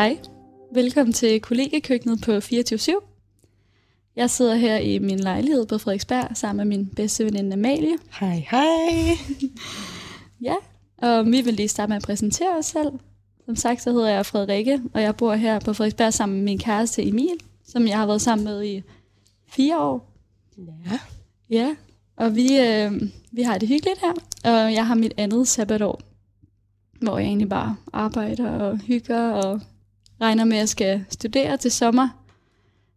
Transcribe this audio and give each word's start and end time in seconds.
Hej, 0.00 0.18
velkommen 0.72 1.12
til 1.12 1.40
kollegekøkkenet 1.40 2.20
på 2.24 2.40
24 2.40 2.96
Jeg 4.16 4.30
sidder 4.30 4.54
her 4.54 4.76
i 4.76 4.98
min 4.98 5.18
lejlighed 5.18 5.66
på 5.66 5.78
Frederiksberg 5.78 6.36
sammen 6.36 6.68
med 6.68 6.76
min 6.76 6.86
bedste 6.86 7.24
veninde 7.24 7.52
Amalie. 7.52 7.96
Hej, 8.20 8.46
hej. 8.50 9.16
Ja, 10.48 10.54
og 10.98 11.26
vi 11.26 11.40
vil 11.40 11.54
lige 11.54 11.68
starte 11.68 11.90
med 11.90 11.96
at 11.96 12.02
præsentere 12.02 12.58
os 12.58 12.66
selv. 12.66 12.92
Som 13.44 13.56
sagt, 13.56 13.82
så 13.82 13.92
hedder 13.92 14.08
jeg 14.08 14.26
Frederikke, 14.26 14.80
og 14.94 15.02
jeg 15.02 15.16
bor 15.16 15.34
her 15.34 15.60
på 15.60 15.72
Frederiksberg 15.72 16.14
sammen 16.14 16.38
med 16.38 16.44
min 16.44 16.58
kæreste 16.58 17.08
Emil, 17.08 17.38
som 17.64 17.86
jeg 17.86 17.98
har 17.98 18.06
været 18.06 18.22
sammen 18.22 18.44
med 18.44 18.64
i 18.64 18.82
fire 19.48 19.80
år. 19.80 20.12
Ja. 20.58 20.98
Ja, 21.50 21.76
og 22.16 22.36
vi, 22.36 22.58
øh, 22.60 23.02
vi 23.32 23.42
har 23.42 23.58
det 23.58 23.68
hyggeligt 23.68 24.00
her, 24.00 24.12
og 24.44 24.74
jeg 24.74 24.86
har 24.86 24.94
mit 24.94 25.14
andet 25.16 25.48
sabbatår, 25.48 26.00
hvor 27.00 27.18
jeg 27.18 27.26
egentlig 27.26 27.48
bare 27.48 27.76
arbejder 27.92 28.50
og 28.50 28.78
hygger 28.78 29.30
og 29.30 29.60
regner 30.20 30.44
med, 30.44 30.56
at 30.56 30.60
jeg 30.60 30.68
skal 30.68 31.04
studere 31.08 31.56
til 31.56 31.70
sommer. 31.70 32.08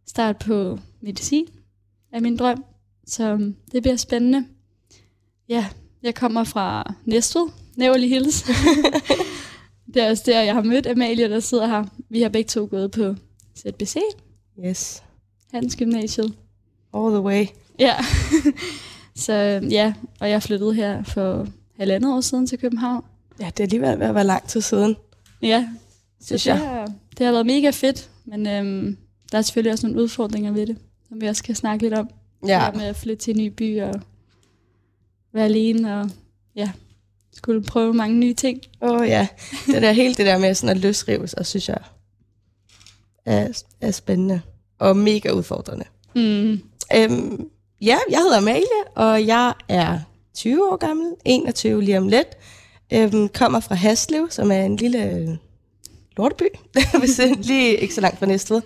Start 0.06 0.36
på 0.38 0.78
medicin 1.00 1.46
er 2.12 2.20
min 2.20 2.36
drøm, 2.36 2.64
så 3.06 3.52
det 3.72 3.82
bliver 3.82 3.96
spændende. 3.96 4.46
Ja, 5.48 5.66
jeg 6.02 6.14
kommer 6.14 6.44
fra 6.44 6.94
Næstved, 7.04 7.46
Nævlig 7.76 8.08
Hills. 8.10 8.42
det 9.94 10.02
er 10.02 10.10
også 10.10 10.22
der, 10.26 10.42
jeg 10.42 10.54
har 10.54 10.62
mødt 10.62 10.86
Amalie, 10.86 11.28
der 11.28 11.40
sidder 11.40 11.66
her. 11.66 11.84
Vi 12.08 12.22
har 12.22 12.28
begge 12.28 12.48
to 12.48 12.68
gået 12.70 12.90
på 12.90 13.14
ZBC, 13.58 13.96
Yes. 14.66 15.02
Hans 15.52 15.76
Gymnasiet. 15.76 16.34
All 16.94 17.10
the 17.10 17.20
way. 17.20 17.46
Ja, 17.78 17.94
så 19.24 19.32
ja, 19.70 19.94
og 20.20 20.30
jeg 20.30 20.42
flyttede 20.42 20.74
her 20.74 21.02
for 21.02 21.46
halvandet 21.78 22.12
år 22.14 22.20
siden 22.20 22.46
til 22.46 22.58
København. 22.58 23.04
Ja, 23.40 23.46
det 23.46 23.60
er 23.60 23.64
alligevel 23.64 23.98
ved 24.00 24.06
at 24.06 24.14
være 24.14 24.24
lang 24.24 24.48
tid 24.48 24.60
siden, 24.60 24.96
Ja, 25.42 25.68
så 26.20 26.26
synes 26.26 26.42
det, 26.42 26.50
jeg. 26.50 26.86
Det 27.18 27.26
har 27.26 27.32
været 27.32 27.46
mega 27.46 27.70
fedt, 27.70 28.10
men 28.24 28.46
øhm, 28.46 28.96
der 29.32 29.38
er 29.38 29.42
selvfølgelig 29.42 29.72
også 29.72 29.86
nogle 29.86 30.02
udfordringer 30.02 30.52
ved 30.52 30.66
det, 30.66 30.76
som 31.08 31.20
vi 31.20 31.26
også 31.26 31.38
skal 31.38 31.56
snakke 31.56 31.84
lidt 31.84 31.94
om. 31.94 32.08
Ja. 32.46 32.66
Det 32.66 32.76
med 32.76 32.86
at 32.86 32.96
flytte 32.96 33.24
til 33.24 33.30
en 33.30 33.44
ny 33.44 33.46
by 33.46 33.80
og 33.80 34.00
være 35.32 35.44
alene 35.44 36.00
og 36.00 36.10
ja, 36.56 36.70
skulle 37.32 37.62
prøve 37.62 37.94
mange 37.94 38.16
nye 38.16 38.34
ting. 38.34 38.60
Åh 38.82 39.00
oh, 39.00 39.08
ja, 39.08 39.28
det 39.66 39.82
der 39.82 39.92
hele 39.92 40.14
det 40.14 40.26
der 40.26 40.38
med 40.38 40.54
sådan 40.54 40.76
at 40.76 40.82
løsrives, 40.82 41.34
og 41.34 41.46
synes 41.46 41.68
jeg 41.68 41.78
er, 43.24 43.62
er 43.80 43.90
spændende 43.90 44.40
og 44.78 44.96
mega 44.96 45.30
udfordrende. 45.30 45.84
Mm. 46.14 46.60
Øhm, 46.96 47.48
ja, 47.80 47.98
jeg 48.10 48.18
hedder 48.18 48.38
Amalie, 48.38 48.84
og 48.94 49.26
jeg 49.26 49.54
er 49.68 50.00
20 50.34 50.72
år 50.72 50.76
gammel, 50.76 51.12
21 51.24 51.82
lige 51.82 51.98
om 51.98 52.08
lidt. 52.08 52.28
Øhm, 52.92 53.28
kommer 53.28 53.60
fra 53.60 53.74
Haslev, 53.74 54.26
som 54.30 54.50
er 54.50 54.62
en 54.62 54.76
lille 54.76 55.38
lorteby, 56.16 56.46
hvis 56.98 57.16
det 57.16 57.30
er 57.30 57.34
lige 57.42 57.76
ikke 57.76 57.94
så 57.94 58.00
langt 58.00 58.18
fra 58.18 58.26
Næstved. 58.26 58.62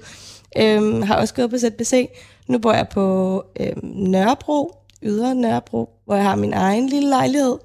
Øhm, 0.59 1.03
har 1.03 1.17
også 1.17 1.35
gået 1.35 1.51
på 1.51 1.59
ZBC. 1.59 2.09
Nu 2.47 2.59
bor 2.59 2.73
jeg 2.73 2.89
på 2.89 3.45
øhm, 3.61 3.81
Nørrebro, 3.83 4.75
Ydre 5.03 5.35
Nørrebro, 5.35 5.91
hvor 6.05 6.15
jeg 6.15 6.25
har 6.25 6.37
min 6.37 6.53
egen 6.53 6.89
lille 6.89 7.09
lejlighed. 7.09 7.59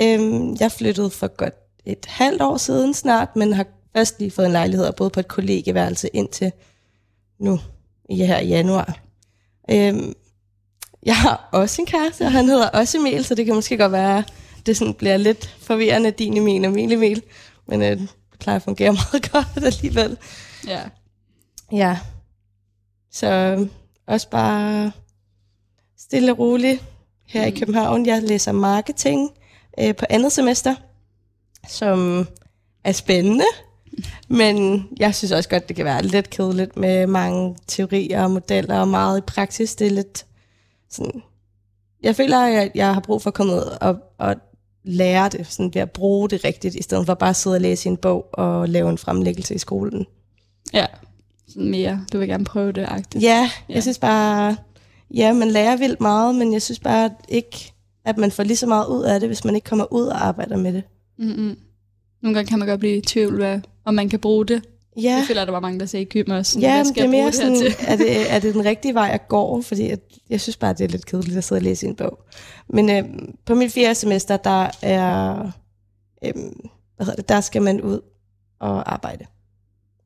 Øhm, 0.00 0.56
jeg 0.60 0.72
flyttede 0.72 1.10
for 1.10 1.26
godt 1.26 1.54
et 1.84 2.06
halvt 2.08 2.42
år 2.42 2.56
siden 2.56 2.94
snart, 2.94 3.36
men 3.36 3.52
har 3.52 3.66
først 3.96 4.18
lige 4.18 4.30
fået 4.30 4.46
en 4.46 4.52
lejlighed 4.52 4.86
og 4.86 4.96
boet 4.96 5.12
på 5.12 5.20
et 5.20 5.28
kollegeværelse 5.28 6.08
indtil 6.12 6.52
nu, 7.38 7.60
i 8.10 8.24
her 8.24 8.38
i 8.38 8.46
januar. 8.46 8.98
Øhm, 9.70 10.14
jeg 11.02 11.16
har 11.16 11.48
også 11.52 11.82
en 11.82 11.86
kæreste, 11.86 12.22
og 12.22 12.32
han 12.32 12.44
hedder 12.44 12.68
også 12.68 12.98
Emil, 12.98 13.24
så 13.24 13.34
det 13.34 13.46
kan 13.46 13.54
måske 13.54 13.76
godt 13.76 13.92
være, 13.92 14.24
det 14.66 14.76
sådan 14.76 14.94
bliver 14.94 15.16
lidt 15.16 15.56
forvirrende, 15.60 16.10
din 16.10 16.36
Emil 16.36 16.64
og 16.64 16.72
min 16.72 16.92
Emil. 16.92 17.22
Men 17.66 17.82
øh, 17.82 18.00
plejer 18.38 18.56
at 18.56 18.62
fungere 18.62 18.92
meget 19.12 19.32
godt 19.32 19.64
alligevel. 19.64 20.18
Ja. 20.66 20.82
Ja. 21.72 21.98
Så 23.10 23.26
øh, 23.26 23.68
også 24.06 24.30
bare 24.30 24.92
stille 25.98 26.32
og 26.32 26.38
roligt 26.38 26.84
her 27.26 27.42
mm. 27.42 27.54
i 27.54 27.58
København. 27.58 28.06
Jeg 28.06 28.22
læser 28.22 28.52
marketing 28.52 29.30
øh, 29.80 29.96
på 29.96 30.04
andet 30.10 30.32
semester, 30.32 30.74
som 31.68 32.28
er 32.84 32.92
spændende. 32.92 33.44
Men 34.28 34.88
jeg 34.96 35.14
synes 35.14 35.32
også 35.32 35.48
godt, 35.48 35.68
det 35.68 35.76
kan 35.76 35.84
være 35.84 36.02
lidt 36.02 36.30
kedeligt 36.30 36.76
med 36.76 37.06
mange 37.06 37.56
teorier 37.66 38.22
og 38.22 38.30
modeller 38.30 38.80
og 38.80 38.88
meget 38.88 39.18
i 39.18 39.20
praksis. 39.20 39.74
Det 39.74 39.86
er 39.86 39.90
lidt 39.90 40.26
sådan... 40.90 41.22
Jeg 42.02 42.16
føler, 42.16 42.62
at 42.62 42.70
jeg 42.74 42.94
har 42.94 43.00
brug 43.00 43.22
for 43.22 43.30
at 43.30 43.34
komme 43.34 43.52
ud 43.52 43.76
og, 43.80 43.98
og 44.18 44.36
lære 44.86 45.28
det, 45.28 45.46
sådan 45.46 45.74
ved 45.74 45.82
at 45.82 45.90
bruge 45.90 46.28
det 46.28 46.44
rigtigt, 46.44 46.74
i 46.74 46.82
stedet 46.82 47.06
for 47.06 47.14
bare 47.14 47.30
at 47.30 47.36
sidde 47.36 47.56
og 47.56 47.60
læse 47.60 47.88
en 47.88 47.96
bog 47.96 48.26
og 48.32 48.68
lave 48.68 48.90
en 48.90 48.98
fremlæggelse 48.98 49.54
i 49.54 49.58
skolen. 49.58 50.06
Ja, 50.72 50.86
sådan 51.48 51.70
mere. 51.70 52.04
Du 52.12 52.18
vil 52.18 52.28
gerne 52.28 52.44
prøve 52.44 52.72
det, 52.72 52.84
agtigt. 52.88 53.24
Ja, 53.24 53.50
Ja. 53.68 53.74
jeg 53.74 53.82
synes 53.82 53.98
bare, 53.98 54.56
ja, 55.14 55.32
man 55.32 55.48
lærer 55.50 55.76
vildt 55.76 56.00
meget, 56.00 56.34
men 56.34 56.52
jeg 56.52 56.62
synes 56.62 56.78
bare 56.78 57.10
ikke, 57.28 57.72
at 58.04 58.18
man 58.18 58.30
får 58.30 58.42
lige 58.42 58.56
så 58.56 58.66
meget 58.66 58.86
ud 58.86 59.02
af 59.02 59.20
det, 59.20 59.28
hvis 59.28 59.44
man 59.44 59.54
ikke 59.54 59.64
kommer 59.64 59.92
ud 59.92 60.06
og 60.06 60.26
arbejder 60.26 60.56
med 60.56 60.72
det. 60.72 60.82
Mm-mm. 61.18 61.56
Nogle 62.22 62.34
gange 62.34 62.48
kan 62.48 62.58
man 62.58 62.68
godt 62.68 62.80
blive 62.80 62.96
i 62.96 63.00
tvivl, 63.00 63.36
hvad, 63.36 63.60
om 63.84 63.94
man 63.94 64.08
kan 64.08 64.18
bruge 64.18 64.46
det. 64.46 64.62
Ja, 65.02 65.10
Jeg 65.10 65.24
føler, 65.28 65.40
at 65.42 65.46
der 65.46 65.52
var 65.52 65.60
mange, 65.60 65.80
der 65.80 65.86
sagde 65.86 66.02
i 66.02 66.08
gym 66.08 66.30
også. 66.30 66.60
ja 66.60 66.74
hvad 66.74 66.84
skal 66.84 66.94
det 66.94 67.00
er 67.00 67.04
jeg 67.04 67.10
mere 67.10 67.26
det 67.26 67.34
sådan, 67.34 67.56
til? 67.56 67.74
er 67.86 67.96
det, 67.96 68.32
er 68.32 68.38
det 68.38 68.54
den 68.54 68.64
rigtige 68.64 68.94
vej 68.94 69.10
at 69.12 69.28
gå? 69.28 69.62
Fordi 69.62 69.90
at, 69.90 70.00
jeg 70.30 70.40
synes 70.40 70.56
bare, 70.56 70.72
det 70.72 70.84
er 70.84 70.88
lidt 70.88 71.06
kedeligt 71.06 71.36
at 71.36 71.44
sidde 71.44 71.58
og 71.58 71.62
læse 71.62 71.86
en 71.86 71.96
bog. 71.96 72.18
Men 72.68 72.90
øh, 72.90 73.04
på 73.46 73.54
mit 73.54 73.72
fjerde 73.72 73.94
semester, 73.94 74.36
der 74.36 74.70
er, 74.82 75.36
øh, 76.24 76.32
hvad 76.96 77.06
hedder 77.06 77.14
det, 77.16 77.28
der 77.28 77.40
skal 77.40 77.62
man 77.62 77.80
ud 77.80 78.00
og 78.60 78.92
arbejde. 78.92 79.24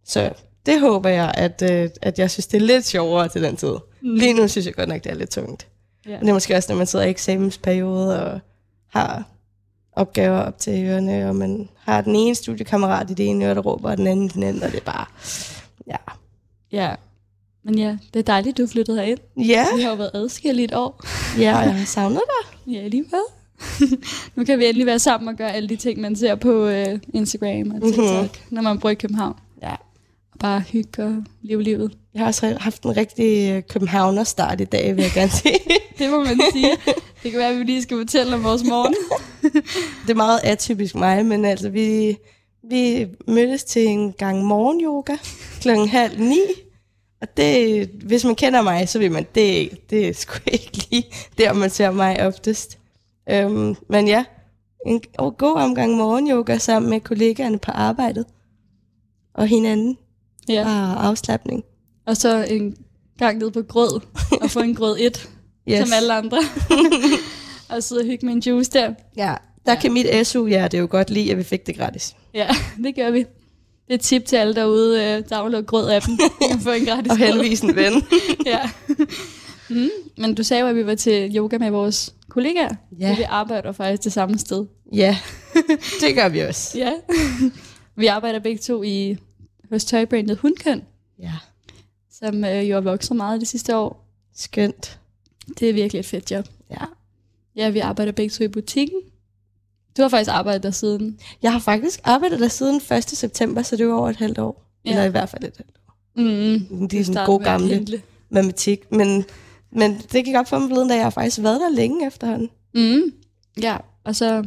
Så 0.05 0.33
det 0.67 0.81
håber 0.81 1.09
jeg, 1.09 1.33
at, 1.35 1.63
øh, 1.73 1.89
at 2.03 2.19
jeg 2.19 2.31
synes, 2.31 2.47
det 2.47 2.57
er 2.63 2.67
lidt 2.67 2.87
sjovere 2.87 3.29
til 3.29 3.43
den 3.43 3.57
tid. 3.57 3.75
Mm. 4.03 4.15
Lige 4.15 4.33
nu 4.35 4.49
synes 4.49 4.67
jeg 4.67 4.75
godt 4.75 4.89
nok, 4.89 5.05
det 5.05 5.11
er 5.13 5.17
lidt 5.17 5.31
tungt. 5.31 5.69
Ja. 6.07 6.11
Men 6.11 6.21
det 6.21 6.29
er 6.29 6.33
måske 6.33 6.57
også, 6.57 6.73
når 6.73 6.77
man 6.79 6.87
sidder 6.87 7.05
i 7.05 7.11
eksamensperiode 7.11 8.25
og 8.33 8.41
har 8.89 9.25
opgaver 9.93 10.39
op 10.39 10.59
til 10.59 10.85
ørerne, 10.85 11.29
og 11.29 11.37
man 11.37 11.69
har 11.79 12.01
den 12.01 12.17
ene 12.17 12.35
studiekammerat 12.35 13.11
i 13.11 13.15
det 13.15 13.27
ene 13.29 13.45
øre, 13.47 13.55
der 13.55 13.61
råber, 13.61 13.91
og 13.91 13.97
den 13.97 14.07
anden 14.07 14.27
i 14.27 14.29
den 14.29 14.43
anden, 14.43 14.63
og 14.63 14.71
det 14.73 14.79
er 14.81 14.85
bare, 14.85 15.05
ja. 15.87 15.97
Ja, 16.73 16.95
men 17.65 17.79
ja, 17.79 17.97
det 18.15 18.19
er 18.21 18.25
dejligt, 18.25 18.59
du 18.59 18.67
flyttede 18.67 18.99
herind. 18.99 19.19
Ja, 19.37 19.67
Vi 19.77 19.83
har 19.83 19.91
jo 19.91 19.97
været 19.97 20.11
adskilt 20.15 20.61
i 20.61 20.65
et 20.65 20.75
år. 20.75 21.05
ja 21.39 21.57
og 21.59 21.65
jeg 21.65 21.75
har 21.75 21.85
savnet 21.85 22.21
dig. 22.67 22.73
Ja, 22.75 22.87
lige 22.89 23.05
hvad? 23.09 23.33
nu 24.37 24.45
kan 24.45 24.59
vi 24.59 24.65
endelig 24.67 24.87
være 24.87 24.99
sammen 24.99 25.29
og 25.29 25.35
gøre 25.35 25.53
alle 25.53 25.69
de 25.69 25.77
ting, 25.77 26.01
man 26.01 26.17
ser 26.17 26.35
på 26.35 26.67
øh, 26.67 26.99
Instagram 27.15 27.71
og 27.71 27.83
TikTok, 27.83 28.05
Mhm. 28.05 28.15
mm-hmm. 28.17 28.29
når 28.51 28.63
man 28.63 28.79
bor 28.79 28.89
i 28.91 28.95
København. 28.95 29.35
Ja. 29.63 29.73
Og 30.33 30.39
bare 30.39 30.61
hygge 30.61 31.05
og 31.05 31.17
leve 31.43 31.63
livet. 31.63 31.93
Jeg 32.15 32.21
har 32.21 32.27
også 32.27 32.57
haft 32.61 32.83
en 32.83 32.97
rigtig 32.97 33.51
øh, 33.53 33.63
københavner 33.69 34.25
start 34.25 34.61
i 34.61 34.65
dag, 34.65 34.97
vil 34.97 35.03
jeg 35.03 35.13
gerne 35.15 35.31
sige. 35.31 35.55
Det 35.99 36.11
må 36.11 36.25
man 36.25 36.41
sige. 36.53 36.71
Det 37.23 37.31
kan 37.31 37.39
være, 37.41 37.49
at 37.49 37.59
vi 37.59 37.65
lige 37.65 37.83
skal 37.83 37.97
fortælle 37.99 38.35
om 38.35 38.45
vores 38.45 38.65
morgen. 38.65 38.95
det 40.03 40.11
er 40.11 40.15
meget 40.15 40.41
atypisk 40.45 40.95
mig, 40.95 41.27
men 41.27 41.45
altså, 41.45 41.69
vi, 41.69 42.17
vi 42.63 43.07
mødtes 43.27 43.65
til 43.65 43.87
en 43.87 44.13
gang 44.13 44.45
morgenyoga 44.45 45.17
klokken 45.61 45.89
halv 45.89 46.21
ni. 46.21 46.41
Og 47.21 47.37
det, 47.37 47.87
hvis 48.05 48.25
man 48.25 48.35
kender 48.35 48.63
mig, 48.63 48.89
så 48.89 48.99
ved 48.99 49.11
man, 49.11 49.27
det, 49.35 49.71
det 49.91 50.09
er 50.09 50.13
sgu 50.15 50.39
ikke 50.53 50.87
lige 50.91 51.05
der, 51.39 51.53
man 51.53 51.71
ser 51.71 51.91
mig 51.91 52.27
oftest. 52.27 52.79
Øhm, 53.31 53.77
men 53.89 54.09
ja, 54.09 54.25
en 54.87 55.03
god 55.39 55.57
omgang 55.57 55.97
morgenyoga 55.97 56.59
sammen 56.59 56.91
med 56.91 57.01
kollegaerne 57.01 57.59
på 57.59 57.71
arbejdet. 57.71 58.25
Og 59.35 59.47
hinanden. 59.47 59.99
Ja. 60.49 60.65
Og 60.65 61.07
afslappning. 61.07 61.65
Og 62.07 62.17
så 62.17 62.45
en 62.51 62.77
gang 63.19 63.39
ned 63.39 63.51
på 63.51 63.63
grød 63.63 64.01
og 64.43 64.51
få 64.51 64.61
en 64.61 64.75
grød 64.75 64.97
et. 65.01 65.29
Yes. 65.69 65.89
som 65.89 65.97
alle 65.97 66.15
andre. 66.15 66.39
Og 67.73 67.83
sidde 67.83 68.01
og 68.01 68.07
hygge 68.07 68.27
med 68.27 68.35
en 68.35 68.41
juice 68.47 68.71
der. 68.71 68.95
Ja, 69.17 69.35
der 69.67 69.75
kan 69.75 69.93
mit 69.93 70.27
SU, 70.27 70.47
ja, 70.47 70.65
det 70.65 70.75
er 70.75 70.79
jo 70.81 70.89
godt 70.91 71.11
lide, 71.11 71.31
at 71.31 71.39
vi 71.39 71.43
fik 71.43 71.67
det 71.67 71.77
gratis. 71.77 72.17
Ja, 72.35 72.49
det 72.85 72.95
gør 72.95 73.11
vi. 73.11 73.19
Det 73.19 73.95
er 73.95 73.95
et 73.95 74.01
tip 74.01 74.25
til 74.25 74.37
alle 74.37 74.55
derude, 74.55 75.05
øh, 75.05 75.23
download 75.31 75.63
grød-appen. 75.65 76.17
Du 76.17 76.29
kan 76.51 76.61
få 76.61 76.71
en 76.71 76.85
gratis 76.85 77.13
Og 77.13 77.19
grød. 77.19 77.27
henvise 77.33 77.65
en 77.67 77.77
ven. 77.77 77.93
ja. 78.47 78.71
mm, 79.71 79.89
men 80.19 80.35
du 80.35 80.43
sagde 80.43 80.61
jo, 80.63 80.67
at 80.69 80.77
vi 80.77 80.87
var 80.87 80.95
til 80.95 81.37
yoga 81.37 81.59
med 81.59 81.71
vores 81.71 82.15
kollegaer. 82.29 82.75
Ja. 82.99 83.11
Og 83.11 83.19
vi 83.19 83.23
arbejder 83.23 83.73
faktisk 83.73 84.05
det 84.05 84.13
samme 84.13 84.39
sted. 84.39 84.67
ja, 84.93 85.19
det 86.01 86.15
gør 86.15 86.29
vi 86.29 86.41
også. 86.41 86.79
Ja. 86.79 86.93
vi 87.97 88.07
arbejder 88.07 88.39
begge 88.39 88.59
to 88.59 88.83
i 88.83 89.17
hos 89.73 89.85
tøjbrandet 89.85 90.39
Hundkøn, 90.39 90.83
Ja, 91.19 91.33
som 92.13 92.45
øh, 92.45 92.71
jo 92.71 92.75
har 92.75 92.81
vokset 92.81 93.17
meget 93.17 93.41
det 93.41 93.49
sidste 93.49 93.77
år. 93.77 94.07
skønt. 94.37 94.99
Det 95.61 95.69
er 95.69 95.73
virkelig 95.73 96.01
et 96.01 96.07
fedt 96.07 96.31
job. 96.31 96.45
Ja. 96.71 96.85
Ja, 97.61 97.71
vi 97.71 97.79
arbejder 97.79 98.13
begge 98.13 98.31
to 98.31 98.45
i 98.45 98.49
butikken. 98.49 98.97
Du 99.97 100.03
har 100.03 100.09
faktisk 100.09 100.31
arbejdet 100.35 100.63
der 100.63 100.71
siden. 100.71 101.19
Jeg 101.43 101.53
har 101.53 101.59
faktisk 101.59 102.01
arbejdet 102.05 102.41
der 102.41 102.49
siden 102.49 102.81
1. 102.97 103.05
september, 103.05 103.63
så 103.63 103.77
det 103.77 103.89
var 103.89 103.95
over 103.95 104.11
et 104.11 104.17
halvt 104.17 104.39
år. 104.39 104.65
Ja. 104.85 104.91
Eller 104.91 105.05
i 105.05 105.09
hvert 105.09 105.29
fald 105.29 105.45
et 105.45 105.55
halvt 105.57 105.77
år. 105.89 105.95
Mm, 106.17 106.89
Det 106.89 107.01
er 107.01 107.05
sådan 107.05 107.27
god 107.27 107.41
gamle 107.41 107.69
pendle. 107.69 108.03
matematik. 108.31 108.93
Men, 108.93 109.25
men 109.73 109.99
det 110.13 110.25
gik 110.25 110.35
op 110.37 110.49
for 110.49 110.59
mig 110.59 110.69
forleden, 110.69 110.89
da 110.89 110.95
jeg 110.95 111.05
har 111.05 111.11
faktisk 111.11 111.43
været 111.43 111.61
der 111.61 111.71
længe 111.77 112.07
efterhånden. 112.07 112.51
Mm, 112.75 113.13
ja, 113.63 113.77
og 114.05 114.17
så 114.17 114.45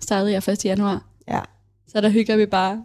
startede 0.00 0.32
jeg 0.32 0.48
1. 0.48 0.64
januar. 0.64 1.04
Ja. 1.28 1.40
Så 1.88 2.00
der 2.00 2.08
hygger 2.08 2.36
vi 2.36 2.46
bare. 2.46 2.84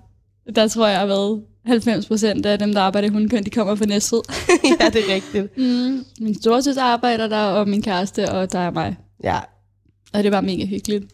Der 0.55 0.67
tror 0.67 0.85
jeg, 0.87 0.91
jeg 0.93 0.99
har 0.99 1.07
været 1.07 1.43
90 1.65 2.05
procent 2.07 2.45
af 2.45 2.59
dem, 2.59 2.73
der 2.73 2.81
arbejder 2.81 3.07
i 3.07 3.11
hundekøn, 3.11 3.43
de 3.43 3.49
kommer 3.49 3.75
fra 3.75 3.85
Næstved. 3.85 4.21
ja, 4.79 4.89
det 4.89 5.09
er 5.09 5.13
rigtigt. 5.13 5.57
Mm. 5.57 6.05
Min 6.19 6.35
storsøster 6.41 6.83
arbejder 6.83 7.27
der, 7.27 7.41
og 7.43 7.67
min 7.69 7.81
kæreste, 7.81 8.31
og 8.31 8.51
der 8.51 8.59
er 8.59 8.71
mig. 8.71 8.97
Ja. 9.23 9.39
Og 10.13 10.23
det 10.23 10.31
var 10.31 10.41
mega 10.41 10.65
hyggeligt. 10.65 11.13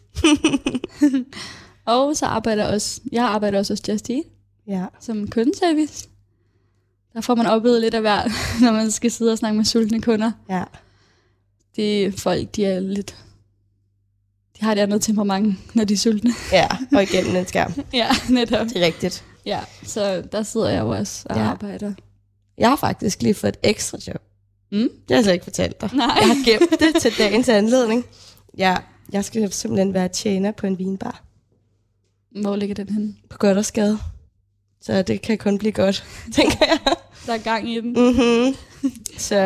og 1.84 2.16
så 2.16 2.26
arbejder 2.26 2.64
jeg 2.64 2.74
også, 2.74 3.00
jeg 3.12 3.24
arbejder 3.24 3.58
også 3.58 3.72
hos 3.72 3.88
Just 3.88 4.10
Eat, 4.10 4.22
Ja. 4.68 4.84
som 5.00 5.28
kundeservice. 5.30 6.08
Der 7.12 7.20
får 7.20 7.34
man 7.34 7.46
oplevet 7.46 7.80
lidt 7.80 7.94
af 7.94 8.00
hver, 8.00 8.22
når 8.64 8.72
man 8.72 8.90
skal 8.90 9.10
sidde 9.10 9.32
og 9.32 9.38
snakke 9.38 9.56
med 9.56 9.64
sultne 9.64 10.02
kunder. 10.02 10.32
Ja. 10.50 10.64
De 11.76 12.12
folk, 12.16 12.56
de 12.56 12.64
er 12.64 12.80
lidt... 12.80 13.16
De 14.58 14.64
har 14.64 14.72
et 14.72 14.78
andet 14.78 15.02
temperament, 15.02 15.74
når 15.76 15.84
de 15.84 15.94
er 15.94 15.98
sultne. 15.98 16.32
Ja, 16.52 16.68
og 16.92 17.02
igennem 17.02 17.36
en 17.36 17.46
skærm. 17.46 17.72
ja, 17.92 18.08
netop. 18.30 18.66
Det 18.66 18.76
er 18.76 18.86
rigtigt. 18.86 19.24
Ja, 19.46 19.60
så 19.82 20.22
der 20.32 20.42
sidder 20.42 20.68
jeg 20.68 20.80
jo 20.80 20.88
også 20.88 21.26
og 21.30 21.36
ja. 21.36 21.42
arbejder. 21.42 21.92
Jeg 22.58 22.68
har 22.68 22.76
faktisk 22.76 23.22
lige 23.22 23.34
fået 23.34 23.56
et 23.62 23.70
ekstra 23.70 23.98
job. 24.06 24.22
Mm? 24.72 24.78
Det 24.78 24.90
har 25.10 25.14
jeg 25.16 25.24
slet 25.24 25.32
ikke 25.32 25.44
fortalt 25.44 25.80
dig. 25.80 25.90
Nej. 25.94 26.06
Jeg 26.20 26.26
har 26.26 26.44
gemt 26.44 26.80
det 26.80 27.02
til 27.02 27.12
dagens 27.18 27.48
anledning. 27.48 28.04
Ja, 28.56 28.76
jeg 29.12 29.24
skal 29.24 29.52
simpelthen 29.52 29.94
være 29.94 30.08
tjener 30.08 30.52
på 30.52 30.66
en 30.66 30.78
vinbar 30.78 31.22
Hvor 32.40 32.56
ligger 32.56 32.74
den 32.74 32.88
henne? 32.88 33.14
på 33.30 33.38
Goddersgade. 33.38 33.98
Så 34.80 35.02
det 35.02 35.22
kan 35.22 35.38
kun 35.38 35.58
blive 35.58 35.72
godt, 35.72 36.04
tænker 36.36 36.66
jeg. 36.68 36.78
Der 37.26 37.32
er 37.32 37.38
gang 37.38 37.68
i 37.70 37.80
den. 37.80 37.88
Mm-hmm. 37.92 38.54
Så 39.18 39.36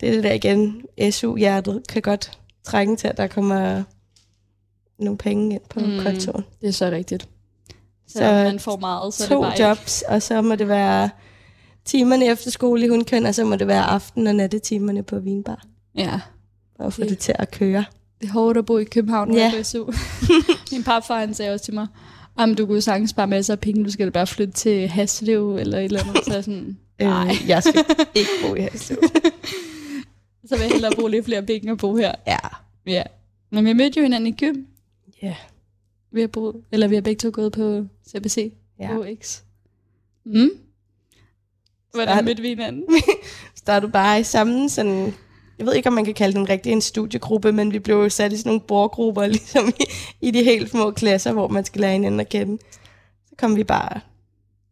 det 0.00 0.08
er 0.08 0.12
det 0.12 0.24
der 0.24 0.32
igen. 0.32 0.82
SU-hjertet 1.10 1.82
kan 1.88 2.02
godt 2.02 2.38
trænge 2.64 2.96
til, 2.96 3.08
at 3.08 3.16
der 3.16 3.26
kommer 3.26 3.82
nogle 4.98 5.18
penge 5.18 5.54
ind 5.54 5.62
på 5.70 5.80
mm. 5.80 5.98
Kontoen. 6.02 6.44
Det 6.60 6.68
er 6.68 6.72
så 6.72 6.90
rigtigt. 6.90 7.28
Så, 8.08 8.18
Så 8.18 8.20
man 8.24 8.58
får 8.60 8.76
meget, 8.76 9.14
så 9.14 9.24
er 9.24 9.28
det 9.28 9.34
To 9.34 9.40
bare 9.42 9.52
ikke- 9.52 9.64
jobs, 9.64 10.02
og 10.08 10.22
så 10.22 10.42
må 10.42 10.54
det 10.54 10.68
være 10.68 11.10
timerne 11.84 12.26
efter 12.26 12.50
skole 12.50 12.84
i 12.84 12.88
hundkøn, 12.88 13.26
og 13.26 13.34
så 13.34 13.44
må 13.44 13.56
det 13.56 13.66
være 13.66 13.82
aften- 13.84 14.26
og 14.26 14.34
nattetimerne 14.34 15.02
på 15.02 15.18
vinbar. 15.18 15.64
Ja, 15.94 16.20
For 16.76 16.84
at 16.84 16.92
få 16.92 17.00
Det- 17.00 17.10
det 17.10 17.18
til 17.18 17.34
at 17.38 17.50
køre. 17.50 17.84
Det 18.22 18.28
er 18.28 18.32
hårdt 18.32 18.58
at 18.58 18.66
bo 18.66 18.78
i 18.78 18.84
København 18.84 19.34
Ja. 19.34 19.52
på 19.56 19.62
SU. 19.62 19.92
Min 20.72 20.84
papfar, 20.84 21.18
han 21.20 21.34
sagde 21.34 21.52
også 21.52 21.64
til 21.64 21.74
mig, 21.74 21.86
om 22.36 22.54
du 22.54 22.66
kunne 22.66 22.80
sagtens 22.80 23.10
spare 23.10 23.26
masser 23.26 23.52
af 23.54 23.60
penge, 23.60 23.84
du 23.84 23.90
skal 23.90 24.10
bare 24.10 24.26
flytte 24.26 24.52
til 24.52 24.88
Haslev 24.88 25.56
eller 25.56 25.78
et 25.78 25.84
eller 25.84 26.00
andet. 26.08 26.24
Så 26.24 26.34
jeg 26.34 26.44
sådan, 26.44 26.78
nej, 27.00 27.28
Øh, 27.42 27.48
jeg 27.48 27.62
skal 27.62 27.84
ikke 28.14 28.30
bo 28.46 28.54
i 28.54 28.60
Haslev. 28.60 28.98
så 30.48 30.54
vil 30.56 30.60
jeg 30.60 30.70
hellere 30.70 30.92
bruge 30.96 31.10
lidt 31.10 31.24
flere 31.24 31.42
penge 31.42 31.72
og 31.72 31.78
bo 31.78 31.96
her. 31.96 32.12
Ja. 32.26 32.38
Ja. 32.86 33.02
Men 33.50 33.64
vi 33.64 33.72
mødte 33.72 33.98
jo 34.00 34.02
hinanden 34.02 34.26
i 34.26 34.32
gym. 34.32 34.64
Ja. 35.22 35.34
Vi 36.12 36.20
har, 36.20 36.28
boet, 36.28 36.56
eller 36.72 36.88
vi 36.88 36.94
har 36.94 37.02
begge 37.02 37.18
to 37.18 37.30
gået 37.32 37.52
på 37.52 37.86
CBC. 38.08 38.52
ja. 38.80 38.88
HX. 39.02 39.40
Mm. 40.24 40.50
Hvordan 41.92 42.08
Start- 42.14 42.24
mødte 42.24 42.42
vi 42.42 42.48
hinanden? 42.48 42.84
Du 43.82 43.88
bare 43.88 44.20
i 44.20 44.22
samme 44.22 44.68
sådan... 44.68 45.14
Jeg 45.62 45.66
ved 45.66 45.74
ikke, 45.74 45.88
om 45.88 45.92
man 45.92 46.04
kan 46.04 46.14
kalde 46.14 46.38
den 46.38 46.48
rigtig 46.48 46.72
en 46.72 46.80
studiegruppe, 46.80 47.52
men 47.52 47.72
vi 47.72 47.78
blev 47.78 48.10
sat 48.10 48.32
i 48.32 48.36
sådan 48.36 48.48
nogle 48.50 48.60
bordgrupper, 48.60 49.26
ligesom 49.36 49.68
i, 49.68 49.84
i 50.20 50.30
de 50.30 50.44
helt 50.44 50.70
små 50.70 50.90
klasser, 50.90 51.32
hvor 51.32 51.48
man 51.48 51.64
skal 51.64 51.80
lære 51.80 51.92
hinanden 51.92 52.20
at 52.20 52.28
kende. 52.28 52.58
Så 53.28 53.34
kom 53.38 53.56
vi 53.56 53.64
bare 53.64 54.00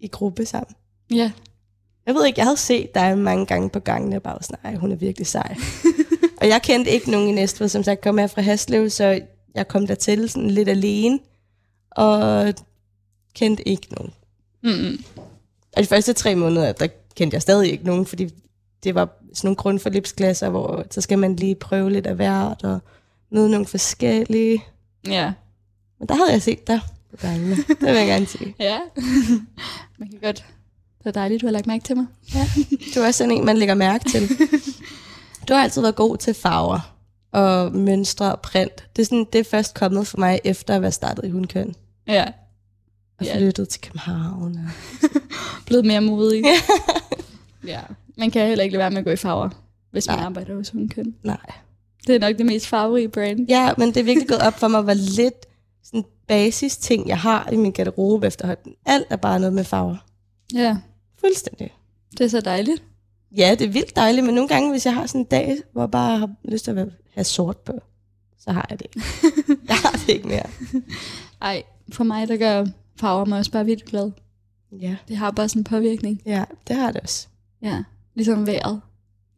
i 0.00 0.08
gruppe 0.08 0.46
sammen. 0.46 0.74
Ja. 1.10 1.32
Jeg 2.06 2.14
ved 2.14 2.26
ikke, 2.26 2.38
jeg 2.38 2.46
havde 2.46 2.56
set 2.56 2.94
dig 2.94 3.18
mange 3.18 3.46
gange 3.46 3.70
på 3.70 3.78
gangen, 3.80 4.12
og 4.12 4.22
bare 4.22 4.34
var 4.34 4.42
sådan, 4.42 4.58
"Ej, 4.64 4.74
hun 4.74 4.92
er 4.92 4.96
virkelig 4.96 5.26
sej. 5.26 5.56
og 6.40 6.48
jeg 6.48 6.62
kendte 6.62 6.90
ikke 6.90 7.10
nogen 7.10 7.28
i 7.28 7.32
Næstved, 7.32 7.68
som 7.68 7.82
sagt 7.82 8.00
kom 8.00 8.18
jeg 8.18 8.30
fra 8.30 8.42
Haslev, 8.42 8.90
så 8.90 9.20
jeg 9.54 9.68
kom 9.68 9.86
der 9.86 9.94
til 9.94 10.28
sådan 10.28 10.50
lidt 10.50 10.68
alene, 10.68 11.18
og 11.90 12.44
kendte 13.34 13.68
ikke 13.68 13.86
nogen. 13.94 14.12
Mm-mm. 14.62 15.04
Og 15.76 15.82
de 15.82 15.86
første 15.86 16.12
tre 16.12 16.34
måneder, 16.34 16.72
der 16.72 16.86
kendte 17.16 17.34
jeg 17.34 17.42
stadig 17.42 17.72
ikke 17.72 17.84
nogen, 17.84 18.06
fordi 18.06 18.28
det 18.84 18.94
var 18.94 19.08
sådan 19.34 19.48
nogle 19.48 19.56
grundforløbsklasser, 19.56 20.48
hvor 20.48 20.84
så 20.90 21.00
skal 21.00 21.18
man 21.18 21.36
lige 21.36 21.54
prøve 21.54 21.90
lidt 21.90 22.06
af 22.06 22.14
hvert, 22.14 22.64
og 22.64 22.80
møde 23.32 23.50
nogle 23.50 23.66
forskellige. 23.66 24.64
Ja. 25.06 25.32
Men 25.98 26.08
der 26.08 26.14
havde 26.14 26.32
jeg 26.32 26.42
set 26.42 26.66
dig 26.66 26.80
på 27.10 27.16
gangene. 27.16 27.56
Det 27.56 27.80
vil 27.80 27.88
jeg 27.94 28.06
gerne 28.06 28.26
sige. 28.26 28.54
Ja. 28.68 28.78
man 29.98 30.08
kan 30.10 30.18
godt. 30.22 30.44
Det 30.98 31.06
er 31.06 31.10
dejligt, 31.10 31.40
du 31.42 31.46
har 31.46 31.52
lagt 31.52 31.66
mærke 31.66 31.84
til 31.84 31.96
mig. 31.96 32.06
Du 32.94 33.00
er 33.00 33.06
også 33.06 33.18
sådan 33.18 33.30
en, 33.30 33.44
man 33.44 33.56
lægger 33.56 33.74
mærke 33.74 34.10
til. 34.10 34.28
Du 35.48 35.54
har 35.54 35.62
altid 35.62 35.80
været 35.82 35.96
god 35.96 36.16
til 36.16 36.34
farver 36.34 36.94
og 37.32 37.72
mønstre 37.72 38.32
og 38.32 38.40
print. 38.40 38.84
Det 38.96 39.02
er, 39.02 39.06
sådan, 39.06 39.26
det 39.32 39.38
er 39.38 39.44
først 39.44 39.74
kommet 39.74 40.06
for 40.06 40.18
mig, 40.18 40.40
efter 40.44 40.74
at 40.76 40.82
være 40.82 40.92
startet 40.92 41.24
i 41.24 41.30
hundkøn. 41.30 41.74
Ja. 42.06 42.24
Og 43.18 43.26
Ja. 43.26 43.38
flyttet 43.38 43.68
til 43.68 43.80
København. 43.80 44.56
Og... 44.56 45.10
Blevet 45.66 45.84
mere 45.84 46.00
modig. 46.00 46.44
ja. 47.66 47.80
Man 48.20 48.30
kan 48.30 48.46
heller 48.46 48.64
ikke 48.64 48.72
lade 48.72 48.80
være 48.80 48.90
med 48.90 48.98
at 48.98 49.04
gå 49.04 49.10
i 49.10 49.16
farver, 49.16 49.48
hvis 49.90 50.06
man 50.08 50.16
Nej. 50.16 50.26
arbejder 50.26 50.54
hos 50.54 50.70
hundkøn. 50.70 51.14
Nej. 51.24 51.36
Det 52.06 52.14
er 52.14 52.18
nok 52.20 52.38
det 52.38 52.46
mest 52.46 52.66
farverige 52.66 53.08
brand. 53.08 53.46
Ja, 53.48 53.72
men 53.78 53.88
det 53.88 53.96
er 53.96 54.04
virkelig 54.04 54.28
gået 54.28 54.40
op 54.40 54.58
for 54.58 54.68
mig, 54.68 54.82
hvor 54.82 54.94
lidt 54.94 55.46
sådan 55.84 56.04
basis 56.28 56.76
ting, 56.76 57.08
jeg 57.08 57.18
har 57.18 57.48
i 57.52 57.56
min 57.56 57.72
garderobe 57.72 58.26
efterhånden. 58.26 58.74
Alt 58.86 59.06
er 59.10 59.16
bare 59.16 59.40
noget 59.40 59.52
med 59.52 59.64
farver. 59.64 59.96
Ja. 60.54 60.76
Fuldstændig. 61.20 61.74
Det 62.12 62.20
er 62.20 62.28
så 62.28 62.40
dejligt. 62.40 62.82
Ja, 63.36 63.54
det 63.58 63.66
er 63.66 63.70
vildt 63.72 63.96
dejligt, 63.96 64.26
men 64.26 64.34
nogle 64.34 64.48
gange, 64.48 64.70
hvis 64.70 64.86
jeg 64.86 64.94
har 64.94 65.06
sådan 65.06 65.20
en 65.20 65.24
dag, 65.24 65.56
hvor 65.72 65.82
jeg 65.82 65.90
bare 65.90 66.18
har 66.18 66.30
lyst 66.44 66.64
til 66.64 66.78
at 66.78 66.88
have 67.14 67.24
sort 67.24 67.56
på, 67.56 67.72
så 68.38 68.52
har 68.52 68.66
jeg 68.70 68.78
det 68.78 68.86
ikke. 68.86 69.06
jeg 69.68 69.76
har 69.76 69.90
det 70.06 70.08
ikke 70.08 70.28
mere. 70.28 70.46
Ej, 71.42 71.62
for 71.92 72.04
mig, 72.04 72.28
der 72.28 72.36
gør 72.36 72.66
farver 73.00 73.24
mig 73.24 73.38
også 73.38 73.50
bare 73.50 73.64
vildt 73.64 73.84
glad. 73.84 74.10
Ja, 74.72 74.96
Det 75.08 75.16
har 75.16 75.30
bare 75.30 75.48
sådan 75.48 75.60
en 75.60 75.64
påvirkning. 75.64 76.22
ja 76.26 76.44
det 76.68 76.76
har 76.76 76.92
det 76.92 77.00
også. 77.00 77.26
Ja. 77.62 77.82
Ligesom 78.20 78.46
vejret. 78.46 78.80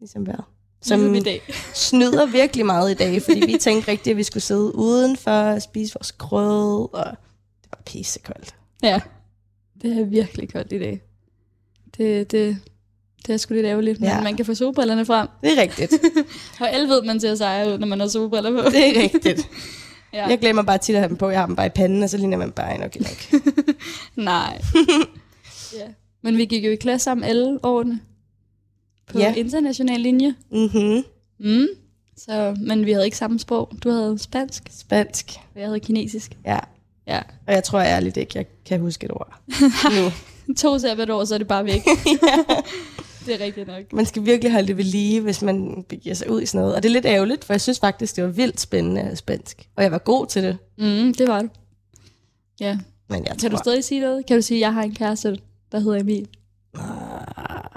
Ligesom 0.01 0.27
vejret. 0.27 0.45
Som 0.83 1.01
Som 1.01 1.15
i 1.15 1.21
dag. 1.21 1.43
snyder 1.75 2.27
virkelig 2.27 2.67
meget 2.67 2.91
i 2.91 2.95
dag, 2.95 3.23
fordi 3.23 3.43
vi 3.47 3.59
tænkte 3.61 3.91
rigtigt, 3.91 4.11
at 4.13 4.17
vi 4.17 4.23
skulle 4.23 4.43
sidde 4.43 4.75
udenfor 4.77 5.31
og 5.31 5.63
spise 5.63 5.95
vores 5.95 6.13
grød, 6.13 6.89
og 6.95 7.05
det 7.63 7.69
var 7.71 7.79
pissekoldt. 7.87 8.55
Ja. 8.83 9.01
Det 9.83 9.99
er 10.01 10.05
virkelig 10.05 10.53
koldt 10.53 10.73
i 10.73 10.79
dag. 10.79 11.03
Det, 11.97 12.31
det, 12.31 12.57
det 13.27 13.33
er 13.33 13.37
sgu 13.37 13.55
lidt 13.55 13.67
ærgerligt, 13.67 14.01
men 14.01 14.09
Ja. 14.09 14.23
man 14.23 14.37
kan 14.37 14.47
få 14.47 14.55
solbrillerne 14.55 15.07
frem. 15.07 15.29
Det 15.43 15.59
er 15.59 15.63
rigtigt. 15.63 15.93
Og 16.61 16.71
alle 16.71 16.89
ved, 16.89 17.03
man 17.03 17.21
ser 17.21 17.35
sejre 17.35 17.73
ud, 17.73 17.79
når 17.79 17.87
man 17.87 18.01
har 18.01 18.09
solbriller 18.09 18.63
på. 18.63 18.71
Det 18.71 18.97
er 18.99 19.03
rigtigt. 19.03 19.49
Ja. 20.15 20.27
Jeg 20.29 20.39
glemmer 20.39 20.63
bare 20.63 20.79
tit 20.79 20.95
at 20.95 21.01
have 21.01 21.09
dem 21.09 21.17
på. 21.17 21.29
Jeg 21.31 21.39
har 21.41 21.47
dem 21.47 21.57
bare 21.57 21.67
i 21.67 21.71
panden, 21.71 22.03
og 22.03 22.11
så 22.11 22.17
ligner 22.17 22.37
man 22.39 22.53
bare 22.53 22.75
en 22.75 22.83
okay 22.83 23.01
nok. 23.01 23.43
Nej. 24.17 24.61
ja. 25.79 25.87
Men 26.23 26.37
vi 26.37 26.45
gik 26.45 26.65
jo 26.65 26.71
i 26.71 26.75
klasse 26.77 27.05
sammen 27.05 27.25
alle 27.25 27.59
årene. 27.63 28.01
På 29.13 29.19
Ja. 29.19 29.35
international 29.35 30.01
linje. 30.01 30.35
Mhm. 30.51 31.05
Mm. 31.41 31.67
Så, 32.17 32.57
men 32.61 32.87
vi 32.87 32.93
havde 32.93 33.05
ikke 33.05 33.17
samme 33.17 33.39
sprog. 33.39 33.71
Du 33.85 33.91
havde 33.91 34.19
spansk, 34.19 34.63
Spansk. 34.81 35.27
og 35.55 35.61
jeg 35.61 35.69
havde 35.69 35.81
kinesisk. 35.81 36.37
Ja. 36.45 36.59
Ja. 37.07 37.21
Og 37.47 37.53
jeg 37.55 37.65
tror 37.65 37.81
ærligt 37.81 38.17
ikke, 38.17 38.33
jeg 38.35 38.47
kan 38.67 38.81
huske 38.81 39.05
et 39.05 39.11
ord. 39.13 39.41
nu. 39.97 40.55
To 40.55 40.79
sabbatår, 40.79 41.25
så 41.25 41.35
er 41.35 41.39
det 41.39 41.47
bare 41.49 41.65
væk. 41.65 41.83
det 43.27 43.35
er 43.41 43.45
rigtigt 43.45 43.67
nok. 43.67 43.93
Man 43.93 44.07
skal 44.07 44.25
virkelig 44.27 44.53
holde 44.53 44.67
det 44.69 44.77
ved 44.77 44.85
lige, 44.85 45.21
hvis 45.21 45.43
man 45.43 45.85
begiver 45.89 46.15
sig 46.15 46.31
ud 46.31 46.43
i 46.43 46.47
sådan 46.47 46.61
noget. 46.61 46.75
Og 46.77 46.83
det 46.83 46.89
er 46.89 46.93
lidt 46.93 47.07
ærgerligt, 47.07 47.45
for 47.45 47.53
jeg 47.53 47.61
synes 47.61 47.81
faktisk, 47.81 48.17
det 48.17 48.25
var 48.25 48.31
vildt 48.31 48.61
spændende 48.61 49.17
spansk. 49.17 49.69
Og 49.77 49.83
jeg 49.83 49.93
var 49.93 49.99
god 49.99 50.27
til 50.27 50.43
det. 50.43 50.59
Mm, 50.79 51.15
det 51.15 51.29
var 51.29 51.43
du. 51.43 51.49
Ja. 52.61 52.79
Men 53.09 53.25
jeg 53.29 53.37
Kan 53.41 53.51
du 53.51 53.57
tror... 53.57 53.63
stadig 53.63 53.85
sige 53.85 54.01
noget? 54.01 54.27
Kan 54.27 54.37
du 54.37 54.43
sige, 54.43 54.59
at 54.59 54.61
jeg 54.61 54.75
har 54.75 54.83
en 54.83 54.95
kæreste, 54.95 55.39
der 55.73 55.79
hedder 55.81 56.01
Emil? 56.01 56.29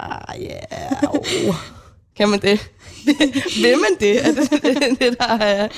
Ah, 0.06 0.40
yeah. 0.40 1.02
oh. 1.48 1.54
Kan 2.16 2.28
man 2.28 2.40
det? 2.42 2.70
Vil 3.62 3.74
man 3.78 3.96
det? 4.00 4.26
Er 4.26 4.32
det, 4.32 4.50
det, 4.50 5.00
det 5.00 5.18
der 5.18 5.24
er... 5.38 5.68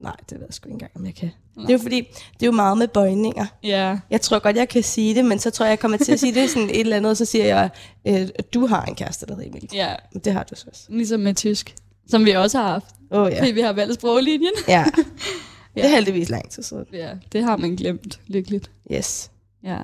Nej, 0.00 0.16
det 0.30 0.38
ved 0.38 0.46
jeg 0.48 0.54
sgu 0.54 0.68
ikke 0.68 0.72
engang, 0.74 0.90
om 0.96 1.06
jeg 1.06 1.14
kan. 1.14 1.30
Det 1.56 1.68
er 1.68 1.72
jo 1.72 1.78
fordi, 1.78 2.00
det 2.34 2.42
er 2.42 2.46
jo 2.46 2.52
meget 2.52 2.78
med 2.78 2.88
bøjninger. 2.88 3.46
Ja. 3.62 3.98
Jeg 4.10 4.20
tror 4.20 4.38
godt, 4.38 4.56
jeg 4.56 4.68
kan 4.68 4.82
sige 4.82 5.14
det, 5.14 5.24
men 5.24 5.38
så 5.38 5.50
tror 5.50 5.64
jeg, 5.66 5.70
jeg 5.70 5.78
kommer 5.78 5.98
til 5.98 6.12
at 6.12 6.20
sige 6.20 6.34
det 6.34 6.50
sådan 6.50 6.70
et 6.70 6.80
eller 6.80 6.96
andet, 6.96 7.10
og 7.10 7.16
så 7.16 7.24
siger 7.24 7.44
jeg, 7.44 7.70
øh, 8.06 8.28
du 8.54 8.66
har 8.66 8.84
en 8.84 8.94
kæreste, 8.94 9.26
der 9.26 9.34
hedder 9.34 9.48
Emil. 9.48 9.68
Ja, 9.72 9.94
Men 10.12 10.20
det 10.24 10.32
har 10.32 10.42
du 10.44 10.54
så 10.54 10.64
også. 10.68 10.82
ligesom 10.88 11.20
med 11.20 11.34
tysk. 11.34 11.74
Som 12.08 12.24
vi 12.24 12.30
også 12.30 12.58
har 12.58 12.68
haft. 12.68 12.84
Oh, 13.10 13.28
Ja. 13.30 13.34
ja. 13.34 13.40
Fordi 13.40 13.50
vi 13.52 13.60
har 13.60 13.72
valgt 13.72 13.94
sproglinjen. 13.94 14.52
ja. 14.68 14.84
Det 15.74 15.84
er 15.84 15.88
Ja. 15.88 15.94
heldigvis 15.94 16.28
lang 16.28 16.50
tid 16.50 16.62
siden. 16.62 16.84
Ja, 16.92 17.10
det 17.32 17.44
har 17.44 17.56
man 17.56 17.76
glemt. 17.76 18.20
Lykkeligt. 18.26 18.70
Yes. 18.92 19.30
Ja. 19.64 19.78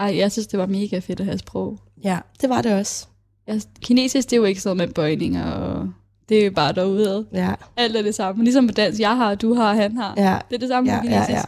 Ej, 0.00 0.16
jeg 0.16 0.32
synes, 0.32 0.46
det 0.46 0.58
var 0.58 0.66
mega 0.66 0.98
fedt 0.98 1.20
at 1.20 1.26
have 1.26 1.38
sprog. 1.38 1.78
Ja, 2.04 2.18
det 2.40 2.48
var 2.48 2.62
det 2.62 2.72
også. 2.74 3.06
Ja, 3.48 3.58
kinesisk, 3.80 4.30
det 4.30 4.36
er 4.36 4.40
jo 4.40 4.44
ikke 4.44 4.60
sådan 4.60 4.76
noget 4.76 4.88
med 4.88 4.94
bøjninger, 4.94 5.44
og 5.50 5.88
det 6.28 6.40
er 6.40 6.44
jo 6.44 6.50
bare 6.50 6.72
derude. 6.72 7.26
Ja, 7.32 7.54
Alt 7.76 7.96
er 7.96 8.02
det 8.02 8.14
samme. 8.14 8.44
Ligesom 8.44 8.66
på 8.66 8.72
dansk, 8.72 9.00
jeg 9.00 9.16
har, 9.16 9.34
du 9.34 9.54
har, 9.54 9.74
han 9.74 9.96
har. 9.96 10.14
ja, 10.16 10.38
Det 10.48 10.54
er 10.54 10.58
det 10.60 10.68
samme 10.68 10.92
ja, 10.92 11.00
på 11.00 11.06
ja, 11.06 11.12
kinesisk. 11.12 11.30
ja. 11.36 11.42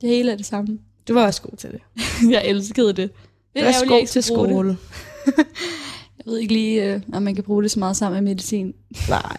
Det 0.00 0.08
hele 0.08 0.32
er 0.32 0.36
det 0.36 0.46
samme. 0.46 0.78
Du 1.08 1.14
var 1.14 1.26
også 1.26 1.42
god 1.42 1.56
til 1.56 1.70
det. 1.70 1.80
jeg 2.34 2.42
elskede 2.44 2.92
det. 2.92 3.10
Det 3.54 3.62
var 3.62 3.68
også 3.68 3.86
god 3.86 4.06
til 4.06 4.22
skole. 4.22 4.76
Jeg 6.18 6.32
ved 6.32 6.38
ikke 6.38 6.52
lige, 6.52 6.84
øh, 6.94 7.00
om 7.12 7.22
man 7.22 7.34
kan 7.34 7.44
bruge 7.44 7.62
det 7.62 7.70
så 7.70 7.78
meget 7.78 7.96
sammen 7.96 8.24
med 8.24 8.30
medicin. 8.30 8.74
Nej, 9.08 9.36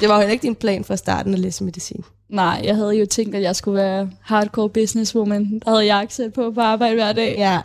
det 0.00 0.08
var 0.08 0.14
jo 0.14 0.20
heller 0.20 0.32
ikke 0.32 0.42
din 0.42 0.54
plan 0.54 0.84
fra 0.84 0.96
starten 0.96 1.34
at 1.34 1.38
læse 1.40 1.64
medicin. 1.64 2.04
Nej, 2.28 2.60
jeg 2.64 2.76
havde 2.76 2.90
jo 2.92 3.06
tænkt, 3.06 3.34
at 3.34 3.42
jeg 3.42 3.56
skulle 3.56 3.76
være 3.76 4.10
hardcore 4.20 4.68
businesswoman. 4.68 5.60
Der 5.64 5.70
havde 5.70 5.86
jeg 5.86 6.00
accent 6.00 6.34
på 6.34 6.50
på 6.50 6.60
arbejde 6.60 6.94
hver 6.94 7.12
dag. 7.12 7.34
Ja, 7.38 7.60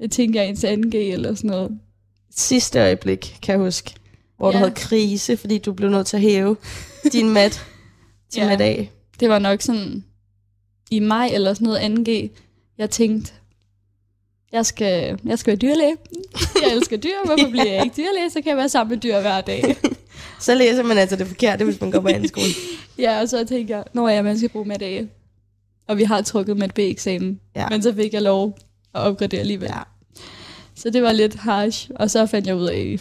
Jeg 0.00 0.10
tænker 0.10 0.42
jeg 0.42 0.56
til 0.58 0.66
2G 0.66 0.96
eller 0.96 1.34
sådan 1.34 1.50
noget. 1.50 1.78
Sidste 2.36 2.80
øjeblik, 2.80 3.38
kan 3.42 3.52
jeg 3.52 3.60
huske, 3.60 3.90
hvor 4.36 4.48
ja. 4.48 4.52
Du 4.52 4.58
havde 4.58 4.74
krise, 4.74 5.36
fordi 5.36 5.58
du 5.58 5.72
blev 5.72 5.90
nødt 5.90 6.06
til 6.06 6.16
at 6.16 6.22
hæve 6.22 6.56
din 7.12 7.30
mat 7.30 7.52
til 8.30 8.40
Ja. 8.40 8.44
ja. 8.44 8.50
middag. 8.50 8.90
Det 9.20 9.28
var 9.28 9.38
nok 9.38 9.62
sådan 9.62 10.04
i 10.90 10.98
maj 11.00 11.26
eller 11.34 11.54
sådan 11.54 11.66
noget 11.66 12.08
2G. 12.08 12.40
Jeg 12.78 12.90
tænkte, 12.90 13.32
jeg 14.52 14.66
skal, 14.66 15.18
jeg 15.24 15.38
skal 15.38 15.50
være 15.50 15.56
dyrlæge. 15.70 15.96
Jeg 16.62 16.72
elsker 16.76 16.96
dyr. 16.96 17.24
Hvorfor 17.24 17.50
bliver 17.50 17.72
jeg 17.72 17.84
ikke 17.84 17.96
dyrlæge? 17.96 18.30
Så 18.30 18.40
kan 18.40 18.48
jeg 18.50 18.56
være 18.56 18.68
sammen 18.68 18.90
med 18.94 19.00
dyr 19.02 19.20
hver 19.20 19.40
dag. 19.40 19.76
Så 20.40 20.54
læser 20.54 20.82
man 20.82 20.98
altså 20.98 21.16
det 21.16 21.26
forkerte, 21.26 21.64
hvis 21.64 21.80
man 21.80 21.90
går 21.90 22.00
på 22.00 22.08
anden 22.08 22.28
skole. 22.28 22.46
Ja, 22.98 23.20
og 23.20 23.28
så 23.28 23.44
tænkte 23.44 23.74
jeg, 23.76 23.84
når 23.92 24.08
jeg 24.08 24.24
man 24.24 24.38
skal 24.38 24.48
bruge 24.50 24.64
med 24.64 24.78
dage. 24.78 25.08
Og 25.88 25.98
vi 25.98 26.04
har 26.04 26.22
trukket 26.22 26.56
med 26.56 26.68
B-eksamen. 26.68 27.40
Ja. 27.56 27.68
Men 27.68 27.82
så 27.82 27.94
fik 27.94 28.12
jeg 28.12 28.22
lov 28.22 28.58
at 28.94 29.00
opgradere 29.00 29.40
alligevel. 29.40 29.70
Ja. 29.74 29.80
Så 30.74 30.90
det 30.90 31.02
var 31.02 31.12
lidt 31.12 31.34
harsh. 31.34 31.90
Og 31.94 32.10
så 32.10 32.26
fandt 32.26 32.46
jeg 32.46 32.56
ud 32.56 32.66
af, 32.66 32.98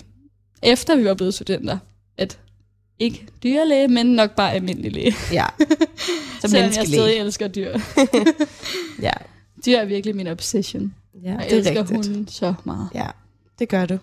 efter 0.64 0.96
vi 0.96 1.06
var 1.06 1.14
blevet 1.14 1.34
studenter, 1.34 1.78
at 2.18 2.40
ikke 3.00 3.28
dyrlæge, 3.44 3.88
men 3.88 4.06
nok 4.06 4.36
bare 4.36 4.52
almindelig 4.54 4.92
læge. 4.92 5.14
Ja. 5.32 5.46
Som 6.42 6.50
Selvom 6.50 6.72
jeg 6.76 6.88
stadig 6.88 7.18
elsker 7.18 7.48
dyr. 7.48 7.78
Ja. 9.02 9.12
Dyr 9.66 9.78
er 9.78 9.86
virkelig 9.86 10.16
min 10.16 10.28
obsession. 10.28 10.94
ja, 11.24 11.30
Jeg 11.32 11.40
det 11.50 11.54
er 11.54 11.58
elsker 11.58 11.80
rigtigt. 11.80 12.08
hunden 12.08 12.28
så 12.28 12.54
meget. 12.64 12.90
Ja, 12.94 13.08
det 13.60 13.70
gør 13.70 13.86
du. 13.86 13.98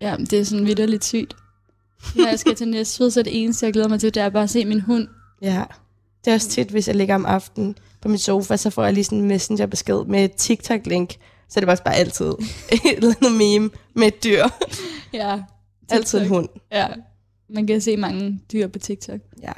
Ja, 0.00 0.16
det 0.30 0.32
er 0.32 0.44
sådan 0.44 0.66
vidderligt 0.66 1.04
sygt. 1.04 1.36
Når 2.16 2.28
jeg 2.28 2.38
skal 2.38 2.54
til 2.54 2.68
Næstved, 2.68 3.10
så 3.10 3.20
er 3.20 3.24
det 3.24 3.42
eneste, 3.42 3.66
jeg 3.66 3.72
glæder 3.72 3.88
mig 3.88 4.00
til, 4.00 4.14
det 4.14 4.22
er 4.22 4.28
bare 4.28 4.42
at 4.42 4.50
se 4.50 4.64
min 4.64 4.80
hund. 4.80 5.08
Ja. 5.42 5.64
Det 6.24 6.30
er 6.30 6.34
også 6.34 6.48
tit, 6.48 6.68
hvis 6.68 6.88
jeg 6.88 6.96
ligger 6.96 7.14
om 7.14 7.26
aftenen 7.26 7.76
på 8.06 8.10
min 8.10 8.18
sofa, 8.18 8.56
så 8.56 8.70
får 8.70 8.84
jeg 8.84 8.92
lige 8.94 9.04
sådan 9.04 9.18
en 9.18 9.28
messengerbesked 9.28 10.04
med 10.04 10.24
et 10.24 10.32
TikTok-link. 10.32 11.10
Så 11.48 11.58
er 11.58 11.60
det 11.60 11.66
bare, 11.66 11.76
bare 11.84 11.94
altid 11.94 12.26
et 12.72 12.80
eller 12.96 13.14
andet 13.20 13.32
meme 13.32 13.70
med 13.94 14.06
et 14.06 14.24
dyr. 14.24 14.44
Ja, 15.12 15.32
Altid 15.90 16.18
en 16.18 16.24
TikTok. 16.24 16.36
hund. 16.36 16.48
Ja, 16.72 16.86
man 17.48 17.66
kan 17.66 17.80
se 17.80 17.96
mange 17.96 18.40
dyr 18.52 18.66
på 18.66 18.78
TikTok. 18.78 19.20
Ja. 19.42 19.52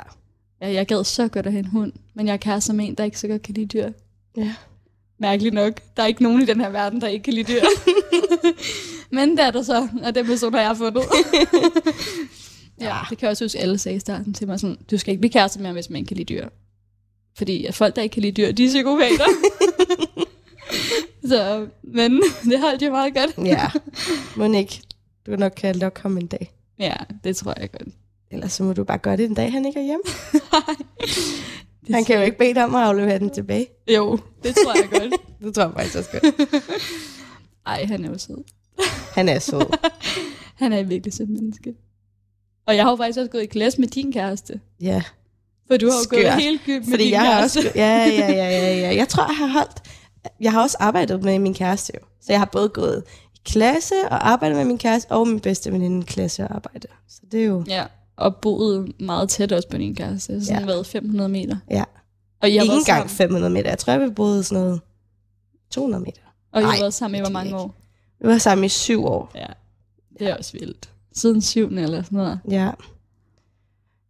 Ja, 0.60 0.72
jeg 0.72 0.86
gad 0.86 1.04
så 1.04 1.28
godt 1.28 1.46
at 1.46 1.52
have 1.52 1.58
en 1.64 1.66
hund, 1.70 1.92
men 2.14 2.26
jeg 2.26 2.32
er 2.32 2.36
kæreste 2.36 2.72
med 2.72 2.88
en, 2.88 2.94
der 2.94 3.04
ikke 3.04 3.18
så 3.18 3.28
godt 3.28 3.42
kan 3.42 3.54
lide 3.54 3.66
dyr. 3.66 3.92
Ja. 4.36 4.54
Mærkeligt 5.18 5.54
nok. 5.54 5.80
Der 5.96 6.02
er 6.02 6.06
ikke 6.06 6.22
nogen 6.22 6.42
i 6.42 6.44
den 6.44 6.60
her 6.60 6.70
verden, 6.70 7.00
der 7.00 7.06
ikke 7.08 7.22
kan 7.22 7.34
lide 7.34 7.52
dyr. 7.52 7.62
men 9.16 9.30
det 9.30 9.40
er 9.40 9.50
der 9.50 9.62
så, 9.62 9.88
og 10.02 10.14
den 10.14 10.26
person 10.26 10.54
har 10.54 10.60
jeg 10.60 10.76
fundet. 10.76 11.02
ja, 12.80 12.96
det 13.10 13.18
kan 13.18 13.26
jeg 13.26 13.30
også 13.30 13.44
huske, 13.44 13.58
alle 13.58 13.78
sagde 13.78 13.96
i 13.96 14.00
starten 14.00 14.34
til 14.34 14.46
mig 14.46 14.60
sådan, 14.60 14.76
du 14.90 14.98
skal 14.98 15.12
ikke 15.12 15.20
blive 15.20 15.32
kæreste 15.32 15.60
med 15.60 15.72
hvis 15.72 15.90
man 15.90 15.96
ikke 15.96 16.08
kan 16.08 16.16
lide 16.16 16.34
dyr. 16.34 16.48
Fordi 17.38 17.64
at 17.64 17.74
folk, 17.74 17.96
der 17.96 18.02
ikke 18.02 18.14
kan 18.14 18.22
lide 18.22 18.42
dyr, 18.42 18.52
de 18.52 18.64
er 18.64 18.68
psykopater. 18.68 19.26
så, 21.30 21.66
men 21.82 22.22
det 22.50 22.60
holdt 22.60 22.82
jo 22.82 22.90
meget 22.90 23.14
godt. 23.14 23.46
Ja. 23.46 23.66
Må 24.36 24.52
ikke. 24.52 24.82
Du 25.26 25.36
nok 25.36 25.52
kan 25.56 25.74
lokke 25.76 26.00
ham 26.00 26.16
en 26.16 26.26
dag. 26.26 26.52
Ja, 26.78 26.94
det 27.24 27.36
tror 27.36 27.54
jeg 27.60 27.70
godt. 27.72 27.88
Ellers 28.30 28.52
så 28.52 28.62
må 28.62 28.72
du 28.72 28.84
bare 28.84 28.98
gøre 28.98 29.16
det 29.16 29.24
en 29.24 29.34
dag, 29.34 29.52
han 29.52 29.66
ikke 29.66 29.80
er 29.80 29.84
hjemme. 29.84 30.04
Det 31.86 31.94
Han 31.94 32.04
kan 32.04 32.16
jo 32.16 32.22
ikke 32.22 32.38
bede 32.38 32.54
dig 32.54 32.64
om 32.64 32.74
at 32.74 32.82
aflevere 32.82 33.18
den 33.18 33.30
tilbage. 33.30 33.66
Jo, 33.94 34.18
det 34.42 34.54
tror 34.54 34.74
jeg 34.74 34.88
godt. 34.90 35.20
Det 35.42 35.54
tror 35.54 35.62
jeg 35.62 35.72
faktisk 35.72 35.98
også 35.98 36.10
godt. 36.10 36.64
Ej, 37.66 37.84
han 37.84 38.04
er 38.04 38.08
jo 38.08 38.18
sød. 38.18 38.44
Han 39.14 39.28
er 39.28 39.38
sød. 39.38 39.78
Han 40.54 40.72
er 40.72 40.82
virkelig 40.82 41.12
sødt 41.14 41.30
menneske. 41.30 41.74
Og 42.66 42.76
jeg 42.76 42.84
har 42.84 42.90
jo 42.90 42.96
faktisk 42.96 43.18
også 43.18 43.30
gået 43.30 43.42
i 43.42 43.46
klasse 43.46 43.80
med 43.80 43.88
din 43.88 44.12
kæreste. 44.12 44.60
Ja. 44.80 45.02
For 45.70 45.76
du 45.76 45.86
har 45.86 45.94
jo 46.12 46.16
gået 46.22 46.32
helt 46.42 46.60
gym 46.66 46.74
med 46.82 46.90
Fordi 46.90 47.04
din 47.04 47.12
jeg 47.12 47.20
har 47.20 47.40
kæreste. 47.40 47.58
også... 47.58 47.70
Ja, 47.74 47.96
ja, 48.06 48.32
ja, 48.32 48.48
ja, 48.50 48.76
ja. 48.80 48.96
Jeg 48.96 49.08
tror, 49.08 49.22
jeg 49.26 49.36
har 49.36 49.46
holdt... 49.46 49.82
Jeg 50.40 50.52
har 50.52 50.62
også 50.62 50.76
arbejdet 50.80 51.22
med 51.24 51.38
min 51.38 51.54
kæreste 51.54 51.92
jo. 51.94 52.06
Så 52.20 52.32
jeg 52.32 52.40
har 52.40 52.48
både 52.52 52.68
gået 52.68 53.04
i 53.34 53.38
klasse 53.44 53.94
og 54.10 54.28
arbejdet 54.30 54.56
med 54.56 54.64
min 54.64 54.78
kæreste, 54.78 55.10
og 55.12 55.28
min 55.28 55.40
bedste 55.40 55.72
veninde 55.72 56.06
klasse 56.06 56.44
og 56.44 56.54
arbejde. 56.54 56.88
Så 57.08 57.20
det 57.32 57.40
er 57.40 57.46
jo... 57.46 57.64
Ja, 57.68 57.84
og 58.16 58.36
boet 58.36 59.00
meget 59.00 59.28
tæt 59.28 59.52
også 59.52 59.68
på 59.68 59.76
din 59.78 59.94
kæreste. 59.94 60.44
Sådan 60.44 60.60
Ja. 60.60 60.66
været 60.66 60.86
500 60.86 61.28
meter. 61.28 61.56
Ja. 61.70 61.80
Og 61.80 61.84
har 62.40 62.46
Ikke 62.48 62.60
engang 62.60 62.84
sammen, 62.86 63.08
500 63.08 63.52
meter. 63.52 63.68
Jeg 63.68 63.78
tror, 63.78 63.98
vi 63.98 64.10
boede 64.10 64.44
sådan 64.44 64.64
noget 64.64 64.80
200 65.70 66.04
meter. 66.04 66.20
og 66.52 66.60
I 66.62 66.64
har 66.64 66.78
været 66.78 66.94
sammen 66.94 67.18
i 67.18 67.20
hvor 67.20 67.30
mange 67.30 67.50
jeg 67.50 67.60
år? 67.60 67.74
Vi 68.20 68.28
var 68.28 68.38
sammen 68.38 68.64
i 68.64 68.68
syv 68.68 69.04
år. 69.04 69.30
Ja, 69.34 69.46
det 70.18 70.28
er 70.28 70.36
også 70.36 70.52
vildt. 70.52 70.90
Siden 71.14 71.42
syvende 71.42 71.82
eller 71.82 72.02
sådan 72.02 72.16
noget. 72.18 72.40
Ja. 72.50 72.70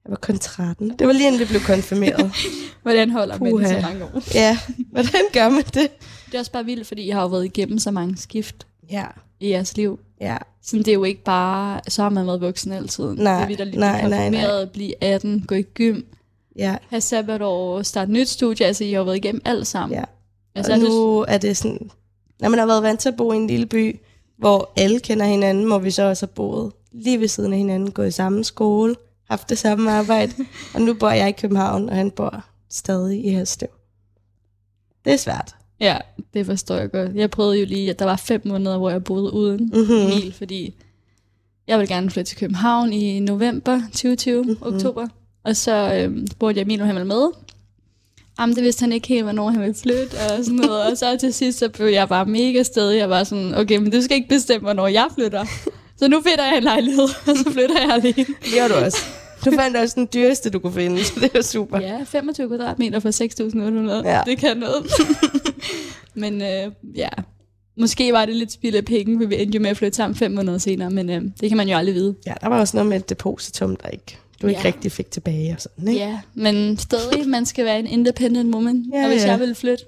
Jeg 0.08 0.12
var 0.12 0.18
kun 0.22 0.38
13. 0.38 0.90
Det 0.98 1.06
var 1.06 1.12
lige 1.12 1.26
inden 1.26 1.40
vi 1.40 1.44
blev 1.44 1.60
konfirmeret. 1.60 2.30
Hvordan 2.82 3.10
holder 3.10 3.38
man 3.38 3.58
det 3.58 3.68
så 3.68 3.80
mange 3.80 4.04
år? 4.04 4.34
ja, 4.34 4.58
hvordan 4.90 5.20
gør 5.32 5.48
man 5.48 5.62
det? 5.62 5.88
Det 6.26 6.34
er 6.34 6.38
også 6.38 6.52
bare 6.52 6.64
vildt, 6.64 6.86
fordi 6.86 7.02
I 7.02 7.10
har 7.10 7.20
jo 7.22 7.26
været 7.28 7.44
igennem 7.44 7.78
så 7.78 7.90
mange 7.90 8.16
skift 8.16 8.66
Ja, 8.90 9.04
i 9.40 9.50
jeres 9.50 9.76
liv. 9.76 10.00
ja. 10.20 10.36
Så 10.62 10.76
det 10.76 10.88
er 10.88 10.92
jo 10.92 11.04
ikke 11.04 11.24
bare, 11.24 11.80
så 11.88 12.02
har 12.02 12.08
man 12.10 12.26
været 12.26 12.40
voksen 12.40 12.72
altid. 12.72 13.04
Nej, 13.14 13.34
det 13.36 13.42
er 13.42 13.46
vitterligt 13.46 13.76
nej, 13.78 14.08
nej, 14.08 14.28
nej. 14.30 14.64
blive 14.64 15.04
18, 15.04 15.44
gå 15.46 15.54
i 15.54 15.62
gym, 15.62 16.02
Ja, 16.56 16.76
have 16.88 17.00
sabbatår, 17.00 17.82
starte 17.82 18.12
nyt 18.12 18.28
studie. 18.28 18.66
Altså, 18.66 18.84
I 18.84 18.92
har 18.92 19.02
været 19.02 19.16
igennem 19.16 19.42
alt 19.44 19.66
sammen. 19.66 19.98
ja. 19.98 20.04
Altså, 20.54 20.72
og 20.72 20.78
nu 20.78 21.24
er 21.28 21.38
det 21.38 21.56
sådan, 21.56 21.90
når 22.40 22.48
man 22.48 22.58
har 22.58 22.66
været 22.66 22.82
vant 22.82 23.00
til 23.00 23.08
at 23.08 23.16
bo 23.16 23.32
i 23.32 23.36
en 23.36 23.46
lille 23.46 23.66
by, 23.66 24.00
hvor 24.38 24.72
alle 24.76 25.00
kender 25.00 25.26
hinanden, 25.26 25.64
hvor 25.64 25.78
vi 25.78 25.90
så 25.90 26.02
også 26.02 26.26
har 26.26 26.32
boet 26.34 26.72
lige 26.92 27.20
ved 27.20 27.28
siden 27.28 27.52
af 27.52 27.58
hinanden, 27.58 27.90
gået 27.90 28.08
i 28.08 28.10
samme 28.10 28.44
skole, 28.44 28.94
haft 29.28 29.48
det 29.48 29.58
samme 29.58 29.90
arbejde, 29.92 30.32
og 30.74 30.80
nu 30.82 30.94
bor 30.94 31.10
jeg 31.10 31.28
i 31.28 31.32
København, 31.32 31.88
og 31.88 31.96
han 31.96 32.10
bor 32.10 32.44
stadig 32.70 33.24
i 33.24 33.28
Haslev. 33.28 33.68
Det 35.04 35.12
er 35.12 35.16
svært. 35.16 35.54
ja, 35.80 35.96
det 36.34 36.46
forstår 36.46 36.74
jeg 36.74 36.90
godt. 36.90 37.14
Jeg 37.14 37.30
prøvede 37.30 37.58
jo 37.60 37.66
lige, 37.66 37.90
at 37.90 37.98
der 37.98 38.04
var 38.04 38.16
fem 38.16 38.42
måneder, 38.44 38.78
hvor 38.78 38.90
jeg 38.90 39.04
boede 39.04 39.32
uden 39.32 39.64
Mhm. 39.74 39.92
Emil, 39.96 40.34
fordi 40.38 40.74
jeg 41.66 41.78
ville 41.78 41.94
gerne 41.94 42.10
flytte 42.10 42.28
til 42.30 42.38
København 42.38 42.92
i 42.92 43.20
november 43.20 43.80
2020, 43.92 44.42
Mhm. 44.42 44.50
mm-hmm. 44.50 44.74
oktober. 44.74 45.08
Og 45.44 45.56
så 45.56 45.94
øhm, 45.94 46.26
spurgte 46.26 46.58
jeg 46.58 46.62
Emil, 46.64 46.80
om 46.80 46.86
han 46.86 46.96
ville 46.96 47.08
med. 47.08 47.28
Jamen, 48.40 48.56
det 48.56 48.64
vidste 48.64 48.80
han 48.82 48.92
ikke 48.92 49.08
helt, 49.08 49.22
hvornår 49.22 49.50
han 49.50 49.60
ville 49.60 49.74
flytte, 49.74 50.14
og 50.14 50.44
sådan 50.44 50.54
noget. 50.56 50.90
Og 50.90 50.98
så 50.98 51.16
til 51.20 51.32
sidst, 51.34 51.58
så 51.58 51.68
blev 51.68 51.86
jeg 51.86 52.08
bare 52.08 52.26
mega 52.26 52.62
stedig. 52.62 52.98
Jeg 52.98 53.10
var 53.10 53.24
sådan, 53.24 53.54
okay, 53.54 53.76
men 53.76 53.92
du 53.92 54.02
skal 54.02 54.16
ikke 54.16 54.28
bestemme, 54.28 54.64
hvornår 54.64 54.86
jeg 54.86 55.06
flytter. 55.14 55.44
Så 55.98 56.08
nu 56.08 56.22
finder 56.22 56.44
jeg 56.44 56.56
en 56.56 56.62
lejlighed, 56.62 57.02
og 57.28 57.36
så 57.36 57.44
flytter 57.52 57.80
jeg 57.80 57.90
alene. 57.90 58.14
Det 58.16 58.52
gør 58.58 58.68
du 58.68 58.74
også. 58.74 58.98
Du 59.44 59.50
fandt 59.50 59.76
også 59.76 59.94
den 60.00 60.08
dyreste, 60.14 60.50
du 60.50 60.58
kunne 60.58 60.72
finde, 60.72 61.04
så 61.04 61.12
det 61.20 61.30
er 61.34 61.42
super. 61.42 61.80
Ja, 61.80 61.98
25 62.06 62.48
kvadratmeter 62.48 63.00
for 63.00 63.08
6.800. 64.02 64.08
Ja. 64.08 64.20
Det 64.26 64.38
kan 64.38 64.56
noget. 64.56 64.86
men 66.14 66.42
øh, 66.42 66.72
ja, 66.94 67.08
måske 67.76 68.12
var 68.12 68.24
det 68.24 68.36
lidt 68.36 68.52
spild 68.52 68.74
af 68.74 68.84
penge, 68.84 69.18
for 69.20 69.26
vi 69.28 69.42
endte 69.42 69.56
jo 69.56 69.62
med 69.62 69.70
at 69.70 69.76
flytte 69.76 69.96
sammen 69.96 70.16
fem 70.16 70.32
måneder 70.32 70.58
senere, 70.58 70.90
men 70.90 71.10
øh, 71.10 71.22
det 71.40 71.48
kan 71.48 71.56
man 71.56 71.68
jo 71.68 71.76
aldrig 71.76 71.94
vide. 71.94 72.14
Ja, 72.26 72.34
der 72.40 72.48
var 72.48 72.60
også 72.60 72.76
noget 72.76 72.88
med 72.88 72.96
et 72.96 73.08
depositum, 73.08 73.76
der 73.76 73.88
ikke, 73.88 74.18
du 74.42 74.46
ikke 74.46 74.60
Ja. 74.60 74.66
rigtig 74.66 74.92
fik 74.92 75.10
tilbage 75.10 75.52
og 75.52 75.60
sådan, 75.60 75.88
ikke? 75.88 76.00
Ja, 76.00 76.18
men 76.34 76.78
stadig, 76.78 77.28
man 77.28 77.46
skal 77.46 77.64
være 77.64 77.78
en 77.78 77.86
independent 77.86 78.54
woman. 78.54 78.84
Ja, 78.92 78.98
Ja, 78.98 79.04
og 79.04 79.10
hvis 79.12 79.22
ja. 79.24 79.30
jeg 79.30 79.40
ville 79.40 79.54
flytte, 79.54 79.84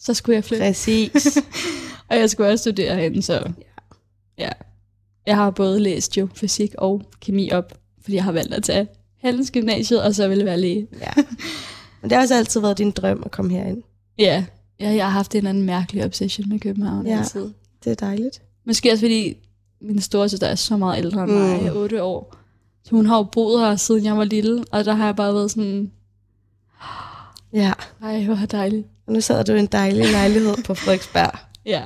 så 0.00 0.14
skulle 0.14 0.36
jeg 0.36 0.44
flytte. 0.44 0.64
Præcis. 0.64 1.38
Og 2.10 2.16
jeg 2.18 2.30
skulle 2.30 2.50
også 2.50 2.62
studere 2.62 2.94
herinde, 2.96 3.22
så 3.22 3.42
ja. 4.38 4.50
Jeg 5.26 5.36
har 5.36 5.50
både 5.50 5.80
læst 5.80 6.16
jo 6.16 6.28
fysik 6.34 6.74
og 6.78 7.02
kemi 7.20 7.50
op, 7.50 7.72
fordi 8.02 8.16
jeg 8.16 8.24
har 8.24 8.32
valgt 8.32 8.54
at 8.54 8.62
tage 8.62 8.88
handelsgymnasiet, 9.22 10.02
og 10.02 10.14
så 10.14 10.28
ville 10.28 10.44
være 10.44 10.60
læge. 10.60 10.86
ja. 11.00 11.22
Men 12.02 12.10
det 12.10 12.12
har 12.12 12.22
også 12.22 12.34
altid 12.34 12.60
været 12.60 12.78
din 12.78 12.90
drøm 12.90 13.22
at 13.24 13.30
komme 13.30 13.50
herind. 13.50 13.82
Ja, 14.18 14.44
ja 14.80 14.94
jeg 14.94 15.04
har 15.04 15.10
haft 15.10 15.32
en 15.34 15.38
eller 15.38 15.50
anden 15.50 15.66
mærkelig 15.66 16.04
obsession 16.04 16.48
med 16.48 16.60
København 16.60 17.06
Ja. 17.06 17.18
altid. 17.18 17.50
Det 17.84 17.90
er 17.90 17.94
dejligt. 17.94 18.42
Måske 18.66 18.92
også 18.92 19.04
fordi 19.04 19.34
min 19.80 20.00
storesøster 20.00 20.46
er 20.46 20.54
så 20.54 20.76
meget 20.76 20.98
ældre 20.98 21.22
end 21.24 21.32
mig, 21.32 21.62
mm. 21.62 21.76
8 21.76 22.02
år. 22.02 22.34
Så 22.84 22.90
hun 22.90 23.06
har 23.06 23.16
jo 23.16 23.22
boet 23.22 23.60
her, 23.60 23.76
siden 23.76 24.04
jeg 24.04 24.16
var 24.16 24.24
lille, 24.24 24.64
og 24.72 24.84
der 24.84 24.92
har 24.94 25.04
jeg 25.06 25.16
bare 25.16 25.34
været 25.34 25.50
sådan, 25.50 25.90
Ja. 27.52 27.72
ej, 28.02 28.24
hvor 28.24 28.34
dejligt. 28.34 28.86
Og 29.06 29.12
nu 29.12 29.20
sidder 29.20 29.42
du 29.42 29.52
i 29.52 29.58
en 29.58 29.66
dejlig 29.66 30.10
lejlighed 30.12 30.54
på 30.64 30.74
Frederiksberg. 30.74 31.30
Ja, 31.66 31.82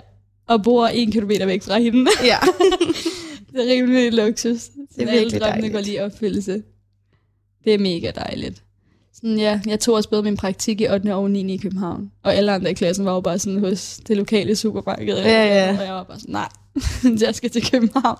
og 0.46 0.62
bor 0.62 0.86
en 0.86 1.12
kilometer 1.12 1.46
væk 1.46 1.62
fra 1.62 1.78
hende. 1.78 2.10
Ja. 2.24 2.36
det 3.52 3.68
er 3.68 3.74
rimelig 3.74 4.12
luksus. 4.12 4.68
Det 4.68 5.02
er 5.02 5.12
virkelig 5.12 5.16
alle 5.16 5.30
drømmene 5.38 5.42
dejligt. 5.52 5.72
går 5.72 5.80
lige 5.80 5.96
i 5.96 6.00
opfyldelse. 6.00 6.62
Det 7.64 7.74
er 7.74 7.78
mega 7.78 8.10
dejligt. 8.14 8.62
Sådan, 9.12 9.38
ja, 9.38 9.60
jeg 9.66 9.80
tog 9.80 9.94
også 9.94 10.10
både 10.10 10.22
min 10.22 10.36
praktik 10.36 10.80
i 10.80 10.86
8. 10.88 11.14
og 11.14 11.30
9. 11.30 11.54
i 11.54 11.56
København. 11.56 12.10
Og 12.22 12.34
alle 12.34 12.52
andre 12.52 12.70
i 12.70 12.74
klassen 12.74 13.04
var 13.04 13.14
jo 13.14 13.20
bare 13.20 13.38
sådan 13.38 13.60
hos 13.60 14.00
det 14.08 14.16
lokale 14.16 14.56
supermarked. 14.56 15.16
Ja, 15.16 15.44
ja. 15.46 15.78
Og 15.78 15.84
jeg 15.84 15.94
var 15.94 16.04
bare 16.04 16.18
sådan, 16.20 16.32
nej, 16.32 16.48
jeg 17.26 17.34
skal 17.34 17.50
til 17.50 17.70
København. 17.70 18.18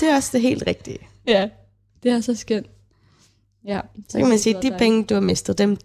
Det 0.00 0.08
er 0.08 0.16
også 0.16 0.30
det 0.32 0.40
helt 0.40 0.64
rigtige. 0.66 0.98
Ja, 1.26 1.48
det 2.02 2.10
er 2.12 2.20
så 2.20 2.34
skønt. 2.34 2.66
Ja, 3.66 3.80
Så 4.08 4.18
kan 4.18 4.28
man 4.28 4.38
sige, 4.38 4.56
at 4.56 4.62
de 4.62 4.70
der- 4.70 4.78
penge, 4.78 5.04
du 5.04 5.14
har 5.14 5.20
mistet, 5.20 5.58
dem 5.58 5.76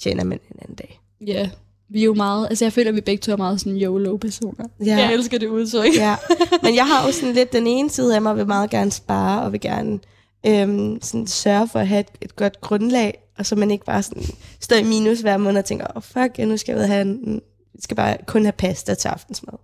tjener 0.00 0.24
man 0.24 0.38
en 0.50 0.56
anden 0.62 0.74
dag. 0.74 1.00
Ja, 1.26 1.50
vi 1.90 2.00
er 2.00 2.04
jo 2.04 2.14
meget, 2.14 2.46
altså 2.50 2.64
jeg 2.64 2.72
føler, 2.72 2.88
at 2.88 2.94
vi 2.94 3.00
begge 3.00 3.20
to 3.20 3.32
er 3.32 3.36
meget 3.36 3.60
sådan 3.60 3.76
YOLO-personer. 3.76 4.64
Ja. 4.86 4.96
Jeg 4.96 5.14
elsker 5.14 5.38
det 5.38 5.46
udtryk. 5.46 5.94
Ja, 5.96 6.16
men 6.62 6.74
jeg 6.74 6.86
har 6.86 7.06
jo 7.06 7.12
sådan 7.12 7.34
lidt 7.34 7.52
den 7.52 7.66
ene 7.66 7.90
side 7.90 8.14
af 8.14 8.22
mig, 8.22 8.36
vil 8.36 8.46
meget 8.46 8.70
gerne 8.70 8.90
spare, 8.90 9.42
og 9.42 9.52
vil 9.52 9.60
gerne 9.60 9.98
øhm, 10.46 10.98
sådan 11.02 11.26
sørge 11.26 11.68
for 11.68 11.78
at 11.78 11.88
have 11.88 12.00
et, 12.00 12.08
et 12.20 12.36
godt 12.36 12.60
grundlag, 12.60 13.18
og 13.38 13.46
så 13.46 13.56
man 13.56 13.70
ikke 13.70 13.84
bare 13.84 14.02
sådan 14.02 14.22
står 14.60 14.76
i 14.76 14.82
minus 14.82 15.20
hver 15.20 15.36
måned 15.36 15.58
og 15.58 15.64
tænker, 15.64 15.86
åh 15.90 15.96
oh, 15.96 16.02
fuck, 16.02 16.38
ja, 16.38 16.44
nu 16.44 16.56
skal 16.56 16.76
jeg 16.78 16.86
have 16.88 17.02
en, 17.02 17.34
jeg 17.74 17.80
skal 17.82 17.96
bare 17.96 18.16
kun 18.26 18.44
have 18.44 18.52
pasta 18.52 18.94
til 18.94 19.08
aftensmad 19.08 19.54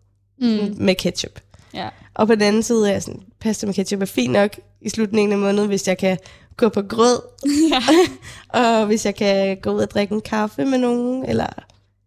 Mm. 0.40 0.74
med 0.78 0.94
ketchup. 0.94 1.40
Ja. 1.74 1.88
Og 2.14 2.26
på 2.26 2.34
den 2.34 2.42
anden 2.42 2.62
side 2.62 2.88
er 2.88 2.92
jeg 2.92 3.02
sådan, 3.02 3.20
pasta 3.40 3.66
med 3.66 3.74
ketchup 3.74 4.02
er 4.02 4.06
fint 4.06 4.32
nok 4.32 4.50
i 4.80 4.88
slutningen 4.88 5.32
af 5.32 5.38
måneden, 5.38 5.68
hvis 5.68 5.88
jeg 5.88 5.98
kan 5.98 6.18
gå 6.56 6.68
på 6.68 6.82
grød, 6.82 7.20
ja. 7.72 7.80
og 8.60 8.86
hvis 8.86 9.04
jeg 9.06 9.14
kan 9.14 9.56
gå 9.62 9.70
ud 9.70 9.80
og 9.80 9.90
drikke 9.90 10.14
en 10.14 10.20
kaffe 10.20 10.64
med 10.64 10.78
nogen, 10.78 11.24
eller 11.24 11.46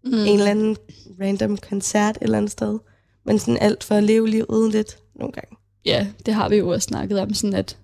mm. 0.03 0.13
en 0.13 0.37
eller 0.39 0.51
anden 0.51 0.77
random 1.21 1.57
koncert 1.57 2.15
et 2.15 2.21
eller 2.21 2.37
andet 2.37 2.51
sted. 2.51 2.79
Men 3.25 3.39
sådan 3.39 3.57
alt 3.61 3.83
for 3.83 3.95
at 3.95 4.03
leve 4.03 4.29
livet 4.29 4.71
lidt 4.71 4.97
nogle 5.15 5.31
gange. 5.31 5.57
ja, 5.85 6.07
det 6.25 6.33
har 6.33 6.49
vi 6.49 6.55
jo 6.55 6.69
også 6.69 6.85
snakket 6.85 7.19
om, 7.19 7.33
sådan 7.33 7.55
at 7.55 7.77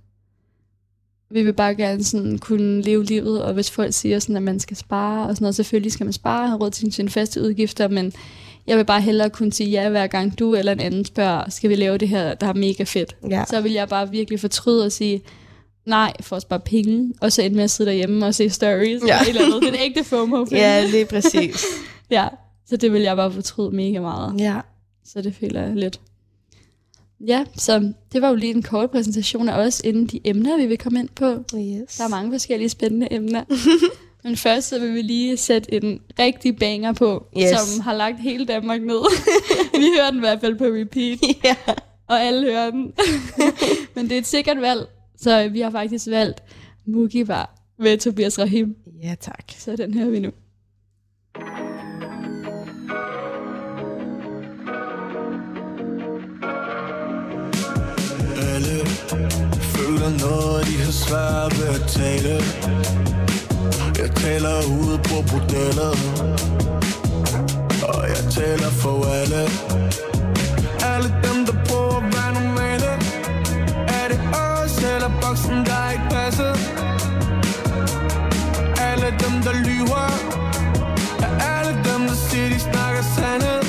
vi 1.31 1.43
vil 1.43 1.53
bare 1.53 1.75
gerne 1.75 2.03
sådan 2.03 2.37
kunne 2.37 2.81
leve 2.81 3.03
livet, 3.03 3.43
og 3.43 3.53
hvis 3.53 3.71
folk 3.71 3.93
siger 3.93 4.19
sådan, 4.19 4.35
at 4.35 4.43
man 4.43 4.59
skal 4.59 4.77
spare 4.77 5.27
og 5.27 5.35
sådan 5.35 5.43
noget, 5.43 5.55
selvfølgelig 5.55 5.91
skal 5.91 6.05
man 6.05 6.13
spare 6.13 6.43
og 6.43 6.49
have 6.49 6.59
råd 6.59 6.71
til 6.71 6.93
sine 6.93 7.09
faste 7.09 7.41
udgifter, 7.41 7.87
men 7.87 8.13
jeg 8.67 8.77
vil 8.77 8.85
bare 8.85 9.01
hellere 9.01 9.29
kunne 9.29 9.53
sige 9.53 9.69
ja, 9.69 9.89
hver 9.89 10.07
gang 10.07 10.39
du 10.39 10.55
eller 10.55 10.71
en 10.71 10.79
anden 10.79 11.05
spørger, 11.05 11.49
skal 11.49 11.69
vi 11.69 11.75
lave 11.75 11.97
det 11.97 12.09
her, 12.09 12.33
der 12.33 12.47
er 12.47 12.53
mega 12.53 12.83
fedt. 12.83 13.15
Ja. 13.29 13.43
Så 13.49 13.61
vil 13.61 13.71
jeg 13.71 13.89
bare 13.89 14.11
virkelig 14.11 14.39
fortryde 14.39 14.85
og 14.85 14.91
sige, 14.91 15.21
nej, 15.85 16.13
for 16.21 16.35
at 16.35 16.41
spare 16.41 16.59
penge, 16.59 17.13
og 17.21 17.31
så 17.31 17.41
ende 17.41 17.55
med 17.55 17.63
at 17.63 17.71
sidde 17.71 17.89
derhjemme 17.89 18.25
og 18.25 18.35
se 18.35 18.49
stories 18.49 19.01
ja. 19.07 19.19
Eller, 19.27 19.45
andet. 19.45 19.61
Det 19.61 19.69
er 19.69 19.85
ægte 19.85 20.03
FOMO. 20.09 20.45
Ja, 20.51 20.85
lige 20.85 21.05
præcis. 21.05 21.65
ja. 22.11 22.27
Så 22.65 22.77
det 22.77 22.93
vil 22.93 23.01
jeg 23.01 23.15
bare 23.15 23.31
fortryde 23.31 23.75
mega 23.75 23.99
meget. 24.01 24.39
ja. 24.39 24.59
Så 25.05 25.21
det 25.21 25.35
føler 25.35 25.61
jeg 25.61 25.75
lidt. 25.75 25.99
Ja, 27.27 27.45
så 27.55 27.93
det 28.13 28.21
var 28.21 28.29
jo 28.29 28.35
lige 28.35 28.53
en 28.55 28.63
kort 28.63 28.91
præsentation 28.91 29.49
af 29.49 29.65
os 29.67 29.79
inden 29.83 30.07
de 30.07 30.19
emner, 30.23 30.57
vi 30.57 30.65
vil 30.65 30.77
komme 30.77 30.99
ind 30.99 31.09
på. 31.09 31.25
Yes. 31.57 31.97
Der 31.97 32.03
er 32.03 32.07
mange 32.07 32.31
forskellige 32.31 32.69
spændende 32.69 33.07
emner. 33.13 33.43
Men 34.23 34.35
først 34.37 34.67
så 34.67 34.79
vil 34.79 34.93
vi 34.93 35.01
lige 35.01 35.37
sætte 35.37 35.73
en 35.73 36.01
rigtig 36.19 36.57
banger 36.57 36.93
på, 36.93 37.25
Yes. 37.39 37.49
som 37.59 37.81
har 37.81 37.93
lagt 37.93 38.19
hele 38.19 38.45
Danmark 38.45 38.81
ned. 38.81 39.01
vi 39.79 39.85
hører 39.97 40.09
den 40.09 40.17
i 40.17 40.19
hvert 40.19 40.39
fald 40.41 40.55
på 40.57 40.63
repeat, 40.65 41.19
Ja. 41.43 41.55
og 42.07 42.21
alle 42.21 42.43
hører 42.51 42.71
den. 42.71 42.93
Men 43.95 44.05
det 44.09 44.11
er 44.11 44.17
et 44.19 44.27
sikkert 44.27 44.61
valg, 44.61 44.87
så 45.17 45.49
vi 45.49 45.59
har 45.61 45.71
faktisk 45.71 46.07
valgt 46.09 46.43
Mugi 46.85 47.23
Bar 47.23 47.55
med 47.79 47.97
Tobias 47.97 48.39
Rahim. 48.39 48.75
ja, 49.03 49.15
tak. 49.21 49.51
Så 49.57 49.75
den 49.75 49.93
hører 49.93 50.09
vi 50.09 50.19
nu. 50.19 50.29
Føler 60.05 60.27
noget, 60.27 60.67
de 60.67 60.83
har 60.83 60.91
svært 60.91 61.59
ved 61.59 61.67
at 61.67 61.87
tale. 61.87 62.35
Jeg 63.97 64.09
taler 64.15 64.57
ude 64.79 64.97
på 64.97 65.15
bordellet 65.31 65.95
Og 67.83 68.03
jeg 68.09 68.23
taler 68.31 68.69
for 68.69 69.05
alle. 69.05 69.43
Alle 70.93 71.09
dem, 71.25 71.45
der 71.45 71.55
prøver 71.67 71.97
at 71.97 72.03
være 72.15 72.33
normale. 72.33 72.91
Er 73.99 74.07
det 74.11 74.19
os 74.33 74.77
eller 74.77 75.11
boksen, 75.21 75.65
der 75.69 75.91
ikke 75.91 76.07
passer? 76.09 76.53
Alle 78.89 79.07
dem, 79.23 79.33
der 79.45 79.53
lyver. 79.67 80.07
Er 81.25 81.31
alle 81.53 81.73
dem, 81.87 82.01
der 82.07 82.17
siger, 82.27 82.49
de 82.49 82.59
snakker 82.59 83.03
sandhed 83.15 83.63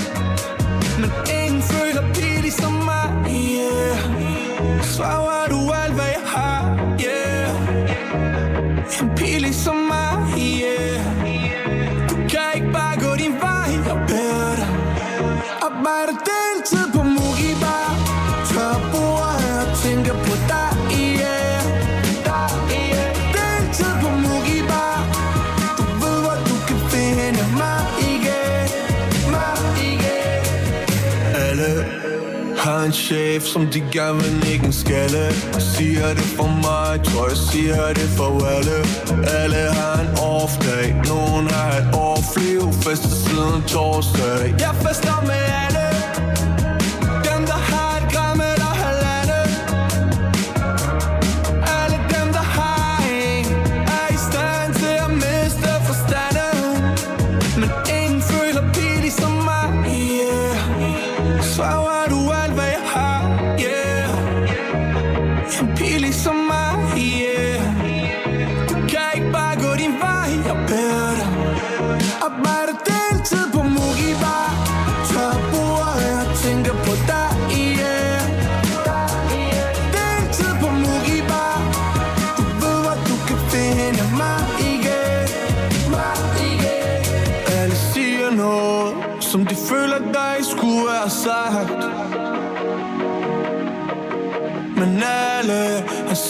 Men 1.01 1.11
ingen 1.41 1.63
føler 1.63 2.03
pige 2.15 2.51
som 2.51 2.73
mig, 2.73 3.07
yeah. 3.31 3.97
Svarer 4.83 5.46
yeah 8.91 9.01
En 9.01 9.15
pige 9.15 9.39
ligesom 9.39 9.77
mig, 9.77 10.39
yeah. 10.39 11.26
Chef, 33.07 33.43
som 33.43 33.67
de 33.67 33.81
gerne 33.93 34.19
vil 34.23 34.35
nikke 34.51 34.67
en 34.67 34.73
skalle. 34.73 35.25
Siger 35.59 36.09
det 36.09 36.29
for 36.37 36.51
mig, 36.67 37.05
tror 37.05 37.29
jeg 37.29 37.37
siger 37.37 37.93
det 37.93 38.09
for 38.17 38.31
alle 38.57 38.79
Alle 39.41 39.63
har 39.79 40.01
en 40.01 40.11
off 40.35 40.53
day, 40.67 40.87
nogen 41.11 41.47
har 41.51 41.73
et 41.81 41.89
off-liv 41.95 42.63
Fester 42.73 43.09
siden 43.09 43.63
torsdag. 43.63 44.55
Jeg 44.59 44.75
fester 44.83 45.21
med 45.27 45.43
alle. 45.65 45.86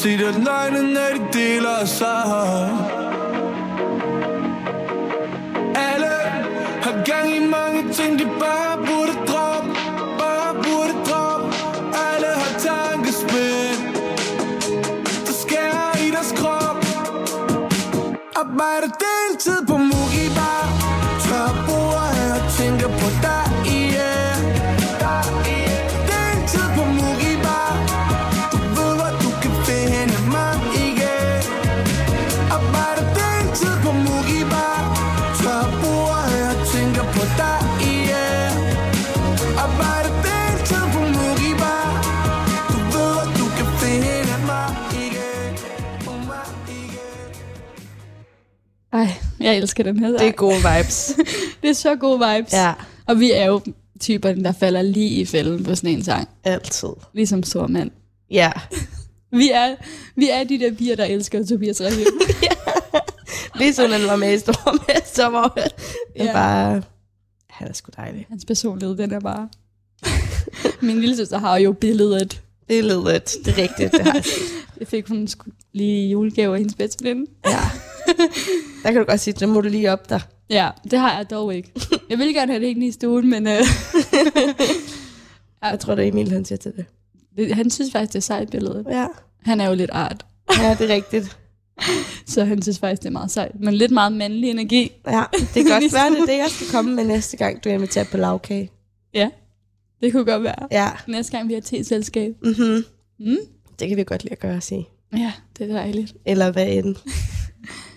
Har 0.07 0.19
set 0.19 0.27
at 0.27 0.35
løgne, 0.35 0.93
når 0.95 1.09
de 1.15 1.39
deler 1.39 1.85
sig 1.85 2.23
Alle 5.77 6.13
har 6.83 7.05
gang 7.05 7.37
i 7.37 7.47
mange 7.47 7.93
ting, 7.93 8.19
de 8.19 8.25
bare 8.25 8.77
burde 8.77 9.15
droppe 9.27 9.71
Bare 10.19 10.55
burde 10.55 10.95
droppe. 11.09 11.47
Alle 12.11 12.27
har 12.27 12.53
tankespil 12.59 13.77
Der 15.27 15.33
skærer 15.43 16.07
i 16.07 16.11
deres 16.11 16.33
krop. 16.37 16.77
Arbejder 18.37 18.91
deltid 19.07 19.67
på 19.67 19.76
jeg 49.47 49.57
elsker 49.57 49.85
den 49.85 49.99
her. 49.99 50.09
Det 50.09 50.27
er 50.27 50.33
gode 50.33 50.57
vibes. 50.57 51.13
det 51.63 51.71
er 51.71 51.75
så 51.75 51.95
gode 51.97 52.19
vibes. 52.35 52.53
Ja, 52.53 52.73
Og 53.07 53.21
vi 53.21 53.33
er 53.33 53.45
jo 53.47 53.61
typerne, 54.01 54.45
der 54.45 54.53
falder 54.53 54.83
lige 54.83 55.09
i 55.21 55.25
fælden 55.25 55.65
på 55.65 55.75
sådan 55.75 55.91
en 55.91 56.05
sang. 56.05 56.29
altid. 56.45 56.89
Ligesom 57.15 57.43
stor 57.43 57.67
mand. 57.67 57.91
Ja. 58.31 58.53
Vi 59.33 59.51
er, 59.51 59.75
vi 60.17 60.31
er 60.31 60.45
de 60.45 60.59
der 60.59 60.75
piger, 60.75 60.97
der 60.97 61.05
elsker 61.05 61.47
Tobias 61.47 61.81
Rahim. 61.81 62.07
Lige 63.59 63.75
sådan, 63.75 64.01
han 64.01 64.07
var 64.09 64.17
med 64.17 64.33
i 64.35 64.39
hvor 65.29 65.53
det 65.57 65.73
Ja. 66.17 66.25
ja. 66.25 66.33
bare... 66.33 66.83
Han 67.51 67.69
er 67.69 67.73
sgu 67.73 67.91
dejlig. 67.97 68.27
Hans 68.29 68.45
personlighed, 68.45 68.97
den 68.97 69.13
er 69.13 69.21
bare... 69.21 69.49
Min 70.81 71.01
lille 71.01 71.17
søster 71.17 71.39
har 71.39 71.57
jo 71.57 71.73
billedet. 71.73 72.43
Det 72.69 72.79
lidt, 73.13 73.37
det 73.45 73.59
er 73.59 73.63
rigtigt, 73.63 73.93
det 73.93 74.01
har 74.01 74.15
jeg 74.15 74.25
set. 74.25 74.43
Det 74.79 74.89
fik 74.89 75.09
hun 75.09 75.29
sgu 75.29 75.51
lige 75.73 76.07
i 76.07 76.11
julegave 76.11 76.55
af 76.55 76.59
hendes 76.61 76.75
bedste 76.75 77.05
veninde. 77.05 77.31
Ja. 77.47 77.61
Der 78.83 78.93
kan 78.93 78.97
du 79.01 79.05
godt 79.05 79.21
sige, 79.21 79.35
så 79.37 79.47
må 79.47 79.61
du 79.61 79.69
lige 79.69 79.93
op 79.93 80.09
der. 80.11 80.21
Ja, 80.51 80.71
det 80.91 80.99
har 80.99 81.17
jeg 81.17 81.31
dog 81.31 81.55
ikke. 81.55 81.73
Jeg 82.11 82.19
vil 82.19 82.35
gerne 82.35 82.53
have 82.53 82.61
det 82.61 82.67
hængende 82.69 82.87
i 82.87 82.93
stuen, 82.93 83.31
men 83.31 83.47
øh, 83.47 83.53
Jeg 85.63 85.81
tror, 85.81 85.95
det 85.95 86.05
er 86.05 86.09
Emil, 86.09 86.31
han 86.33 86.45
siger 86.45 86.59
til 86.59 86.73
det. 86.77 86.85
det, 87.37 87.55
han 87.55 87.71
synes 87.71 87.93
faktisk, 87.93 88.13
det 88.13 88.19
er 88.19 88.23
sejt 88.23 88.51
billedet. 88.51 88.87
Ja, 88.91 89.07
Han 89.43 89.61
er 89.61 89.69
jo 89.69 89.75
lidt 89.75 89.91
art, 89.93 90.27
ja 90.63 90.77
det 90.79 90.91
er 90.91 90.95
rigtigt. 90.95 91.39
så 92.27 92.45
han 92.45 92.63
synes 92.63 92.79
faktisk, 92.79 93.03
det 93.03 93.09
er 93.09 93.13
meget 93.13 93.31
sejt. 93.31 93.61
Men 93.61 93.75
lidt 93.75 93.91
meget 93.93 94.13
mandlig 94.13 94.51
energi. 94.51 94.93
Ja, 95.07 95.23
det 95.33 95.49
kan 95.55 95.65
godt 95.81 95.93
være, 95.93 96.11
det 96.11 96.19
er 96.21 96.27
det, 96.27 96.37
jeg 96.39 96.47
skal 96.51 96.67
komme 96.71 96.95
med 96.95 97.05
næste 97.05 97.37
gang, 97.37 97.65
du 97.65 97.69
inviterer 97.69 98.05
på 98.05 98.17
lavkage. 98.17 98.71
Ja, 99.15 99.31
Det 100.03 100.13
kunne 100.13 100.25
godt 100.25 100.43
være. 100.43 100.69
Ja. 100.71 100.91
Næste 101.09 101.37
gang 101.37 101.49
vi 101.49 101.55
har 101.55 101.61
te-selskab. 101.61 102.35
Mm-hmm. 102.43 102.85
Mm? 103.21 103.37
Det 103.79 103.89
kan 103.89 103.97
vi 103.97 104.05
godt 104.05 104.23
lide 104.25 104.33
at 104.33 104.39
gøre, 104.39 104.61
sige. 104.61 104.89
Ja, 105.17 105.33
det 105.59 105.71
er 105.71 105.75
dejligt. 105.75 106.15
Eller 106.27 106.51
hvad 106.53 106.67
end 106.69 106.97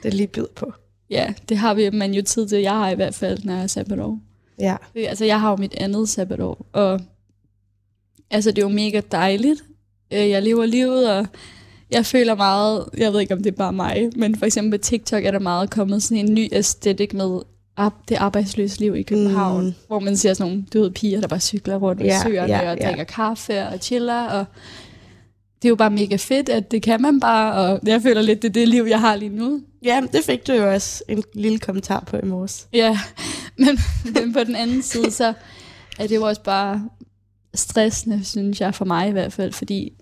det 0.03 0.13
lige 0.13 0.27
byder 0.27 0.47
på. 0.55 0.73
Ja, 1.09 1.33
det 1.49 1.57
har 1.57 1.73
vi 1.73 1.89
man 1.89 2.13
jo 2.13 2.21
tid 2.21 2.47
til. 2.47 2.59
Jeg 2.61 2.71
har 2.71 2.89
i 2.89 2.95
hvert 2.95 3.15
fald, 3.15 3.39
når 3.43 3.53
jeg 3.53 3.63
er 3.63 3.67
sabbatår. 3.67 4.19
Ja. 4.59 4.75
Det- 4.93 5.07
Altså, 5.07 5.25
jeg 5.25 5.39
har 5.41 5.49
jo 5.49 5.55
mit 5.55 5.73
andet 5.77 6.09
sabbatår, 6.09 6.65
og 6.73 7.01
altså, 8.31 8.51
det 8.51 8.57
er 8.57 8.61
jo 8.61 8.73
mega 8.73 9.01
dejligt. 9.11 9.63
Øh, 10.13 10.29
Jeg 10.29 10.43
lever 10.43 10.65
livet, 10.65 11.11
og 11.17 11.27
jeg 11.91 12.05
føler 12.05 12.35
meget, 12.35 12.85
jeg 12.97 13.13
ved 13.13 13.19
ikke, 13.19 13.33
om 13.33 13.43
det 13.43 13.51
er 13.51 13.55
bare 13.57 13.73
mig, 13.73 14.09
men 14.15 14.35
for 14.37 14.45
eksempel 14.45 14.79
på 14.79 14.83
TikTok 14.83 15.25
er 15.25 15.31
der 15.31 15.39
meget 15.39 15.69
kommet 15.69 16.03
sådan 16.03 16.25
en 16.25 16.33
ny 16.33 16.49
æstetik 16.51 17.13
med 17.13 17.39
det 18.09 18.15
arbejdsløse 18.15 18.79
liv 18.79 18.95
i 18.95 19.01
København, 19.01 19.65
Mm. 19.65 19.73
hvor 19.87 19.99
man 19.99 20.17
ser 20.17 20.33
sådan 20.33 20.51
nogle 20.51 20.65
døde 20.73 20.91
piger, 20.91 21.21
der 21.21 21.27
bare 21.27 21.39
cykler 21.39 21.75
rundt 21.75 22.01
Ja, 22.01 22.05
ja, 22.05 22.21
søerne 22.23 22.53
ja, 22.53 22.63
ja, 22.63 22.71
og 22.71 22.77
ja. 22.81 22.87
drikker 22.87 23.03
kaffe 23.03 23.67
og 23.67 23.77
chiller, 23.81 24.23
og 24.27 24.45
det 25.61 25.67
er 25.67 25.69
jo 25.69 25.75
bare 25.75 25.89
mega 25.89 26.15
fedt, 26.15 26.49
at 26.49 26.71
det 26.71 26.81
kan 26.81 27.01
man 27.01 27.19
bare, 27.19 27.53
og 27.53 27.79
jeg 27.83 28.01
føler 28.01 28.21
lidt, 28.21 28.41
det 28.41 28.47
er 28.47 28.53
det 28.53 28.67
liv, 28.67 28.83
jeg 28.89 28.99
har 28.99 29.15
lige 29.15 29.29
nu. 29.29 29.61
Ja, 29.83 30.01
det 30.13 30.23
fik 30.25 30.47
du 30.47 30.53
jo 30.53 30.71
også 30.73 31.03
en 31.09 31.23
lille 31.33 31.59
kommentar 31.59 32.03
på 32.07 32.17
i 32.17 32.25
morges. 32.25 32.67
Ja, 32.73 32.99
men, 33.57 33.79
men 34.13 34.33
på 34.33 34.43
den 34.43 34.55
anden 34.55 34.81
side, 34.81 35.11
så 35.11 35.33
er 35.99 36.07
det 36.07 36.15
jo 36.15 36.21
også 36.27 36.41
bare 36.43 36.89
stressende, 37.53 38.23
synes 38.25 38.61
jeg, 38.61 38.75
for 38.75 38.85
mig 38.85 39.09
i 39.09 39.11
hvert 39.11 39.33
fald, 39.33 39.53
fordi 39.53 39.93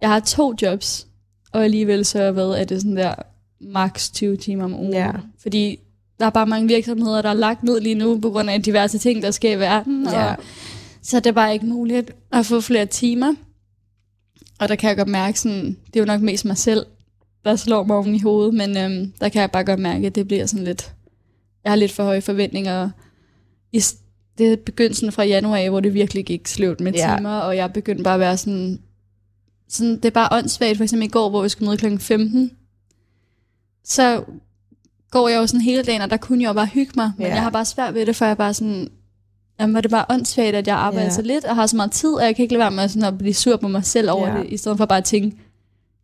jeg 0.00 0.08
har 0.10 0.20
to 0.20 0.54
jobs, 0.62 1.06
og 1.52 1.64
alligevel 1.64 2.04
så 2.04 2.30
hvad, 2.30 2.48
er 2.48 2.64
det 2.64 2.80
sådan 2.80 2.96
der 2.96 3.14
maks 3.60 4.10
20 4.10 4.36
timer 4.36 4.64
om 4.64 4.74
ugen. 4.74 4.92
Ja. 4.92 5.10
Fordi 5.42 5.78
der 6.20 6.26
er 6.26 6.30
bare 6.30 6.46
mange 6.46 6.68
virksomheder, 6.68 7.22
der 7.22 7.28
er 7.28 7.34
lagt 7.34 7.62
ned 7.62 7.80
lige 7.80 7.94
nu, 7.94 8.18
på 8.20 8.30
grund 8.30 8.50
af 8.50 8.62
diverse 8.62 8.98
ting, 8.98 9.22
der 9.22 9.30
sker 9.30 9.52
i 9.52 9.58
verden, 9.58 10.06
Ja. 10.12 10.30
og 10.30 10.36
så 11.02 11.16
er 11.16 11.20
det 11.20 11.34
bare 11.34 11.52
ikke 11.52 11.66
muligt 11.66 12.10
at 12.32 12.46
få 12.46 12.60
flere 12.60 12.86
timer. 12.86 13.34
Og 14.62 14.68
der 14.68 14.76
kan 14.76 14.88
jeg 14.88 14.96
godt 14.96 15.08
mærke, 15.08 15.40
sådan, 15.40 15.76
det 15.86 15.96
er 15.96 16.00
jo 16.00 16.06
nok 16.06 16.20
mest 16.20 16.44
mig 16.44 16.56
selv, 16.56 16.86
der 17.44 17.56
slår 17.56 17.84
mig 17.84 17.96
oven 17.96 18.14
i 18.14 18.20
hovedet, 18.20 18.54
men 18.54 18.76
øhm, 18.76 19.12
der 19.20 19.28
kan 19.28 19.40
jeg 19.40 19.50
bare 19.50 19.64
godt 19.64 19.80
mærke, 19.80 20.06
at 20.06 20.14
det 20.14 20.26
bliver 20.26 20.46
sådan 20.46 20.64
lidt, 20.64 20.92
jeg 21.64 21.72
har 21.72 21.76
lidt 21.76 21.92
for 21.92 22.04
høje 22.04 22.20
forventninger. 22.20 22.90
I, 23.72 23.82
det 24.38 24.52
er 24.52 24.56
begyndelsen 24.56 25.12
fra 25.12 25.24
januar, 25.24 25.56
af, 25.56 25.70
hvor 25.70 25.80
det 25.80 25.94
virkelig 25.94 26.24
gik 26.24 26.46
sløvt 26.46 26.80
med 26.80 26.92
Ja. 26.92 27.14
timer, 27.16 27.30
og 27.38 27.56
jeg 27.56 27.72
begyndte 27.72 28.04
bare 28.04 28.14
at 28.14 28.20
være 28.20 28.36
sådan, 28.36 28.78
sådan, 29.68 29.96
det 29.96 30.04
er 30.04 30.10
bare 30.10 30.28
åndssvagt, 30.38 30.76
for 30.76 30.84
eksempel 30.84 31.06
i 31.08 31.10
går, 31.10 31.30
hvor 31.30 31.42
vi 31.42 31.48
skulle 31.48 31.66
møde 31.68 31.78
kl. 31.78 31.98
15, 31.98 32.50
så 33.84 34.24
går 35.10 35.28
jeg 35.28 35.36
jo 35.38 35.46
sådan 35.46 35.60
hele 35.60 35.82
dagen, 35.82 36.02
og 36.02 36.10
der 36.10 36.16
kunne 36.16 36.42
jeg 36.42 36.48
jo 36.48 36.52
bare 36.52 36.66
hygge 36.66 36.92
mig, 36.96 37.12
men 37.18 37.26
Ja. 37.26 37.34
jeg 37.34 37.42
har 37.42 37.50
bare 37.50 37.64
svært 37.64 37.94
ved 37.94 38.06
det, 38.06 38.16
for 38.16 38.24
jeg 38.24 38.36
bare 38.36 38.54
sådan, 38.54 38.88
jamen 39.60 39.74
var 39.74 39.80
det 39.80 39.90
bare 39.90 40.04
åndssvagt, 40.10 40.56
at 40.56 40.66
jeg 40.66 40.76
arbejder 40.76 41.06
Ja. 41.06 41.12
så 41.14 41.22
lidt, 41.22 41.44
og 41.44 41.54
har 41.56 41.66
så 41.66 41.76
meget 41.76 41.92
tid, 41.92 42.12
og 42.14 42.24
jeg 42.24 42.36
kan 42.36 42.42
ikke 42.42 42.52
lade 42.54 42.60
være 42.60 42.70
med 42.70 42.88
sådan 42.88 43.04
at 43.08 43.18
blive 43.18 43.34
sur 43.34 43.56
på 43.56 43.68
mig 43.68 43.84
selv 43.84 44.10
over 44.10 44.28
Ja. 44.28 44.38
det, 44.38 44.46
i 44.48 44.56
stedet 44.56 44.78
for 44.78 44.86
bare 44.86 44.98
at 44.98 45.04
tænke, 45.04 45.36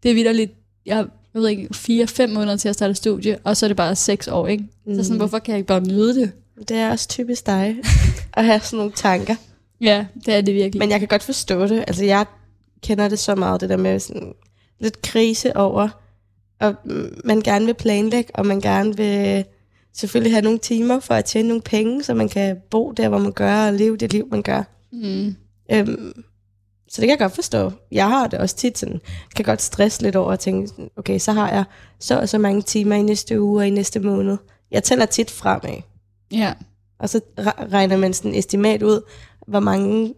det 0.03 0.11
er 0.11 0.15
vidderligt, 0.15 0.53
jeg 0.87 0.97
jeg 1.35 1.43
ved 1.43 1.49
ikke, 1.49 1.69
fire-fem 1.75 2.31
måneder 2.31 2.57
til 2.57 2.69
at 2.69 2.75
starte 2.75 2.95
studie, 2.95 3.39
og 3.45 3.57
så 3.57 3.67
er 3.67 3.69
det 3.69 3.77
bare 3.77 3.97
seks 3.97 4.29
år, 4.29 4.47
ikke? 4.47 4.65
Mm. 4.87 4.95
Så 4.95 5.03
sådan, 5.03 5.15
Mm. 5.15 5.19
hvorfor 5.19 5.39
kan 5.39 5.53
jeg 5.53 5.59
ikke 5.59 5.67
bare 5.69 5.81
nyde 5.81 6.15
det? 6.21 6.33
Det 6.69 6.77
er 6.77 6.91
også 6.91 7.09
typisk 7.09 7.47
dig 7.47 7.77
at 8.37 8.45
have 8.45 8.61
sådan 8.61 8.77
nogle 8.77 8.93
tanker. 8.93 9.35
Ja, 9.81 10.07
det 10.27 10.35
er 10.35 10.41
det 10.41 10.55
virkelig. 10.55 10.79
Men 10.79 10.91
jeg 10.91 10.99
kan 10.99 11.09
godt 11.09 11.23
forstå 11.23 11.67
det. 11.67 11.85
Altså, 11.87 12.05
jeg 12.05 12.27
kender 12.83 13.09
det 13.09 13.19
så 13.19 13.35
meget, 13.35 13.61
det 13.61 13.69
der 13.69 13.77
med 13.77 14.01
sådan 14.01 14.33
lidt 14.81 15.03
krise 15.03 15.57
over, 15.57 15.89
og 16.61 16.75
man 17.25 17.41
gerne 17.41 17.67
vil 17.67 17.75
planlægge, 17.75 18.31
og 18.35 18.47
man 18.47 18.61
gerne 18.61 18.97
vil 18.97 19.45
selvfølgelig 19.99 20.33
have 20.33 20.43
nogle 20.43 20.59
timer 20.59 21.01
for 21.01 21.15
at 21.15 21.25
tjene 21.25 21.49
nogle 21.49 21.63
penge, 21.63 22.03
så 22.03 22.15
man 22.15 22.29
kan 22.29 22.57
bo 22.71 22.93
der, 22.93 23.09
hvor 23.09 23.19
man 23.19 23.33
gør, 23.33 23.67
og 23.67 23.73
leve 23.73 23.97
det 23.97 24.13
liv, 24.13 24.29
man 24.31 24.43
gør. 24.43 24.63
mm. 24.93 25.35
Øhm, 25.73 26.13
så 26.91 27.01
det 27.01 27.09
kan 27.09 27.11
jeg 27.11 27.19
godt 27.19 27.35
forstå. 27.35 27.73
Jeg 27.93 28.09
har 28.09 28.27
det 28.27 28.39
også 28.39 28.57
tit 28.57 28.79
sådan, 28.79 29.01
kan 29.37 29.45
godt 29.45 29.63
stresse 29.63 30.03
lidt 30.03 30.17
over 30.17 30.33
at 30.33 30.41
tænke, 30.41 30.73
okay, 30.97 31.19
så 31.19 31.33
har 31.33 31.51
jeg 31.51 31.65
så 32.01 32.21
og 32.21 32.29
så 32.29 32.39
mange 32.39 32.63
timer 32.63 32.97
i 32.97 33.03
næste 33.03 33.41
uge 33.41 33.61
og 33.63 33.67
i 33.67 33.71
næste 33.71 34.01
måned. 34.01 34.37
Jeg 34.71 34.83
tæller 34.85 35.07
tit 35.07 35.31
fremad. 35.31 35.83
Ja, 36.33 36.53
Og 36.99 37.09
så 37.09 37.21
re- 37.41 37.73
regner 37.73 37.97
man 37.97 38.15
sådan 38.15 38.31
et 38.31 38.39
estimat 38.39 38.83
ud, 38.83 39.01
hvor 39.47 39.61
mange, 39.61 40.15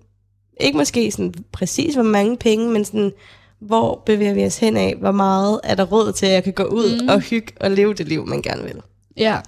ikke 0.61 0.79
måske 0.79 1.11
sådan 1.13 1.35
præcis 1.53 1.95
hvor 1.95 2.03
mange 2.03 2.37
penge, 2.37 2.69
men 2.71 2.85
sådan, 2.85 3.13
hvor 3.61 4.03
bevæger 4.07 4.35
vi 4.35 4.45
os 4.45 4.59
hen 4.59 4.77
af, 4.77 4.95
hvor 5.01 5.13
meget 5.13 5.61
er 5.65 5.75
der 5.75 5.85
råd 5.85 6.13
til, 6.13 6.27
at 6.27 6.33
jeg 6.33 6.45
kan 6.45 6.53
gå 6.53 6.65
ud 6.65 7.03
mm. 7.03 7.09
og 7.09 7.21
hygge 7.21 7.53
og 7.61 7.71
leve 7.71 7.95
det 7.95 8.09
liv, 8.09 8.27
man 8.27 8.43
gerne 8.43 8.63
vil. 8.63 8.81
ja. 9.17 9.39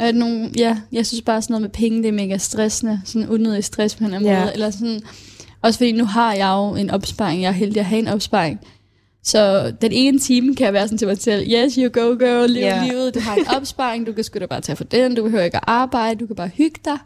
Der 0.00 0.12
nogle, 0.12 0.50
ja, 0.58 0.78
jeg 0.92 1.06
synes 1.06 1.22
bare 1.22 1.42
sådan 1.42 1.52
noget 1.54 1.62
med 1.62 1.70
penge, 1.70 1.98
det 2.02 2.08
er 2.08 2.12
mega 2.12 2.36
stressende. 2.38 3.00
Sådan 3.04 3.28
unødig 3.28 3.64
stress 3.64 3.94
på 3.96 3.98
en 4.00 4.04
eller 4.04 4.16
anden 4.18 4.30
Ja. 4.32 4.40
måde. 4.40 4.52
Eller 4.52 4.70
sådan, 4.70 5.00
også 5.62 5.78
fordi 5.78 5.92
nu 5.92 6.04
har 6.04 6.34
jeg 6.34 6.48
jo 6.56 6.74
en 6.80 6.90
opsparing. 6.90 7.42
Jeg 7.42 7.48
er 7.48 7.52
heldig 7.52 7.78
at 7.80 7.86
have 7.86 7.98
en 7.98 8.08
opsparing. 8.08 8.60
Så 9.22 9.70
den 9.80 9.92
ene 9.92 10.18
time 10.18 10.54
kan 10.56 10.64
jeg 10.64 10.72
være 10.72 10.88
sådan 10.88 10.98
til 10.98 11.08
mig 11.08 11.18
selv, 11.18 11.46
yes, 11.52 11.74
you 11.74 11.88
go 11.92 12.08
girl, 12.18 12.52
Ja. 12.52 12.76
yeah. 12.76 12.88
livet, 12.88 13.14
du 13.14 13.20
har 13.20 13.34
en 13.36 13.46
opsparing, 13.56 14.06
du 14.06 14.12
kan 14.12 14.24
sgu 14.24 14.38
da 14.38 14.46
bare 14.46 14.60
tage 14.60 14.76
for 14.76 14.84
den, 14.84 15.14
du 15.14 15.22
behøver 15.22 15.44
ikke 15.44 15.56
at 15.56 15.64
arbejde, 15.66 16.20
du 16.20 16.26
kan 16.26 16.36
bare 16.36 16.48
hygge 16.48 16.80
dig. 16.84 16.98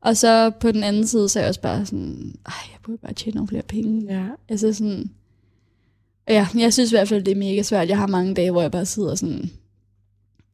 Og 0.00 0.16
så 0.16 0.50
på 0.60 0.72
den 0.72 0.82
anden 0.84 1.06
side, 1.06 1.28
så 1.28 1.38
er 1.38 1.42
jeg 1.42 1.48
også 1.48 1.60
bare 1.60 1.86
sådan, 1.86 2.34
ej, 2.46 2.52
jeg 2.72 2.78
burde 2.84 2.98
bare 2.98 3.12
tjene 3.12 3.34
nogle 3.34 3.48
flere 3.48 3.62
penge. 3.62 4.14
Ja. 4.14 4.24
Altså 4.48 4.72
sådan, 4.72 5.10
ja, 6.28 6.46
jeg 6.58 6.72
synes 6.72 6.92
i 6.92 6.94
hvert 6.96 7.08
fald, 7.08 7.22
det 7.22 7.32
er 7.32 7.36
mega 7.36 7.62
svært. 7.62 7.88
Jeg 7.88 7.98
har 7.98 8.06
mange 8.06 8.34
dage, 8.34 8.50
hvor 8.50 8.62
jeg 8.62 8.70
bare 8.70 8.86
sidder 8.86 9.14
sådan, 9.14 9.50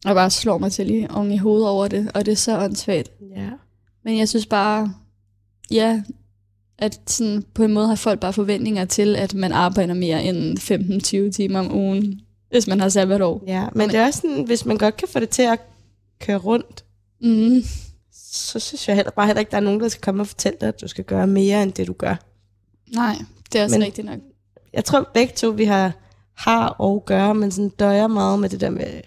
og 0.05 0.15
bare 0.15 0.31
slår 0.31 0.59
mig 0.59 0.73
til 0.73 0.91
i, 0.91 1.07
oven 1.11 1.33
i 1.33 1.37
hovedet 1.37 1.69
over 1.69 1.89
det, 1.89 2.11
og 2.15 2.27
det 2.27 2.33
er 2.33 2.37
så 2.37 2.59
åndssvagt. 2.59 3.11
ja. 3.37 3.49
Men 4.05 4.19
jeg 4.19 4.29
synes 4.29 4.47
bare, 4.47 4.95
ja, 5.71 6.03
at 6.79 7.01
sådan, 7.07 7.45
på 7.55 7.63
en 7.65 7.73
måde 7.73 7.87
har 7.89 7.95
folk 7.95 8.21
bare 8.21 8.33
forventninger 8.33 8.85
til, 8.85 9.17
at 9.17 9.35
man 9.35 9.53
arbejder 9.53 9.95
mere 9.95 10.25
end 10.25 10.59
15-20 11.29 11.31
timer 11.33 11.59
om 11.59 11.75
ugen, 11.75 12.21
hvis 12.51 12.67
man 12.67 12.81
har 12.81 12.89
sabbatår. 12.89 13.45
Ja, 13.47 13.67
men 13.75 13.89
det 13.91 13.99
er 13.99 14.07
også 14.07 14.21
sådan, 14.21 14.43
hvis 14.45 14.67
man 14.67 14.77
godt 14.79 14.97
kan 14.97 15.09
få 15.09 15.21
det 15.21 15.29
til 15.29 15.43
at 15.43 15.59
køre 16.21 16.37
rundt, 16.39 16.85
Mm. 17.25 17.63
så 18.13 18.59
synes 18.59 18.89
jeg 18.89 18.97
heller 18.97 19.11
bare 19.11 19.27
heller 19.27 19.41
ikke, 19.41 19.51
der 19.51 19.57
er 19.57 19.61
nogen, 19.61 19.81
der 19.81 19.89
skal 19.89 20.01
komme 20.01 20.23
og 20.23 20.27
fortælle 20.27 20.59
dig, 20.61 20.69
at 20.69 20.81
du 20.81 20.89
skal 20.89 21.05
gøre 21.05 21.27
mere 21.27 21.63
end 21.63 21.73
det, 21.73 21.87
du 21.87 21.93
gør. 21.93 22.15
Nej, 22.95 23.17
det 23.53 23.59
er 23.61 23.65
også 23.65 23.79
Men- 23.79 23.85
rigtigt 23.87 24.05
nok. 24.07 24.19
Jeg 24.73 24.85
tror 24.85 25.11
begge 25.15 25.33
to, 25.37 25.49
vi 25.49 25.65
har, 25.65 25.93
har 26.35 26.67
og 26.69 27.03
gør, 27.07 27.33
men 27.33 27.51
sådan 27.51 27.69
døjer 27.69 28.07
meget 28.07 28.39
med 28.41 28.49
det 28.49 28.61
der 28.61 28.71
med 28.71 29.01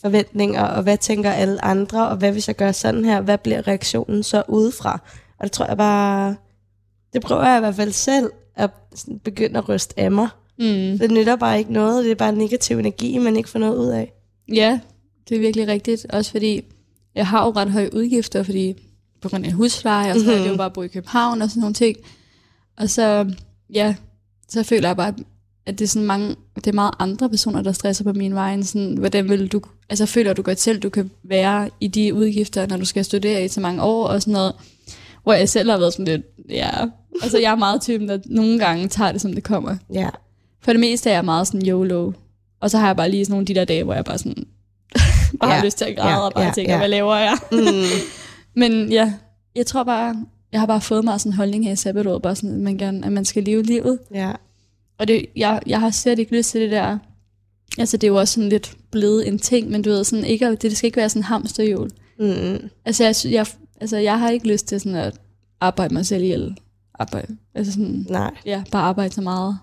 forventninger, 0.00 0.62
og 0.62 0.82
hvad 0.82 0.98
tænker 0.98 1.30
alle 1.30 1.64
andre, 1.64 2.08
og 2.08 2.16
hvad 2.16 2.32
hvis 2.32 2.48
jeg 2.48 2.56
gør 2.56 2.72
sådan 2.72 3.04
her, 3.04 3.20
hvad 3.20 3.38
bliver 3.38 3.68
reaktionen 3.68 4.22
så 4.22 4.42
udefra? 4.48 5.00
Og 5.38 5.44
det 5.44 5.52
tror 5.52 5.66
jeg 5.66 5.76
bare, 5.76 6.36
det 7.12 7.22
prøver 7.22 7.46
jeg 7.48 7.56
i 7.56 7.60
hvert 7.60 7.74
fald 7.74 7.92
selv, 7.92 8.30
at 8.54 8.70
begynde 9.24 9.58
at 9.58 9.68
ryste 9.68 10.00
af 10.00 10.10
mig. 10.10 10.28
Mm. 10.58 10.98
Det 10.98 11.10
nytter 11.10 11.36
bare 11.36 11.58
ikke 11.58 11.72
noget, 11.72 12.04
det 12.04 12.10
er 12.10 12.14
bare 12.14 12.32
negativ 12.32 12.78
energi, 12.78 13.18
man 13.18 13.36
ikke 13.36 13.48
får 13.48 13.58
noget 13.58 13.76
ud 13.76 13.86
af. 13.86 14.12
Ja, 14.52 14.80
det 15.28 15.36
er 15.36 15.40
virkelig 15.40 15.68
rigtigt. 15.68 16.06
Også 16.10 16.30
fordi, 16.30 16.64
jeg 17.14 17.26
har 17.26 17.46
jo 17.46 17.50
ret 17.50 17.70
høje 17.70 17.90
udgifter, 17.94 18.42
fordi 18.42 18.74
på 19.20 19.28
grund 19.28 19.46
af 19.46 19.52
husleje, 19.52 20.12
og 20.12 20.20
så 20.20 20.32
er 20.32 20.38
det 20.38 20.48
jo 20.48 20.56
bare 20.56 20.66
at 20.66 20.72
bo 20.72 20.82
i 20.82 20.88
København 20.88 21.42
og 21.42 21.50
sådan 21.50 21.60
nogle 21.60 21.74
ting. 21.74 21.96
Og 22.78 22.90
så, 22.90 23.32
ja, 23.74 23.94
så 24.48 24.62
føler 24.62 24.88
jeg 24.88 24.96
bare, 24.96 25.14
at 25.66 25.78
det 25.78 25.84
er, 25.84 25.88
sådan 25.88 26.06
mange, 26.06 26.36
det 26.54 26.66
er 26.66 26.72
meget 26.72 26.94
andre 26.98 27.28
personer, 27.28 27.62
der 27.62 27.72
stresser 27.72 28.04
på 28.04 28.12
min 28.12 28.34
vej. 28.34 28.62
Sådan, 28.62 28.98
hvordan 28.98 29.28
vil 29.28 29.48
du, 29.48 29.60
altså 29.88 30.06
føler 30.06 30.32
du 30.32 30.42
godt 30.42 30.60
selv, 30.60 30.80
du 30.80 30.88
kan 30.88 31.10
være 31.22 31.70
i 31.80 31.88
de 31.88 32.14
udgifter, 32.14 32.66
når 32.66 32.76
du 32.76 32.84
skal 32.84 33.04
studere 33.04 33.44
i 33.44 33.48
så 33.48 33.60
mange 33.60 33.82
år 33.82 34.06
og 34.06 34.22
sådan 34.22 34.32
noget. 34.32 34.52
Hvor 35.22 35.32
jeg 35.32 35.48
selv 35.48 35.70
har 35.70 35.78
været 35.78 35.92
sådan 35.92 36.04
lidt, 36.04 36.22
ja. 36.48 36.70
Altså 37.22 37.38
jeg 37.38 37.52
er 37.52 37.56
meget 37.56 37.80
typen, 37.80 38.08
der 38.08 38.18
nogle 38.26 38.58
gange 38.58 38.88
tager 38.88 39.12
det, 39.12 39.20
som 39.20 39.32
det 39.32 39.44
kommer. 39.44 39.76
Ja, 39.92 40.08
For 40.60 40.72
det 40.72 40.80
meste 40.80 41.10
er 41.10 41.14
jeg 41.14 41.24
meget 41.24 41.46
sådan 41.46 41.66
YOLO. 41.66 42.12
Og 42.60 42.70
så 42.70 42.78
har 42.78 42.86
jeg 42.86 42.96
bare 42.96 43.10
lige 43.10 43.24
sådan 43.24 43.32
nogle 43.32 43.42
af 43.42 43.46
de 43.46 43.54
der 43.54 43.64
dage, 43.64 43.84
hvor 43.84 43.94
jeg 43.94 44.04
bare 44.04 44.18
sådan 44.18 44.34
bare 45.40 45.50
ja, 45.50 45.56
har 45.56 45.64
lyst 45.64 45.78
til 45.78 45.84
at 45.84 45.96
græde 45.96 46.10
ja, 46.10 46.18
og 46.18 46.32
bare 46.32 46.44
ja, 46.44 46.52
tænker, 46.54 46.72
ja. 46.72 46.78
hvad 46.78 46.88
laver 46.88 47.16
jeg? 47.16 47.36
mm, 47.52 47.58
Men 48.60 48.92
ja, 48.92 49.12
jeg 49.54 49.66
tror 49.66 49.84
bare, 49.84 50.16
jeg 50.52 50.60
har 50.60 50.66
bare 50.66 50.80
fået 50.80 51.04
mig 51.04 51.20
sådan 51.20 51.32
en 51.32 51.36
holdning 51.36 51.64
her 51.64 51.72
i 51.72 51.76
sabbatåret, 51.76 52.22
bare 52.22 52.36
sådan, 52.36 52.54
at 52.54 52.60
man, 52.60 52.78
gerne, 52.78 53.06
at 53.06 53.12
man 53.12 53.24
skal 53.24 53.42
leve 53.42 53.62
livet. 53.62 53.98
ja, 54.14 54.32
Og 54.98 55.08
det, 55.08 55.26
jeg, 55.36 55.60
jeg 55.66 55.80
har 55.80 55.90
slet 55.90 56.18
ikke 56.18 56.36
lyst 56.36 56.50
til 56.50 56.60
det 56.60 56.70
der, 56.70 56.98
altså 57.78 57.96
det 57.96 58.06
er 58.06 58.08
jo 58.08 58.16
også 58.18 58.34
sådan 58.34 58.48
lidt 58.48 58.76
blevet 58.90 59.28
en 59.28 59.38
ting, 59.38 59.70
men 59.70 59.82
du 59.82 59.90
ved, 59.90 60.04
sådan 60.04 60.24
ikke, 60.24 60.46
at- 60.46 60.62
det 60.62 60.76
skal 60.76 60.86
ikke 60.86 60.96
være 60.96 61.08
sådan 61.08 61.22
hamsterhjul. 61.22 61.90
mm, 62.18 62.68
Altså 62.84 63.04
jeg, 63.04 63.14
jeg, 63.32 63.46
altså 63.80 63.96
jeg 63.96 64.18
har 64.18 64.30
ikke 64.30 64.48
lyst 64.48 64.66
til 64.66 64.80
sådan 64.80 64.94
at 64.94 65.14
arbejde 65.60 65.94
mig 65.94 66.06
selv 66.06 66.22
ihjel. 66.22 66.56
Arbejde. 66.98 67.36
Altså 67.54 67.72
sådan, 67.72 68.06
nej. 68.10 68.34
ja, 68.46 68.62
bare 68.72 68.82
arbejde 68.82 69.14
så 69.14 69.20
meget. 69.20 69.58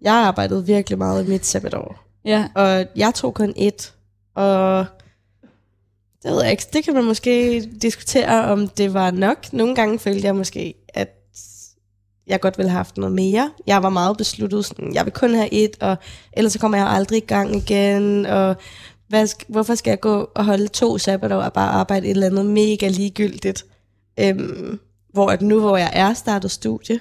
Jeg 0.00 0.12
har 0.12 0.20
arbejdet 0.26 0.66
virkelig 0.66 0.98
meget 0.98 1.26
i 1.26 1.28
mit 1.30 1.46
sabbatår. 1.46 2.04
Ja, 2.24 2.48
Og 2.54 2.84
jeg 2.96 3.14
tog 3.14 3.34
kun 3.34 3.52
et. 3.56 3.92
Og 4.34 4.86
det 6.22 6.30
ved 6.30 6.42
jeg 6.42 6.50
ikke. 6.50 6.64
Det 6.72 6.84
kan 6.84 6.94
man 6.94 7.04
måske 7.04 7.60
diskutere, 7.82 8.44
om 8.44 8.68
det 8.68 8.94
var 8.94 9.10
nok. 9.10 9.52
Nogle 9.52 9.74
gange 9.74 9.98
følte 9.98 10.26
jeg 10.26 10.36
måske, 10.36 10.74
jeg 12.28 12.40
godt 12.40 12.58
ville 12.58 12.70
have 12.70 12.76
haft 12.76 12.96
noget 12.96 13.14
mere. 13.14 13.50
Jeg 13.66 13.82
var 13.82 13.88
meget 13.88 14.16
besluttet, 14.16 14.64
sådan, 14.64 14.94
jeg 14.94 15.04
vil 15.04 15.12
kun 15.12 15.34
have 15.34 15.52
et, 15.52 15.76
og 15.80 15.96
ellers 16.32 16.52
så 16.52 16.58
kommer 16.58 16.78
jeg 16.78 16.86
aldrig 16.86 17.16
i 17.16 17.26
gang 17.26 17.56
igen. 17.56 18.26
Og 18.26 18.56
hvad, 19.08 19.44
hvorfor 19.48 19.74
skal 19.74 19.90
jeg 19.90 20.00
gå 20.00 20.30
og 20.34 20.44
holde 20.44 20.68
to 20.68 20.98
sabbatår 20.98 21.42
og 21.42 21.52
bare 21.52 21.70
arbejde 21.70 22.06
et 22.06 22.10
eller 22.10 22.26
andet 22.26 22.46
mega 22.46 22.88
ligegyldigt? 22.88 23.66
Øhm, 24.20 24.78
hvor 25.12 25.30
at 25.30 25.42
nu, 25.42 25.60
hvor 25.60 25.76
jeg 25.76 25.90
er 25.92 26.14
startet 26.14 26.50
studie, 26.50 27.00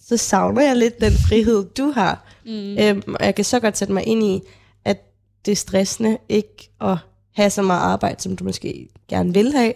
så 0.00 0.16
savner 0.16 0.62
jeg 0.62 0.76
lidt 0.76 1.00
den 1.00 1.12
frihed, 1.12 1.64
du 1.64 1.90
har. 1.90 2.24
Mm. 2.46 2.78
Øhm, 2.78 3.14
og 3.20 3.24
jeg 3.26 3.34
kan 3.34 3.44
så 3.44 3.60
godt 3.60 3.78
sætte 3.78 3.94
mig 3.94 4.06
ind 4.06 4.22
i, 4.22 4.40
at 4.84 4.98
det 5.44 5.52
er 5.52 5.56
stressende 5.56 6.18
ikke 6.28 6.70
at 6.80 6.96
have 7.34 7.50
så 7.50 7.62
meget 7.62 7.80
arbejde, 7.80 8.22
som 8.22 8.36
du 8.36 8.44
måske 8.44 8.88
gerne 9.08 9.34
vil 9.34 9.52
have. 9.52 9.72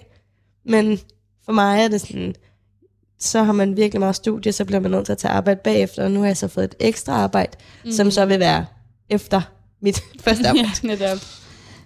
Men 0.64 1.00
for 1.44 1.52
mig 1.52 1.84
er 1.84 1.88
det 1.88 2.00
sådan, 2.00 2.34
så 3.20 3.42
har 3.42 3.52
man 3.52 3.76
virkelig 3.76 4.00
meget 4.00 4.16
studie, 4.16 4.52
så 4.52 4.64
bliver 4.64 4.80
man 4.80 4.90
nødt 4.90 5.04
til 5.06 5.12
at 5.12 5.18
tage 5.18 5.32
arbejde 5.32 5.60
bagefter, 5.64 6.04
og 6.04 6.10
nu 6.10 6.20
har 6.20 6.26
jeg 6.26 6.36
så 6.36 6.48
fået 6.48 6.64
et 6.64 6.74
ekstra 6.80 7.12
arbejde, 7.12 7.52
mm. 7.84 7.92
som 7.92 8.10
så 8.10 8.24
vil 8.26 8.38
være 8.40 8.66
efter 9.10 9.40
mit 9.82 10.00
første 10.24 10.48
arbejde. 10.48 10.68
Ja, 10.82 10.88
netop. 10.88 11.18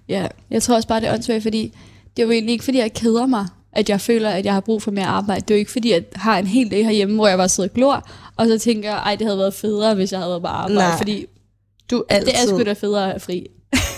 Ja, 0.08 0.26
jeg 0.50 0.62
tror 0.62 0.74
også 0.74 0.88
bare, 0.88 1.00
det 1.00 1.08
er 1.08 1.14
åndssvagt, 1.14 1.42
fordi 1.42 1.74
det 2.16 2.22
er 2.22 2.26
jo 2.26 2.32
egentlig 2.32 2.52
ikke, 2.52 2.64
fordi 2.64 2.78
jeg 2.78 2.92
keder 2.92 3.26
mig, 3.26 3.46
at 3.72 3.88
jeg 3.88 4.00
føler, 4.00 4.30
at 4.30 4.44
jeg 4.44 4.52
har 4.54 4.60
brug 4.60 4.82
for 4.82 4.90
mere 4.90 5.06
arbejde. 5.06 5.40
Det 5.40 5.50
er 5.50 5.54
jo 5.54 5.58
ikke, 5.58 5.70
fordi 5.70 5.92
jeg 5.92 6.02
har 6.14 6.38
en 6.38 6.46
hel 6.46 6.70
dag 6.70 6.84
herhjemme, 6.84 7.14
hvor 7.14 7.28
jeg 7.28 7.38
bare 7.38 7.48
sidder 7.48 7.68
og 7.68 7.74
glor, 7.74 8.08
og 8.36 8.46
så 8.46 8.58
tænker 8.58 8.88
jeg, 8.88 8.98
ej, 8.98 9.16
det 9.16 9.26
havde 9.26 9.38
været 9.38 9.54
federe, 9.54 9.94
hvis 9.94 10.12
jeg 10.12 10.20
havde 10.20 10.30
været 10.30 10.42
på 10.42 10.48
arbejde. 10.48 10.74
Nej. 10.74 10.96
Fordi 10.98 11.26
Du 11.90 12.04
altid, 12.08 12.26
det 12.26 12.34
er 12.42 12.46
sgu 12.46 12.62
da 12.62 12.72
federe 12.72 13.14
at 13.14 13.22
fri. 13.22 13.46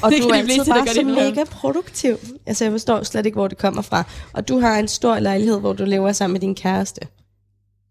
og 0.03 0.11
det 0.13 0.23
du 0.23 0.29
er 0.29 0.35
altid 0.35 0.65
bare 0.65 0.87
så 0.87 1.03
mega 1.05 1.45
produktiv. 1.45 2.17
Altså, 2.47 2.65
jeg 2.65 2.73
forstår 2.73 3.03
slet 3.03 3.27
ikke, 3.27 3.37
hvor 3.37 3.49
det 3.49 3.59
kommer 3.59 3.83
fra. 3.83 4.05
Og 4.33 4.49
du 4.49 4.59
har 4.59 4.79
en 4.79 4.89
stor 4.89 5.19
lejlighed, 5.19 5.61
hvor 5.61 5.73
du 5.73 5.85
lever 5.85 6.13
sammen 6.13 6.33
med 6.33 6.41
din 6.41 6.55
kæreste. 6.55 7.01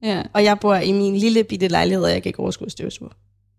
Ja. 0.04 0.24
Og 0.34 0.44
jeg 0.44 0.60
bor 0.60 0.76
i 0.76 0.92
min 0.92 1.18
lille 1.18 1.44
bitte 1.44 1.68
lejlighed, 1.68 2.04
og 2.04 2.12
jeg 2.12 2.24
kan 2.24 2.30
ikke 2.30 2.40
overskue 2.40 2.66
at 2.66 2.72
støvsuge. 2.72 3.10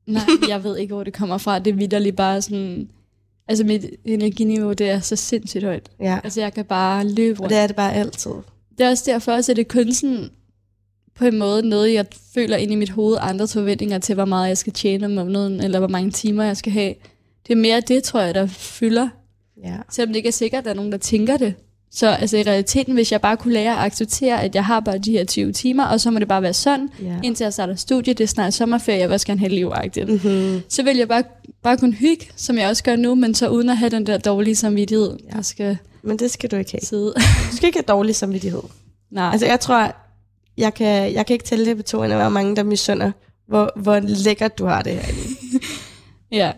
Nej, 0.06 0.22
jeg 0.48 0.64
ved 0.64 0.76
ikke, 0.76 0.94
hvor 0.94 1.04
det 1.04 1.12
kommer 1.12 1.38
fra. 1.38 1.58
Det 1.58 1.70
er 1.70 1.74
vidderligt 1.74 2.16
bare 2.16 2.42
sådan... 2.42 2.88
Altså, 3.48 3.64
mit 3.64 3.86
energiniveau, 4.04 4.72
det 4.72 4.90
er 4.90 5.00
så 5.00 5.16
sindssygt 5.16 5.64
højt. 5.64 5.90
Ja, 6.00 6.18
Altså, 6.24 6.40
jeg 6.40 6.54
kan 6.54 6.64
bare 6.64 7.08
løbe 7.08 7.36
og 7.36 7.40
rundt. 7.40 7.50
det 7.50 7.58
er 7.58 7.66
det 7.66 7.76
bare 7.76 7.94
altid. 7.94 8.30
Det 8.78 8.86
er 8.86 8.90
også 8.90 9.04
derfor, 9.06 9.32
at 9.32 9.46
det 9.46 9.58
er 9.58 9.64
kun 9.64 9.92
sådan, 9.92 10.28
på 11.14 11.24
en 11.24 11.38
måde 11.38 11.68
noget, 11.68 11.94
jeg 11.94 12.06
føler 12.34 12.56
ind 12.56 12.72
i 12.72 12.74
mit 12.74 12.90
hoved, 12.90 13.16
andres 13.20 13.52
forventninger 13.52 13.98
til, 13.98 14.14
hvor 14.14 14.24
meget 14.24 14.48
jeg 14.48 14.58
skal 14.58 14.72
tjene 14.72 15.06
om 15.06 15.12
måneden, 15.12 15.60
eller 15.60 15.78
hvor 15.78 15.88
mange 15.88 16.10
timer 16.10 16.44
jeg 16.44 16.56
skal 16.56 16.72
have. 16.72 16.94
Det 17.46 17.52
er 17.52 17.56
mere 17.56 17.80
det, 17.80 18.02
tror 18.02 18.20
jeg, 18.20 18.34
der 18.34 18.46
fylder. 18.46 19.08
Ja. 19.64 19.76
Selvom 19.90 20.12
det 20.12 20.16
ikke 20.16 20.26
er 20.28 20.32
sikkert, 20.32 20.58
at 20.58 20.64
der 20.64 20.70
er 20.70 20.74
nogen, 20.74 20.92
der 20.92 20.98
tænker 20.98 21.36
det. 21.36 21.54
Så 21.94 22.06
altså, 22.08 22.36
i 22.36 22.42
realiteten, 22.42 22.94
hvis 22.94 23.12
jeg 23.12 23.20
bare 23.20 23.36
kunne 23.36 23.54
lære 23.54 23.72
at 23.78 23.84
acceptere, 23.86 24.42
at 24.42 24.54
jeg 24.54 24.64
har 24.64 24.80
bare 24.80 24.98
de 24.98 25.12
her 25.12 25.24
20 25.24 25.52
timer, 25.52 25.84
og 25.84 26.00
så 26.00 26.10
må 26.10 26.18
det 26.18 26.28
bare 26.28 26.42
være 26.42 26.52
sådan, 26.54 26.88
Ja. 27.02 27.16
indtil 27.22 27.44
jeg 27.44 27.52
starter 27.52 27.74
studie, 27.74 28.14
det 28.14 28.24
er 28.24 28.28
snart 28.28 28.54
sommerferie, 28.54 28.98
jeg 29.00 29.08
vil 29.08 29.14
også 29.14 29.26
gerne 29.26 29.40
have 29.40 29.48
livagtigt. 29.52 30.08
Mm. 30.08 30.12
Mm-hmm. 30.24 30.60
Så 30.68 30.82
vil 30.82 30.96
jeg 30.96 31.08
bare, 31.08 31.22
bare 31.62 31.76
kunne 31.76 31.92
hygge, 31.94 32.28
som 32.36 32.58
jeg 32.58 32.68
også 32.68 32.82
gør 32.84 32.96
nu, 32.96 33.14
men 33.14 33.34
så 33.34 33.48
uden 33.48 33.70
at 33.70 33.76
have 33.76 33.90
den 33.90 34.06
der 34.06 34.18
dårlige 34.18 34.56
samvittighed, 34.56 35.16
Ja. 35.30 35.36
jeg 35.36 35.44
skal 35.44 35.78
Men 36.02 36.18
det 36.18 36.30
skal 36.30 36.50
du 36.50 36.56
ikke 36.56 36.70
have. 36.72 36.80
sidde. 36.80 37.12
Du 37.50 37.56
skal 37.56 37.66
ikke 37.66 37.78
have 37.78 37.96
dårlig 37.96 38.16
samvittighed. 38.16 38.62
Nej. 39.10 39.30
Altså, 39.32 39.46
jeg 39.46 39.60
tror, 39.60 39.94
jeg 40.56 40.74
kan, 40.74 41.12
jeg 41.14 41.26
kan 41.26 41.34
ikke 41.34 41.44
tælle 41.44 41.66
det 41.66 41.76
på 41.76 41.82
to 41.82 41.98
hvor 41.98 42.28
mange 42.28 42.56
der 42.56 42.62
misunder, 42.62 43.10
hvor, 43.48 43.72
hvor 43.76 43.98
lækkert 44.00 44.58
du 44.58 44.66
har 44.66 44.82
det 44.82 44.92
her. 44.92 45.14
ja. 46.40 46.52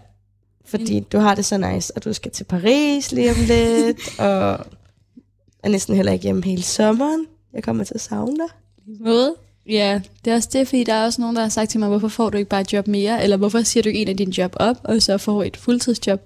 Fordi 0.67 1.01
du 1.01 1.19
har 1.19 1.35
det 1.35 1.45
så 1.45 1.59
nice, 1.59 1.97
og 1.97 2.05
du 2.05 2.13
skal 2.13 2.31
til 2.31 2.45
Paris 2.45 3.13
lige 3.13 3.31
om 3.31 3.37
lidt, 3.47 4.19
og 4.21 4.67
er 5.65 5.69
næsten 5.69 5.97
heller 5.97 6.13
ikke 6.13 6.23
hjemme 6.23 6.45
hele 6.45 6.63
sommeren. 6.63 7.27
Jeg 7.53 7.63
kommer 7.63 7.85
til 7.85 7.95
at 7.95 8.01
savne 8.01 8.37
dig. 8.37 8.49
måde. 9.01 9.35
Ja, 9.69 10.01
det 10.25 10.31
er 10.31 10.35
også 10.35 10.49
det, 10.53 10.69
fordi 10.69 10.85
der 10.85 10.95
er 10.95 11.05
også 11.05 11.21
nogen, 11.21 11.37
der 11.37 11.43
har 11.43 11.49
sagt 11.49 11.71
til 11.71 11.81
mig, 11.81 11.89
hvorfor 11.89 12.09
får 12.09 12.31
du 12.31 12.39
ikke 12.39 12.51
bare 12.51 12.61
et 12.61 12.73
job 12.73 12.87
mere, 12.87 13.23
eller 13.23 13.37
hvorfor 13.37 13.63
siger 13.63 13.83
du 13.83 13.89
ikke 13.89 14.03
en 14.03 14.09
af 14.09 14.17
dine 14.17 14.39
job 14.39 14.57
op, 14.57 14.77
og 14.85 15.03
så 15.03 15.19
får 15.19 15.43
et 15.43 15.57
fuldtidsjob. 15.57 16.21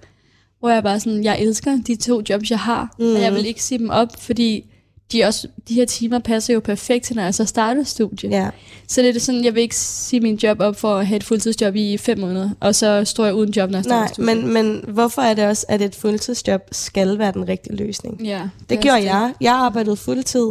Hvor 0.60 0.68
jeg 0.68 0.82
bare 0.82 1.00
sådan, 1.00 1.24
jeg 1.24 1.40
elsker 1.40 1.78
de 1.86 1.96
to 1.96 2.22
jobs, 2.28 2.50
jeg 2.50 2.58
har, 2.58 2.94
mm. 2.98 3.14
og 3.14 3.20
jeg 3.20 3.34
vil 3.34 3.46
ikke 3.46 3.62
sige 3.62 3.78
dem 3.78 3.90
op, 3.90 4.08
fordi 4.18 4.64
de, 5.12 5.24
også, 5.24 5.48
de 5.68 5.74
her 5.74 5.84
timer 5.84 6.18
passer 6.18 6.54
jo 6.54 6.60
perfekt 6.60 7.04
til, 7.04 7.16
når 7.16 7.22
jeg 7.22 7.34
så 7.34 7.44
starter 7.44 7.82
studie. 7.84 8.30
Ja, 8.30 8.50
Så 8.88 9.00
det 9.02 9.08
er 9.08 9.12
det 9.12 9.22
sådan, 9.22 9.44
jeg 9.44 9.54
vil 9.54 9.60
ikke 9.62 9.76
sige 9.76 10.20
min 10.20 10.34
job 10.36 10.60
op 10.60 10.76
for 10.76 10.96
at 10.96 11.06
have 11.06 11.16
et 11.16 11.24
fuldtidsjob 11.24 11.74
i 11.74 11.96
fem 11.96 12.18
måneder, 12.18 12.50
og 12.60 12.74
så 12.74 13.04
står 13.04 13.24
jeg 13.24 13.34
uden 13.34 13.50
job, 13.52 13.70
når 13.70 13.78
jeg 13.78 13.84
starter 13.84 14.00
nej, 14.00 14.12
studie. 14.34 14.34
men, 14.52 14.52
men 14.52 14.84
hvorfor 14.88 15.22
er 15.22 15.34
det 15.34 15.46
også, 15.46 15.66
at 15.68 15.82
et 15.82 15.94
fuldtidsjob 15.94 16.60
skal 16.72 17.18
være 17.18 17.32
den 17.32 17.48
rigtige 17.48 17.76
løsning? 17.76 18.20
ja, 18.22 18.48
Det 18.70 18.78
er 18.78 18.82
gjorde 18.82 18.94
også 18.96 19.06
jeg. 19.08 19.34
Jeg 19.40 19.54
arbejdede 19.54 19.96
fuldtid 19.96 20.46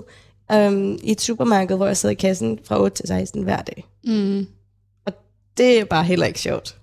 øhm, 0.51 0.99
i 1.03 1.11
et 1.11 1.21
supermarked, 1.21 1.75
hvor 1.77 1.87
jeg 1.87 1.97
sad 1.97 2.09
i 2.09 2.13
kassen 2.13 2.59
fra 2.65 2.81
8 2.81 2.95
til 2.97 3.07
16 3.07 3.43
hver 3.43 3.61
dag. 3.61 3.85
Mm, 4.03 4.47
Det 5.57 5.79
er 5.79 5.85
bare 5.85 6.03
heller 6.03 6.25
ikke 6.25 6.39
sjovt 6.39 6.75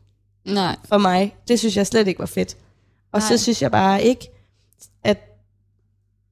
nej, 0.47 0.77
for 0.89 0.99
mig. 0.99 1.35
Det 1.49 1.59
synes 1.59 1.77
jeg 1.77 1.87
slet 1.87 2.09
ikke 2.09 2.19
var 2.21 2.27
fedt. 2.27 2.57
Og 3.13 3.21
Nej. 3.21 3.29
så 3.29 3.39
synes 3.39 3.63
jeg 3.63 3.71
bare 3.71 4.03
ikke, 4.05 4.29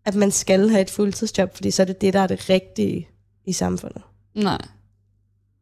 at 0.04 0.14
man 0.14 0.30
skal 0.30 0.68
have 0.68 0.80
et 0.80 0.90
fuldtidsjob, 0.90 1.54
fordi 1.54 1.70
så 1.70 1.82
er 1.82 1.86
det 1.86 2.00
det, 2.00 2.12
der 2.12 2.20
er 2.20 2.26
det 2.26 2.50
rigtige 2.50 3.08
i 3.46 3.52
samfundet. 3.52 4.02
nej. 4.34 4.58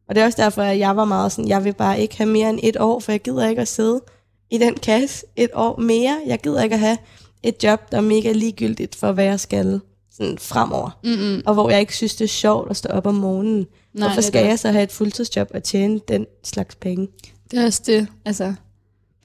Og 0.09 0.15
det 0.15 0.21
er 0.21 0.25
også 0.25 0.41
derfor, 0.41 0.61
at 0.61 0.79
jeg 0.79 0.95
var 0.95 1.05
meget 1.05 1.31
sådan, 1.31 1.47
jeg 1.47 1.63
vil 1.63 1.73
bare 1.73 2.01
ikke 2.01 2.17
have 2.17 2.29
mere 2.29 2.49
end 2.49 2.59
et 2.63 2.77
år, 2.79 2.99
for 2.99 3.11
jeg 3.11 3.21
gider 3.21 3.47
ikke 3.47 3.61
at 3.61 3.67
sidde 3.67 4.01
i 4.49 4.57
den 4.57 4.75
kasse 4.75 5.25
et 5.35 5.49
år 5.53 5.79
mere. 5.79 6.21
Jeg 6.25 6.39
gider 6.39 6.63
ikke 6.63 6.73
at 6.73 6.79
have 6.79 6.97
et 7.43 7.63
job, 7.63 7.91
der 7.91 7.97
er 7.97 8.01
mega 8.01 8.31
ligegyldigt 8.31 8.95
for, 8.95 9.11
hvad 9.11 9.25
jeg 9.25 9.39
skal 9.39 9.81
sådan 10.11 10.37
fremover. 10.37 10.99
Mm-mm. 11.03 11.41
Og 11.45 11.53
hvor 11.53 11.69
jeg 11.69 11.79
ikke 11.79 11.95
synes, 11.95 12.15
det 12.15 12.23
er 12.23 12.29
sjovt 12.29 12.69
at 12.69 12.77
stå 12.77 12.89
op 12.89 13.07
om 13.07 13.15
morgenen. 13.15 13.67
Nej, 13.93 14.07
Hvorfor 14.07 14.21
skal 14.21 14.45
jeg 14.45 14.59
så 14.59 14.71
have 14.71 14.83
et 14.83 14.91
fuldtidsjob 14.91 15.51
og 15.53 15.63
tjene 15.63 15.99
den 16.07 16.25
slags 16.43 16.75
penge? 16.75 17.07
Det 17.51 17.59
er 17.59 17.65
også 17.65 17.81
det, 17.85 18.07
altså... 18.25 18.53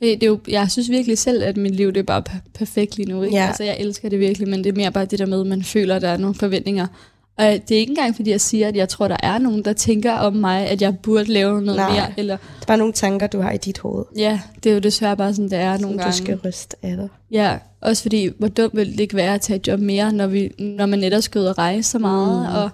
Det, 0.03 0.21
det 0.21 0.23
er 0.23 0.31
jo, 0.31 0.39
jeg 0.49 0.71
synes 0.71 0.91
virkelig 0.91 1.19
selv, 1.19 1.43
at 1.43 1.57
mit 1.57 1.75
liv 1.75 1.89
det 1.93 1.97
er 2.01 2.05
bare 2.05 2.23
per- 2.23 2.39
perfekt 2.55 2.97
lige 2.97 3.09
nu. 3.09 3.23
Ikke? 3.23 3.37
Ja. 3.37 3.47
Altså, 3.47 3.65
jeg 3.65 3.77
elsker 3.81 4.09
det 4.09 4.19
virkelig, 4.21 4.49
men 4.49 4.65
det 4.65 4.71
er 4.73 4.77
mere 4.77 4.93
bare 4.93 5.05
det 5.05 5.19
der 5.19 5.27
med, 5.27 5.41
at 5.41 5.47
man 5.47 5.63
føler, 5.63 5.97
at 5.97 6.03
der 6.03 6.09
er 6.09 6.17
nogle 6.17 6.35
forventninger. 6.35 6.87
Og 7.39 7.45
det 7.45 7.71
er 7.71 7.79
ikke 7.79 7.91
engang, 7.91 8.17
fordi 8.17 8.31
jeg 8.31 8.41
siger, 8.41 8.69
at 8.69 8.77
jeg 8.77 8.89
tror, 8.89 9.09
der 9.09 9.17
er 9.23 9.39
nogen, 9.39 9.65
der 9.65 9.73
tænker 9.73 10.13
om 10.13 10.33
mig, 10.37 10.67
at 10.67 10.83
jeg 10.83 10.99
burde 10.99 11.25
lave 11.33 11.63
noget 11.63 11.77
Nej. 11.81 11.91
mere. 11.93 12.07
Eller, 12.17 12.37
Det 12.37 12.63
er 12.63 12.67
bare 12.67 12.79
nogle 12.79 12.93
tanker, 12.93 13.27
du 13.27 13.41
har 13.41 13.53
i 13.53 13.57
dit 13.57 13.79
hoved, 13.79 14.05
ja, 14.17 14.41
det 14.65 14.71
er 14.71 14.75
jo 14.75 14.81
desværre 14.81 15.17
bare 15.17 15.35
sådan, 15.35 15.51
det 15.51 15.59
er 15.59 15.75
som 15.77 15.83
nogle 15.83 15.99
du 15.99 16.03
gange. 16.03 16.17
skal 16.17 16.37
ryste 16.45 16.77
af 16.83 16.97
dig. 16.97 17.09
Ja, 17.31 17.59
også 17.81 18.03
fordi, 18.03 18.29
hvor 18.39 18.49
dumt 18.49 18.77
ville 18.77 18.93
det 18.93 19.01
ikke 19.01 19.17
være 19.17 19.35
at 19.35 19.41
tage 19.41 19.57
et 19.57 19.67
job 19.69 19.81
mere, 19.81 20.13
når, 20.13 20.27
vi, 20.27 20.51
når 20.59 20.87
man 20.87 20.99
netop 20.99 21.23
skal 21.23 21.41
ud 21.41 21.47
og 21.47 21.59
rejse 21.59 21.91
så 21.91 21.99
meget. 21.99 22.49
Mm. 22.51 22.57
Og 22.57 22.71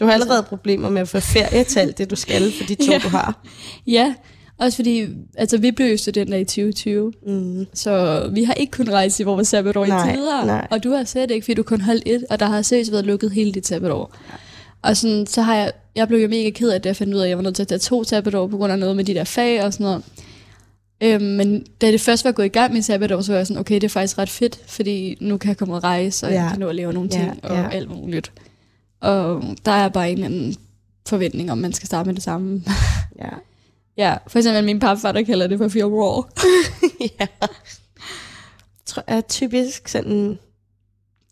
Du 0.00 0.04
har 0.06 0.12
allerede 0.12 0.42
problemer 0.42 0.90
med 0.90 1.00
at 1.02 1.08
få 1.08 1.20
ferie 1.20 1.64
til 1.64 1.78
alt 1.78 1.98
det, 1.98 2.10
du 2.10 2.16
skal, 2.16 2.52
for 2.52 2.64
de 2.66 2.74
to, 2.74 2.92
Ja. 2.92 2.98
du 2.98 3.08
har. 3.08 3.42
ja, 3.86 4.14
også 4.62 4.76
fordi, 4.76 5.06
altså 5.36 5.58
vi 5.58 5.70
blev 5.70 5.86
jo 5.90 5.96
studenter 5.96 6.36
i 6.38 6.44
2020, 6.44 7.12
Mm. 7.26 7.66
Så 7.74 8.22
vi 8.32 8.44
har 8.44 8.54
ikke 8.54 8.70
kun 8.70 8.90
rejst 8.90 9.20
i 9.20 9.22
vores 9.22 9.48
sabbatår 9.48 9.86
Nej, 9.86 10.10
i 10.12 10.14
tider. 10.16 10.44
nej. 10.44 10.66
Og 10.70 10.84
du 10.84 10.90
har 10.90 11.04
slet 11.04 11.30
ikke, 11.30 11.44
fordi 11.44 11.54
du 11.54 11.62
kun 11.62 11.80
holdt 11.80 12.02
et, 12.06 12.24
og 12.30 12.40
der 12.40 12.46
har 12.46 12.62
seriøst 12.62 12.92
været 12.92 13.06
lukket 13.06 13.30
hele 13.32 13.52
dit 13.52 13.66
sabbatår. 13.66 14.14
Ja. 14.30 14.34
Og 14.82 14.96
sådan, 14.96 15.26
så 15.26 15.42
har 15.42 15.54
jeg, 15.56 15.72
jeg 15.96 16.08
blev 16.08 16.18
jo 16.20 16.28
mega 16.28 16.50
ked 16.50 16.70
af 16.70 16.80
det, 16.80 16.86
jeg 16.88 16.96
fandt 16.96 17.14
ud 17.14 17.18
af, 17.20 17.24
at 17.24 17.28
jeg 17.28 17.36
var 17.38 17.42
nødt 17.42 17.54
til 17.54 17.62
at 17.62 17.68
tage 17.68 17.78
to 17.78 18.04
sabbatår 18.04 18.46
på 18.46 18.56
grund 18.56 18.72
af 18.72 18.78
noget 18.78 18.96
med 18.96 19.04
de 19.04 19.14
der 19.14 19.24
fag 19.24 19.64
og 19.64 19.72
sådan 19.72 19.84
noget. 19.84 20.02
Øhm, 21.02 21.24
men 21.24 21.64
da 21.80 21.92
det 21.92 22.00
først 22.00 22.24
var 22.24 22.32
gået 22.32 22.46
i 22.46 22.48
gang 22.48 22.72
med 22.72 22.82
sabbatår, 22.82 23.20
så 23.20 23.32
var 23.32 23.38
jeg 23.38 23.46
sådan, 23.46 23.60
okay, 23.60 23.74
det 23.74 23.84
er 23.84 23.88
faktisk 23.88 24.18
ret 24.18 24.28
fedt, 24.30 24.60
fordi 24.66 25.16
nu 25.20 25.36
kan 25.36 25.48
jeg 25.48 25.56
komme 25.56 25.74
og 25.74 25.84
rejse, 25.84 26.26
og 26.26 26.32
ja. 26.32 26.36
Ja. 26.38 26.42
jeg 26.42 26.50
kan 26.50 26.60
nå 26.60 26.68
at 26.68 26.74
lave 26.74 26.92
nogle 26.92 27.08
Ja, 27.12 27.18
ting 27.18 27.40
og 27.44 27.56
ja. 27.56 27.68
alt 27.72 27.90
muligt. 27.90 28.32
Og 29.00 29.42
der 29.64 29.72
er 29.72 29.88
bare 29.88 30.10
en 30.10 30.24
anden 30.24 30.56
forventning 31.08 31.52
om, 31.52 31.58
man 31.58 31.72
skal 31.72 31.86
starte 31.86 32.06
med 32.06 32.14
det 32.14 32.22
samme. 32.22 32.62
Ja. 33.18 33.28
Ja, 33.96 34.16
for 34.26 34.38
eksempel 34.38 34.64
min 34.64 34.78
papfar, 34.78 35.12
der 35.12 35.22
kalder 35.22 35.46
det 35.46 35.58
for 35.58 35.68
fire 35.68 35.86
år. 35.86 36.30
ja. 37.20 37.26
Tror 38.86 39.04
jeg 39.08 39.16
er 39.16 39.20
typisk 39.20 39.88
sådan 39.88 40.38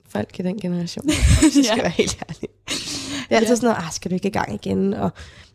folk 0.09 0.39
i 0.41 0.43
den 0.43 0.61
generation. 0.61 1.05
Det 1.55 1.65
skal 1.65 1.77
Ja. 1.77 1.83
være 1.83 1.91
helt 1.91 2.19
ærlig. 2.29 2.49
Det 2.69 3.31
er 3.31 3.37
altid 3.37 3.49
Ja. 3.51 3.57
sådan 3.57 3.67
noget, 3.69 3.85
ah, 3.87 3.93
skal 3.93 4.11
du 4.11 4.15
ikke 4.15 4.29
i 4.29 4.33
gang 4.33 4.55
igen? 4.55 4.95
Og 4.95 5.11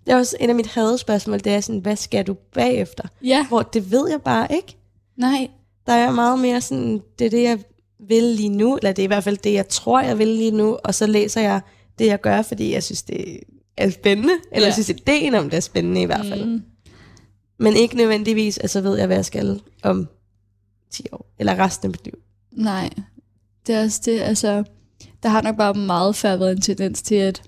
det 0.05 0.11
er 0.11 0.17
også 0.17 0.35
en 0.39 0.49
af 0.49 0.55
mit 0.55 0.67
hadespørgsmål, 0.67 1.39
det 1.39 1.47
er 1.53 1.61
sådan, 1.61 1.81
hvad 1.81 1.95
skal 1.95 2.27
du 2.27 2.33
bagefter? 2.53 3.03
Ja, 3.23 3.47
Hvor 3.47 3.61
det 3.61 3.91
ved 3.91 4.09
jeg 4.09 4.21
bare 4.21 4.47
ikke. 4.55 4.77
nej, 5.17 5.47
Der 5.87 5.93
er 5.93 6.11
meget 6.11 6.39
mere 6.39 6.61
sådan, 6.61 7.01
det 7.19 7.25
er 7.25 7.29
det, 7.29 7.43
jeg 7.43 7.59
vil 8.07 8.23
lige 8.23 8.49
nu, 8.49 8.75
eller 8.77 8.91
det 8.91 9.01
er 9.01 9.03
i 9.03 9.07
hvert 9.07 9.23
fald 9.23 9.37
det, 9.37 9.53
jeg 9.53 9.67
tror, 9.67 10.01
jeg 10.01 10.17
vil 10.19 10.27
lige 10.27 10.51
nu, 10.51 10.77
og 10.83 10.95
så 10.95 11.07
læser 11.07 11.41
jeg 11.41 11.61
det, 11.99 12.05
jeg 12.05 12.21
gør, 12.21 12.41
fordi 12.41 12.73
jeg 12.73 12.83
synes, 12.83 13.03
det 13.03 13.39
er 13.77 13.89
spændende, 13.89 14.33
eller 14.51 14.59
Ja. 14.61 14.65
jeg 14.65 14.73
synes, 14.73 14.89
ideen 14.89 15.35
om 15.35 15.49
det 15.49 15.57
er 15.57 15.61
spændende 15.61 16.01
i 16.01 16.05
hvert 16.05 16.25
fald. 16.25 16.45
Mm. 16.45 16.61
Men 17.57 17.73
ikke 17.75 17.95
nødvendigvis, 17.97 18.57
at 18.57 18.69
så 18.69 18.81
ved 18.81 18.97
jeg, 18.97 19.07
hvad 19.07 19.17
jeg 19.17 19.25
skal 19.25 19.61
om 19.83 20.07
10 20.91 21.03
år, 21.11 21.25
eller 21.39 21.59
resten 21.59 21.85
af 21.85 21.89
mit 21.89 22.05
liv. 22.05 22.13
Nej, 22.51 22.89
det 23.67 23.75
er 23.75 23.83
også 23.83 24.01
det, 24.05 24.21
altså, 24.21 24.63
der 25.23 25.29
har 25.29 25.41
nok 25.41 25.57
bare 25.57 25.73
meget 25.73 26.15
før 26.15 26.35
været 26.37 26.51
en 26.51 26.61
tendens 26.61 27.01
til, 27.01 27.15
at, 27.15 27.41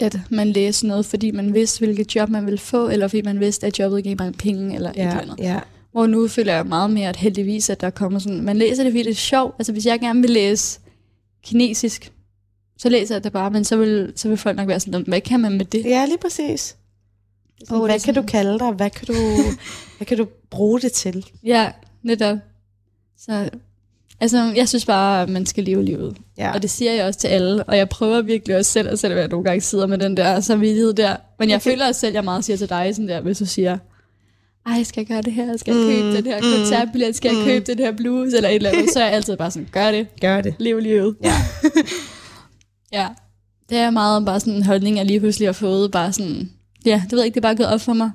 at 0.00 0.18
man 0.30 0.48
læser 0.52 0.86
noget, 0.88 1.06
fordi 1.06 1.30
man 1.30 1.54
vidste, 1.54 1.78
hvilket 1.78 2.14
job 2.16 2.28
man 2.28 2.44
ville 2.46 2.58
få, 2.58 2.88
eller 2.88 3.08
fordi 3.08 3.22
man 3.22 3.40
vidste, 3.40 3.66
at 3.66 3.78
jobbet 3.78 4.04
gav 4.04 4.16
mange 4.18 4.32
penge, 4.38 4.74
eller 4.74 4.90
et 4.90 4.96
eller 4.98 5.12
Ja, 5.14 5.20
andet. 5.20 5.36
ja. 5.38 5.60
Hvor 5.92 6.06
nu 6.06 6.28
føler 6.28 6.54
jeg 6.54 6.66
meget 6.66 6.90
mere, 6.90 7.08
at 7.08 7.16
heldigvis, 7.16 7.70
at 7.70 7.80
der 7.80 7.90
kommer 7.90 8.18
sådan, 8.18 8.40
man 8.42 8.56
læser 8.56 8.82
det, 8.82 8.92
fordi 8.92 9.02
det 9.02 9.10
er 9.10 9.14
sjovt. 9.14 9.54
Altså, 9.58 9.72
hvis 9.72 9.86
jeg 9.86 10.00
gerne 10.00 10.20
vil 10.20 10.30
læse 10.30 10.80
kinesisk, 11.44 12.12
så 12.78 12.88
læser 12.88 13.14
jeg 13.14 13.24
det 13.24 13.32
bare, 13.32 13.50
men 13.50 13.64
så 13.64 13.76
vil, 13.76 14.12
så 14.16 14.28
vil 14.28 14.36
folk 14.36 14.56
nok 14.56 14.68
være 14.68 14.80
sådan, 14.80 15.04
hvad 15.08 15.20
kan 15.20 15.40
man 15.40 15.52
med 15.52 15.64
det? 15.64 15.84
ja, 15.84 16.06
lige 16.06 16.18
præcis. 16.18 16.76
Åh, 17.70 17.78
det 17.78 17.86
hvad 17.90 18.00
kan 18.00 18.14
du 18.14 18.18
sådan- 18.20 18.28
kalde 18.28 18.58
dig? 18.58 18.70
Hvad 18.72 18.90
kan 18.90 19.06
du, 19.06 19.14
hvad 19.96 20.06
kan 20.06 20.16
du 20.18 20.26
bruge 20.50 20.80
det 20.80 20.92
til? 20.92 21.26
Ja, 21.44 21.70
netop. 22.02 22.38
Så, 23.18 23.48
Altså, 24.20 24.52
jeg 24.56 24.68
synes 24.68 24.84
bare, 24.86 25.22
at 25.22 25.28
man 25.28 25.46
skal 25.46 25.64
leve 25.64 25.84
livet. 25.84 26.16
Ja. 26.38 26.52
Og 26.54 26.62
det 26.62 26.70
siger 26.70 26.92
jeg 26.92 27.04
også 27.06 27.20
til 27.20 27.28
alle. 27.28 27.64
Og 27.64 27.76
jeg 27.76 27.88
prøver 27.88 28.22
virkelig 28.22 28.56
også 28.56 28.70
selv, 28.72 28.96
selvom 28.96 29.18
jeg 29.18 29.28
nogle 29.28 29.44
gange 29.44 29.60
sidder 29.60 29.86
med 29.86 29.98
den 29.98 30.16
der 30.16 30.40
samvittighed 30.40 30.92
der. 30.94 31.16
Men 31.38 31.50
jeg 31.50 31.62
føler 31.62 31.86
også 31.88 32.00
selv, 32.00 32.08
at 32.10 32.14
jeg 32.14 32.24
meget 32.24 32.44
siger 32.44 32.56
til 32.56 32.68
dig 32.68 32.94
sådan 32.94 33.08
der, 33.08 33.20
hvis 33.20 33.38
du 33.38 33.46
siger, 33.46 33.78
ej, 34.66 34.82
skal 34.82 35.00
jeg 35.00 35.06
gøre 35.06 35.22
det 35.22 35.32
her? 35.32 35.56
Skal 35.56 35.74
jeg 35.76 35.86
købe 35.86 36.06
Mm, 36.08 36.14
den 36.14 36.24
her 36.26 36.36
mm, 36.40 36.58
koncertbillet? 36.58 37.16
Skal 37.16 37.28
jeg 37.28 37.38
mm. 37.38 37.44
købe 37.44 37.64
den 37.72 37.78
her 37.78 37.92
bluse? 37.92 38.36
Eller 38.36 38.48
et 38.48 38.54
eller 38.56 38.70
andet. 38.70 38.90
Så 38.92 39.00
er 39.00 39.04
jeg 39.04 39.14
altid 39.14 39.36
bare 39.36 39.50
sådan, 39.50 39.68
gør 39.72 39.90
det. 39.90 40.06
Gør 40.20 40.40
det. 40.40 40.54
Lev 40.58 40.78
livet. 40.78 41.16
Ja. 41.22 41.32
Ja. 42.92 43.08
Det 43.68 43.78
er 43.78 43.90
meget 43.90 44.24
bare 44.26 44.40
sådan 44.40 44.52
en 44.54 44.62
holdning, 44.62 44.96
jeg 44.96 45.06
lige 45.06 45.20
pludselig 45.20 45.48
har 45.48 45.52
fået. 45.52 45.90
Bare 45.90 46.12
sådan, 46.12 46.50
ja, 46.86 47.02
det 47.04 47.12
ved 47.12 47.18
jeg 47.18 47.26
ikke, 47.26 47.34
det 47.34 47.40
er 47.40 47.48
bare 47.48 47.56
gået 47.56 47.68
op 47.68 47.80
for 47.80 47.92
mig. 47.92 48.10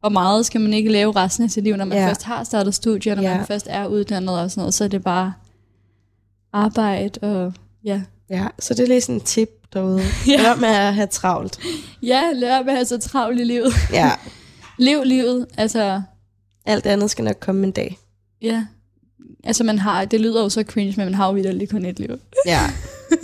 Hvor 0.00 0.08
meget 0.08 0.46
skal 0.46 0.60
man 0.60 0.72
ikke 0.74 0.90
lave 0.92 1.12
resten 1.12 1.44
af 1.44 1.50
sit 1.50 1.64
liv, 1.64 1.76
når 1.76 1.84
man 1.84 1.98
Ja. 1.98 2.08
først 2.08 2.22
har 2.22 2.44
startet 2.44 2.74
studier, 2.74 3.14
når 3.14 3.22
Ja. 3.22 3.36
man 3.36 3.46
først 3.46 3.66
er 3.70 3.86
uddannet 3.86 4.40
og 4.40 4.50
sådan 4.50 4.60
noget. 4.60 4.74
Så 4.74 4.84
er 4.84 4.88
det 4.88 5.04
bare 5.04 5.32
arbejde 6.52 7.18
og 7.22 7.52
ja. 7.84 8.02
Ja, 8.30 8.46
så 8.58 8.74
det 8.74 8.82
er 8.82 8.86
lige 8.88 9.00
sådan 9.00 9.14
en 9.14 9.20
tip 9.20 9.48
derude. 9.72 10.00
Ja. 10.28 10.42
Lad 10.42 10.56
med 10.60 10.68
at 10.68 10.94
have 10.94 11.06
travlt. 11.06 11.58
Ja, 12.02 12.22
lad 12.34 12.64
med 12.64 12.72
at 12.72 12.76
have 12.76 12.84
så 12.84 12.98
travlt 12.98 13.40
i 13.40 13.44
livet. 13.44 13.72
Ja. 13.92 14.10
Lev 14.78 15.02
livet, 15.04 15.46
altså, 15.56 16.02
Alt 16.66 16.86
andet 16.86 17.10
skal 17.10 17.24
nok 17.24 17.36
komme 17.40 17.64
en 17.66 17.72
dag. 17.72 17.98
ja. 18.42 18.66
Altså 19.46 19.64
man 19.64 19.78
har, 19.78 20.04
det 20.04 20.20
lyder 20.20 20.42
jo 20.42 20.48
så 20.48 20.62
cringe, 20.62 20.94
men 20.96 21.06
man 21.06 21.14
har 21.14 21.26
jo 21.26 21.32
videre 21.32 21.66
kun 21.66 21.84
et 21.84 21.98
liv. 21.98 22.18
Ja. 22.46 22.60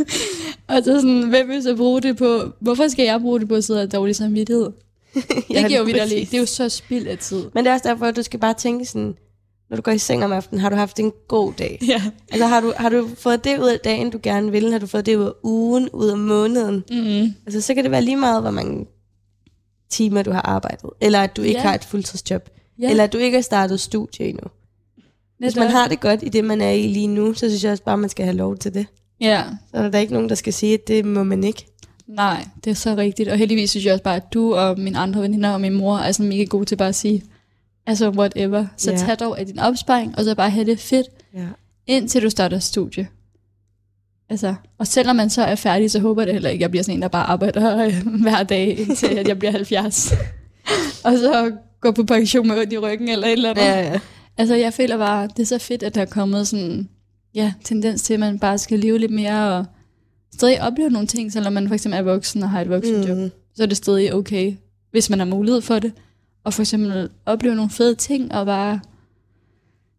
Og 0.68 0.76
så 0.84 1.00
sådan, 1.00 1.28
hvem 1.28 1.48
vil 1.48 1.62
så 1.62 1.76
bruge 1.76 2.00
det 2.00 2.16
på, 2.16 2.52
hvorfor 2.60 2.88
skal 2.88 3.04
jeg 3.04 3.20
bruge 3.20 3.40
det 3.40 3.48
på 3.48 3.54
at 3.54 3.64
sidde 3.64 3.82
og 3.82 3.92
dårlig 3.92 4.16
samvittighed? 4.16 4.70
Det 5.48 5.66
giver 5.68 5.78
jo 5.78 5.84
præcis. 6.00 6.28
Det 6.28 6.36
er 6.36 6.40
jo 6.40 6.46
så 6.46 6.68
spild 6.68 7.06
af 7.06 7.18
tid. 7.18 7.44
Men 7.54 7.64
det 7.64 7.70
er 7.70 7.74
også 7.74 7.88
derfor, 7.88 8.06
at 8.06 8.16
du 8.16 8.22
skal 8.22 8.40
bare 8.40 8.54
tænke 8.54 8.84
sådan, 8.84 9.14
når 9.70 9.76
du 9.76 9.82
går 9.82 9.92
i 9.92 9.98
seng 9.98 10.24
om 10.24 10.32
aftenen, 10.32 10.60
har 10.60 10.68
du 10.70 10.76
haft 10.76 10.98
en 11.00 11.12
god 11.28 11.52
dag? 11.58 11.78
Ja. 11.88 12.02
Altså 12.32 12.46
har 12.46 12.60
du, 12.60 12.72
har 12.76 12.88
du 12.88 13.08
fået 13.18 13.44
det 13.44 13.58
ud 13.58 13.68
af 13.68 13.78
dagen, 13.84 14.10
du 14.10 14.20
gerne 14.22 14.50
vil? 14.52 14.72
Har 14.72 14.78
du 14.78 14.86
fået 14.86 15.06
det 15.06 15.16
ud 15.16 15.24
af 15.24 15.32
ugen, 15.42 15.88
ud 15.92 16.08
af 16.08 16.18
måneden? 16.18 16.84
Mm-hmm. 16.90 17.34
Altså 17.46 17.60
så 17.60 17.74
kan 17.74 17.84
det 17.84 17.90
være 17.90 18.02
lige 18.02 18.16
meget, 18.16 18.42
hvor 18.42 18.50
mange 18.50 18.86
timer 19.90 20.22
du 20.22 20.30
har 20.30 20.42
arbejdet. 20.42 20.90
Eller 21.00 21.20
at 21.22 21.36
du 21.36 21.42
ikke 21.42 21.60
Ja. 21.60 21.66
har 21.66 21.74
et 21.74 21.84
fuldtidsjob. 21.84 22.48
Ja, 22.78 22.90
Eller 22.90 23.04
at 23.04 23.12
du 23.12 23.18
ikke 23.18 23.36
har 23.36 23.42
startet 23.42 23.80
studie 23.80 24.26
endnu. 24.26 24.44
Hvis 25.38 25.56
man 25.56 25.70
har 25.70 25.88
det 25.88 26.00
godt 26.00 26.22
i 26.22 26.28
det, 26.28 26.44
man 26.44 26.60
er 26.60 26.70
i 26.70 26.86
lige 26.86 27.06
nu, 27.06 27.34
så 27.34 27.48
synes 27.48 27.64
jeg 27.64 27.72
også 27.72 27.84
bare, 27.84 27.96
man 27.98 28.10
skal 28.10 28.24
have 28.24 28.36
lov 28.36 28.56
til 28.56 28.74
det. 28.74 28.86
Ja, 29.20 29.44
Så 29.70 29.76
er 29.76 29.90
der 29.90 29.98
ikke 29.98 30.12
nogen, 30.12 30.28
der 30.28 30.34
skal 30.34 30.52
sige, 30.52 30.74
at 30.74 30.88
det 30.88 31.04
må 31.04 31.22
man 31.22 31.44
ikke. 31.44 31.66
Nej, 32.16 32.44
det 32.64 32.70
er 32.70 32.74
så 32.74 32.94
rigtigt. 32.96 33.28
Og 33.28 33.36
heldigvis 33.38 33.70
synes 33.70 33.84
jeg 33.86 33.92
også 33.92 34.02
bare, 34.04 34.16
at 34.16 34.32
du 34.34 34.54
og 34.54 34.78
mine 34.80 34.98
andre 34.98 35.22
veninder 35.22 35.50
og 35.50 35.60
min 35.60 35.74
mor 35.74 35.98
er 35.98 36.12
sådan 36.12 36.28
mega 36.28 36.44
gode 36.44 36.64
til 36.64 36.76
bare 36.76 36.88
at 36.88 36.94
sige, 36.94 37.22
altså 37.86 38.10
whatever. 38.10 38.66
Så 38.76 38.90
Ja. 38.90 38.96
tag 38.96 39.18
dog 39.20 39.38
af 39.40 39.46
din 39.46 39.58
opsparing, 39.58 40.18
og 40.18 40.24
så 40.24 40.34
bare 40.34 40.50
have 40.50 40.66
det 40.66 40.80
fedt, 40.80 41.06
Ja. 41.34 41.46
indtil 41.86 42.22
du 42.22 42.30
starter 42.30 42.58
studie. 42.58 43.08
Altså, 44.30 44.54
og 44.78 44.86
selvom 44.86 45.16
man 45.16 45.30
så 45.30 45.42
er 45.42 45.54
færdig, 45.54 45.90
så 45.90 46.00
håber 46.00 46.22
jeg 46.22 46.26
det 46.26 46.34
heller 46.34 46.50
ikke, 46.50 46.58
at 46.58 46.62
jeg 46.62 46.70
bliver 46.70 46.82
sådan 46.82 46.94
en, 46.98 47.02
der 47.02 47.08
bare 47.08 47.24
arbejder 47.26 47.84
øh, 47.86 48.06
hver 48.22 48.42
dag, 48.42 48.78
indtil 48.78 49.06
at 49.06 49.28
jeg 49.28 49.38
bliver 49.38 49.52
70. 49.52 50.12
og 51.04 51.12
så 51.18 51.52
går 51.80 51.90
på 51.90 52.04
pension 52.04 52.48
med 52.48 52.58
ondt 52.58 52.72
i 52.72 52.78
ryggen 52.78 53.08
eller 53.08 53.26
et 53.26 53.32
eller 53.32 53.50
andet. 53.50 53.62
Ja, 53.62 53.80
ja. 53.92 53.98
Altså, 54.38 54.54
jeg 54.54 54.72
føler 54.74 54.98
bare, 54.98 55.28
det 55.36 55.42
er 55.42 55.46
så 55.46 55.58
fedt, 55.58 55.82
at 55.82 55.94
der 55.94 56.00
er 56.00 56.04
kommet 56.06 56.48
sådan, 56.48 56.88
ja, 57.34 57.52
tendens 57.64 58.02
til, 58.02 58.14
at 58.14 58.20
man 58.20 58.38
bare 58.38 58.58
skal 58.58 58.78
leve 58.78 58.98
lidt 58.98 59.12
mere 59.12 59.52
og 59.58 59.64
stadig 60.32 60.62
opleve 60.62 60.90
nogle 60.90 61.06
ting, 61.08 61.32
selvom 61.32 61.52
man 61.52 61.68
for 61.68 61.74
eksempel 61.74 61.98
er 61.98 62.02
voksen 62.02 62.42
og 62.42 62.50
har 62.50 62.60
et 62.60 62.68
voksenjob. 62.68 63.18
Mm. 63.18 63.30
Så 63.54 63.62
er 63.62 63.66
det 63.66 63.76
stadig 63.76 64.14
okay, 64.14 64.54
hvis 64.90 65.10
man 65.10 65.18
har 65.18 65.26
mulighed 65.26 65.60
for 65.60 65.78
det. 65.78 65.92
Og 66.44 66.54
for 66.54 66.62
eksempel 66.62 67.08
opleve 67.26 67.54
nogle 67.54 67.70
fede 67.70 67.94
ting 67.94 68.34
og 68.34 68.46
bare, 68.46 68.80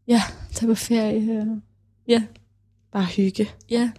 ja, 0.07 0.21
tage 0.53 0.67
på 0.67 0.75
ferie. 0.75 1.39
og- 1.41 1.59
Ja, 2.07 2.23
Bare 2.93 3.05
hygge. 3.05 3.49
ja. 3.69 3.89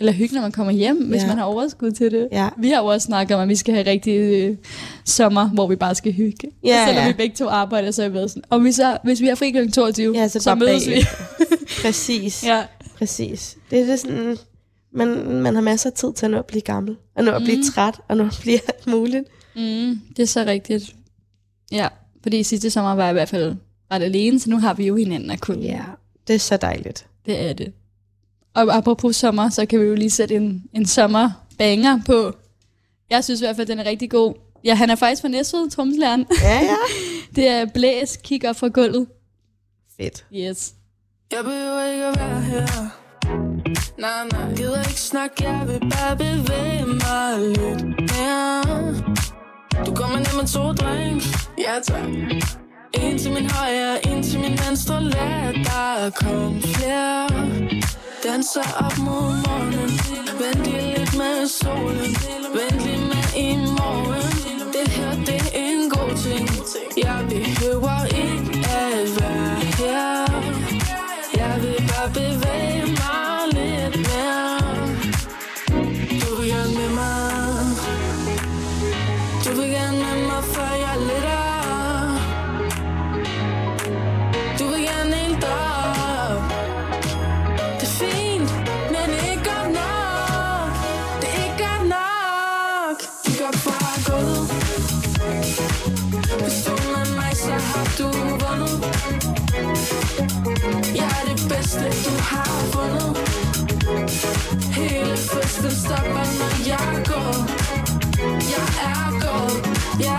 Eller 0.00 0.12
hygge, 0.12 0.34
når 0.34 0.42
man 0.42 0.52
kommer 0.52 0.72
hjem, 0.72 1.06
hvis 1.08 1.22
Ja. 1.22 1.26
man 1.26 1.38
har 1.38 1.44
overskud 1.44 1.90
til 1.90 2.10
det. 2.10 2.28
Ja. 2.32 2.48
Vi 2.58 2.68
har 2.70 2.80
jo 2.80 2.86
også 2.86 3.04
snakket 3.06 3.36
om, 3.36 3.42
at 3.42 3.48
vi 3.48 3.56
skal 3.56 3.74
have 3.74 3.86
rigtig 3.86 4.12
øh, 4.18 4.56
sommer, 5.04 5.48
hvor 5.48 5.66
vi 5.66 5.76
bare 5.76 5.94
skal 5.94 6.12
hygge. 6.12 6.48
Ja, 6.64 6.82
og 6.82 6.88
selvom 6.88 7.02
ja. 7.04 7.08
vi 7.08 7.16
begge 7.16 7.36
to 7.36 7.48
arbejder, 7.48 7.90
så 7.90 8.02
er 8.02 8.08
vi 8.08 8.18
sådan, 8.28 8.42
og 8.50 8.60
hvis, 8.60 8.74
så, 8.74 8.98
hvis 9.04 9.20
vi 9.20 9.26
har 9.26 9.34
fri 9.34 9.50
kl. 9.50 9.70
22, 9.70 10.14
Ja, 10.16 10.28
så 10.28 10.40
så 10.40 10.54
mødes 10.54 10.86
vi. 10.86 10.90
bagefter. 10.92 11.16
Præcis. 11.82 12.44
ja. 12.44 12.62
Præcis. 12.98 13.56
Det 13.70 13.80
er 13.80 13.86
det 13.86 14.00
sådan, 14.00 14.36
man, 14.94 15.08
man 15.42 15.54
har 15.54 15.62
masser 15.62 15.90
af 15.90 15.94
tid 15.94 16.12
til 16.12 16.24
at 16.26 16.30
nå 16.30 16.38
at 16.38 16.46
blive 16.46 16.60
gammel. 16.62 16.96
Og 17.16 17.24
nå 17.24 17.30
at 17.30 17.42
blive 17.42 17.56
Mm. 17.56 17.62
træt, 17.74 18.00
og 18.08 18.16
nå 18.16 18.24
at 18.26 18.38
blive 18.40 18.58
alt 18.74 18.86
muligt. 18.86 19.24
Mm, 19.56 20.00
det 20.16 20.22
er 20.22 20.26
så 20.26 20.44
rigtigt. 20.46 20.94
Ja, 21.72 21.88
fordi 22.22 22.42
sidste 22.42 22.70
sommer 22.70 22.94
var 22.94 23.02
jeg 23.04 23.10
i 23.10 23.12
hvert 23.12 23.28
fald 23.28 23.56
ret 23.92 24.02
alene, 24.02 24.40
så 24.40 24.50
nu 24.50 24.58
har 24.58 24.74
vi 24.74 24.86
jo 24.86 24.96
hinanden 24.96 25.30
at 25.30 25.40
kunne. 25.40 25.62
Ja, 25.64 25.84
det 26.26 26.34
er 26.34 26.38
så 26.38 26.56
dejligt. 26.56 27.06
Det 27.26 27.40
er 27.48 27.52
det. 27.52 27.72
Og 28.54 28.76
apropos 28.76 29.16
sommer, 29.16 29.48
så 29.48 29.66
kan 29.66 29.80
vi 29.80 29.84
jo 29.84 29.94
lige 29.94 30.10
sætte 30.10 30.34
en, 30.34 30.62
en 30.74 30.86
sommerbanger 30.86 32.00
på. 32.06 32.32
Jeg 33.10 33.24
synes 33.24 33.40
i 33.40 33.44
hvert 33.44 33.56
fald, 33.56 33.66
den 33.66 33.78
er 33.78 33.84
rigtig 33.84 34.10
god. 34.10 34.34
Ja, 34.64 34.74
han 34.74 34.90
er 34.90 34.94
faktisk 34.94 35.22
fra 35.22 35.28
Næstved, 35.28 35.70
tromslæren. 35.70 36.26
Ja, 36.42 36.54
ja. 36.60 36.76
Det 37.36 37.48
er 37.48 37.66
Blæs, 37.74 38.16
kig 38.24 38.48
op 38.48 38.56
fra 38.56 38.68
gulvet. 38.68 39.06
Fedt. 39.96 40.26
Yes. 40.34 40.74
Jeg 41.32 41.44
behøver 41.44 41.92
ikke 41.92 42.04
at 42.04 42.16
være 42.18 42.40
her 42.40 42.66
Nej, 43.98 44.24
nej, 44.32 44.54
gider 44.56 44.78
ikke 44.78 45.00
snakke 45.00 45.44
Jeg 45.44 45.62
vil 45.68 45.80
bare 45.80 46.16
bevæge 46.16 46.86
mig 46.86 47.38
lidt 47.38 47.84
mere. 47.84 48.94
Du 49.86 49.94
kommer 49.94 50.18
ned 50.18 50.34
med 50.40 50.46
to 50.46 50.72
drinks. 50.72 51.26
Ja, 51.58 51.74
tak. 51.82 52.08
En 52.94 53.18
til 53.18 53.32
min 53.32 53.50
højre, 53.50 54.06
en 54.06 54.22
til 54.22 54.40
min 54.40 54.58
venstre. 54.66 55.02
Lad 55.02 55.54
der 55.64 56.10
komme 56.10 56.62
flere. 56.62 57.28
Danser 58.24 58.68
op 58.84 58.98
mod 58.98 59.30
morgenen. 59.44 59.90
Vent 60.40 60.66
lige 60.66 60.98
lidt 60.98 61.16
med 61.16 61.46
solen. 61.46 62.12
Vent 62.56 62.80
lige 62.86 63.04
med 63.12 63.26
i 63.36 63.56
morgen. 63.56 64.32
Det 64.74 64.88
her, 64.88 65.12
det 65.28 65.40
er 65.40 65.66
en 65.70 65.90
god 65.90 66.12
ting. 66.24 66.48
Jeg 67.04 67.18
behøver 67.28 68.04
ikke 68.04 68.68
at 68.68 69.20
være 69.20 69.61
Hele 105.62 105.74
stopper, 105.74 106.24
når 106.40 106.52
jeg 106.66 107.04
går. 107.10 107.34
Jeg 108.54 108.66
er 108.90 109.08
gået, 109.24 109.58
ja. 110.06 110.16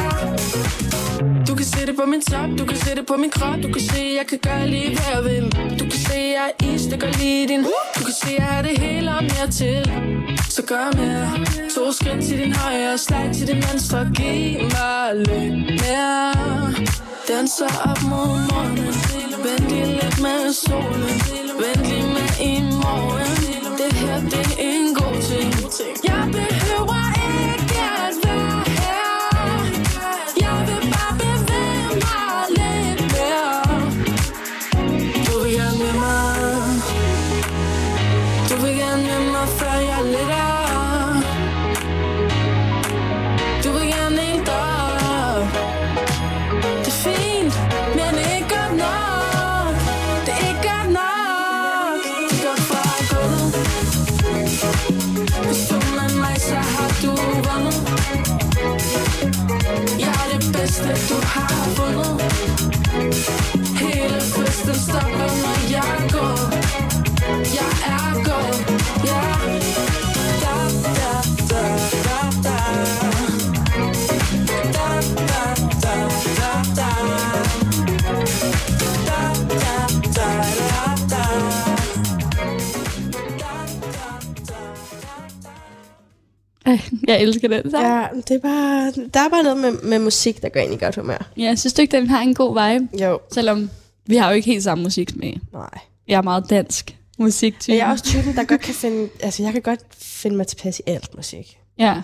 Du 1.47 1.55
kan 1.55 1.65
se 1.65 1.85
det 1.85 1.95
på 1.95 2.05
min 2.05 2.21
top, 2.21 2.49
du 2.59 2.65
kan 2.65 2.77
se 2.77 2.95
det 2.95 3.05
på 3.07 3.15
min 3.17 3.29
krop. 3.29 3.55
Du 3.63 3.67
kan 3.73 3.81
se, 3.81 4.01
jeg 4.19 4.25
kan 4.29 4.39
gøre 4.47 4.67
lige 4.67 4.89
hvad 4.95 5.09
jeg 5.15 5.23
vil. 5.23 5.45
Du 5.79 5.83
kan 5.91 5.99
se, 6.07 6.19
jeg 6.37 6.51
er 6.59 6.65
is, 6.73 6.81
det 6.81 6.99
går 6.99 7.07
lige 7.07 7.47
din 7.47 7.63
Du 7.97 8.03
kan 8.07 8.13
se, 8.23 8.29
jeg 8.37 8.45
har 8.45 8.61
det 8.61 8.77
hele 8.79 9.15
og 9.17 9.23
mere 9.23 9.47
til. 9.51 9.79
Så 10.49 10.61
gør 10.67 10.85
mere. 10.99 11.29
To 11.75 11.91
skridt 11.91 12.25
til 12.25 12.37
din 12.37 12.53
højre, 12.53 12.97
slag 12.97 13.29
til 13.33 13.47
din 13.47 13.55
venstre. 13.55 13.99
Giv 14.15 14.61
mig 14.75 15.15
lidt 15.15 15.81
mere. 15.81 16.33
Danser 17.27 17.71
op 17.89 18.01
mod 18.11 18.33
morgenen. 18.49 18.93
Vent 19.43 19.69
lige 19.69 19.85
lidt 19.85 20.21
med 20.25 20.53
solen. 20.53 21.17
Vent 21.61 21.83
lige 21.89 22.07
med 22.15 22.29
i 22.49 22.61
morgen. 22.61 23.52
Det 23.83 23.93
her, 23.93 24.19
det 24.21 24.47
er 24.59 24.71
en 24.77 24.95
god 24.95 25.21
ting. 25.29 25.49
Jeg 26.03 26.23
behøver 26.31 27.03
ikke 27.27 27.62
Ej, 86.73 86.81
jeg 87.07 87.21
elsker 87.21 87.47
den 87.47 87.71
sang. 87.71 87.83
Ja. 87.83 88.07
Det 88.27 88.31
er 88.31 88.39
bare, 88.39 88.91
der 89.13 89.19
er 89.19 89.29
bare 89.29 89.43
noget 89.43 89.57
med, 89.57 89.71
med 89.89 89.99
musik, 89.99 90.41
der 90.41 90.49
går 90.49 90.59
ind 90.59 90.73
i 90.73 90.77
godt 90.77 90.95
humør. 90.95 91.31
ja, 91.37 91.55
synes 91.55 91.73
du 91.73 91.81
ikke, 91.81 91.97
den 91.97 92.07
har 92.07 92.21
en 92.21 92.33
god 92.33 92.49
vibe? 92.71 93.03
Jo. 93.05 93.19
Selvom 93.31 93.69
vi 94.05 94.15
har 94.15 94.29
jo 94.29 94.35
ikke 94.35 94.45
helt 94.45 94.63
samme 94.63 94.83
musik 94.83 95.15
med. 95.15 95.33
Nej. 95.53 95.69
Jeg 96.07 96.17
er 96.17 96.21
meget 96.21 96.49
dansk 96.49 96.97
musik 97.17 97.55
jeg 97.67 97.77
er 97.77 97.91
også 97.91 98.03
typen, 98.03 98.35
der 98.35 98.43
godt 98.43 98.61
kan 98.61 98.73
finde, 98.73 99.09
altså 99.19 99.43
jeg 99.43 99.53
kan 99.53 99.61
godt 99.61 99.79
finde 99.97 100.37
mig 100.37 100.47
tilpas 100.47 100.79
i 100.79 100.83
alt 100.85 101.15
musik, 101.15 101.59
Ja, 101.79 102.01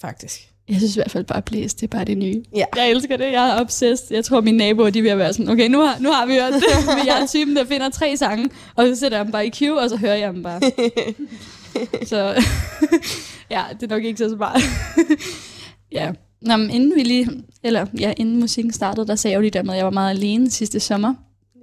faktisk. 0.00 0.48
Jeg 0.68 0.76
synes 0.76 0.96
i 0.96 0.98
hvert 0.98 1.10
fald 1.10 1.24
bare, 1.24 1.42
Blæs, 1.42 1.74
det 1.74 1.82
er 1.82 1.86
bare 1.88 2.04
det 2.04 2.18
nye. 2.18 2.42
Ja. 2.56 2.64
Jeg 2.76 2.90
elsker 2.90 3.16
det, 3.16 3.32
jeg 3.32 3.48
er 3.56 3.60
obsessed. 3.60 4.06
Jeg 4.16 4.24
tror, 4.24 4.40
mine 4.40 4.58
naboer, 4.58 4.90
de 4.90 5.08
er 5.08 5.12
at 5.12 5.18
være 5.18 5.32
sådan, 5.32 5.48
okay, 5.48 5.68
nu 5.68 5.80
har, 5.80 5.96
nu 6.00 6.10
har 6.10 6.26
vi 6.26 6.32
hørt 6.32 6.52
det. 6.52 6.62
Men 6.98 7.06
jeg 7.06 7.22
er 7.22 7.26
typen, 7.26 7.56
der 7.56 7.64
finder 7.64 7.88
tre 7.88 8.16
sange, 8.16 8.50
og 8.76 8.86
så 8.86 8.94
sætter 8.96 9.18
jeg 9.18 9.24
dem 9.24 9.32
bare 9.32 9.46
i 9.46 9.50
queue, 9.50 9.80
og 9.80 9.90
så 9.90 9.96
hører 9.96 10.14
jeg 10.16 10.34
dem 10.34 10.42
bare. 10.42 10.60
så 12.06 12.16
ja, 13.50 13.62
det 13.80 13.92
er 13.92 13.94
nok 13.96 14.04
ikke 14.04 14.18
så 14.18 14.34
smart. 14.36 14.60
ja. 15.92 16.12
Nå, 16.42 16.56
men 16.56 16.70
inden 16.70 16.92
vi 16.96 17.02
lige, 17.02 17.28
eller 17.62 17.86
ja, 18.00 18.12
inden 18.16 18.40
musikken 18.40 18.72
startede, 18.72 19.06
der 19.06 19.14
sagde 19.14 19.32
jeg 19.32 19.36
jo 19.36 19.40
lige 19.40 19.50
der 19.50 19.62
med, 19.62 19.72
at 19.72 19.76
jeg 19.76 19.84
var 19.84 19.90
meget 19.90 20.10
alene 20.10 20.50
sidste 20.50 20.80
sommer, 20.80 21.14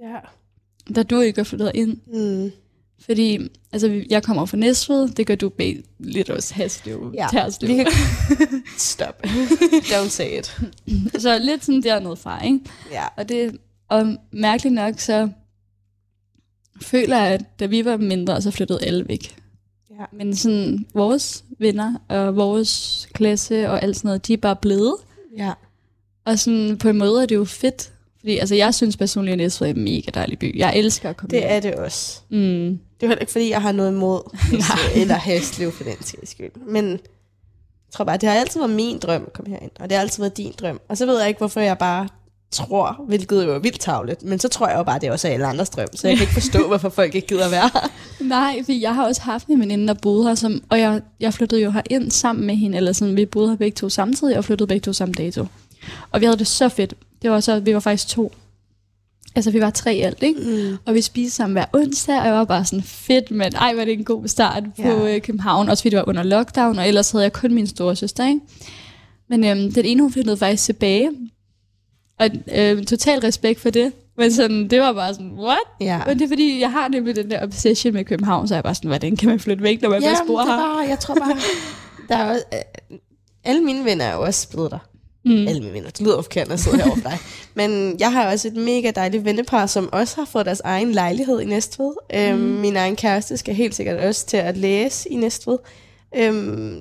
Ja. 0.02 0.92
da 0.94 1.02
du 1.02 1.20
ikke 1.20 1.36
var 1.36 1.44
flyttet 1.44 1.70
ind. 1.74 1.96
Mm. 2.12 2.50
Fordi, 3.00 3.38
altså, 3.72 4.02
jeg 4.10 4.22
kommer 4.22 4.46
fra 4.46 4.56
Næstved, 4.56 5.08
det 5.08 5.26
gør 5.26 5.34
du 5.34 5.48
bag 5.48 5.82
lidt 5.98 6.30
også 6.30 6.54
Haslev, 6.54 7.12
Ja, 7.14 7.26
Terslev. 7.30 7.68
vi 7.70 7.74
kan... 7.76 7.86
Stop. 8.78 9.22
Don't 9.92 10.08
say 10.08 10.38
it. 10.38 10.60
Så 11.22 11.38
lidt 11.38 11.64
sådan 11.64 11.82
dernede 11.82 12.16
fra, 12.16 12.44
ikke? 12.44 12.60
Ja. 12.92 13.04
Og 13.16 13.28
det, 13.28 13.56
og 13.88 14.16
mærkeligt 14.32 14.74
nok, 14.74 15.00
så 15.00 15.28
føler 16.82 17.16
jeg, 17.22 17.32
at 17.34 17.60
da 17.60 17.66
vi 17.66 17.84
var 17.84 17.96
mindre, 17.96 18.42
så 18.42 18.50
flyttede 18.50 18.84
alle 18.84 19.08
væk. 19.08 19.36
Ja. 19.90 20.04
Men 20.12 20.36
sådan, 20.36 20.86
vores 20.94 21.44
venner 21.58 21.94
og 22.08 22.36
vores 22.36 23.08
klasse 23.14 23.70
og 23.70 23.82
alt 23.82 23.96
sådan 23.96 24.08
noget, 24.08 24.26
de 24.26 24.32
er 24.32 24.36
bare 24.36 24.56
blevet. 24.56 24.94
Ja. 25.36 25.52
Og 26.24 26.38
sådan, 26.38 26.76
på 26.78 26.88
en 26.88 26.98
måde 26.98 27.22
er 27.22 27.26
det 27.26 27.34
jo 27.34 27.44
fedt. 27.44 27.92
Fordi 28.18 28.38
altså, 28.38 28.54
jeg 28.54 28.74
synes 28.74 28.96
personligt, 28.96 29.32
at 29.32 29.38
Næstved 29.38 29.68
er 29.68 29.74
en 29.74 29.84
mega 29.84 30.10
dejlig 30.14 30.38
by. 30.38 30.58
Jeg 30.58 30.76
elsker 30.76 31.10
at 31.10 31.16
komme 31.16 31.30
Det 31.30 31.38
hjem. 31.38 31.48
er 31.50 31.60
det 31.60 31.74
også. 31.74 32.20
Mm. 32.30 32.78
Det 33.00 33.02
er 33.02 33.08
heller 33.08 33.20
ikke, 33.20 33.32
fordi 33.32 33.50
jeg 33.50 33.62
har 33.62 33.72
noget 33.72 33.90
imod 33.92 34.36
eller 34.94 35.18
Hæslev 35.18 35.72
for 35.72 35.84
den 35.84 36.02
sags 36.02 36.30
skyld. 36.30 36.50
Men 36.66 36.90
jeg 36.90 36.98
tror 37.92 38.04
bare, 38.04 38.16
det 38.16 38.28
har 38.28 38.36
altid 38.36 38.60
været 38.60 38.72
min 38.72 38.98
drøm 38.98 39.22
at 39.26 39.32
komme 39.32 39.50
herind, 39.50 39.70
og 39.80 39.90
det 39.90 39.96
har 39.96 40.02
altid 40.02 40.22
været 40.22 40.36
din 40.36 40.52
drøm. 40.60 40.80
Og 40.88 40.96
så 40.96 41.06
ved 41.06 41.18
jeg 41.18 41.28
ikke, 41.28 41.38
hvorfor 41.38 41.60
jeg 41.60 41.78
bare 41.78 42.08
tror, 42.50 43.04
hvilket 43.08 43.44
jo 43.44 43.54
er 43.54 43.58
vildt 43.58 43.80
tavlet, 43.80 44.22
men 44.22 44.38
så 44.38 44.48
tror 44.48 44.68
jeg 44.68 44.76
jo 44.78 44.82
bare, 44.82 44.98
det 44.98 45.10
også 45.10 45.28
er 45.28 45.32
alle 45.32 45.46
andres 45.46 45.70
drøm, 45.70 45.88
så 45.94 46.08
jeg 46.08 46.16
kan 46.16 46.22
ikke 46.22 46.34
forstå, 46.34 46.66
hvorfor 46.68 46.88
folk 46.88 47.14
ikke 47.14 47.28
gider 47.28 47.50
være 47.50 47.70
her. 47.72 47.90
Nej, 48.20 48.62
for 48.64 48.72
jeg 48.72 48.94
har 48.94 49.06
også 49.06 49.22
haft 49.22 49.46
en 49.46 49.60
veninde, 49.60 49.88
der 49.88 49.94
boede 49.94 50.28
her, 50.28 50.34
som, 50.34 50.62
og 50.68 50.80
jeg, 50.80 51.00
jeg 51.20 51.34
flyttede 51.34 51.62
jo 51.62 51.70
her 51.70 51.82
ind 51.90 52.10
sammen 52.10 52.46
med 52.46 52.56
hende, 52.56 52.76
eller 52.76 52.92
sådan, 52.92 53.16
vi 53.16 53.26
boede 53.26 53.48
her 53.48 53.56
begge 53.56 53.74
to 53.74 53.88
samtidig, 53.88 54.38
og 54.38 54.44
flyttede 54.44 54.68
begge 54.68 54.84
to 54.84 54.92
samme 54.92 55.14
dato. 55.14 55.46
Og 56.12 56.20
vi 56.20 56.26
havde 56.26 56.38
det 56.38 56.46
så 56.46 56.68
fedt. 56.68 56.94
Det 57.22 57.30
var 57.30 57.40
så, 57.40 57.60
vi 57.60 57.74
var 57.74 57.80
faktisk 57.80 58.08
to. 58.08 58.32
Altså, 59.36 59.50
vi 59.50 59.60
var 59.60 59.70
tre 59.70 59.94
i 59.94 60.00
alt, 60.00 60.22
ikke? 60.22 60.40
Mm. 60.40 60.76
Og 60.86 60.94
vi 60.94 61.00
spiste 61.00 61.36
sammen 61.36 61.52
hver 61.54 61.64
onsdag, 61.72 62.18
og 62.20 62.26
jeg 62.26 62.34
var 62.34 62.44
bare 62.44 62.64
sådan, 62.64 62.82
fedt, 62.82 63.30
men 63.30 63.54
ej, 63.54 63.74
var 63.74 63.84
det 63.84 63.92
en 63.92 64.04
god 64.04 64.28
start 64.28 64.64
på 64.76 64.82
Ja. 64.82 65.06
ja. 65.06 65.18
København. 65.18 65.68
Også 65.68 65.82
fordi 65.82 65.90
det 65.90 65.96
var 65.96 66.08
under 66.08 66.22
lockdown, 66.22 66.78
og 66.78 66.88
ellers 66.88 67.10
havde 67.10 67.22
jeg 67.22 67.32
kun 67.32 67.54
min 67.54 67.66
store 67.66 67.96
søster, 67.96 68.26
ikke? 68.28 68.40
Men 69.28 69.44
øhm, 69.44 69.72
den 69.72 69.84
ene, 69.84 70.02
hun 70.02 70.12
flyttede 70.12 70.36
faktisk 70.36 70.64
tilbage. 70.64 71.10
Og 72.20 72.28
øhm, 72.54 72.84
total 72.84 73.18
respekt 73.20 73.60
for 73.60 73.70
det. 73.70 73.92
Men 74.18 74.32
sådan, 74.32 74.68
det 74.70 74.80
var 74.80 74.92
bare 74.92 75.14
sådan, 75.14 75.32
what? 75.38 75.58
Ja. 75.80 76.00
Men 76.06 76.18
det 76.18 76.24
er 76.24 76.28
fordi, 76.28 76.60
jeg 76.60 76.70
har 76.72 76.88
nemlig 76.88 77.16
den 77.16 77.30
der 77.30 77.42
obsession 77.44 77.92
med 77.94 78.04
København, 78.04 78.48
så 78.48 78.54
jeg 78.54 78.62
bare 78.64 78.74
sådan, 78.74 78.88
hvordan 78.88 79.16
kan 79.16 79.28
man 79.28 79.40
flytte 79.40 79.62
væk, 79.62 79.82
når 79.82 79.88
man 79.90 80.02
ja, 80.02 80.06
Ja, 80.08 80.12
først 80.12 80.22
men 80.22 80.26
bor 80.28 80.40
det 80.40 80.48
er 80.48 80.54
her? 80.56 80.62
bare, 80.62 80.88
jeg 80.88 80.98
tror 80.98 81.14
bare, 81.14 81.36
der 82.08 82.16
er 82.16 82.30
også, 82.30 82.42
øh, 82.54 82.98
alle 83.44 83.62
mine 83.64 83.84
venner 83.84 84.04
er 84.04 84.14
jo 84.14 84.22
også 84.22 84.48
blevet 84.50 84.70
der. 84.70 84.78
Mm. 85.26 85.48
Alle 85.48 85.60
mine 85.60 85.72
venner, 85.72 85.90
det 85.90 86.00
lyder 86.00 86.22
forkert, 86.22 86.48
når 86.48 86.52
jeg 86.52 86.60
sidder 86.60 86.76
herovre 86.76 87.02
for 87.02 87.08
dig. 87.10 87.18
Men 87.54 87.96
jeg 88.00 88.12
har 88.12 88.30
også 88.32 88.48
et 88.48 88.56
mega 88.56 88.90
dejligt 88.90 89.24
vennepar, 89.24 89.66
som 89.66 89.88
også 89.92 90.16
har 90.16 90.24
fået 90.24 90.46
deres 90.46 90.60
egen 90.64 90.92
lejlighed 90.92 91.40
i 91.40 91.44
Næstved. 91.44 91.92
Øhm, 92.14 92.38
min 92.38 92.76
egen 92.76 92.96
kæreste 92.96 93.36
skal 93.36 93.54
helt 93.54 93.74
sikkert 93.74 93.96
også 93.96 94.26
til 94.26 94.36
at 94.36 94.56
læse 94.56 95.08
i 95.08 95.16
Næstved. 95.16 95.58
Øhm, 96.16 96.80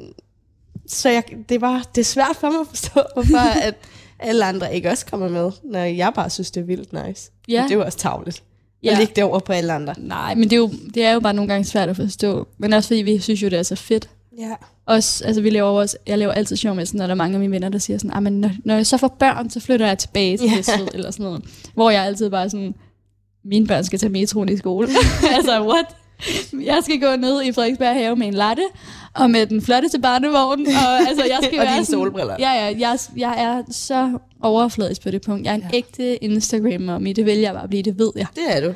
så 0.88 1.10
jeg, 1.10 1.24
det, 1.50 1.62
var, 1.62 1.90
det 1.96 2.02
er 2.02 2.06
svært 2.06 2.36
for 2.40 2.50
mig 2.50 2.60
at 2.60 2.68
forstå, 2.68 3.02
hvorfor 3.14 3.60
at 3.62 3.76
alle 4.20 4.46
andre 4.46 4.76
ikke 4.76 4.90
også 4.90 5.06
kommer 5.06 5.30
med, 5.30 5.52
når 5.64 5.80
jeg 5.80 6.12
bare 6.16 6.30
synes, 6.30 6.52
det 6.52 6.62
er 6.62 6.66
vildt 6.66 7.08
nice. 7.08 7.32
Ja. 7.48 7.62
Men 7.62 7.70
det 7.70 7.76
er 7.76 7.80
jo 7.80 7.86
også 7.86 7.98
tavligt. 7.98 8.44
Ja. 8.84 9.00
At 9.02 9.16
det 9.16 9.24
over 9.24 9.40
på 9.40 9.54
alle 9.54 9.74
andre. 9.74 9.96
Nej, 9.98 10.36
men 10.36 10.44
det 10.44 10.54
er, 10.54 10.58
jo, 10.58 10.72
det 10.94 11.04
er 11.04 11.12
jo 11.12 11.20
bare 11.20 11.34
nogle 11.34 11.52
gange 11.52 11.66
svært 11.66 11.90
at 11.90 11.96
forstå. 11.96 12.48
Men 12.58 12.74
også 12.74 12.88
fordi 12.88 13.02
vi 13.02 13.20
synes 13.20 13.44
jo, 13.44 13.50
det 13.50 13.60
er 13.60 13.64
så 13.64 13.76
fedt. 13.76 14.10
Ja. 14.40 14.54
Også, 14.86 15.26
altså 15.26 15.42
vi 15.42 15.50
laver 15.50 15.70
også, 15.70 15.98
jeg 16.08 16.18
laver 16.18 16.32
altid 16.34 16.56
sjov 16.56 16.76
med, 16.76 16.86
sådan, 16.86 16.98
når 16.98 17.06
der 17.08 17.12
er 17.14 17.16
mange 17.18 17.34
af 17.34 17.40
mine 17.40 17.52
venner, 17.52 17.70
der 17.70 17.78
siger 17.80 17.98
sådan, 17.98 18.12
"Ah, 18.14 18.24
men 18.24 18.42
når, 18.42 18.52
når 18.66 18.76
jeg 18.76 18.88
så 18.88 18.98
får 18.98 19.08
børn, 19.20 19.50
så 19.50 19.60
flytter 19.60 19.88
jeg 19.88 19.98
tilbage 19.98 20.38
til 20.38 20.48
Ja. 20.50 20.56
Næstved, 20.56 20.88
eller 20.94 21.12
sådan 21.12 21.24
noget. 21.24 21.44
Hvor 21.74 21.90
jeg 21.90 22.04
altid 22.04 22.30
bare 22.30 22.50
sådan, 22.50 22.76
mine 23.46 23.68
børn 23.68 23.84
skal 23.84 24.00
tage 24.00 24.10
metroen 24.12 24.50
i 24.50 24.58
skole. 24.58 24.88
altså, 25.36 25.62
what? 25.68 25.86
Jeg 26.66 26.80
skal 26.84 27.00
gå 27.02 27.16
ned 27.16 27.44
i 27.44 27.52
Frederiksberg 27.52 27.94
have 27.94 28.16
med 28.16 28.28
en 28.28 28.34
latte, 28.34 28.64
og 29.14 29.30
med 29.32 29.46
den 29.46 29.62
flotteste 29.62 30.00
barnevogn, 30.00 30.68
og 30.68 31.00
altså, 31.08 31.24
jeg 31.26 31.40
skal 31.44 31.60
Og 31.60 31.66
være 31.66 31.76
dine 31.76 31.86
sådan, 31.86 32.00
solbriller. 32.00 32.36
Ja, 32.40 32.52
ja, 32.52 32.74
jeg, 32.80 32.98
jeg 33.18 33.36
er 33.44 33.64
så 33.72 34.18
overfladisk 34.42 35.02
på 35.04 35.12
det 35.12 35.22
punkt. 35.22 35.46
Jeg 35.46 35.52
er 35.52 35.56
en 35.56 35.64
Ja. 35.74 35.78
ægte 35.78 36.24
Instagrammer, 36.24 37.00
det 37.14 37.26
vil 37.26 37.38
jeg 37.38 37.54
bare 37.54 37.68
blive, 37.68 37.84
det 37.84 38.00
ved 38.00 38.12
jeg. 38.16 38.26
Det 38.36 38.44
er 38.58 38.68
du. 38.68 38.74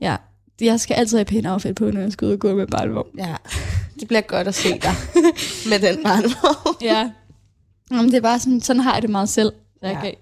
Ja, 0.00 0.16
jeg 0.60 0.80
skal 0.80 0.94
altid 0.94 1.18
have 1.18 1.24
pæn 1.24 1.46
outfit 1.46 1.74
på, 1.74 1.90
når 1.90 2.00
jeg 2.00 2.12
skal 2.12 2.26
ud 2.28 2.32
og 2.32 2.38
gå 2.38 2.54
med 2.54 2.66
barnevogn. 2.66 3.08
Ja. 3.18 3.34
Det 4.00 4.08
bliver 4.08 4.20
godt 4.20 4.48
at 4.48 4.54
se 4.54 4.68
dig 4.68 4.94
med 5.70 5.78
den 5.78 6.02
barnevogn. 6.02 6.76
Ja. 6.82 7.10
Jamen, 7.90 8.06
det 8.10 8.16
er 8.16 8.20
bare 8.20 8.38
sådan, 8.38 8.60
sådan 8.60 8.82
har 8.82 8.92
jeg 8.94 9.02
det 9.02 9.10
meget 9.10 9.28
selv. 9.28 9.52
Så 9.80 9.86
jeg 9.86 9.92
Ja. 9.94 10.00
kan, 10.00 10.14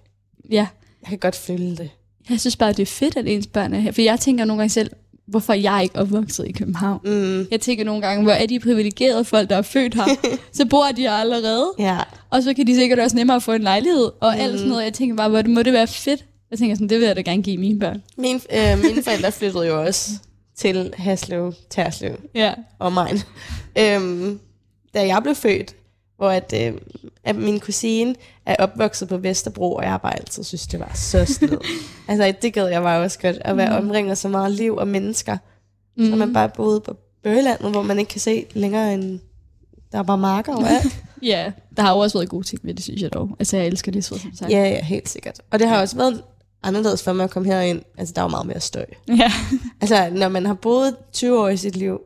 ja. 0.50 0.66
Jeg 1.02 1.08
kan 1.08 1.18
godt 1.18 1.36
føle 1.36 1.76
det. 1.76 1.90
Jeg 2.30 2.40
synes 2.40 2.56
bare, 2.56 2.72
det 2.72 2.82
er 2.82 2.86
fedt, 2.86 3.16
at 3.16 3.26
ens 3.26 3.46
børn 3.46 3.74
er 3.74 3.78
her. 3.78 3.92
For 3.92 4.02
jeg 4.02 4.20
tænker 4.20 4.44
nogle 4.44 4.60
gange 4.60 4.70
selv, 4.72 4.90
hvorfor 5.26 5.52
er 5.52 5.56
jeg 5.56 5.80
ikke 5.82 5.98
opvokset 5.98 6.46
i 6.48 6.52
København? 6.52 7.00
Mm. 7.04 7.46
Jeg 7.50 7.60
tænker 7.60 7.84
nogle 7.84 8.02
gange, 8.02 8.22
hvor 8.22 8.32
er 8.32 8.46
de 8.46 8.60
privilegerede 8.60 9.24
folk, 9.24 9.50
der 9.50 9.56
er 9.56 9.62
født 9.62 9.94
her? 9.94 10.04
så 10.52 10.64
bor 10.66 10.84
de 10.96 11.00
her 11.02 11.12
allerede. 11.12 11.72
Ja. 11.78 11.98
Og 12.30 12.42
så 12.42 12.54
kan 12.54 12.66
de 12.66 12.74
sikkert 12.74 12.98
også 12.98 13.16
nemmere 13.16 13.40
få 13.40 13.52
en 13.52 13.62
lejlighed 13.62 14.10
og 14.20 14.38
alt 14.38 14.52
Mm. 14.52 14.58
sådan 14.58 14.70
noget. 14.70 14.84
Jeg 14.84 14.92
tænker 14.94 15.16
bare, 15.16 15.28
hvor 15.28 15.42
det 15.42 15.50
må 15.50 15.62
det 15.62 15.72
være 15.72 15.86
fedt. 15.86 16.24
Jeg 16.50 16.58
tænker 16.58 16.74
sådan, 16.76 16.88
det 16.88 16.98
vil 16.98 17.06
jeg 17.06 17.16
da 17.16 17.20
gerne 17.20 17.42
give 17.42 17.58
mine 17.58 17.78
børn. 17.80 18.02
Min, 18.18 18.40
øh, 18.52 18.82
mine 18.82 19.02
forældre 19.02 19.32
flyttede 19.32 19.66
jo 19.66 19.82
også 19.84 20.10
til 20.58 20.94
Haslev, 20.96 21.52
Terslev 21.70 22.20
Ja. 22.34 22.54
og 22.78 22.92
mig. 22.92 23.10
Øhm, 23.78 24.40
da 24.94 25.06
jeg 25.06 25.22
blev 25.22 25.34
født, 25.34 25.76
hvor 26.16 26.30
at, 26.30 26.54
øh, 26.56 26.74
at 27.24 27.36
min 27.36 27.60
kusine 27.60 28.14
er 28.46 28.56
opvokset 28.58 29.08
på 29.08 29.16
Vesterbro, 29.16 29.74
og 29.74 29.82
jeg 29.82 29.90
har 29.90 29.98
bare 29.98 30.18
altid 30.18 30.42
synes, 30.44 30.66
det 30.66 30.80
var 30.80 30.92
så 30.94 31.24
sted. 31.24 31.58
altså, 32.08 32.34
det 32.42 32.52
gad 32.52 32.66
jeg 32.66 32.82
bare 32.82 33.02
også 33.02 33.18
godt, 33.18 33.36
at 33.40 33.56
være 33.56 33.78
omringet 33.78 34.10
af 34.10 34.18
så 34.18 34.28
meget 34.28 34.52
liv 34.52 34.76
og 34.76 34.88
mennesker. 34.88 35.36
Mm. 35.96 36.10
Så 36.10 36.16
man 36.16 36.32
bare 36.32 36.48
boede 36.48 36.80
på 36.80 36.96
Bøgelandet, 37.22 37.70
hvor 37.70 37.82
man 37.82 37.98
ikke 37.98 38.08
kan 38.10 38.20
se 38.20 38.46
længere 38.54 38.94
end... 38.94 39.20
Der 39.92 39.98
er 39.98 40.02
bare 40.02 40.18
marker 40.18 40.54
overalt. 40.56 40.96
Ja, 41.22 41.52
der 41.76 41.82
har 41.82 41.92
jo 41.92 41.98
også 41.98 42.18
været 42.18 42.28
gode 42.28 42.46
ting 42.46 42.60
ved 42.64 42.74
det, 42.74 42.84
synes 42.84 43.02
jeg 43.02 43.12
dog. 43.12 43.36
Altså, 43.38 43.56
jeg 43.56 43.66
elsker 43.66 43.92
det, 43.92 44.04
som 44.04 44.18
sagt. 44.18 44.50
ja, 44.52 44.62
ja, 44.68 44.84
helt 44.84 45.08
sikkert. 45.08 45.40
Og 45.50 45.58
det 45.58 45.68
har 45.68 45.80
også 45.80 45.96
været 45.96 46.22
anderledes 46.62 47.02
for 47.02 47.12
mig 47.12 47.24
at 47.24 47.30
komme 47.30 47.48
herind. 47.48 47.82
Altså, 47.98 48.14
der 48.14 48.20
er 48.20 48.24
jo 48.24 48.28
meget 48.30 48.46
mere 48.46 48.60
støj. 48.60 48.84
Ja. 49.08 49.32
Altså, 49.80 50.10
når 50.12 50.28
man 50.28 50.46
har 50.46 50.54
boet 50.54 50.96
20 51.12 51.40
år 51.40 51.48
i 51.48 51.56
sit 51.56 51.76
liv 51.76 52.00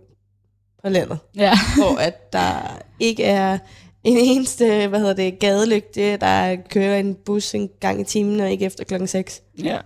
på 0.83 0.89
landet, 0.89 1.19
ja. 1.37 1.53
hvor 1.79 1.97
at 1.99 2.33
der 2.33 2.79
ikke 3.01 3.25
er 3.25 3.59
en 4.05 4.17
eneste, 4.17 4.87
hvad 4.89 5.01
hedder 5.01 5.15
det, 5.15 5.39
gadelygte, 5.39 6.17
der 6.17 6.57
kører 6.71 6.99
en 6.99 7.15
bus 7.15 7.55
en 7.55 7.71
gang 7.81 8.01
i 8.01 8.05
timen, 8.05 8.41
og 8.41 8.51
ikke 8.51 8.65
efter 8.65 8.85
klokken 8.85 9.09
6, 9.09 9.43
Ja. 9.59 9.79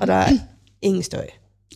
og 0.00 0.06
der 0.06 0.14
er 0.14 0.32
ingen 0.82 1.02
støj. 1.02 1.26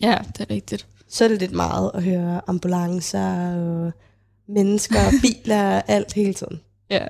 Ja, 0.03 0.19
det 0.39 0.41
er 0.51 0.55
rigtigt. 0.55 0.87
Så 1.09 1.25
er 1.25 1.29
det 1.29 1.41
lidt 1.41 1.53
meget 1.53 1.91
at 1.95 2.03
høre 2.03 2.41
ambulancer 2.47 3.57
og 3.57 3.93
mennesker 4.49 4.99
biler 5.23 5.81
alt 5.89 6.13
hele 6.13 6.35
tiden. 6.35 6.61
Ja. 6.91 7.07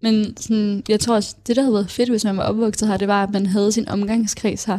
Men 0.00 0.36
sådan, 0.36 0.82
jeg 0.88 1.00
tror 1.00 1.14
også, 1.14 1.36
det 1.46 1.56
der 1.56 1.62
havde 1.62 1.74
været 1.74 1.90
fedt, 1.90 2.08
hvis 2.10 2.24
man 2.24 2.36
var 2.36 2.42
opvokset 2.42 2.88
her, 2.88 2.96
det 2.96 3.08
var, 3.08 3.22
at 3.22 3.30
man 3.30 3.46
havde 3.46 3.72
sin 3.72 3.88
omgangskreds 3.88 4.64
her. 4.64 4.78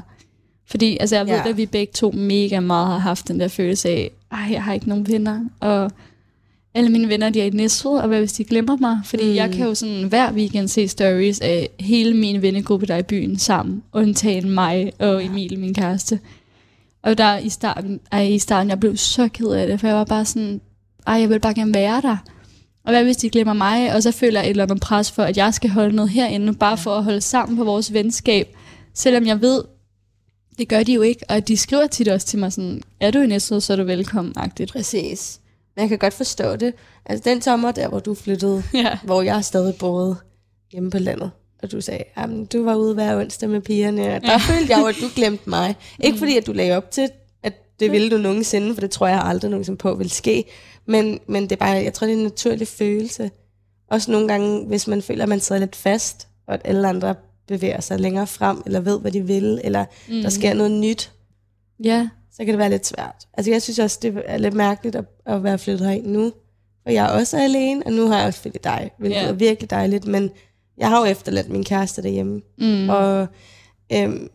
Fordi 0.67 0.97
altså, 0.99 1.15
jeg 1.15 1.25
ved, 1.25 1.33
Ja. 1.33 1.49
at 1.49 1.57
vi 1.57 1.65
begge 1.65 1.93
to 1.93 2.11
mega 2.11 2.59
meget 2.59 2.87
har 2.87 2.97
haft 2.97 3.27
den 3.27 3.39
der 3.39 3.47
følelse 3.47 3.89
af, 3.89 4.11
ej, 4.31 4.47
jeg 4.51 4.63
har 4.63 4.73
ikke 4.73 4.89
nogen 4.89 5.07
venner, 5.07 5.39
og 5.59 5.91
alle 6.73 6.89
mine 6.89 7.07
venner, 7.09 7.29
de 7.29 7.41
er 7.41 7.45
i 7.45 7.49
Næstved, 7.49 7.91
og 7.91 8.07
hvad 8.07 8.19
hvis 8.19 8.33
de 8.33 8.43
glemmer 8.43 8.77
mig? 8.77 8.99
Fordi 9.05 9.29
Mm. 9.29 9.35
jeg 9.35 9.51
kan 9.51 9.65
jo 9.67 9.75
sådan 9.75 10.03
hver 10.03 10.33
weekend 10.33 10.67
se 10.67 10.87
stories 10.87 11.39
af 11.39 11.69
hele 11.79 12.13
min 12.13 12.41
vennegruppe, 12.41 12.85
der 12.85 12.93
er 12.93 12.97
i 12.99 13.03
byen 13.03 13.37
sammen, 13.39 13.83
undtagen 13.93 14.49
mig 14.51 14.91
og 14.99 15.25
Emil, 15.25 15.59
min 15.59 15.73
kæreste. 15.73 16.19
Og 17.03 17.17
der 17.17 17.37
i 17.37 17.49
starten, 17.49 17.99
ej, 18.11 18.21
i 18.23 18.39
starten, 18.39 18.69
jeg 18.69 18.79
blev 18.79 18.97
så 18.97 19.27
ked 19.27 19.47
af 19.47 19.67
det, 19.67 19.79
for 19.79 19.87
jeg 19.87 19.95
var 19.95 20.03
bare 20.05 20.25
sådan, 20.25 20.61
ej, 21.07 21.13
jeg 21.13 21.29
vil 21.29 21.39
bare 21.39 21.53
gerne 21.53 21.73
være 21.73 22.01
der. 22.01 22.17
Og 22.85 22.91
hvad 22.91 23.03
hvis 23.03 23.17
de 23.17 23.29
glemmer 23.29 23.53
mig, 23.53 23.93
og 23.95 24.03
så 24.03 24.11
føler 24.11 24.39
jeg 24.39 24.47
et 24.47 24.49
eller 24.49 24.63
andet 24.63 24.79
pres 24.81 25.11
for, 25.11 25.23
at 25.23 25.37
jeg 25.37 25.53
skal 25.53 25.69
holde 25.69 25.95
noget 25.95 26.11
herinde, 26.11 26.53
bare 26.53 26.77
for 26.77 26.95
at 26.97 27.03
holde 27.03 27.21
sammen 27.21 27.57
på 27.57 27.63
vores 27.63 27.93
venskab. 27.93 28.47
Selvom 28.93 29.25
jeg 29.27 29.41
ved, 29.41 29.63
det 30.57 30.67
gør 30.69 30.83
de 30.83 30.93
jo 30.93 31.01
ikke, 31.01 31.21
og 31.29 31.47
de 31.47 31.57
skriver 31.57 31.87
tit 31.87 32.07
også 32.07 32.27
til 32.27 32.39
mig 32.39 32.53
sådan, 32.53 32.81
er 32.99 33.11
du 33.11 33.19
i 33.19 33.27
Næstved, 33.27 33.61
så 33.61 33.73
er 33.73 33.77
du 33.77 33.83
velkommen-agtigt. 33.83 34.71
Præcis. 34.71 35.39
jeg 35.77 35.89
kan 35.89 35.97
godt 35.97 36.13
forstå 36.13 36.55
det. 36.55 36.73
Altså 37.05 37.29
den 37.29 37.41
sommer 37.41 37.71
der, 37.71 37.87
hvor 37.87 37.99
du 37.99 38.13
flyttede, 38.13 38.63
Ja. 38.73 38.97
hvor 39.03 39.21
jeg 39.21 39.45
stadig 39.45 39.75
boede 39.75 40.15
hjemme 40.71 40.91
på 40.91 40.99
landet, 40.99 41.31
og 41.63 41.71
du 41.71 41.81
sagde, 41.81 42.03
at 42.15 42.29
du 42.53 42.63
var 42.63 42.75
ude 42.75 42.93
hver 42.93 43.17
onsdag 43.19 43.49
med 43.49 43.61
pigerne, 43.61 44.15
og 44.15 44.21
der 44.21 44.37
følte 44.37 44.71
jeg 44.73 44.79
jo, 44.79 44.85
at 44.85 44.95
du 45.01 45.05
glemte 45.19 45.49
mig. 45.49 45.75
Ikke 45.99 46.17
fordi, 46.17 46.37
at 46.37 46.47
du 46.47 46.51
lagde 46.51 46.77
op 46.77 46.91
til, 46.91 47.09
at 47.43 47.53
det 47.79 47.91
ville 47.91 48.09
du 48.11 48.17
nogensinde, 48.17 48.73
for 48.73 48.81
det 48.81 48.91
tror 48.91 49.07
jeg 49.07 49.21
aldrig 49.25 49.51
nogensinde 49.51 49.77
på 49.77 49.93
vil 49.95 50.09
ske, 50.09 50.43
men, 50.85 51.19
men 51.27 51.43
det 51.43 51.51
er 51.51 51.55
bare, 51.55 51.69
jeg 51.69 51.93
tror, 51.93 52.07
det 52.07 52.13
er 52.13 52.17
en 52.17 52.23
naturlig 52.23 52.67
følelse. 52.67 53.31
Også 53.91 54.11
nogle 54.11 54.27
gange, 54.27 54.65
hvis 54.65 54.87
man 54.87 55.01
føler, 55.01 55.23
at 55.23 55.29
man 55.29 55.39
sidder 55.39 55.59
lidt 55.59 55.75
fast, 55.75 56.27
og 56.47 56.53
at 56.53 56.61
alle 56.63 56.87
andre 56.87 57.15
bevæger 57.47 57.81
sig 57.81 57.99
længere 57.99 58.27
frem, 58.27 58.61
eller 58.65 58.79
ved, 58.79 58.99
hvad 58.99 59.11
de 59.11 59.21
vil, 59.21 59.61
eller 59.63 59.85
mm. 60.09 60.21
der 60.21 60.29
sker 60.29 60.53
noget 60.53 60.71
nyt, 60.71 61.11
Ja. 61.83 62.09
så 62.31 62.37
kan 62.37 62.47
det 62.47 62.57
være 62.57 62.69
lidt 62.69 62.87
svært. 62.87 63.27
Altså 63.33 63.51
jeg 63.51 63.61
synes 63.61 63.79
også, 63.79 63.99
det 64.01 64.21
er 64.25 64.37
lidt 64.37 64.53
mærkeligt 64.53 64.95
at, 64.95 65.05
at 65.25 65.43
være 65.43 65.57
flyttet 65.57 65.87
herind 65.87 66.05
nu. 66.07 66.31
Og 66.85 66.93
jeg 66.93 67.05
er 67.05 67.09
også 67.09 67.37
alene, 67.37 67.83
og 67.85 67.93
nu 67.93 68.07
har 68.07 68.17
jeg 68.17 68.27
også 68.27 68.39
flyttet 68.41 68.63
dig, 68.63 68.91
hvilket 68.97 69.17
Ja. 69.21 69.27
er 69.27 69.33
virkelig 69.33 69.69
dejligt. 69.69 70.07
Men 70.07 70.29
jeg 70.77 70.89
har 70.89 70.99
jo 70.99 71.05
efterladt 71.05 71.49
min 71.49 71.63
kæreste 71.63 72.03
derhjemme. 72.03 72.41
Mm. 72.57 72.89
Og 72.89 73.27
øhm, 73.93 74.29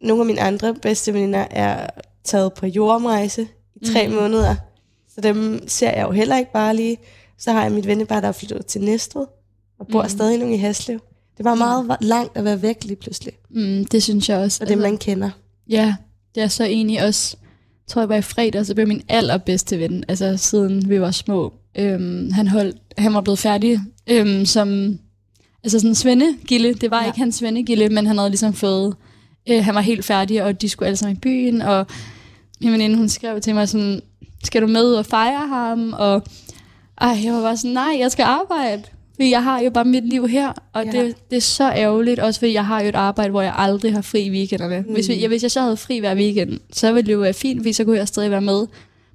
nogle 0.00 0.22
af 0.22 0.26
mine 0.26 0.40
andre 0.40 0.74
bedste 0.74 1.14
veninder 1.14 1.46
er 1.50 1.86
taget 2.24 2.52
på 2.52 2.66
jordomrejse 2.66 3.48
i 3.76 3.84
tre 3.92 4.08
mm. 4.08 4.14
måneder. 4.14 4.56
Så 5.14 5.20
dem 5.20 5.64
ser 5.68 5.90
jeg 5.90 6.02
jo 6.06 6.10
heller 6.10 6.38
ikke 6.38 6.52
bare 6.52 6.76
lige. 6.76 6.96
Så 7.38 7.52
har 7.52 7.62
jeg 7.62 7.72
mit 7.72 7.86
vennepar, 7.86 8.20
der 8.20 8.28
er 8.28 8.32
flyttet 8.32 8.66
til 8.66 8.80
Næstved, 8.82 9.26
og 9.78 9.86
bor 9.86 10.02
Mm. 10.02 10.04
mm. 10.06 10.08
stadig 10.10 10.38
nogle 10.38 10.54
i 10.54 10.58
Haslev. 10.58 10.98
Det 11.36 11.44
var 11.44 11.54
meget 11.54 11.86
va- 11.90 11.96
langt 12.00 12.36
at 12.36 12.44
være 12.44 12.62
væk 12.62 12.84
lige 12.84 12.96
pludselig. 12.96 13.32
Mm, 13.50 13.84
det 13.84 14.02
synes 14.02 14.28
jeg 14.28 14.38
også. 14.38 14.58
Og 14.64 14.68
det 14.68 14.78
man 14.78 14.98
kender. 14.98 15.30
Ja, 15.68 15.94
det 16.34 16.42
er 16.42 16.48
så 16.48 16.64
egentlig 16.64 17.04
også, 17.06 17.36
tror 17.86 18.02
jeg 18.02 18.08
var 18.08 18.16
i 18.16 18.22
fredag, 18.22 18.66
så 18.66 18.74
blev 18.74 18.88
min 18.88 19.02
allerbedste 19.08 19.78
ven, 19.78 20.04
altså 20.08 20.36
siden 20.36 20.88
vi 20.88 21.00
var 21.00 21.10
små. 21.10 21.52
Øhm, 21.78 22.30
han, 22.32 22.48
holdt, 22.48 22.76
han 22.98 23.14
var 23.14 23.20
blevet 23.20 23.38
færdig 23.38 23.80
øhm, 24.06 24.44
som, 24.46 24.98
altså 25.64 25.78
sådan 25.78 25.94
svendegilde. 25.94 26.74
Det 26.74 26.90
var. 26.90 27.00
Ja. 27.00 27.06
ikke 27.06 27.18
hans 27.18 27.34
svendegilde, 27.34 27.88
men 27.88 28.06
han 28.06 28.18
havde 28.18 28.30
ligesom 28.30 28.54
fået, 28.54 28.94
øh, 29.48 29.64
han 29.64 29.74
var 29.74 29.80
helt 29.80 30.04
færdig, 30.04 30.42
og 30.42 30.60
de 30.62 30.68
skulle 30.68 30.86
alle 30.86 30.96
sammen 30.96 31.16
i 31.16 31.20
byen, 31.20 31.62
og 31.62 31.86
min 32.60 32.72
veninde, 32.72 32.96
hun 32.96 33.08
skrev 33.08 33.40
til 33.40 33.54
mig 33.54 33.68
sådan, 33.68 34.00
skal 34.42 34.62
du 34.62 34.66
med 34.66 34.84
og 34.94 35.06
fejre 35.06 35.48
ham? 35.48 35.92
Og 35.98 36.22
ej, 37.00 37.18
jeg 37.24 37.32
var 37.32 37.42
bare 37.42 37.56
sådan, 37.56 37.70
nej, 37.70 37.96
jeg 37.98 38.12
skal 38.12 38.22
arbejde. 38.22 38.82
Fordi 39.14 39.30
jeg 39.30 39.42
har 39.42 39.60
jo 39.60 39.70
bare 39.70 39.84
mit 39.84 40.08
liv 40.08 40.28
her, 40.28 40.52
og 40.72 40.84
ja. 40.84 40.90
Det, 41.04 41.14
det 41.30 41.36
er 41.36 41.40
så 41.40 41.72
ærgerligt, 41.72 42.20
også 42.20 42.40
fordi 42.40 42.52
jeg 42.52 42.66
har 42.66 42.82
jo 42.82 42.88
et 42.88 42.94
arbejde, 42.94 43.30
hvor 43.30 43.42
jeg 43.42 43.54
aldrig 43.56 43.92
har 43.92 44.02
fri 44.02 44.20
i 44.22 44.30
weekenderne. 44.30 44.84
Mm. 44.86 44.92
Hvis, 44.94 45.08
vi- 45.08 45.14
ja, 45.14 45.28
hvis 45.28 45.42
jeg 45.42 45.50
så 45.50 45.60
havde 45.60 45.76
fri 45.76 45.98
hver 45.98 46.14
weekend, 46.14 46.60
så 46.72 46.92
ville 46.92 47.06
det 47.06 47.12
jo 47.12 47.18
være 47.18 47.32
fint, 47.32 47.60
fordi 47.60 47.72
så 47.72 47.84
kunne 47.84 47.96
jeg 47.98 48.08
stadig 48.08 48.30
være 48.30 48.40
med. 48.40 48.66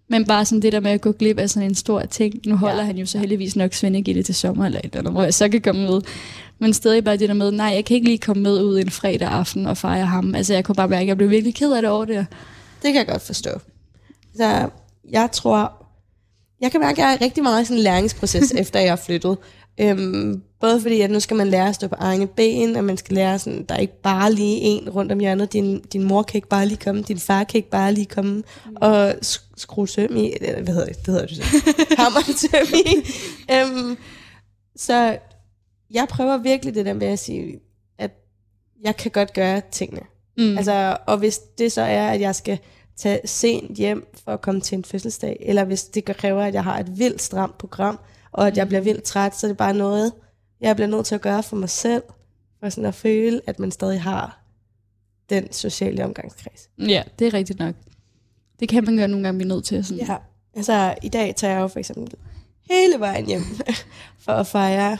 Men 0.09 0.25
bare 0.25 0.45
sådan 0.45 0.61
det 0.61 0.71
der 0.73 0.79
med 0.79 0.91
at 0.91 1.01
gå 1.01 1.11
glip 1.11 1.39
af 1.39 1.49
sådan 1.49 1.69
en 1.69 1.75
stor 1.75 2.01
ting. 2.01 2.35
Nu 2.45 2.55
holder. 2.55 2.77
Ja. 2.77 2.83
han 2.83 2.97
jo 2.97 3.05
så 3.05 3.17
heldigvis 3.17 3.55
nok 3.55 3.73
Svendegilde 3.73 4.23
til 4.23 4.35
sommer, 4.35 4.65
eller 4.65 4.79
et 4.79 4.85
eller 4.85 4.97
andet, 4.99 5.13
hvor 5.13 5.23
jeg 5.23 5.33
så 5.33 5.49
kan 5.49 5.61
komme 5.61 5.81
med. 5.81 6.01
Men 6.59 6.73
stadig 6.73 7.03
bare 7.03 7.17
det 7.17 7.29
der 7.29 7.35
med, 7.35 7.51
nej, 7.51 7.67
jeg 7.75 7.85
kan 7.85 7.95
ikke 7.95 8.07
lige 8.07 8.17
komme 8.17 8.43
med 8.43 8.61
ud 8.63 8.79
en 8.79 8.89
fredag 8.89 9.27
aften 9.27 9.65
og 9.67 9.77
fejre 9.77 10.05
ham. 10.05 10.35
Altså 10.35 10.53
jeg 10.53 10.63
kunne 10.65 10.75
bare 10.75 10.87
mærke, 10.87 11.01
at 11.01 11.07
jeg 11.07 11.17
blev 11.17 11.29
virkelig 11.29 11.55
ked 11.55 11.71
af 11.73 11.81
det 11.81 11.91
over 11.91 12.05
det. 12.05 12.17
Det 12.81 12.93
kan 12.93 12.95
jeg 12.95 13.07
godt 13.07 13.21
forstå. 13.21 13.49
Så 14.35 14.69
jeg 15.11 15.29
tror, 15.31 15.87
jeg 16.61 16.71
kan 16.71 16.79
mærke, 16.79 17.01
at 17.01 17.07
jeg 17.07 17.13
er 17.13 17.21
rigtig 17.21 17.43
meget 17.43 17.61
i 17.61 17.65
sådan 17.65 17.77
en 17.77 17.83
læringsproces, 17.83 18.51
efter 18.61 18.79
jeg 18.79 18.89
er 18.91 18.95
flyttet. 18.95 19.37
Øhm, 19.79 20.41
både 20.59 20.81
fordi, 20.81 21.01
at 21.01 21.11
nu 21.11 21.19
skal 21.19 21.37
man 21.37 21.47
lære 21.47 21.69
at 21.69 21.75
stå 21.75 21.87
på 21.87 21.95
egne 21.99 22.27
ben, 22.27 22.75
og 22.75 22.83
man 22.83 22.97
skal 22.97 23.15
lære, 23.15 23.39
sådan, 23.39 23.65
der 23.69 23.75
er 23.75 23.79
ikke 23.79 24.01
bare 24.01 24.33
lige 24.33 24.57
en 24.57 24.89
rundt 24.89 25.11
om 25.11 25.19
hjørnet. 25.19 25.53
Din, 25.53 25.81
din 25.81 26.03
mor 26.03 26.23
kan 26.23 26.37
ikke 26.37 26.47
bare 26.47 26.65
lige 26.65 26.77
komme, 26.77 27.01
din 27.01 27.19
far 27.19 27.43
kan 27.43 27.57
ikke 27.57 27.69
bare 27.69 27.93
lige 27.93 28.05
komme 28.05 28.43
mm. 28.65 28.75
og 28.81 29.11
sk- 29.11 29.53
skrue 29.57 29.87
søm 29.87 30.15
i, 30.15 30.33
eller 30.41 30.61
hvad 30.61 30.73
hedder 30.73 30.87
det, 30.87 30.97
det 30.97 31.07
hedder 31.07 31.25
det 31.25 31.37
så. 31.37 31.43
Hammer 32.01 32.21
søm 32.21 32.79
i. 32.85 32.95
Øhm, 33.53 33.97
så 34.75 35.17
jeg 35.91 36.07
prøver 36.09 36.37
virkelig 36.37 36.75
det 36.75 36.85
der 36.85 36.93
med 36.93 37.07
at 37.07 37.19
sige, 37.19 37.59
at 37.99 38.11
jeg 38.83 38.97
kan 38.97 39.11
godt 39.11 39.33
gøre 39.33 39.61
tingene. 39.71 40.01
Mm. 40.37 40.57
Altså, 40.57 40.97
og 41.07 41.17
hvis 41.17 41.37
det 41.37 41.71
så 41.71 41.81
er, 41.81 42.07
at 42.07 42.21
jeg 42.21 42.35
skal 42.35 42.59
tage 42.97 43.19
sent 43.25 43.77
hjem 43.77 44.07
for 44.23 44.31
at 44.31 44.41
komme 44.41 44.61
til 44.61 44.77
en 44.77 44.83
fødselsdag, 44.83 45.37
eller 45.39 45.63
hvis 45.63 45.83
det 45.83 46.05
kræver, 46.05 46.43
at 46.43 46.53
jeg 46.53 46.63
har 46.63 46.79
et 46.79 46.99
vildt 46.99 47.21
stramt 47.21 47.57
program, 47.57 47.99
og 48.31 48.47
at 48.47 48.57
jeg 48.57 48.67
bliver 48.67 48.81
vildt 48.81 49.03
træt, 49.03 49.35
så 49.37 49.47
er 49.47 49.49
det 49.49 49.57
bare 49.57 49.73
noget, 49.73 50.11
jeg 50.61 50.75
bliver 50.75 50.87
nødt 50.87 51.05
til 51.05 51.15
at 51.15 51.21
gøre 51.21 51.43
for 51.43 51.55
mig 51.55 51.69
selv, 51.69 52.03
for 52.59 52.69
sådan 52.69 52.85
at 52.85 52.95
føle, 52.95 53.41
at 53.47 53.59
man 53.59 53.71
stadig 53.71 54.01
har 54.01 54.43
den 55.29 55.51
sociale 55.51 56.03
omgangskreds. 56.05 56.69
Ja, 56.79 57.03
det 57.19 57.27
er 57.27 57.33
rigtigt 57.33 57.59
nok. 57.59 57.75
Det 58.59 58.69
kan 58.69 58.83
man 58.85 58.97
gøre 58.97 59.07
nogle 59.07 59.23
gange, 59.25 59.37
vi 59.37 59.43
er 59.43 59.47
nødt 59.47 59.65
til. 59.65 59.85
Sådan. 59.85 60.05
Ja, 60.07 60.15
altså 60.55 60.95
i 61.03 61.09
dag 61.09 61.35
tager 61.35 61.53
jeg 61.53 61.61
jo 61.61 61.67
for 61.67 61.79
eksempel 61.79 62.13
hele 62.69 62.99
vejen 62.99 63.25
hjem 63.25 63.41
for 64.25 64.31
at 64.31 64.47
fejre 64.47 64.97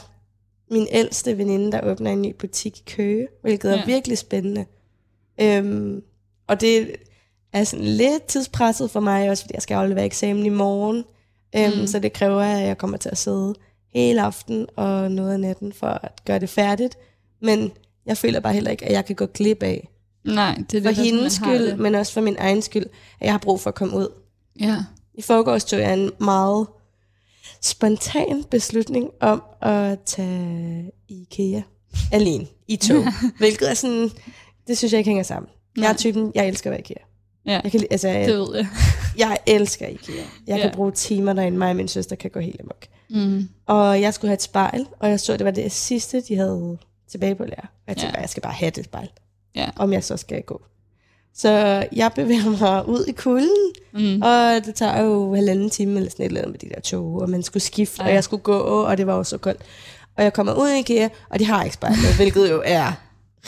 min 0.71 0.87
ældste 0.91 1.37
veninde, 1.37 1.71
der 1.71 1.81
åbner 1.91 2.11
en 2.11 2.21
ny 2.21 2.35
butik 2.39 2.79
i 2.79 2.83
Køge, 2.87 3.27
hvilket 3.41 3.69
Ja. 3.71 3.81
er 3.81 3.85
virkelig 3.85 4.17
spændende. 4.17 4.65
Øhm, 5.41 6.03
og 6.47 6.61
det 6.61 6.95
er 7.53 7.63
sådan 7.63 7.85
lidt 7.85 8.23
tidspresset 8.23 8.91
for 8.91 8.99
mig, 8.99 9.29
også 9.29 9.43
fordi 9.43 9.53
jeg 9.53 9.61
skal 9.61 9.75
aflevere 9.75 10.05
eksamen 10.05 10.45
i 10.45 10.49
morgen. 10.49 11.03
Øhm, 11.55 11.79
Mm. 11.79 11.87
Så 11.87 11.99
det 11.99 12.13
kræver, 12.13 12.41
at 12.41 12.67
jeg 12.67 12.77
kommer 12.77 12.97
til 12.97 13.09
at 13.09 13.17
sidde 13.17 13.55
hele 13.93 14.21
aften 14.21 14.67
og 14.75 15.11
noget 15.11 15.33
af 15.33 15.39
natten 15.39 15.73
for 15.73 15.87
at 15.87 16.25
gøre 16.25 16.39
det 16.39 16.49
færdigt. 16.49 16.97
Men 17.41 17.71
jeg 18.05 18.17
føler 18.17 18.39
bare 18.39 18.53
heller 18.53 18.71
ikke, 18.71 18.85
at 18.85 18.91
jeg 18.91 19.05
kan 19.05 19.15
gå 19.15 19.25
glip 19.25 19.63
af. 19.63 19.87
Nej, 20.25 20.55
det 20.71 20.77
er 20.77 20.81
For 20.81 20.87
det, 20.89 20.97
hendes 21.05 21.33
skyld, 21.33 21.67
det. 21.67 21.79
men 21.79 21.95
også 21.95 22.13
for 22.13 22.21
min 22.21 22.35
egen 22.39 22.61
skyld, 22.61 22.85
at 23.19 23.25
jeg 23.25 23.33
har 23.33 23.37
brug 23.37 23.59
for 23.61 23.69
at 23.69 23.75
komme 23.75 23.97
ud. 23.97 24.07
Ja. 24.59 24.75
I 25.13 25.21
forgårs 25.21 25.65
tog 25.65 25.79
jeg 25.79 25.93
en 25.93 26.11
meget 26.19 26.67
spontan 27.61 28.43
beslutning 28.51 29.09
om 29.19 29.43
at 29.61 29.99
tage 29.99 30.91
i 31.07 31.21
IKEA 31.31 31.61
alene 32.11 32.47
i 32.67 32.75
tog. 32.75 33.03
hvilket 33.37 33.69
er 33.69 33.73
sådan, 33.73 34.09
det 34.67 34.77
synes 34.77 34.91
jeg 34.93 34.97
ikke 34.99 35.09
hænger 35.09 35.23
sammen. 35.23 35.49
Jeg 35.77 35.83
er 35.83 35.87
Nej. 35.87 35.97
typen, 35.97 36.31
jeg 36.35 36.47
elsker 36.47 36.69
at 36.69 36.71
være 36.71 36.79
IKEA. 36.79 37.03
Ja, 37.47 37.59
Jeg, 37.63 37.71
kan, 37.71 37.83
altså, 37.91 38.07
det 38.07 38.27
ved 38.37 38.55
jeg. 38.55 38.67
jeg 39.29 39.37
elsker 39.45 39.87
IKEA. 39.87 40.15
Jeg 40.47 40.57
Ja. 40.57 40.61
kan 40.61 40.71
bruge 40.75 40.91
timer 40.91 41.33
derinde, 41.33 41.57
mig 41.57 41.69
og 41.69 41.75
min 41.75 41.87
søster 41.87 42.15
kan 42.15 42.31
gå 42.31 42.39
helt 42.39 42.61
amok. 42.61 42.85
Mm. 43.09 43.49
Og 43.65 44.01
jeg 44.01 44.13
skulle 44.13 44.29
have 44.29 44.33
et 44.35 44.41
spejl, 44.41 44.85
og 44.99 45.09
jeg 45.09 45.19
så, 45.19 45.33
at 45.33 45.39
det 45.39 45.45
var 45.45 45.51
det 45.51 45.71
sidste, 45.71 46.21
de 46.21 46.35
havde 46.35 46.77
tilbage 47.11 47.35
på 47.35 47.43
lærer. 47.43 47.65
Jeg 47.87 47.97
tænkte, 47.97 48.15
ja. 48.17 48.21
jeg 48.21 48.29
skal 48.29 48.43
bare 48.43 48.53
have 48.53 48.71
det 48.71 48.85
spejl, 48.85 49.09
Ja. 49.55 49.69
om 49.75 49.93
jeg 49.93 50.03
så 50.03 50.17
skal 50.17 50.41
gå. 50.41 50.61
Så 51.35 51.49
jeg 51.95 52.11
bevæger 52.15 52.49
mig 52.59 52.87
ud 52.89 53.05
i 53.07 53.11
kulden, 53.11 53.71
Mm. 53.93 54.21
og 54.21 54.65
det 54.65 54.75
tager 54.75 55.01
jo 55.03 55.35
halvanden 55.35 55.69
time 55.69 55.97
eller 55.97 56.09
sådan 56.11 56.23
et 56.25 56.27
eller 56.27 56.41
andet 56.41 56.51
med 56.63 56.69
de 56.69 56.75
der 56.75 56.81
tog, 56.81 57.05
og 57.21 57.29
man 57.29 57.43
skulle 57.43 57.63
skifte, 57.63 58.01
Ej. 58.01 58.07
og 58.07 58.13
jeg 58.13 58.23
skulle 58.23 58.43
gå, 58.43 58.57
og 58.59 58.97
det 58.97 59.07
var 59.07 59.15
jo 59.15 59.23
så 59.23 59.37
koldt. 59.37 59.61
Og 60.17 60.23
jeg 60.23 60.33
kommer 60.33 60.53
ud 60.53 60.69
i 60.69 60.79
IKEA, 60.79 61.09
og 61.29 61.39
de 61.39 61.45
har 61.45 61.63
ikke 61.63 61.73
spejlet, 61.73 62.15
hvilket 62.15 62.49
jo 62.51 62.61
er 62.65 62.91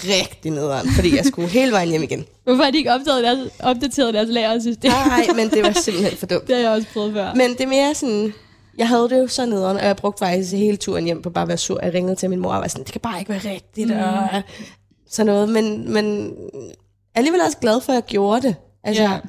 rigtig 0.04 0.52
nederen, 0.52 0.90
fordi 0.96 1.16
jeg 1.16 1.26
skulle 1.26 1.48
hele 1.48 1.72
vejen 1.72 1.90
hjem 1.90 2.04
igen. 2.04 2.26
Hvorfor 2.44 2.64
har 2.64 2.72
de 2.72 2.78
ikke 2.78 2.92
opdateret 2.94 3.24
deres, 3.24 3.50
opdateret 3.60 4.14
deres 4.14 4.30
lagersystem? 4.30 4.92
Nej, 4.92 5.28
men 5.36 5.50
det 5.50 5.64
var 5.64 5.72
simpelthen 5.72 6.18
for 6.18 6.26
dumt. 6.26 6.48
Det 6.48 6.56
har 6.56 6.64
jeg 6.64 6.72
også 6.72 6.88
prøvet 6.94 7.14
før. 7.14 7.34
Men 7.34 7.50
det 7.52 7.62
er 7.62 7.68
mere 7.68 7.96
sådan, 7.96 8.34
jeg 8.78 8.88
havde 8.88 9.10
det 9.10 9.20
jo 9.20 9.28
så 9.28 9.46
nederen, 9.46 9.78
og 9.78 9.86
jeg 9.86 9.96
brugte 9.96 10.20
faktisk 10.20 10.54
hele 10.54 10.78
turen 10.78 11.06
hjem 11.06 11.22
på 11.22 11.30
bare 11.30 11.42
at 11.42 11.48
være 11.48 11.58
sur. 11.58 11.80
Jeg 11.84 11.94
ringede 11.94 12.16
til 12.16 12.30
min 12.30 12.40
mor 12.40 12.54
og 12.54 12.62
var 12.62 12.68
sådan, 12.68 12.84
det 12.84 12.92
kan 12.92 13.02
bare 13.02 13.20
ikke 13.20 13.30
være 13.30 13.54
rigtigt, 13.54 13.88
mm. 13.88 13.98
og 13.98 14.42
sådan 15.10 15.26
noget. 15.26 15.50
Men, 15.50 15.94
men 15.94 16.34
alligevel 17.16 17.42
også 17.42 17.58
glad 17.58 17.82
for, 17.82 17.92
at 17.92 17.96
jeg 17.96 18.04
gjorde 18.04 18.48
det. 18.48 18.56
Altså, 18.84 19.04
ja. 19.04 19.20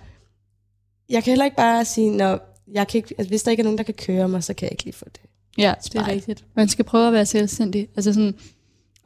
jeg 1.09 1.25
kan 1.25 1.31
heller 1.31 1.45
ikke 1.45 1.57
bare 1.57 1.85
sige, 1.85 2.11
når 2.11 2.57
jeg 2.73 2.89
kan 2.89 2.99
ikke, 2.99 3.15
altså, 3.19 3.29
hvis 3.29 3.43
der 3.43 3.51
ikke 3.51 3.61
er 3.61 3.65
nogen, 3.65 3.79
der 3.79 3.85
kan 3.85 3.95
køre 3.95 4.29
mig, 4.29 4.45
så 4.45 4.55
kan 4.55 4.67
jeg 4.67 4.73
ikke 4.73 4.85
lige 4.85 4.95
få 4.95 5.05
det. 5.05 5.21
Ja, 5.59 5.75
det 5.85 5.95
er 5.95 6.03
Spejl. 6.03 6.15
rigtigt. 6.15 6.45
Man 6.57 6.69
skal 6.69 6.85
prøve 6.85 7.07
at 7.07 7.13
være 7.13 7.27
selvstændig. 7.27 7.89
Altså 7.97 8.13
sådan, 8.13 8.35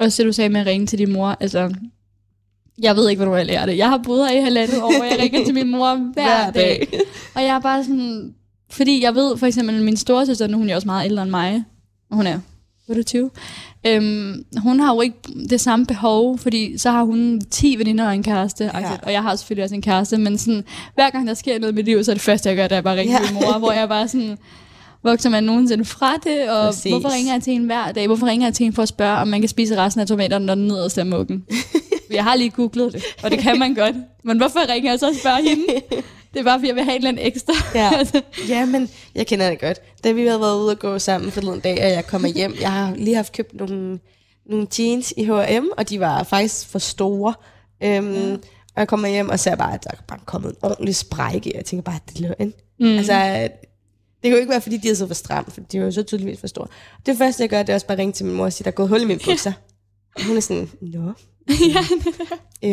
også 0.01 0.23
det 0.23 0.27
du 0.29 0.33
sagde 0.33 0.49
med 0.49 0.61
at 0.61 0.67
ringe 0.67 0.87
til 0.87 0.99
din 0.99 1.13
mor, 1.13 1.37
altså, 1.41 1.75
jeg 2.83 2.97
ved 2.97 3.09
ikke, 3.11 3.23
hvornår 3.23 3.37
jeg 3.37 3.47
lærer 3.47 3.67
det. 3.67 3.77
Jeg 3.77 3.89
har 3.89 3.99
boet 3.99 4.29
her 4.29 4.39
i 4.39 4.43
halvandet 4.43 4.83
år, 4.83 4.87
og 5.01 5.07
jeg 5.11 5.19
ringer 5.21 5.45
til 5.45 5.55
min 5.55 5.71
mor 5.71 5.95
hver, 6.15 6.25
Hver 6.25 6.51
dag. 6.51 6.89
dag. 6.91 7.01
Og 7.35 7.43
jeg 7.43 7.49
er 7.57 7.61
bare 7.61 7.85
sådan, 7.85 8.35
fordi 8.71 9.03
jeg 9.03 9.15
ved 9.15 9.37
for 9.37 9.47
eksempel, 9.47 9.83
min 9.83 9.97
storesøster, 9.97 10.47
nu 10.47 10.59
hun 10.59 10.71
er 10.71 10.75
også 10.75 10.87
meget 10.89 11.05
ældre 11.05 11.23
end 11.23 11.31
mig, 11.31 11.65
og 12.11 12.17
hun 12.17 12.27
er 12.27 12.39
28, 12.89 13.31
øhm, 13.87 14.45
hun 14.59 14.81
har 14.81 14.95
jo 14.95 15.01
ikke 15.01 15.19
det 15.51 15.61
samme 15.61 15.87
behov, 15.87 16.39
fordi 16.39 16.79
så 16.79 16.91
har 16.91 17.03
hun 17.05 17.41
10 17.51 17.79
veninder 17.79 18.07
og 18.07 18.15
en 18.15 18.23
kæreste, 18.23 18.65
ja. 18.65 18.91
og 19.03 19.13
jeg 19.13 19.23
har 19.23 19.37
selvfølgelig 19.37 19.65
også 19.65 19.75
en 19.75 19.83
kæreste, 19.83 20.19
men 20.19 20.39
sådan, 20.39 20.65
hver 20.95 21.11
gang 21.11 21.27
der 21.29 21.35
sker 21.35 21.59
noget 21.59 21.73
i 21.73 21.75
mit 21.77 21.85
liv, 21.85 22.05
så 22.05 22.11
er 22.11 22.15
det 22.15 22.23
første, 22.23 22.49
jeg 22.49 22.57
gør, 22.57 22.69
det 22.69 22.77
er 22.77 22.81
bare 22.83 22.97
ringe 22.97 23.13
Ja. 23.13 23.25
til 23.27 23.35
min 23.35 23.43
mor, 23.43 23.59
hvor 23.59 23.73
jeg 23.73 23.89
bare 23.89 24.09
sådan, 24.09 24.39
vokser 25.05 25.31
man 25.31 25.45
nogensinde 25.45 25.85
fra 25.85 26.17
det, 26.17 26.51
og 26.51 26.67
Præcis. 26.67 26.93
hvorfor 26.93 27.15
ringer 27.17 27.33
jeg 27.33 27.43
til 27.43 27.53
en 27.53 27.65
hver 27.65 27.93
dag? 27.93 28.07
Hvorfor 28.07 28.27
ringer 28.27 28.47
jeg 28.47 28.55
til 28.55 28.67
en 28.67 28.73
for 28.73 28.83
at 28.83 28.89
spørge, 28.89 29.17
om 29.17 29.29
man 29.29 29.41
kan 29.41 29.49
spise 29.49 29.77
resten 29.77 30.01
af 30.01 30.07
tomaterne, 30.07 30.47
når 30.47 30.55
den 30.55 30.67
nederste 30.67 31.01
er 31.01 31.05
muggen? 31.05 31.45
jeg 32.11 32.25
har 32.25 32.37
lige 32.37 32.51
googlet 32.51 32.93
det, 32.93 33.03
og 33.23 33.31
det 33.31 33.39
kan 33.39 33.59
man 33.59 33.75
godt. 33.75 33.97
Men 34.25 34.37
hvorfor 34.37 34.69
ringer 34.73 34.91
jeg 34.93 34.99
så 34.99 35.09
og 35.09 35.15
spørger 35.21 35.43
hende? 35.49 35.65
Det 36.35 36.41
er 36.41 36.45
bare, 36.45 36.59
fordi 36.59 36.69
jeg 36.69 36.77
vil 36.77 36.85
have 36.85 36.97
en 36.97 37.07
eller 37.07 37.23
ekstra. 37.23 37.53
Ja. 37.75 37.91
Altså, 37.99 38.21
Ja, 38.49 38.65
men 38.65 38.89
jeg 39.15 39.27
kender 39.27 39.51
det 39.51 39.61
godt. 39.61 39.79
Da 40.05 40.13
vi 40.13 40.27
havde 40.27 40.41
været 40.41 40.61
ude 40.61 40.71
og 40.71 40.79
gå 40.79 40.99
sammen 40.99 41.31
forleden 41.31 41.61
dag, 41.61 41.85
og 41.85 41.91
jeg 41.91 42.07
kommer 42.07 42.29
hjem, 42.29 42.55
jeg 42.61 42.73
har 42.73 42.95
lige 42.97 43.17
haft 43.17 43.33
købt 43.33 43.55
nogle, 43.55 43.99
nogle 44.47 44.67
jeans 44.79 45.15
i 45.17 45.25
H&M, 45.25 45.65
og 45.77 45.89
de 45.89 46.01
var 46.01 46.23
faktisk 46.23 46.69
for 46.69 46.79
store. 46.79 47.35
Øhm, 47.83 48.15
ja. 48.15 48.33
Og 48.75 48.81
jeg 48.81 48.89
kommer 48.89 49.09
hjem 49.09 49.29
og 49.29 49.41
ser 49.41 49.55
bare, 49.57 49.75
at 49.75 49.85
der 49.85 49.91
er 49.93 50.03
bare 50.09 50.19
kommet 50.27 50.51
en 50.51 50.57
ordentlig 50.63 50.97
sprække. 50.97 51.53
Jeg 51.55 51.65
tænker 51.65 51.83
bare, 51.83 51.95
at 51.95 52.13
det 52.13 52.21
løgn. 52.21 52.53
Mm. 52.81 52.87
Altså, 52.97 53.49
Det 54.25 54.31
jo 54.31 54.37
ikke 54.37 54.51
være, 54.51 54.61
fordi 54.61 54.77
de 54.77 54.89
er 54.91 54.95
så 54.95 55.07
for 55.07 55.15
stramt, 55.15 55.53
for 55.53 55.61
de 55.61 55.79
er 55.79 55.83
jo 55.83 55.91
så 55.91 56.03
tydeligvis 56.03 56.41
for 56.41 56.47
store. 56.47 56.67
Det 57.07 57.19
første, 57.19 57.43
jeg 57.43 57.51
gør, 57.51 57.63
det 57.63 57.69
er 57.69 57.75
også 57.75 57.87
bare 57.87 57.95
at 57.95 57.99
ringe 57.99 58.13
til 58.13 58.27
min 58.27 58.35
mor 58.35 58.45
og 58.45 58.53
sige, 58.53 58.65
der 58.65 58.71
er 58.71 58.75
gået 58.75 58.89
hul 58.89 59.03
i 59.03 59.05
mine 59.05 59.21
bukser. 59.25 59.53
Og 60.17 60.25
hun 60.25 60.37
er 60.37 60.41
sådan, 60.41 60.71
nå, 60.81 61.13
ja, 61.75 61.85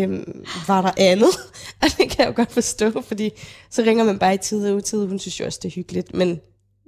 øhm, 0.03 0.45
var 0.67 0.81
der 0.81 0.91
andet? 0.97 1.29
Og 1.81 1.87
det 1.97 2.09
kan 2.09 2.15
jeg 2.19 2.27
jo 2.27 2.33
godt 2.35 2.51
forstå, 2.51 3.01
fordi 3.01 3.29
så 3.69 3.81
ringer 3.81 4.03
man 4.03 4.19
bare 4.19 4.33
i 4.33 4.37
tid 4.37 4.69
og 4.69 4.75
utid. 4.75 5.05
Hun 5.07 5.19
synes 5.19 5.39
jo 5.39 5.45
også, 5.45 5.59
det 5.61 5.69
er 5.69 5.73
hyggeligt, 5.75 6.13
men 6.13 6.39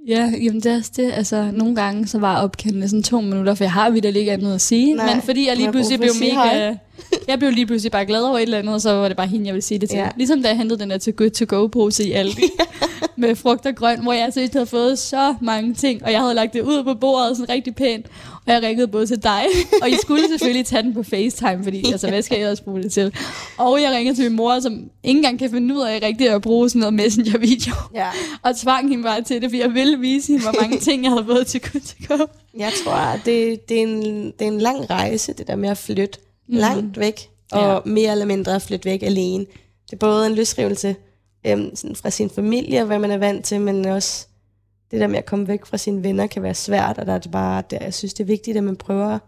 Ja, 0.08 0.32
jamen 0.42 0.60
det 0.60 0.72
er 0.72 0.76
også 0.76 0.90
det. 0.96 1.12
Altså, 1.12 1.50
nogle 1.52 1.76
gange 1.76 2.06
så 2.06 2.18
var 2.18 2.42
opkaldene 2.42 2.88
sådan 2.88 3.02
to 3.02 3.20
minutter, 3.20 3.54
for 3.54 3.64
jeg 3.64 3.72
har 3.72 3.90
vidt 3.90 4.04
ikke 4.04 4.32
andet 4.32 4.54
at 4.54 4.60
sige. 4.60 4.94
Nej, 4.94 5.14
men 5.14 5.22
fordi 5.22 5.48
jeg 5.48 5.56
lige 5.56 5.72
pludselig 5.72 5.98
blev 5.98 6.12
mega... 6.20 6.74
Jeg 7.28 7.38
blev 7.38 7.50
lige 7.50 7.66
pludselig 7.66 7.92
bare 7.92 8.06
glad 8.06 8.22
over 8.22 8.38
et 8.38 8.42
eller 8.42 8.58
andet, 8.58 8.74
og 8.74 8.80
så 8.80 8.92
var 8.92 9.08
det 9.08 9.16
bare 9.16 9.26
hende, 9.26 9.46
jeg 9.46 9.54
ville 9.54 9.62
sige 9.62 9.78
det 9.78 9.90
til. 9.90 9.98
Ja. 9.98 10.08
Ligesom 10.16 10.42
da 10.42 10.48
jeg 10.48 10.56
hentede 10.56 10.80
den 10.80 10.90
der 10.90 10.98
to 10.98 11.10
good 11.16 11.30
to 11.30 11.44
go 11.48 11.66
pose 11.66 12.08
i 12.08 12.12
Aldi 12.12 12.42
med 13.16 13.36
frugt 13.36 13.66
og 13.66 13.74
grønt, 13.74 14.02
hvor 14.02 14.12
jeg 14.12 14.32
seriøst 14.32 14.52
havde 14.52 14.66
fået 14.66 14.98
så 14.98 15.34
mange 15.40 15.74
ting, 15.74 16.04
og 16.04 16.12
jeg 16.12 16.20
havde 16.20 16.34
lagt 16.34 16.52
det 16.52 16.62
ud 16.62 16.84
på 16.84 16.94
bordet 16.94 17.36
sådan 17.36 17.54
rigtig 17.54 17.74
pænt, 17.74 18.06
og 18.46 18.52
jeg 18.52 18.62
ringede 18.62 18.88
både 18.88 19.06
til 19.06 19.22
dig, 19.22 19.44
og 19.82 19.90
I 19.90 19.96
skulle 20.02 20.28
selvfølgelig 20.28 20.66
tage 20.66 20.82
den 20.82 20.94
på 20.94 21.02
FaceTime, 21.02 21.64
fordi 21.64 21.92
altså, 21.92 22.08
hvad 22.08 22.22
skal 22.22 22.36
jeg 22.36 22.42
ellers 22.42 22.60
bruge 22.60 22.82
det 22.82 22.92
til? 22.92 23.14
Og 23.58 23.82
jeg 23.82 23.92
ringede 23.92 24.16
til 24.16 24.24
min 24.24 24.36
mor, 24.36 24.60
som 24.60 24.72
ikke 25.02 25.18
engang 25.18 25.38
kan 25.38 25.50
finde 25.50 25.74
ud 25.74 25.80
af 25.80 26.00
rigtigt 26.02 26.30
at 26.30 26.42
bruge 26.42 26.68
sådan 26.68 26.80
noget 26.80 26.94
messenger-video 26.94 27.74
ja. 27.94 28.08
og 28.42 28.56
tvang 28.56 28.88
hende 28.88 29.04
bare 29.04 29.22
til 29.22 29.42
det, 29.42 29.50
fordi 29.50 29.60
jeg 29.60 29.74
ville 29.74 29.98
vise 29.98 30.32
hende, 30.32 30.42
hvor 30.42 30.60
mange 30.60 30.78
ting, 30.86 31.04
jeg 31.04 31.10
havde 31.10 31.24
fået 31.24 31.46
til 31.46 31.60
go. 32.08 32.18
Jeg 32.58 32.72
tror, 32.84 33.20
det, 33.24 33.68
det, 33.68 33.78
er 33.78 33.82
en, 33.82 34.24
det 34.26 34.42
er 34.42 34.46
en 34.52 34.60
lang 34.60 34.90
rejse, 34.90 35.32
det 35.32 35.46
der 35.46 35.56
med 35.56 35.68
at 35.68 35.78
flytte 35.78 36.18
mm. 36.48 36.56
langt 36.56 36.98
væk, 36.98 37.28
og 37.52 37.82
ja. 37.86 37.90
mere 37.90 38.12
eller 38.12 38.26
mindre 38.26 38.54
at 38.54 38.62
flytte 38.62 38.84
væk 38.84 39.02
alene. 39.02 39.46
Det 39.86 39.92
er 39.92 39.96
både 39.96 40.26
en 40.26 40.34
løsrivelse 40.34 40.96
øhm, 41.46 41.76
sådan 41.76 41.96
fra 41.96 42.10
sin 42.10 42.30
familie, 42.30 42.80
og 42.80 42.86
hvad 42.86 42.98
man 42.98 43.10
er 43.10 43.18
vant 43.18 43.44
til, 43.44 43.60
men 43.60 43.84
også 43.84 44.26
det 44.94 45.00
der 45.00 45.06
med 45.06 45.18
at 45.18 45.26
komme 45.26 45.48
væk 45.48 45.66
fra 45.66 45.76
sine 45.76 46.02
venner 46.02 46.26
kan 46.26 46.42
være 46.42 46.54
svært, 46.54 46.98
og 46.98 47.06
der 47.06 47.12
er 47.12 47.18
det 47.18 47.30
bare, 47.30 47.62
der, 47.70 47.78
jeg 47.80 47.94
synes, 47.94 48.14
det 48.14 48.24
er 48.24 48.26
vigtigt, 48.26 48.56
at 48.56 48.64
man 48.64 48.76
prøver 48.76 49.18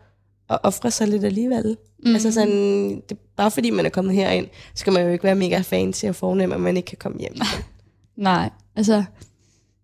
at 0.51 0.59
ofre 0.63 0.91
sig 0.91 1.09
lidt 1.09 1.25
alligevel. 1.25 1.77
Mm. 2.05 2.15
Altså 2.15 2.33
sådan, 2.33 3.03
det, 3.09 3.19
bare 3.37 3.51
fordi 3.51 3.71
man 3.71 3.87
er 3.87 3.91
kommet 3.91 4.15
herind, 4.15 4.47
skal 4.75 4.93
man 4.93 5.03
jo 5.03 5.09
ikke 5.09 5.25
være 5.25 5.35
mega 5.35 5.61
fancy 5.61 6.05
og 6.05 6.15
fornem, 6.15 6.53
at 6.53 6.61
man 6.61 6.77
ikke 6.77 6.87
kan 6.87 6.99
komme 6.99 7.19
hjem. 7.19 7.35
Nej, 8.17 8.51
altså, 8.77 9.05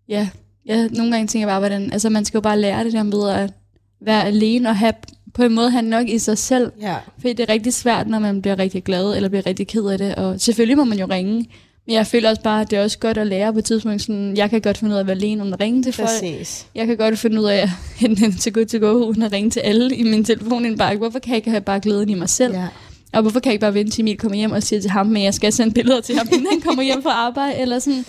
ja, 0.07 0.29
ja, 0.65 0.87
nogle 0.87 1.11
gange 1.11 1.27
tænker 1.27 1.47
jeg 1.47 1.51
bare, 1.51 1.59
hvordan, 1.59 1.91
altså 1.91 2.09
man 2.09 2.25
skal 2.25 2.37
jo 2.37 2.41
bare 2.41 2.59
lære 2.59 2.83
det 2.83 2.93
der 2.93 3.03
med 3.03 3.29
at 3.29 3.53
være 4.01 4.25
alene 4.25 4.69
og 4.69 4.77
have 4.77 4.93
på 5.33 5.43
en 5.43 5.55
måde 5.55 5.71
have 5.71 5.81
nok 5.81 6.09
i 6.09 6.19
sig 6.19 6.37
selv. 6.37 6.71
ja. 6.81 6.95
Fordi 7.17 7.33
det 7.33 7.49
er 7.49 7.53
rigtig 7.53 7.73
svært, 7.73 8.07
når 8.07 8.19
man 8.19 8.41
bliver 8.41 8.59
rigtig 8.59 8.83
glad, 8.83 9.15
eller 9.15 9.29
bliver 9.29 9.45
rigtig 9.45 9.67
ked 9.67 9.85
af 9.85 9.97
det. 9.97 10.15
Og 10.15 10.41
selvfølgelig 10.41 10.77
må 10.77 10.83
man 10.83 10.99
jo 10.99 11.05
ringe. 11.09 11.47
Men 11.85 11.95
jeg 11.95 12.07
føler 12.07 12.29
også 12.29 12.41
bare, 12.41 12.61
at 12.61 12.71
det 12.71 12.79
er 12.79 12.83
også 12.83 12.99
godt 12.99 13.17
at 13.17 13.27
lære 13.27 13.53
på 13.53 13.59
et 13.59 13.65
tidspunkt. 13.65 14.01
Sådan, 14.01 14.37
jeg 14.37 14.49
kan 14.49 14.61
godt 14.61 14.77
finde 14.77 14.91
ud 14.91 14.95
af 14.95 14.99
at 14.99 15.07
være 15.07 15.15
alene, 15.15 15.41
uden 15.41 15.53
at 15.53 15.59
ringe 15.59 15.83
til 15.83 15.93
folk. 15.93 16.09
Præcis. 16.09 16.67
Jeg 16.75 16.87
kan 16.87 16.97
godt 16.97 17.19
finde 17.19 17.41
ud 17.41 17.45
af 17.45 17.57
at 17.63 17.69
hente 17.95 18.25
den 18.25 18.37
til 18.37 18.53
good 18.53 18.65
to 18.65 18.77
go, 18.77 18.93
uden 18.93 19.21
at 19.21 19.31
ringe 19.31 19.49
til 19.49 19.59
alle 19.59 19.95
i 19.95 20.03
min 20.03 20.25
telefonindbakke. 20.25 20.97
Hvorfor 20.97 21.19
kan 21.19 21.29
jeg 21.29 21.37
ikke 21.37 21.49
have 21.49 21.61
bare 21.61 21.79
glæden 21.79 22.09
i 22.09 22.13
mig 22.13 22.29
selv? 22.29 22.53
Ja. 22.53 22.67
Og 23.13 23.21
hvorfor 23.21 23.39
kan 23.39 23.49
jeg 23.49 23.53
ikke 23.53 23.61
bare 23.61 23.73
vente 23.73 23.91
til 23.91 24.01
Emil 24.01 24.17
kommer 24.17 24.37
hjem 24.37 24.51
og 24.51 24.63
siger 24.63 24.81
til 24.81 24.91
ham, 24.91 25.15
at 25.15 25.23
jeg 25.23 25.33
skal 25.33 25.53
sende 25.53 25.73
billeder 25.73 26.01
til 26.01 26.17
ham, 26.17 26.27
inden 26.33 26.47
han 26.51 26.61
kommer 26.61 26.83
hjem 26.83 27.03
fra 27.03 27.11
arbejde? 27.11 27.57
Eller 27.57 27.79
sådan, 27.79 28.05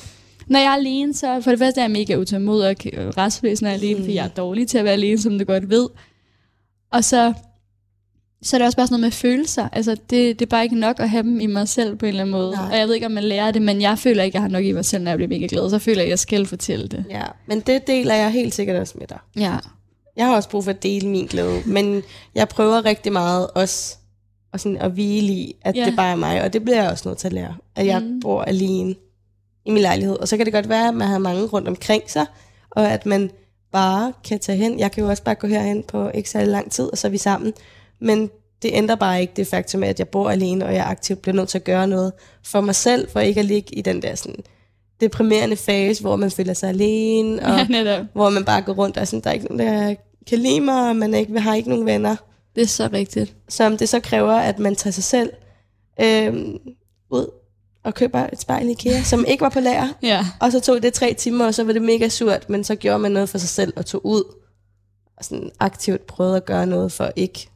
når 0.46 0.58
jeg 0.58 0.66
er 0.66 0.76
alene, 0.76 1.14
så 1.14 1.40
for 1.40 1.50
det 1.50 1.58
første 1.58 1.80
er 1.80 1.84
jeg 1.84 1.90
mega 1.90 2.16
utålmodig 2.16 2.68
og 2.98 3.16
restløs, 3.18 3.62
når 3.62 3.68
jeg 3.68 3.76
er 3.76 3.80
alene, 3.80 4.00
fordi 4.00 4.14
jeg 4.14 4.24
er 4.24 4.28
dårlig 4.28 4.68
til 4.68 4.78
at 4.78 4.84
være 4.84 4.92
alene, 4.92 5.18
som 5.18 5.38
du 5.38 5.44
godt 5.44 5.70
ved. 5.70 5.88
Og 6.92 7.04
så, 7.04 7.32
så 8.42 8.56
er 8.56 8.58
det 8.58 8.66
også 8.66 8.76
bare 8.76 8.86
sådan 8.86 8.92
noget 9.00 9.06
med 9.06 9.10
følelser. 9.10 9.68
Altså, 9.72 9.94
det, 9.94 10.38
det 10.38 10.42
er 10.42 10.50
bare 10.50 10.64
ikke 10.64 10.78
nok 10.78 11.00
at 11.00 11.10
have 11.10 11.22
dem 11.22 11.40
i 11.40 11.46
mig 11.46 11.68
selv 11.68 11.96
på 11.96 12.06
en 12.06 12.08
eller 12.08 12.20
anden 12.22 12.30
måde. 12.32 12.50
Nej. 12.52 12.68
Og 12.72 12.78
jeg 12.78 12.86
ved 12.86 12.94
ikke, 12.94 13.06
om 13.06 13.12
man 13.12 13.24
lærer 13.24 13.50
det, 13.50 13.62
men 13.62 13.80
jeg 13.80 13.98
føler 13.98 14.22
ikke, 14.22 14.32
at 14.32 14.34
jeg 14.34 14.42
har 14.42 14.48
nok 14.48 14.64
i 14.64 14.72
mig 14.72 14.84
selv, 14.84 15.02
når 15.04 15.10
jeg 15.10 15.18
bliver 15.18 15.28
mega 15.28 15.46
glad. 15.50 15.70
Så 15.70 15.78
føler 15.78 15.98
jeg, 15.98 16.04
at 16.06 16.10
jeg 16.10 16.18
skal 16.18 16.46
fortælle 16.46 16.88
det. 16.88 17.04
ja, 17.10 17.22
men 17.46 17.60
det 17.60 17.86
deler 17.86 18.14
jeg 18.14 18.30
helt 18.30 18.54
sikkert 18.54 18.76
også 18.76 18.94
med 18.98 19.06
dig. 19.06 19.18
Ja. 19.36 19.56
Jeg 20.16 20.26
har 20.26 20.34
også 20.36 20.48
brug 20.48 20.64
for 20.64 20.70
at 20.70 20.82
dele 20.82 21.08
min 21.08 21.26
glæde, 21.26 21.62
men 21.66 22.02
jeg 22.34 22.48
prøver 22.48 22.84
rigtig 22.84 23.12
meget 23.12 23.46
også 23.54 23.96
at, 24.52 24.60
sådan 24.60 24.76
at 24.78 24.90
hvile 24.90 25.32
i, 25.32 25.56
at 25.62 25.76
Ja. 25.76 25.84
det 25.84 25.96
bare 25.96 26.10
er 26.12 26.16
mig, 26.16 26.42
og 26.42 26.52
det 26.52 26.62
bliver 26.64 26.82
jeg 26.82 26.90
også 26.90 27.08
nødt 27.08 27.18
til 27.18 27.26
at 27.26 27.32
lære, 27.32 27.54
at 27.76 27.86
jeg 27.86 28.00
mm. 28.02 28.20
bor 28.20 28.42
alene 28.42 28.94
i 29.66 29.70
min 29.70 29.82
lejlighed. 29.82 30.16
Og 30.16 30.28
så 30.28 30.36
kan 30.36 30.46
det 30.46 30.52
godt 30.54 30.68
være, 30.68 30.88
at 30.88 30.94
man 30.94 31.08
har 31.08 31.18
mange 31.18 31.44
rundt 31.46 31.68
omkring 31.68 32.02
sig, 32.10 32.26
og 32.70 32.92
at 32.92 33.06
man 33.06 33.30
bare 33.72 34.12
kan 34.28 34.38
tage 34.38 34.58
hen. 34.58 34.78
Jeg 34.78 34.92
kan 34.92 35.04
jo 35.04 35.10
også 35.10 35.22
bare 35.22 35.34
gå 35.34 35.46
herhen 35.46 35.82
på 35.82 36.08
ikke 36.14 36.30
særlig 36.30 36.48
lang 36.48 36.70
tid, 36.70 36.84
og 36.92 36.98
så 36.98 37.06
er 37.06 37.10
vi 37.10 37.18
sammen. 37.18 37.52
Men 38.00 38.30
det 38.62 38.70
ændrer 38.74 38.96
bare 38.96 39.20
ikke 39.20 39.32
det 39.36 39.46
faktum, 39.46 39.82
at 39.82 39.98
jeg 39.98 40.08
bor 40.08 40.30
alene, 40.30 40.66
og 40.66 40.74
jeg 40.74 40.86
aktivt 40.86 41.22
bliver 41.22 41.34
nødt 41.34 41.48
til 41.48 41.58
at 41.58 41.64
gøre 41.64 41.86
noget 41.86 42.12
for 42.44 42.60
mig 42.60 42.74
selv, 42.74 43.10
for 43.10 43.20
ikke 43.20 43.40
at 43.40 43.46
ligge 43.46 43.74
i 43.74 43.82
den 43.82 44.02
der 44.02 44.14
sådan 44.14 44.36
deprimerende 45.00 45.56
fase, 45.56 46.00
hvor 46.00 46.16
man 46.16 46.30
føler 46.30 46.54
sig 46.54 46.68
alene, 46.68 47.42
og 47.46 47.58
ja, 47.58 47.66
netop. 47.70 48.06
hvor 48.12 48.30
man 48.30 48.44
bare 48.44 48.62
går 48.62 48.72
rundt 48.72 48.96
og 48.96 49.00
er 49.00 49.04
sådan, 49.04 49.20
der 49.20 49.30
er 49.30 49.34
ikke 49.34 49.46
nogen, 49.46 49.66
der 49.66 49.94
kan 50.26 50.38
lide 50.38 50.60
mig, 50.60 50.88
og 50.88 50.96
man 50.96 51.14
ikke, 51.14 51.40
har 51.40 51.54
ikke 51.54 51.68
nogen 51.68 51.86
venner. 51.86 52.16
Det 52.54 52.62
er 52.62 52.66
så 52.66 52.88
rigtigt. 52.92 53.34
Som 53.48 53.76
det 53.76 53.88
så 53.88 54.00
kræver, 54.00 54.32
at 54.32 54.58
man 54.58 54.76
tager 54.76 54.92
sig 54.92 55.04
selv 55.04 55.30
øhm, 56.00 56.58
ud 57.10 57.30
og 57.84 57.94
køber 57.94 58.26
et 58.32 58.40
spejl 58.40 58.68
i 58.68 58.70
IKEA, 58.70 59.02
som 59.02 59.24
ikke 59.28 59.40
var 59.40 59.48
på 59.48 59.60
lager. 59.60 59.88
Ja. 60.02 60.26
Og 60.40 60.52
så 60.52 60.60
tog 60.60 60.82
det 60.82 60.92
tre 60.92 61.14
timer, 61.14 61.46
og 61.46 61.54
så 61.54 61.64
var 61.64 61.72
det 61.72 61.82
mega 61.82 62.08
surt, 62.08 62.50
men 62.50 62.64
så 62.64 62.74
gjorde 62.74 62.98
man 62.98 63.12
noget 63.12 63.28
for 63.28 63.38
sig 63.38 63.48
selv 63.48 63.72
og 63.76 63.86
tog 63.86 64.06
ud. 64.06 64.24
Og 65.16 65.24
sådan 65.24 65.50
aktivt 65.60 66.06
prøvede 66.06 66.36
at 66.36 66.44
gøre 66.44 66.66
noget 66.66 66.92
for 66.92 67.12
ikke 67.16 67.48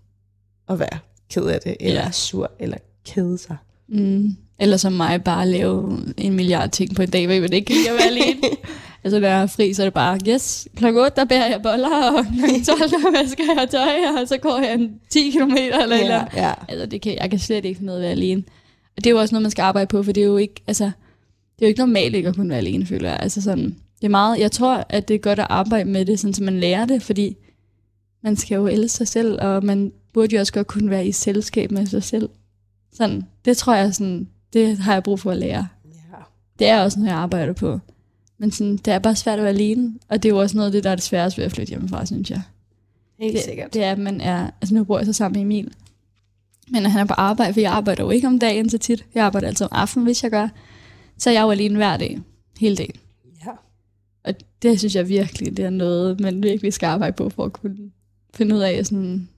at 0.68 0.78
være 0.78 0.98
ked 1.30 1.42
af 1.44 1.60
det, 1.60 1.76
eller 1.80 2.00
Ja. 2.00 2.04
ja. 2.06 2.10
sur, 2.10 2.50
eller 2.58 2.76
kede 3.06 3.38
sig. 3.38 3.56
Mm. 3.88 4.36
Eller 4.60 4.76
som 4.76 4.92
mig, 4.92 5.24
bare 5.24 5.48
lave 5.48 5.98
en 6.16 6.32
milliard 6.32 6.70
ting 6.70 6.94
på 6.96 7.02
en 7.02 7.10
dag, 7.10 7.26
hvor 7.26 7.34
jeg 7.34 7.54
ikke 7.54 7.66
kan 7.66 7.94
være 7.94 8.06
alene. 8.06 8.40
altså, 9.04 9.20
når 9.20 9.28
jeg 9.28 9.42
er 9.42 9.46
fri, 9.46 9.74
så 9.74 9.82
er 9.82 9.86
det 9.86 9.94
bare, 9.94 10.18
yes, 10.28 10.68
klokken 10.76 11.02
8, 11.02 11.12
der 11.16 11.24
bærer 11.24 11.46
jeg 11.48 11.62
boller, 11.62 12.12
og 12.18 12.24
klokken 12.38 12.64
12, 12.64 12.78
der 12.78 13.20
vasker 13.22 13.44
jeg 13.58 13.68
tøj, 13.70 14.20
og 14.22 14.28
så 14.28 14.38
går 14.38 14.58
jeg 14.58 14.74
en 14.74 15.00
10 15.10 15.30
km 15.30 15.40
eller 15.56 15.96
et 15.96 16.00
eller 16.02 16.24
ja. 16.36 16.52
Altså, 16.68 16.86
det 16.86 17.00
kan, 17.00 17.16
jeg 17.20 17.30
kan 17.30 17.38
slet 17.38 17.64
ikke 17.64 17.76
finde 17.78 17.86
noget 17.86 17.98
at 17.98 18.02
være 18.02 18.10
alene. 18.10 18.42
Og 18.96 19.04
det 19.04 19.06
er 19.06 19.10
jo 19.10 19.18
også 19.20 19.34
noget, 19.34 19.42
man 19.42 19.50
skal 19.50 19.62
arbejde 19.62 19.86
på, 19.88 20.02
for 20.02 20.12
det 20.12 20.20
er 20.22 20.26
jo 20.26 20.36
ikke, 20.36 20.62
altså, 20.66 20.84
det 20.84 21.64
er 21.64 21.66
jo 21.66 21.68
ikke 21.68 21.80
normalt 21.80 22.14
ikke 22.14 22.28
at 22.28 22.34
kunne 22.34 22.48
være 22.50 22.58
alene, 22.58 22.86
føler 22.86 23.08
jeg. 23.08 23.18
Altså 23.20 23.42
sådan, 23.42 23.64
det 24.00 24.04
er 24.04 24.08
meget, 24.08 24.38
jeg 24.38 24.52
tror, 24.52 24.86
at 24.88 25.08
det 25.08 25.14
er 25.14 25.18
godt 25.18 25.38
at 25.38 25.46
arbejde 25.50 25.90
med 25.90 26.04
det, 26.04 26.20
sådan, 26.20 26.34
så 26.34 26.42
man 26.42 26.60
lærer 26.60 26.84
det, 26.86 27.02
fordi 27.02 27.36
man 28.22 28.36
skal 28.36 28.54
jo 28.54 28.66
elske 28.66 28.96
sig 28.96 29.08
selv, 29.08 29.38
og 29.42 29.64
man 29.64 29.92
burde 30.18 30.34
jo 30.34 30.40
også 30.40 30.52
godt 30.52 30.66
kunne 30.66 30.90
være 30.90 31.06
i 31.06 31.12
selskab 31.12 31.70
med 31.70 31.86
sig 31.86 32.02
selv. 32.02 32.28
Sådan, 32.92 33.26
det 33.44 33.56
tror 33.56 33.74
jeg 33.74 33.94
sådan, 33.94 34.28
det 34.52 34.78
har 34.78 34.92
jeg 34.92 35.02
brug 35.02 35.20
for 35.20 35.30
at 35.30 35.36
lære. 35.36 35.68
ja. 35.84 36.18
Det 36.58 36.66
er 36.66 36.82
også 36.82 36.98
noget, 36.98 37.10
jeg 37.10 37.18
arbejder 37.18 37.52
på. 37.52 37.80
Men 38.38 38.50
sådan, 38.50 38.76
det 38.76 38.88
er 38.88 38.98
bare 38.98 39.16
svært 39.16 39.38
at 39.38 39.42
være 39.42 39.52
alene, 39.52 39.94
og 40.08 40.22
det 40.22 40.28
er 40.28 40.32
jo 40.32 40.40
også 40.40 40.56
noget 40.56 40.66
af 40.66 40.72
det, 40.72 40.84
der 40.84 40.90
er 40.90 40.94
det 40.94 41.04
sværeste 41.04 41.38
ved 41.38 41.44
at 41.44 41.52
flytte 41.52 41.70
hjemmefra, 41.70 42.06
synes 42.06 42.30
jeg. 42.30 42.42
Helt 43.18 43.34
det, 43.34 43.42
sikkert. 43.42 43.74
Det 43.74 43.84
er, 43.84 43.92
at 43.92 43.98
man 43.98 44.20
er, 44.20 44.50
altså 44.60 44.74
nu 44.74 44.84
bor 44.84 44.98
jeg 44.98 45.06
så 45.06 45.12
sammen 45.12 45.38
med 45.38 45.42
Emil, 45.42 45.72
men 46.70 46.82
når 46.82 46.90
han 46.90 47.00
er 47.00 47.04
på 47.06 47.14
arbejde, 47.14 47.52
for 47.52 47.60
jeg 47.60 47.72
arbejder 47.72 48.04
jo 48.04 48.10
ikke 48.10 48.26
om 48.26 48.38
dagen 48.38 48.70
så 48.70 48.78
tit, 48.78 49.06
jeg 49.14 49.24
arbejder 49.24 49.48
altid 49.48 49.64
om 49.64 49.72
aftenen, 49.72 50.04
hvis 50.04 50.22
jeg 50.22 50.30
gør, 50.30 50.48
så 51.18 51.30
er 51.30 51.34
jeg 51.34 51.42
jo 51.42 51.50
alene 51.50 51.76
hver 51.76 51.96
dag, 51.96 52.18
hele 52.60 52.76
dagen. 52.76 52.96
Ja. 53.46 53.52
Og 54.24 54.34
det 54.62 54.78
synes 54.78 54.94
jeg 54.94 55.08
virkelig, 55.08 55.56
det 55.56 55.64
er 55.64 55.70
noget, 55.70 56.20
man 56.20 56.42
virkelig 56.42 56.72
skal 56.72 56.86
arbejde 56.86 57.16
på, 57.16 57.30
for 57.30 57.44
at 57.44 57.52
kunne 57.52 57.90
finde 58.34 58.54
ud 58.54 58.60
af, 58.60 58.86
sådan, 58.86 59.28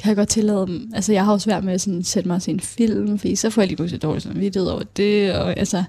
kan 0.00 0.08
jeg 0.08 0.16
godt 0.16 0.28
tillade 0.28 0.66
dem. 0.66 0.90
Altså, 0.94 1.12
jeg 1.12 1.24
har 1.24 1.32
også 1.32 1.44
svært 1.44 1.64
med 1.64 1.72
at 1.74 1.80
sådan, 1.80 2.04
sætte 2.04 2.28
mig 2.28 2.42
til 2.42 2.54
en 2.54 2.60
film, 2.60 3.18
fordi 3.18 3.36
så 3.36 3.50
får 3.50 3.62
jeg 3.62 3.66
lige 3.68 3.76
pludselig 3.76 4.02
dårlig 4.02 4.22
samvittighed 4.22 4.68
over 4.68 4.82
det, 4.96 5.32
og 5.34 5.58
altså, 5.58 5.84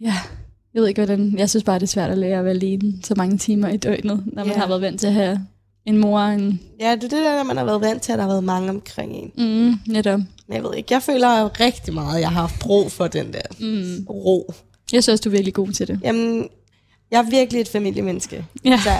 ja, 0.00 0.14
jeg 0.74 0.80
ved 0.82 0.88
ikke, 0.88 1.04
hvordan, 1.04 1.34
jeg 1.38 1.50
synes 1.50 1.64
bare, 1.64 1.74
det 1.78 1.82
er 1.82 1.86
svært 1.86 2.10
at 2.10 2.18
lære 2.18 2.38
at 2.38 2.44
være 2.44 2.54
alene 2.54 2.92
så 3.04 3.14
mange 3.16 3.38
timer 3.38 3.68
i 3.68 3.76
døgnet, 3.76 4.22
når 4.26 4.44
man 4.44 4.52
Ja. 4.54 4.60
har 4.60 4.68
været 4.68 4.80
vant 4.80 5.00
til 5.00 5.06
at 5.06 5.12
have 5.12 5.46
en 5.86 5.96
mor, 5.98 6.20
en, 6.20 6.60
ja, 6.80 6.86
det 6.94 7.04
er 7.04 7.08
det 7.08 7.10
der, 7.10 7.36
når 7.36 7.44
man 7.44 7.56
har 7.56 7.64
været 7.64 7.80
vant 7.80 8.02
til, 8.02 8.12
at 8.12 8.18
der 8.18 8.22
har 8.24 8.30
været 8.30 8.44
mange 8.44 8.70
omkring 8.70 9.12
en. 9.14 9.32
mm, 9.36 9.92
netop. 9.92 10.20
Men 10.48 10.54
jeg 10.56 10.62
ved 10.62 10.74
ikke, 10.76 10.94
jeg 10.94 11.02
føler 11.02 11.40
jo 11.40 11.48
rigtig 11.60 11.94
meget, 11.94 12.14
at 12.14 12.20
jeg 12.20 12.30
har 12.30 12.40
haft 12.40 12.58
brug 12.60 12.92
for 12.92 13.06
den 13.06 13.32
der 13.32 13.40
Mm. 13.60 14.06
ro. 14.10 14.52
Jeg 14.92 15.02
synes, 15.02 15.20
du 15.20 15.28
er 15.28 15.30
virkelig 15.30 15.54
god 15.54 15.68
til 15.68 15.88
det. 15.88 16.00
Jamen, 16.04 16.48
jeg 17.10 17.18
er 17.18 17.30
virkelig 17.30 17.60
et 17.60 17.68
familiemenneske. 17.68 18.44
Ja. 18.64 18.70
Altså, 18.72 18.90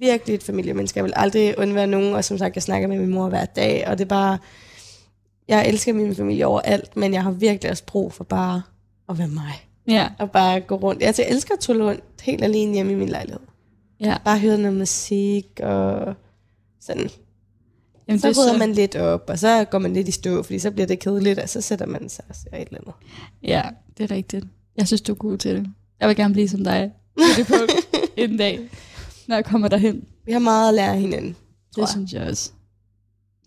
virkelig 0.00 0.34
et 0.34 0.42
familiemenneske. 0.42 0.98
Jeg 0.98 1.04
vil 1.04 1.12
aldrig 1.16 1.58
undvære 1.58 1.86
nogen, 1.86 2.14
og 2.14 2.24
som 2.24 2.38
sagt, 2.38 2.54
jeg 2.54 2.62
snakker 2.62 2.88
med 2.88 2.98
min 2.98 3.08
mor 3.08 3.28
hver 3.28 3.44
dag, 3.44 3.84
og 3.88 3.98
det 3.98 4.04
er 4.04 4.08
bare, 4.08 4.38
jeg 5.48 5.68
elsker 5.68 5.92
min 5.92 6.14
familie 6.16 6.46
overalt, 6.46 6.96
men 6.96 7.14
jeg 7.14 7.22
har 7.22 7.30
virkelig 7.30 7.70
også 7.70 7.84
brug 7.84 8.12
for 8.12 8.24
bare 8.24 8.62
at 9.08 9.18
være 9.18 9.28
mig. 9.28 9.66
Ja, 9.88 10.08
Og 10.18 10.30
bare 10.30 10.60
gå 10.60 10.74
rundt. 10.76 11.02
Altså, 11.02 11.22
Jeg 11.22 11.30
elsker 11.30 11.54
at 11.54 11.60
tulle 11.60 11.84
rundt 11.84 12.04
helt 12.22 12.44
alene 12.44 12.74
hjemme 12.74 12.92
i 12.92 12.94
min 12.94 13.08
lejlighed. 13.08 13.40
ja. 14.00 14.16
Bare 14.24 14.38
høre 14.38 14.58
noget 14.58 14.76
musik, 14.76 15.60
og 15.62 16.14
sådan. 16.80 17.10
Jamen, 18.08 18.20
Så 18.20 18.28
er 18.28 18.32
rydder 18.32 18.58
man 18.58 18.72
lidt 18.72 18.96
op, 18.96 19.24
og 19.28 19.38
så 19.38 19.64
går 19.64 19.78
man 19.78 19.92
lidt 19.92 20.08
i 20.08 20.12
stå, 20.12 20.42
fordi 20.42 20.58
så 20.58 20.70
bliver 20.70 20.86
det 20.86 20.98
kedeligt, 20.98 21.38
og 21.38 21.48
så 21.48 21.60
sætter 21.60 21.86
man 21.86 22.08
sig 22.08 22.24
og 22.28 22.34
ser 22.36 22.56
et 22.56 22.68
eller 22.68 22.78
andet. 22.80 22.94
Ja, 23.42 23.62
det 23.98 24.10
er 24.10 24.14
rigtigt. 24.14 24.44
Jeg 24.76 24.86
synes, 24.86 25.00
du 25.00 25.12
er 25.12 25.16
god 25.16 25.36
til 25.38 25.56
det. 25.56 25.66
Jeg 26.00 26.08
vil 26.08 26.16
gerne 26.16 26.34
blive 26.34 26.48
som 26.48 26.64
dig 26.64 26.92
på 27.16 27.22
det 27.36 27.46
punkt 27.46 27.72
en 28.16 28.36
dag, 28.36 28.60
når 29.30 29.36
jeg 29.36 29.44
kommer 29.44 29.68
derhen. 29.68 30.04
Vi 30.24 30.32
har 30.32 30.38
meget 30.38 30.68
at 30.68 30.74
lære 30.74 30.96
hinanden. 30.96 31.36
Det 31.70 31.78
jeg. 31.78 31.88
synes 31.88 32.12
jeg 32.12 32.22
også. 32.22 32.50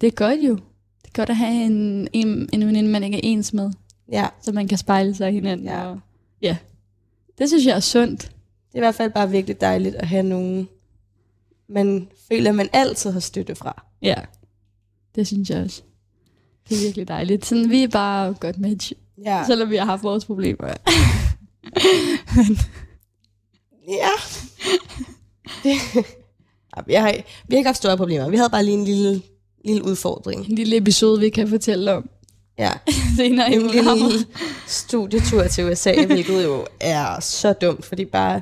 Det 0.01 0.07
er 0.07 0.11
godt 0.11 0.39
jo. 0.39 0.55
Det 1.01 1.07
er 1.07 1.11
godt 1.13 1.29
at 1.29 1.35
have 1.35 1.65
en, 1.65 2.07
en, 2.13 2.49
en 2.53 2.67
veninde, 2.67 2.89
man 2.89 3.03
ikke 3.03 3.17
er 3.17 3.21
ens 3.23 3.53
med, 3.53 3.71
Ja, 4.11 4.27
så 4.41 4.51
man 4.51 4.67
kan 4.67 4.77
spejle 4.77 5.15
sig 5.15 5.29
i 5.29 5.33
hinanden. 5.33 5.67
Ja. 5.67 5.85
Og, 5.85 5.99
ja. 6.41 6.57
Det 7.37 7.49
synes 7.49 7.65
jeg 7.65 7.75
er 7.75 7.79
sundt. 7.79 8.21
det 8.21 8.73
er 8.73 8.77
i 8.77 8.79
hvert 8.79 8.95
fald 8.95 9.11
bare 9.11 9.29
virkelig 9.31 9.61
dejligt 9.61 9.95
at 9.95 10.07
have 10.07 10.23
nogen, 10.23 10.67
man 11.69 12.07
føler, 12.31 12.51
man 12.51 12.69
altid 12.73 13.11
har 13.11 13.19
støtte 13.19 13.55
fra. 13.55 13.83
Ja, 14.01 14.15
det 15.15 15.27
synes 15.27 15.49
jeg 15.49 15.63
også. 15.63 15.81
Det 16.69 16.77
er 16.77 16.81
virkelig 16.85 17.07
dejligt. 17.07 17.45
Sådan, 17.45 17.69
vi 17.69 17.83
er 17.83 17.87
bare 17.87 18.33
godt 18.33 18.59
match, 18.59 18.91
Ja. 19.25 19.43
selvom 19.47 19.69
vi 19.69 19.75
har 19.75 19.85
haft 19.85 20.03
vores 20.03 20.25
problemer. 20.25 20.67
Ja. 23.87 24.09
Det, 25.63 26.05
vi, 26.87 26.93
har, 26.93 27.11
vi 27.47 27.55
har 27.55 27.57
ikke 27.57 27.67
haft 27.67 27.77
store 27.77 27.97
problemer. 27.97 28.29
Vi 28.29 28.37
havde 28.37 28.49
bare 28.49 28.63
lige 28.63 28.77
en 28.77 28.85
lille, 28.85 29.21
lille 29.65 29.85
udfordring. 29.85 30.49
En 30.49 30.55
lille 30.55 30.77
episode, 30.77 31.19
vi 31.19 31.29
kan 31.29 31.47
fortælle 31.47 31.93
om 31.93 32.09
Ja. 32.57 32.71
senere 33.17 33.53
En 33.53 33.61
lille 33.67 34.25
studietur 34.67 35.43
til 35.43 35.65
USA, 35.65 36.05
hvilket 36.05 36.43
jo 36.43 36.65
er 36.79 37.19
så 37.19 37.53
dumt, 37.53 37.85
fordi 37.85 38.05
bare 38.05 38.41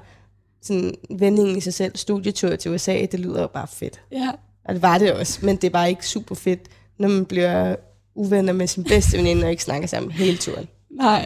sådan 0.61 0.93
vendingen 1.09 1.57
i 1.57 1.61
sig 1.61 1.73
selv, 1.73 1.97
studietur 1.97 2.55
til 2.55 2.71
USA, 2.71 3.05
det 3.11 3.19
lyder 3.19 3.41
jo 3.41 3.47
bare 3.47 3.67
fedt. 3.67 4.01
Ja. 4.11 4.29
Og 4.65 4.73
det 4.73 4.81
var 4.81 4.97
det 4.97 5.13
også, 5.13 5.39
men 5.45 5.55
det 5.55 5.63
er 5.63 5.71
bare 5.71 5.89
ikke 5.89 6.07
super 6.07 6.35
fedt, 6.35 6.59
når 6.99 7.07
man 7.07 7.25
bliver 7.25 7.75
uvenner 8.15 8.53
med 8.53 8.67
sin 8.67 8.83
bedste 8.83 9.17
veninde 9.17 9.43
og 9.43 9.51
ikke 9.51 9.63
snakker 9.63 9.87
sammen 9.87 10.11
hele 10.11 10.37
turen. 10.37 10.67
Nej, 10.89 11.25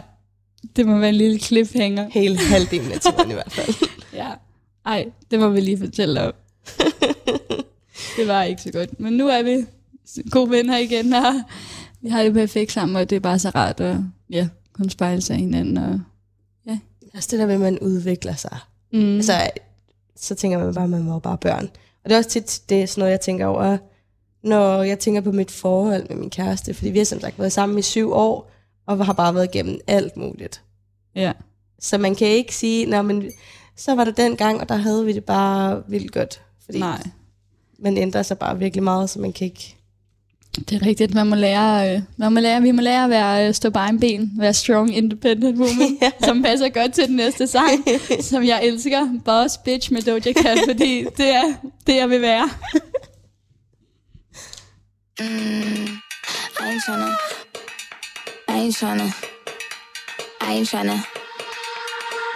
det 0.76 0.86
må 0.86 0.98
være 0.98 1.08
en 1.08 1.14
lille 1.14 1.38
cliffhanger. 1.38 2.08
Hele 2.10 2.38
halvdelen 2.38 2.92
af 2.92 3.00
turen 3.00 3.30
i 3.30 3.34
hvert 3.34 3.52
fald. 3.52 3.74
Ja. 4.12 4.28
Ej, 4.86 5.10
det 5.30 5.40
må 5.40 5.48
vi 5.48 5.60
lige 5.60 5.78
fortælle 5.78 6.22
om. 6.26 6.32
det 8.16 8.28
var 8.28 8.42
ikke 8.42 8.62
så 8.62 8.72
godt. 8.72 9.00
Men 9.00 9.12
nu 9.12 9.28
er 9.28 9.42
vi 9.42 9.66
gode 10.30 10.50
venner 10.50 10.78
igen, 10.78 11.12
og 11.12 11.34
vi 12.00 12.08
har 12.08 12.22
det 12.22 12.32
perfekt 12.34 12.72
sammen, 12.72 12.96
og 12.96 13.10
det 13.10 13.16
er 13.16 13.20
bare 13.20 13.38
så 13.38 13.48
rart 13.50 13.80
at 13.80 13.96
ja, 14.30 14.48
kunne 14.72 14.90
spejle 14.90 15.20
sig 15.22 15.36
hinanden. 15.36 15.76
Og, 15.76 16.00
Også 17.14 17.28
det 17.30 17.38
der 17.38 17.46
med, 17.46 17.54
at 17.54 17.60
man 17.60 17.78
udvikler 17.78 18.34
sig. 18.34 18.58
mm, 18.92 19.16
Altså, 19.16 19.50
så 20.16 20.34
tænker 20.34 20.58
man 20.58 20.74
bare, 20.74 20.84
at 20.84 20.90
man 20.90 21.08
var 21.08 21.18
bare 21.18 21.38
børn. 21.38 21.64
Og 22.04 22.10
det 22.10 22.12
er 22.12 22.18
også 22.18 22.30
tit 22.30 22.62
det 22.68 22.82
er 22.82 22.86
sådan 22.86 23.00
noget, 23.00 23.12
jeg 23.12 23.20
tænker 23.20 23.46
over, 23.46 23.78
når 24.42 24.82
jeg 24.82 24.98
tænker 24.98 25.20
på 25.20 25.32
mit 25.32 25.50
forhold 25.50 26.08
med 26.08 26.16
min 26.16 26.30
kæreste. 26.30 26.74
Fordi 26.74 26.90
vi 26.90 26.98
har 26.98 27.04
som 27.04 27.20
sagt 27.20 27.38
været 27.38 27.52
sammen 27.52 27.78
i 27.78 27.82
syv 27.82 28.12
år, 28.12 28.50
og 28.86 29.06
har 29.06 29.12
bare 29.12 29.34
været 29.34 29.54
igennem 29.54 29.80
alt 29.86 30.16
muligt. 30.16 30.62
ja. 31.14 31.32
Så 31.78 31.98
man 31.98 32.14
kan 32.14 32.28
ikke 32.28 32.54
sige, 32.56 32.86
Nå, 32.86 33.02
men 33.02 33.24
så 33.76 33.94
var 33.94 34.04
det 34.04 34.16
den 34.16 34.36
gang, 34.36 34.60
og 34.60 34.68
der 34.68 34.76
havde 34.76 35.04
vi 35.04 35.12
det 35.12 35.24
bare 35.24 35.82
vildt 35.88 36.12
godt. 36.12 36.40
Fordi 36.64 36.78
Nej, 36.78 37.02
man 37.78 37.96
ændrer 37.98 38.22
sig 38.22 38.38
bare 38.38 38.58
virkelig 38.58 38.82
meget, 38.82 39.10
så 39.10 39.18
man 39.20 39.32
kan 39.32 39.44
ikke... 39.44 39.76
det 40.70 40.82
er 40.82 40.86
rigtigt. 40.86 41.14
Man 41.14 41.26
må 41.26 41.34
lære, 41.36 41.94
øh, 41.96 42.02
man 42.16 42.32
må 42.32 42.40
lære, 42.40 42.62
vi 42.62 42.70
må 42.70 42.82
lære 42.82 43.04
at 43.04 43.10
være, 43.10 43.48
øh, 43.48 43.54
stå 43.54 43.70
bare 43.70 43.88
en 43.88 44.00
ben, 44.00 44.32
være 44.38 44.54
strong, 44.54 44.96
independent 44.96 45.58
woman, 45.58 45.98
Ja. 46.02 46.10
som 46.24 46.42
passer 46.42 46.68
godt 46.68 46.92
til 46.92 47.06
den 47.06 47.16
næste 47.16 47.46
sang, 47.46 47.84
som 48.30 48.44
jeg 48.44 48.60
elsker. 48.64 49.08
Boss 49.24 49.58
Bitch 49.58 49.92
med 49.92 50.02
Doja 50.02 50.32
Cat, 50.32 50.58
fordi 50.68 51.04
det 51.16 51.28
er 51.34 51.54
det, 51.86 51.96
jeg 51.96 52.10
vil 52.10 52.20
være. 52.20 52.48
Mm, 55.20 55.86
I 56.60 56.62
ain't 56.62 56.84
tryna. 56.86 57.10
I 58.48 58.52
ain't 58.68 58.78
tryna. 58.80 59.06
I 60.40 60.58
ain't 60.60 60.66
tryna. 60.70 61.25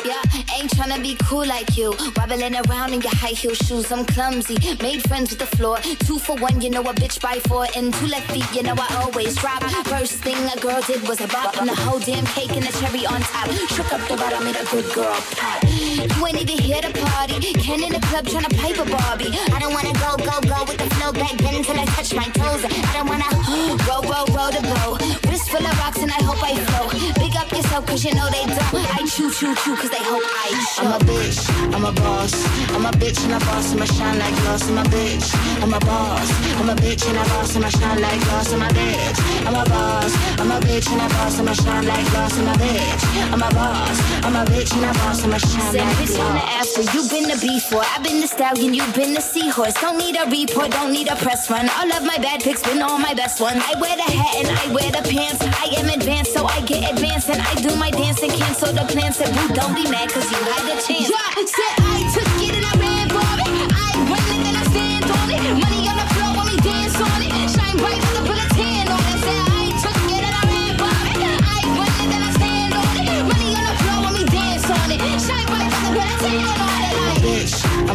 Yeah, 0.04 0.22
ain't 0.56 0.70
tryna 0.70 1.02
be 1.02 1.14
cool 1.28 1.46
like 1.46 1.76
you. 1.76 1.94
Wobbling 2.16 2.54
around 2.54 2.94
in 2.94 3.00
your 3.02 3.14
high 3.14 3.36
heel 3.36 3.54
shoes, 3.54 3.92
I'm 3.92 4.04
clumsy. 4.06 4.56
Made 4.80 5.02
friends 5.08 5.30
with 5.30 5.38
the 5.38 5.56
floor. 5.56 5.78
Two 6.06 6.18
for 6.18 6.36
one, 6.36 6.60
you 6.60 6.70
know 6.70 6.80
a 6.80 6.94
bitch 6.94 7.20
by 7.20 7.38
four. 7.48 7.66
And 7.76 7.92
two 7.92 8.06
left 8.06 8.30
feet, 8.32 8.46
you 8.54 8.62
know 8.62 8.74
I 8.78 9.02
always 9.02 9.36
drop. 9.36 9.62
First 9.84 10.22
thing 10.24 10.36
a 10.36 10.58
girl 10.60 10.80
did 10.86 11.06
was 11.06 11.20
a 11.20 11.28
bop. 11.28 11.56
And 11.58 11.68
the 11.68 11.74
whole 11.74 11.98
damn 11.98 12.24
cake 12.26 12.52
and 12.52 12.62
the 12.62 12.72
cherry 12.80 13.04
on 13.06 13.20
top. 13.20 13.50
Shook 13.76 13.92
up 13.92 14.00
the 14.08 14.16
bottom, 14.16 14.44
made 14.44 14.56
a 14.56 14.64
good 14.70 14.88
girl 14.94 15.20
pop. 15.36 15.62
You 15.68 16.26
ain't 16.26 16.40
even 16.40 16.58
here 16.58 16.80
to 16.80 16.92
party. 16.92 17.52
Ken 17.60 17.82
in 17.82 17.92
the 17.92 18.00
club 18.08 18.24
tryna 18.24 18.50
pipe 18.56 18.78
a 18.80 18.88
Barbie. 18.88 19.36
I 19.52 19.58
don't 19.60 19.74
wanna 19.74 19.92
go, 20.00 20.16
go, 20.16 20.40
go 20.40 20.64
with 20.64 20.78
the 20.78 20.88
flow 20.96 21.12
back 21.12 21.36
then 21.38 21.56
until 21.56 21.78
I 21.78 21.84
touch 21.96 22.14
my 22.14 22.24
toes. 22.40 22.64
I 22.64 22.92
don't 22.96 23.08
wanna 23.08 23.28
roll, 23.88 24.02
roll, 24.08 24.26
roll 24.32 24.50
the 24.50 24.64
boat. 24.64 25.04
Wrist 25.28 25.50
full 25.50 25.64
of 25.64 25.78
rocks 25.78 26.00
and 26.00 26.10
I 26.10 26.20
hope 26.24 26.40
I 26.42 26.56
flow. 26.56 26.88
Big 27.20 27.36
up 27.36 27.50
yourself 27.52 27.86
cause 27.86 28.04
you 28.04 28.14
know 28.14 28.28
they 28.30 28.46
don't. 28.46 28.74
I 28.96 29.04
chew, 29.06 29.30
chew, 29.30 29.54
chew 29.56 29.76
cause 29.76 29.89
they 29.90 30.02
hope 30.04 30.22
I 30.24 30.48
show. 30.74 30.82
I'm 30.84 30.92
a 30.92 30.98
bitch, 31.04 31.74
I'm 31.74 31.84
a 31.84 31.92
boss. 31.92 32.34
I'm 32.74 32.86
a 32.86 32.90
bitch 32.92 33.20
and 33.24 33.34
a 33.34 33.38
boss, 33.46 33.72
I'ma 33.74 33.84
shine 33.84 34.18
like 34.18 34.34
gloss. 34.42 34.68
I'm 34.68 34.78
a 34.78 34.82
bitch, 34.84 35.28
I'm 35.62 35.74
a 35.74 35.80
boss. 35.80 36.28
I'm 36.60 36.68
a 36.70 36.74
bitch 36.74 37.06
and 37.08 37.18
a 37.18 37.24
boss, 37.30 37.56
I'ma 37.56 37.68
shine 37.68 38.00
like 38.00 38.20
gloss. 38.24 38.52
I'm 38.52 38.62
a 38.62 38.68
bitch, 38.68 39.18
I'm 39.46 39.54
a 39.54 39.64
boss. 39.64 40.12
I'm 40.38 40.50
a 40.50 40.60
bitch 40.60 40.88
and 40.92 41.02
a 41.02 41.08
boss, 41.14 41.38
I'ma 41.40 41.52
shine 41.52 41.86
like 41.86 42.06
gloss. 42.10 42.38
I'm 42.38 42.48
a 42.48 42.52
bitch, 42.62 43.02
I'm 43.32 43.42
a 43.42 43.50
boss. 43.54 43.98
I'm 44.24 44.36
a 44.36 44.44
bitch 44.50 44.72
and 44.76 44.84
a 44.84 44.92
boss, 44.98 45.24
I'ma 45.24 45.38
shine 45.38 45.72
Send 45.72 45.88
like 45.88 45.96
bitch 45.98 46.18
on 46.20 46.34
the 46.34 46.40
gloss. 46.40 46.60
after. 46.60 46.82
You 46.94 47.02
been 47.10 47.26
the 47.28 47.38
before. 47.40 47.84
I've 47.84 48.02
been 48.02 48.20
the 48.20 48.28
stallion. 48.28 48.74
You 48.74 48.84
been 48.94 49.14
the 49.14 49.20
seahorse. 49.20 49.74
Don't 49.74 49.98
need 49.98 50.16
a 50.16 50.24
report. 50.30 50.70
Don't 50.70 50.92
need 50.92 51.08
a 51.08 51.16
press 51.16 51.50
run. 51.50 51.68
All 51.78 51.90
of 51.92 52.04
my 52.04 52.18
bad 52.18 52.42
pics 52.42 52.62
been 52.62 52.82
all 52.82 52.98
my 52.98 53.14
best 53.14 53.40
ones. 53.40 53.62
I 53.66 53.78
wear 53.80 53.96
the 53.96 54.02
hat 54.06 54.34
and 54.38 54.48
I 54.48 54.72
wear 54.72 54.90
the 54.90 55.02
pants. 55.08 55.42
I 55.42 55.66
am 55.78 55.88
advanced, 55.88 56.32
so 56.34 56.46
I 56.46 56.60
get 56.62 56.92
advanced 56.92 57.28
and 57.28 57.40
I 57.42 57.54
do 57.56 57.74
my 57.76 57.90
dance 57.90 58.22
and 58.22 58.32
cancel 58.32 58.72
the 58.72 58.84
plans. 58.92 59.16
Said 59.16 59.34
boo, 59.34 59.54
don't 59.54 59.74
be 59.84 59.90
mad 59.90 60.08
cause 60.10 60.30
you 60.30 60.36
had 60.38 60.78
a 60.78 60.82
chance. 60.82 61.10
Yeah, 61.10 61.44
said 61.46 61.74
I 61.80 62.10
took 62.12 62.48
it 62.48 62.49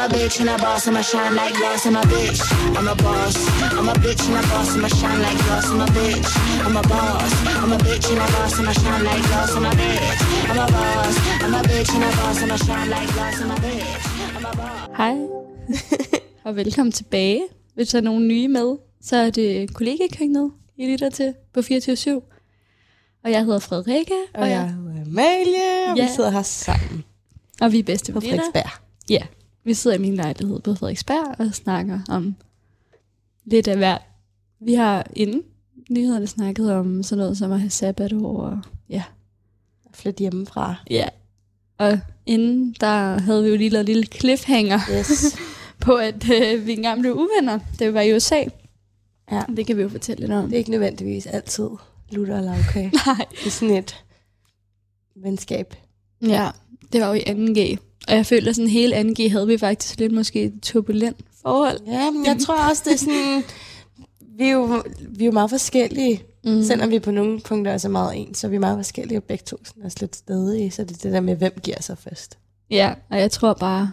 I'm 0.00 0.10
a 0.10 0.14
bitch 0.14 0.40
and 0.40 0.48
a 0.48 0.56
boss, 0.56 0.88
I'ma 0.88 1.02
shine 1.02 1.34
like 1.36 1.54
gloss. 1.54 1.84
I'm 1.86 1.96
a 1.96 2.00
bitch, 2.00 2.40
I'm 2.78 2.88
a 2.88 2.94
boss. 2.94 3.36
I'm 3.78 3.88
a 3.88 3.92
bitch 3.92 4.24
and 4.28 4.36
a 4.38 4.48
boss, 4.48 4.74
I'ma 4.74 4.88
shine 4.88 5.20
like 5.20 5.38
gloss. 5.44 5.66
I'm 5.70 5.80
a 5.80 5.86
bitch, 5.86 6.30
I'm 6.66 6.76
a 6.76 6.82
boss. 6.82 7.32
I'm 7.62 7.72
a 7.72 7.76
bitch 7.76 8.08
and 8.10 8.18
a 8.18 8.26
boss, 8.32 8.58
I'ma 8.58 8.72
shine 8.72 9.04
like 9.04 9.22
gloss. 9.28 9.50
I'm 9.56 9.64
a 9.66 9.70
bitch, 9.80 10.20
I'm 10.50 10.58
a 10.58 10.66
boss. 10.72 11.16
I'm 11.44 11.54
a 11.54 11.60
bitch 11.68 11.94
and 11.94 12.04
a 12.04 12.10
boss, 12.16 12.42
I'ma 12.42 12.56
shine 12.56 12.88
like 12.90 13.12
gloss. 13.14 13.40
I'm 13.42 13.50
a 13.50 13.54
bitch, 13.54 14.36
I'm 14.36 14.44
a 14.46 14.56
boss. 14.56 14.96
Hej, 14.96 15.16
og 16.44 16.56
velkommen 16.56 16.92
tilbage. 16.92 17.42
Hvis 17.74 17.88
der 17.88 17.98
er 17.98 18.02
nogen 18.02 18.28
nye 18.28 18.48
med, 18.48 18.76
så 19.02 19.16
er 19.16 19.30
det 19.30 19.74
kollegekøkkenet, 19.74 20.50
I 20.76 20.86
lytter 20.92 21.10
til 21.10 21.34
på 21.54 21.62
24 21.62 22.22
Og 23.24 23.30
jeg 23.30 23.44
hedder 23.44 23.58
Frederikke, 23.58 24.14
Og 24.34 24.50
jeg 24.50 24.68
hedder 24.70 25.02
Amalie, 25.06 25.90
og 25.90 25.96
Ja. 25.96 26.06
vi 26.06 26.10
sidder 26.16 26.30
her 26.30 26.42
sammen 26.42 27.04
og 27.60 27.72
vi 27.72 27.78
er 27.78 27.82
bedste 27.82 28.12
på. 28.12 28.20
Frederiksberg. 28.20 28.70
Ja, 29.10 29.22
vi 29.64 29.74
sidder 29.74 29.96
i 29.96 30.00
min 30.00 30.14
lejlighed 30.14 30.60
på 30.60 30.74
Frederiksberg 30.74 31.36
og 31.38 31.54
snakker 31.54 32.00
om 32.08 32.34
lidt 33.44 33.68
af 33.68 33.76
hvert. 33.76 34.02
Vi 34.60 34.74
har 34.74 35.06
inden 35.16 35.42
nyhederne 35.90 36.26
snakket 36.26 36.72
om 36.72 37.02
sådan 37.02 37.22
noget 37.22 37.38
som 37.38 37.52
at 37.52 37.60
have 37.60 37.70
sabbatår 37.70 38.42
og 38.42 38.58
ja. 38.88 39.02
Flyt 39.94 40.16
hjemmefra. 40.16 40.74
ja. 40.90 41.08
Og 41.78 42.00
inden 42.26 42.74
der 42.80 43.18
havde 43.20 43.42
vi 43.42 43.48
jo 43.48 43.56
lige 43.56 43.70
lavet 43.70 43.88
en 43.88 43.94
lille 43.94 44.06
cliffhanger 44.06 44.80
Yes. 44.98 45.36
på, 45.84 45.94
at 45.94 46.30
øh, 46.30 46.66
vi 46.66 46.72
engang 46.72 47.00
blev 47.00 47.12
uvenner, 47.14 47.58
vi 47.78 47.94
var 47.94 48.00
i 48.00 48.16
USA. 48.16 48.44
Ja. 49.32 49.42
Det 49.56 49.66
kan 49.66 49.76
vi 49.76 49.82
jo 49.82 49.88
fortælle 49.88 50.20
lidt 50.20 50.32
om. 50.32 50.44
Det 50.44 50.52
er 50.54 50.58
ikke 50.58 50.70
nødvendigvis 50.70 51.26
altid 51.26 51.68
lutter 52.10 52.38
eller 52.38 52.58
okay. 52.58 52.90
Nej. 53.06 53.26
Det 53.30 53.46
er 53.46 53.50
sådan 53.50 53.76
et 53.76 54.04
venskab. 55.16 55.74
Ja, 56.22 56.50
det 56.92 57.00
var 57.00 57.06
jo 57.06 57.12
i 57.14 57.20
2G. 57.20 57.76
Og 58.10 58.16
jeg 58.16 58.26
føler 58.26 58.52
sådan 58.52 58.70
hele 58.70 58.96
2G 58.96 59.30
havde 59.30 59.46
vi 59.46 59.58
faktisk 59.58 59.98
lidt 59.98 60.12
måske 60.12 60.42
et 60.42 60.52
turbulent 60.62 61.16
forhold. 61.42 61.78
Ja, 61.86 62.10
men 62.10 62.26
jeg 62.26 62.36
tror 62.40 62.68
også, 62.70 62.82
det 62.84 62.92
er 62.92 62.96
sådan... 62.96 63.42
Vi 64.38 64.44
er 64.44 64.52
jo, 64.52 64.82
vi 65.08 65.24
er 65.24 65.26
jo 65.26 65.32
meget 65.32 65.50
forskellige. 65.50 66.22
Mm. 66.44 66.62
Selvom 66.62 66.90
vi 66.90 66.98
på 66.98 67.10
nogle 67.10 67.40
punkter 67.40 67.72
også 67.72 67.88
er 67.88 67.92
meget 67.92 68.12
ens, 68.16 68.38
så 68.38 68.46
er 68.46 68.50
vi 68.50 68.58
meget 68.58 68.78
forskellige, 68.78 69.18
og 69.18 69.24
begge 69.24 69.44
to 69.46 69.56
sådan 69.64 69.82
er 69.82 69.90
lidt 70.00 70.16
stadige. 70.16 70.70
Så 70.70 70.84
det 70.84 70.90
er 70.90 71.00
det 71.02 71.12
der 71.12 71.20
med, 71.20 71.36
hvem 71.36 71.52
giver 71.62 71.82
sig 71.82 71.98
først. 71.98 72.38
Ja, 72.70 72.94
og 73.10 73.20
jeg 73.20 73.30
tror 73.30 73.52
bare... 73.52 73.92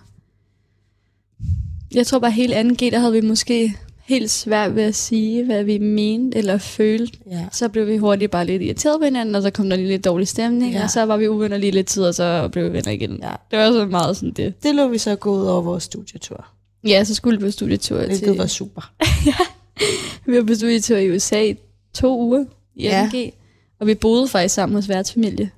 Jeg 1.94 2.08
tror 2.08 2.20
bare 2.20 2.32
helt 2.32 2.54
2G, 2.54 2.92
der 2.92 3.00
havde 3.00 3.14
vi 3.14 3.22
måske 3.22 3.78
helt 4.08 4.32
svært 4.32 4.76
ved 4.76 4.84
at 4.84 4.96
sige, 4.96 5.46
hvad 5.46 5.64
vi 5.64 5.78
mente 5.78 6.38
eller 6.38 6.58
følte. 6.58 7.18
Ja. 7.32 7.46
Så 7.52 7.70
blev 7.70 7.88
vi 7.88 7.98
hurtigt 7.98 8.32
bare 8.32 8.46
lidt 8.46 8.62
irriteret 8.62 9.00
på 9.00 9.06
hinanden, 9.06 9.36
og 9.36 9.42
så 9.42 9.50
kom 9.50 9.70
der 9.70 9.76
lige 9.76 9.88
lidt 9.88 10.06
dårlig 10.06 10.28
stemning, 10.28 10.72
ja. 10.72 10.78
Ja. 10.78 10.84
og 10.84 10.90
så 10.92 11.06
var 11.06 11.18
vi 11.18 11.28
uvenner 11.28 11.58
lige 11.58 11.72
lidt 11.72 11.88
tid, 11.88 12.04
og 12.04 12.16
så 12.16 12.50
blev 12.52 12.66
vi 12.66 12.74
venner 12.74 12.92
igen. 12.92 13.20
ja. 13.24 13.32
Det 13.52 13.60
var 13.60 13.72
så 13.72 13.86
meget 13.86 14.18
sådan 14.18 14.32
det. 14.32 14.64
Det 14.64 14.76
lå 14.76 14.88
vi 14.88 14.98
så 14.98 15.16
gå 15.16 15.32
ud 15.42 15.46
over 15.46 15.62
vores 15.62 15.84
studietur. 15.84 16.46
Ja, 16.84 17.04
så 17.04 17.14
skulle 17.14 17.40
vi 17.40 17.46
på 17.46 17.52
studietur 17.52 17.98
til... 18.00 18.08
Hvilket 18.08 18.38
var 18.38 18.48
super. 18.48 18.92
Vi 20.26 20.38
var 20.38 20.44
på 20.44 20.56
studietur 20.56 20.98
i 20.98 21.12
USA 21.16 21.44
i 21.44 21.56
to 21.94 22.22
uger 22.22 22.46
i 22.76 22.84
Ja. 22.84 23.10
AMG, 23.14 23.34
og 23.80 23.88
vi 23.88 23.96
boede 23.96 24.28
faktisk 24.28 24.56
sammen 24.56 24.76
hos 24.76 24.90
værtsfamilie, 24.90 25.52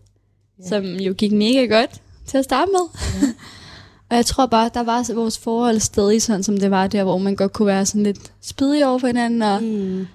ja. 0.64 0.68
som 0.68 0.86
jo 0.86 1.14
gik 1.14 1.32
mega 1.32 1.66
godt 1.66 2.02
til 2.26 2.38
at 2.38 2.44
starte 2.44 2.72
med. 2.72 3.02
Ja. 3.22 3.28
Og 4.10 4.16
jeg 4.16 4.26
tror 4.26 4.46
bare, 4.46 4.70
der 4.74 4.84
var 4.84 5.14
vores 5.14 5.38
forhold 5.38 5.80
stadig 5.80 6.22
sådan, 6.22 6.44
som 6.44 6.58
det 6.58 6.72
var 6.72 6.88
der, 6.88 7.04
hvor 7.04 7.18
man 7.18 7.36
godt 7.36 7.54
kunne 7.54 7.66
være 7.66 7.86
sådan 7.86 8.04
lidt 8.04 8.32
spydig 8.42 8.88
over 8.88 9.00
for 9.00 9.08
hinanden, 9.08 9.42
og 9.42 9.64
Mm. 9.64 10.08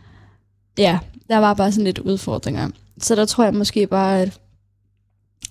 ja, 0.79 0.99
der 1.29 1.39
var 1.39 1.55
bare 1.55 1.73
sådan 1.73 1.85
lidt 1.85 1.99
udfordringer. 1.99 2.69
Så 2.99 3.15
der 3.15 3.25
tror 3.25 3.45
jeg 3.45 3.55
måske 3.55 3.87
bare, 3.87 4.21
at 4.23 4.39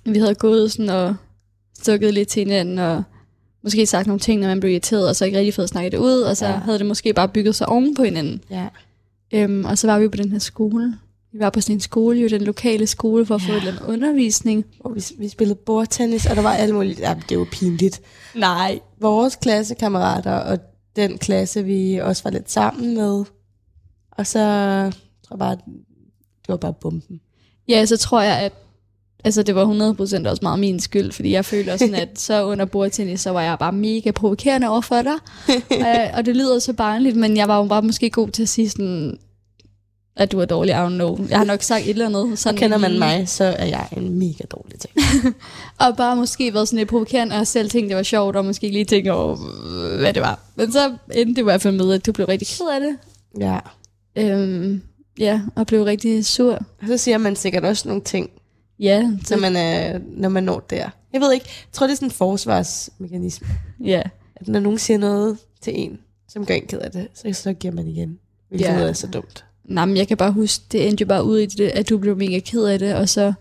vi 0.05 0.19
havde 0.19 0.35
gået 0.35 0.71
sådan 0.71 0.89
og 0.89 1.15
stukket 1.81 2.13
lidt 2.13 2.29
til 2.29 2.39
hinanden, 2.39 2.79
og 2.79 3.03
måske 3.63 3.85
sagt 3.85 4.07
nogle 4.07 4.19
ting, 4.19 4.41
når 4.41 4.47
man 4.47 4.59
blev 4.59 4.71
irriteret, 4.71 5.07
og 5.09 5.15
så 5.15 5.25
ikke 5.25 5.37
rigtig 5.37 5.53
fået 5.53 5.69
snakket 5.69 5.91
det 5.91 5.97
ud, 5.97 6.21
og 6.21 6.37
så 6.37 6.45
ja. 6.45 6.51
havde 6.51 6.77
det 6.79 6.85
måske 6.85 7.13
bare 7.13 7.27
bygget 7.29 7.55
sig 7.55 7.69
oven 7.69 7.95
på 7.95 8.03
hinanden. 8.03 8.41
Ja. 8.49 8.67
Øhm, 9.33 9.65
og 9.65 9.77
så 9.77 9.87
var 9.87 9.99
vi 9.99 10.07
på 10.07 10.17
den 10.17 10.31
her 10.31 10.39
skole. 10.39 10.97
Vi 11.33 11.39
var 11.39 11.49
på 11.49 11.61
sådan 11.61 11.75
en 11.75 11.79
skole, 11.79 12.19
jo 12.19 12.27
den 12.27 12.41
lokale 12.41 12.87
skole, 12.87 13.25
for 13.25 13.35
at 13.35 13.41
få 13.41 13.47
Ja. 13.51 13.53
et 13.53 13.57
eller 13.57 13.71
andet 13.71 13.93
undervisning. 13.93 14.65
Og 14.79 14.95
vi, 14.95 15.03
vi 15.17 15.27
spillede 15.29 15.55
bordtennis, 15.65 16.25
og 16.25 16.35
der 16.35 16.41
var 16.41 16.53
alt 16.53 16.73
muligt. 16.73 16.99
Ja, 16.99 17.15
det 17.29 17.39
var 17.39 17.47
pinligt. 17.51 18.01
Nej. 18.35 18.79
Vores 19.01 19.35
klassekammerater 19.35 20.31
og 20.31 20.59
den 20.95 21.17
klasse, 21.17 21.63
vi 21.63 21.99
også 22.03 22.23
var 22.23 22.31
lidt 22.31 22.51
sammen 22.51 22.93
med. 22.95 23.23
Og 24.11 24.27
så 24.27 24.39
tror 25.27 25.35
jeg 25.35 25.39
bare, 25.39 25.55
det 26.41 26.47
var 26.49 26.57
bare 26.57 26.73
bomben. 26.73 27.19
Ja, 27.67 27.85
så 27.85 27.97
tror 27.97 28.21
jeg, 28.21 28.39
at 28.39 28.53
altså, 29.23 29.43
det 29.43 29.55
var 29.55 29.65
100% 30.25 30.29
også 30.29 30.39
meget 30.41 30.59
min 30.59 30.79
skyld, 30.79 31.11
fordi 31.11 31.31
jeg 31.31 31.45
føler 31.45 31.77
sådan, 31.77 31.95
at 31.95 32.19
så 32.19 32.45
under 32.45 32.65
bordtennis, 32.65 33.21
så 33.21 33.29
var 33.29 33.41
jeg 33.41 33.59
bare 33.59 33.71
mega 33.71 34.11
provokerende 34.11 34.67
over 34.69 34.81
for 34.81 35.01
dig. 35.01 35.13
og, 35.87 36.09
og 36.13 36.25
det 36.25 36.35
lyder 36.35 36.59
så 36.59 36.73
barnligt, 36.73 37.15
men 37.15 37.37
jeg 37.37 37.47
var 37.47 37.57
jo 37.57 37.65
bare 37.67 37.81
måske 37.81 38.09
god 38.09 38.29
til 38.29 38.41
at 38.43 38.49
sige 38.49 38.69
sådan, 38.69 39.17
at 40.15 40.31
du 40.31 40.39
er 40.39 40.45
dårlig, 40.45 40.71
I 40.71 40.77
don't 40.77 40.89
know. 40.89 41.27
Jeg 41.29 41.37
har 41.37 41.45
nok 41.45 41.61
sagt 41.61 41.83
et 41.83 41.89
eller 41.89 42.05
andet. 42.05 42.39
Sådan 42.39 42.55
Og 42.55 42.59
kender 42.59 42.77
man 42.77 42.99
mig, 42.99 43.27
så 43.29 43.43
er 43.43 43.65
jeg 43.65 43.87
en 43.97 44.19
mega 44.19 44.43
dårlig 44.51 44.79
ting. 44.79 44.93
Og 45.79 45.97
bare 45.97 46.15
måske 46.15 46.53
været 46.53 46.67
sådan 46.67 46.77
lidt 46.77 46.89
provokerende, 46.89 47.35
og 47.35 47.47
selv 47.47 47.69
tænkte, 47.69 47.89
det 47.89 47.97
var 47.97 48.03
sjovt, 48.03 48.35
og 48.35 48.45
måske 48.45 48.69
lige 48.69 48.85
tænke 48.85 49.13
over, 49.13 49.35
hvad 49.97 50.13
det 50.13 50.21
var. 50.21 50.39
Men 50.55 50.71
så 50.71 50.95
endte 51.13 51.29
det 51.35 51.37
i 51.37 51.43
hvert 51.43 51.61
fald 51.61 51.75
med, 51.75 51.93
at 51.93 52.05
du 52.05 52.11
blev 52.11 52.27
rigtig 52.27 52.47
ked 52.47 52.65
af 52.73 52.79
det. 52.79 52.97
Ja. 53.39 53.59
Øhm, 54.15 54.81
ja, 55.19 55.41
og 55.55 55.67
blev 55.67 55.83
rigtig 55.83 56.25
sur. 56.25 56.53
Og 56.53 56.87
så 56.87 56.97
siger 56.97 57.17
man 57.17 57.35
sikkert 57.35 57.63
også 57.65 57.87
nogle 57.87 58.03
ting, 58.03 58.29
Ja, 58.79 59.01
når 59.01 59.17
så, 59.25 59.37
man, 59.37 59.55
er, 59.55 59.99
når 60.17 60.29
man 60.29 60.43
når 60.43 60.59
der. 60.59 60.89
Jeg 61.13 61.21
ved 61.21 61.33
ikke, 61.33 61.45
jeg 61.45 61.71
tror 61.71 61.87
det 61.87 61.91
er 61.91 61.95
sådan 61.95 62.07
en 62.07 62.11
forsvarsmekanisme. 62.11 63.47
ja. 63.83 64.01
At 64.35 64.47
når 64.47 64.59
nogen 64.59 64.79
siger 64.79 64.97
noget 64.97 65.37
til 65.61 65.73
en, 65.79 65.99
som 66.29 66.45
gør 66.45 66.53
en 66.53 66.67
ked 66.67 66.79
af 66.79 66.91
det, 66.91 67.07
så, 67.13 67.33
så 67.41 67.53
giver 67.53 67.73
man 67.73 67.87
igen. 67.87 68.17
Hvilket 68.49 68.65
Ja. 68.67 68.73
er 68.73 68.93
så 68.93 69.07
dumt. 69.07 69.45
Nej, 69.65 69.85
men 69.85 69.97
jeg 69.97 70.07
kan 70.07 70.17
bare 70.17 70.31
huske, 70.31 70.63
det 70.71 70.87
endte 70.87 71.01
jo 71.01 71.07
bare 71.07 71.23
ud 71.23 71.39
i 71.39 71.45
det, 71.45 71.69
at 71.69 71.89
du 71.89 71.97
blev 71.97 72.17
mega 72.17 72.39
ked 72.39 72.63
af 72.63 72.79
det, 72.79 72.95
og 72.95 73.09
så 73.09 73.33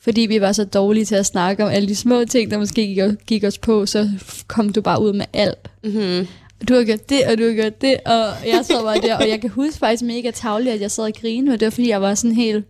fordi 0.00 0.20
vi 0.20 0.40
var 0.40 0.52
så 0.52 0.64
dårlige 0.64 1.04
til 1.04 1.14
at 1.14 1.26
snakke 1.26 1.64
om 1.64 1.70
alle 1.70 1.88
de 1.88 1.96
små 1.96 2.24
ting, 2.24 2.50
der 2.50 2.58
måske 2.58 2.86
gik, 2.94 3.26
gik 3.26 3.44
os 3.44 3.58
på, 3.58 3.86
så 3.86 4.10
kom 4.46 4.72
du 4.72 4.80
bare 4.80 5.02
ud 5.02 5.12
med 5.12 5.26
alt. 5.32 5.70
Mm-hmm. 5.84 6.26
Du 6.68 6.74
har 6.74 6.84
gjort 6.84 7.08
det, 7.08 7.26
og 7.26 7.38
du 7.38 7.44
har 7.44 7.54
gjort 7.54 7.80
det, 7.80 7.96
og 8.06 8.26
jeg 8.46 8.60
sad 8.62 8.82
bare 8.82 9.00
der, 9.00 9.16
og 9.16 9.28
jeg 9.28 9.40
kan 9.40 9.50
huske 9.50 9.78
faktisk 9.78 10.02
mega 10.02 10.30
tavligt, 10.30 10.74
at 10.74 10.80
jeg 10.80 10.90
sad 10.90 11.04
og 11.04 11.12
grinede, 11.20 11.54
og 11.54 11.60
det 11.60 11.66
var 11.66 11.70
fordi, 11.70 11.88
jeg 11.88 12.02
var 12.02 12.14
sådan 12.14 12.36
helt, 12.36 12.64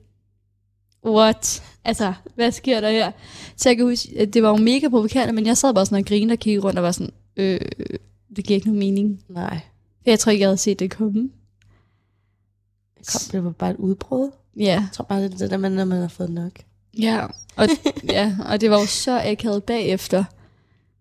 what? 1.06 1.62
Altså, 1.84 2.12
hvad 2.34 2.52
sker 2.52 2.80
der 2.80 2.90
her? 2.90 3.10
Så 3.56 3.68
jeg 3.68 3.76
kan 3.76 3.86
huske, 3.86 4.08
at 4.18 4.34
det 4.34 4.42
var 4.42 4.48
jo 4.48 4.56
mega 4.56 4.88
provokerende, 4.88 5.32
men 5.32 5.46
jeg 5.46 5.56
sad 5.56 5.74
bare 5.74 5.86
sådan 5.86 5.98
og 5.98 6.04
grinede 6.04 6.32
og 6.32 6.38
kiggede 6.38 6.64
rundt 6.64 6.78
og 6.78 6.84
var 6.84 6.92
sådan, 6.92 7.12
øh, 7.36 7.60
det 8.36 8.44
giver 8.44 8.56
ikke 8.56 8.66
nogen 8.66 8.78
mening. 8.78 9.20
Nej. 9.28 9.60
Jeg 10.06 10.18
tror 10.18 10.32
ikke, 10.32 10.42
jeg 10.42 10.48
havde 10.48 10.56
set 10.56 10.78
det 10.78 10.90
komme. 10.90 11.30
Kom, 13.12 13.20
det 13.32 13.44
var 13.44 13.50
bare 13.50 13.70
et 13.70 13.76
udbrud. 13.76 14.30
Ja, 14.56 14.62
Jeg 14.64 14.88
tror 14.92 15.04
bare, 15.04 15.22
det 15.22 15.34
er 15.34 15.38
det 15.38 15.50
der, 15.50 15.56
man, 15.56 15.72
når 15.72 15.84
man 15.84 16.00
har 16.00 16.08
fået 16.08 16.30
nok. 16.30 16.52
ja, 16.98 17.26
og, 17.56 17.68
ja, 18.08 18.36
og 18.46 18.60
det 18.60 18.70
var 18.70 18.80
jo 18.80 18.86
så 18.86 19.20
akavet 19.24 19.64
bagefter. 19.64 20.24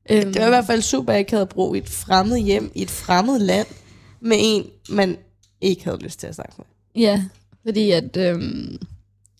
Øhm, 0.10 0.34
Det 0.34 0.42
var 0.42 0.46
i 0.48 0.50
hvert 0.50 0.66
fald 0.66 0.82
super, 0.82 1.24
havde 1.30 1.46
brug 1.46 1.76
i 1.76 1.80
et 1.80 1.90
fremmed 1.90 2.38
hjem, 2.38 2.72
i 2.76 2.82
et 2.82 2.90
fremmed 2.92 3.40
land, 3.40 3.68
med 4.22 4.38
en, 4.40 4.66
man 4.90 5.18
ikke 5.62 5.84
havde 5.84 5.98
lyst 6.04 6.20
til 6.20 6.28
at 6.28 6.36
snakke 6.36 6.54
med. 6.58 6.66
Ja, 7.04 7.24
fordi 7.66 7.92
at 7.92 8.18
øhm, 8.18 8.78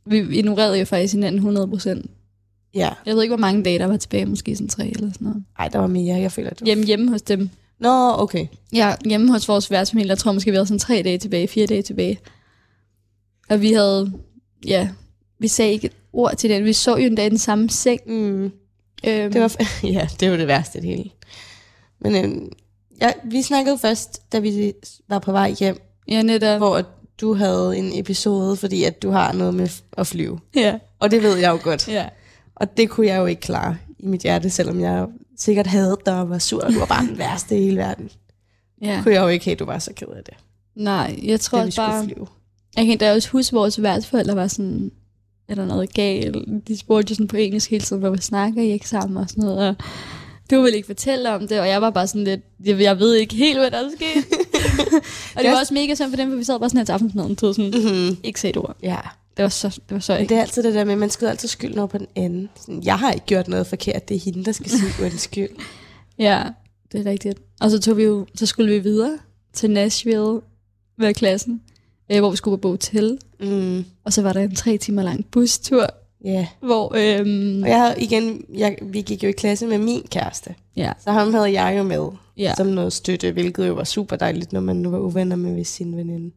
vi 0.06 0.18
ignorerede 0.38 0.80
jo 0.80 0.86
faktisk 0.86 1.14
hinanden 1.14 1.40
100 1.40 1.68
procent. 1.68 2.12
Ja. 2.74 2.90
Jeg 3.06 3.16
ved 3.16 3.24
ikke, 3.24 3.36
hvor 3.36 3.42
mange 3.42 3.64
dage 3.64 3.80
der 3.80 3.86
var 3.86 3.98
tilbage, 3.98 4.26
måske 4.26 4.56
sådan 4.56 4.68
tre 4.68 4.88
eller 4.88 5.12
sådan 5.14 5.28
noget. 5.28 5.44
Ej, 5.60 5.68
der 5.68 5.80
var 5.80 5.88
mere. 5.88 6.16
Jeg 6.18 6.32
føler, 6.32 6.50
det 6.50 6.62
var... 6.62 6.66
Hjemme, 6.66 6.84
hjemme 6.84 7.10
hos 7.12 7.22
dem. 7.22 7.50
Nå, 7.80 8.14
okay. 8.18 8.48
Ja, 8.74 8.96
hjemme 9.06 9.32
hos 9.32 9.48
vores 9.48 9.72
værtsfamilie, 9.72 10.10
jeg 10.10 10.18
tror 10.18 10.32
måske, 10.32 10.52
vi 10.52 10.56
havde 10.58 10.68
sådan 10.68 10.80
tre 10.80 11.02
dage 11.04 11.18
tilbage, 11.18 11.48
fire 11.48 11.66
dage 11.68 11.82
tilbage. 11.82 12.20
Og 13.50 13.62
vi 13.62 13.74
havde, 13.74 14.12
ja, 14.68 14.90
vi 15.40 15.48
sagde 15.48 15.72
ikke 15.72 15.86
et 15.88 15.94
ord 16.14 16.36
til 16.38 16.50
den. 16.50 16.64
Vi 16.66 16.74
så 16.74 16.92
jo 16.98 17.06
endda 17.06 17.26
i 17.26 17.30
den 17.30 17.38
samme 17.38 17.70
seng. 17.70 18.02
Mm. 18.08 18.44
Øhm, 19.08 19.32
Det 19.32 19.42
var, 19.42 19.56
ja, 19.94 20.08
det 20.20 20.32
var 20.32 20.38
det 20.38 20.48
værste 20.48 20.82
det 20.82 20.88
hele. 20.90 21.10
Men 22.02 22.16
øhm, 22.26 22.52
ja, 23.02 23.12
vi 23.26 23.42
snakkede 23.42 23.78
først, 23.78 24.32
da 24.32 24.40
vi 24.40 24.74
var 25.10 25.20
på 25.20 25.32
vej 25.32 25.52
hjem, 25.60 25.82
ja, 26.08 26.22
netop. 26.22 26.58
hvor 26.58 26.82
du 27.22 27.34
havde 27.34 27.78
en 27.78 28.00
episode, 28.00 28.56
fordi 28.58 28.84
at 28.84 29.02
du 29.02 29.10
har 29.10 29.34
noget 29.34 29.54
med 29.54 29.70
at 29.98 30.08
flyve. 30.08 30.40
Ja, 30.56 30.78
Og 31.00 31.12
det 31.12 31.24
ved 31.24 31.38
jeg 31.38 31.52
jo 31.52 31.60
godt. 31.64 31.88
ja. 31.88 32.10
Og 32.56 32.78
det 32.78 32.90
kunne 32.90 33.08
jeg 33.08 33.18
jo 33.18 33.26
ikke 33.26 33.42
klare 33.42 33.78
i 34.00 34.06
mit 34.08 34.22
hjerte, 34.22 34.50
selvom 34.50 34.80
jeg 34.80 35.08
sikkert 35.38 35.68
havde 35.68 35.98
dig 36.06 36.20
og 36.22 36.30
var 36.30 36.40
sur, 36.40 36.64
og 36.64 36.74
du 36.74 36.80
var 36.80 36.86
bare 36.86 37.06
den 37.08 37.18
værste 37.18 37.58
i 37.58 37.62
hele 37.64 37.78
verden. 37.78 38.10
ja. 38.82 39.00
Kunne 39.04 39.14
jeg 39.14 39.22
jo 39.22 39.28
ikke 39.28 39.46
have, 39.46 39.52
at 39.54 39.60
du 39.60 39.66
var 39.66 39.80
så 39.80 39.94
ked 39.94 40.08
af 40.08 40.24
det, 40.24 40.34
Nej, 40.76 41.20
jeg 41.24 41.40
tror 41.40 41.60
da 41.60 41.66
vi 41.66 41.74
bare... 41.76 42.04
flyve. 42.06 42.28
Jeg 42.78 42.86
kan 42.86 42.98
da 42.98 43.14
også 43.14 43.30
huske, 43.30 43.54
at 43.54 43.60
vores 43.60 43.82
værtsforældre 43.82 44.36
var 44.36 44.48
sådan, 44.48 44.92
er 45.48 45.56
der 45.56 45.66
noget 45.66 45.94
galt? 45.94 46.38
De 46.68 46.78
spurgte 46.78 47.12
jo 47.12 47.16
sådan 47.16 47.28
på 47.28 47.38
engelsk 47.38 47.70
hele 47.70 47.84
tiden, 47.84 48.00
hvor 48.02 48.16
snakker 48.16 48.62
I 48.62 48.72
ikke 48.72 48.90
sammen 48.90 49.18
og 49.18 49.30
sådan 49.30 49.44
noget. 49.44 49.70
Og 49.70 49.76
du 50.52 50.62
ville 50.62 50.76
ikke 50.76 50.86
fortælle 50.86 51.30
om 51.36 51.48
det, 51.48 51.60
og 51.60 51.68
jeg 51.68 51.82
var 51.82 51.90
bare 51.90 52.08
sådan 52.08 52.24
lidt, 52.24 52.42
jeg, 52.66 52.82
jeg 52.82 53.00
ved 53.00 53.14
ikke 53.16 53.36
helt, 53.36 53.58
hvad 53.60 53.72
der 53.72 53.78
er 53.78 53.90
sket. 53.96 54.26
og 55.36 55.44
det 55.44 55.52
var 55.52 55.60
også 55.60 55.74
mega 55.74 55.96
sådan 55.96 56.12
for 56.12 56.18
dem, 56.18 56.30
for 56.30 56.38
vi 56.38 56.44
sad 56.44 56.60
bare 56.60 56.70
sådan 56.70 56.78
her 56.78 56.86
til 56.86 56.94
aftensmaden, 56.94 57.36
tog 57.36 57.56
sådan, 57.56 57.72
Mm-hmm. 57.72 58.18
ikke 58.24 58.40
se 58.40 58.50
et 58.50 58.58
ord. 58.58 58.76
Ja, 58.84 58.98
Det 59.38 59.44
var 59.44 59.50
så, 59.50 59.68
det 59.70 59.82
var 59.96 60.00
så 60.00 60.18
ikke. 60.18 60.30
det 60.30 60.38
er 60.38 60.42
altid 60.42 60.64
det 60.64 60.74
der 60.74 60.84
med, 60.86 60.94
at 60.94 61.00
man 61.00 61.10
skal 61.10 61.28
altid 61.28 61.48
skylden 61.48 61.78
over 61.78 61.88
på 61.88 61.98
den 61.98 62.08
anden. 62.16 62.50
Sådan, 62.62 62.84
jeg 62.84 63.00
har 63.00 63.12
ikke 63.12 63.26
gjort 63.26 63.48
noget 63.48 63.68
forkert, 63.68 64.10
det 64.10 64.16
er 64.16 64.20
hende, 64.20 64.46
der 64.46 64.52
skal 64.52 64.70
sige 64.72 64.92
undskyld. 65.06 65.50
Ja, 66.20 66.44
det 66.92 67.08
er 67.08 67.12
rigtigt. 67.12 67.40
Og 67.62 67.72
så 67.72 67.80
tog 67.80 67.98
vi 67.98 68.04
jo, 68.04 68.26
så 68.36 68.46
skulle 68.46 68.74
vi 68.74 68.80
videre 68.80 69.18
til 69.54 69.72
Nashville 69.72 70.40
med 70.98 71.14
klassen, 71.14 71.62
øh, 72.12 72.20
hvor 72.20 72.30
vi 72.32 72.38
skulle 72.38 72.58
på 72.62 72.70
hotel. 72.70 73.18
Mm, 73.40 73.86
Og 74.04 74.14
så 74.14 74.22
var 74.22 74.34
der 74.34 74.42
en 74.42 74.56
tre 74.56 74.78
timer 74.78 75.04
lang 75.04 75.26
bustur, 75.32 75.88
ja. 76.26 76.48
hvor, 76.62 76.94
øhm, 76.96 77.64
Og 77.64 77.70
jeg 77.70 77.80
havde 77.82 77.96
igen, 78.02 78.46
jeg, 78.54 78.78
vi 78.82 79.02
gik 79.02 79.24
jo 79.24 79.28
i 79.30 79.32
klasse 79.32 79.68
med 79.68 79.78
min 79.78 80.02
kæreste. 80.12 80.56
ja, 80.76 80.92
Så 81.04 81.12
ham 81.12 81.34
havde 81.34 81.62
jeg 81.62 81.78
jo 81.78 81.84
med 81.84 82.08
ja, 82.38 82.54
som 82.58 82.68
noget 82.68 82.94
støtte, 82.94 83.32
hvilket 83.32 83.68
jo 83.68 83.74
var 83.74 83.84
super 83.84 84.16
dejligt, 84.16 84.54
når 84.54 84.60
man 84.62 84.76
nu 84.76 84.90
var 84.90 85.00
uvenner 85.00 85.36
med 85.36 85.64
sin 85.64 85.98
veninde. 85.98 86.32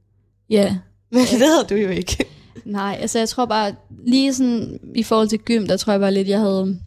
ja, 0.50 0.76
Men 1.12 1.20
det 1.20 1.30
havde 1.30 1.66
du 1.70 1.74
jo 1.74 1.88
ikke. 1.88 2.24
Nej, 2.64 2.98
altså 3.00 3.18
jeg 3.18 3.28
tror 3.28 3.44
bare, 3.44 3.74
lige 4.06 4.34
sådan 4.34 4.78
i 4.94 5.02
forhold 5.02 5.28
til 5.28 5.38
gym, 5.38 5.66
der 5.66 5.76
tror 5.76 5.92
jeg 5.92 6.00
bare 6.00 6.14
lidt, 6.14 6.28
jeg 6.28 6.38
havde... 6.40 6.78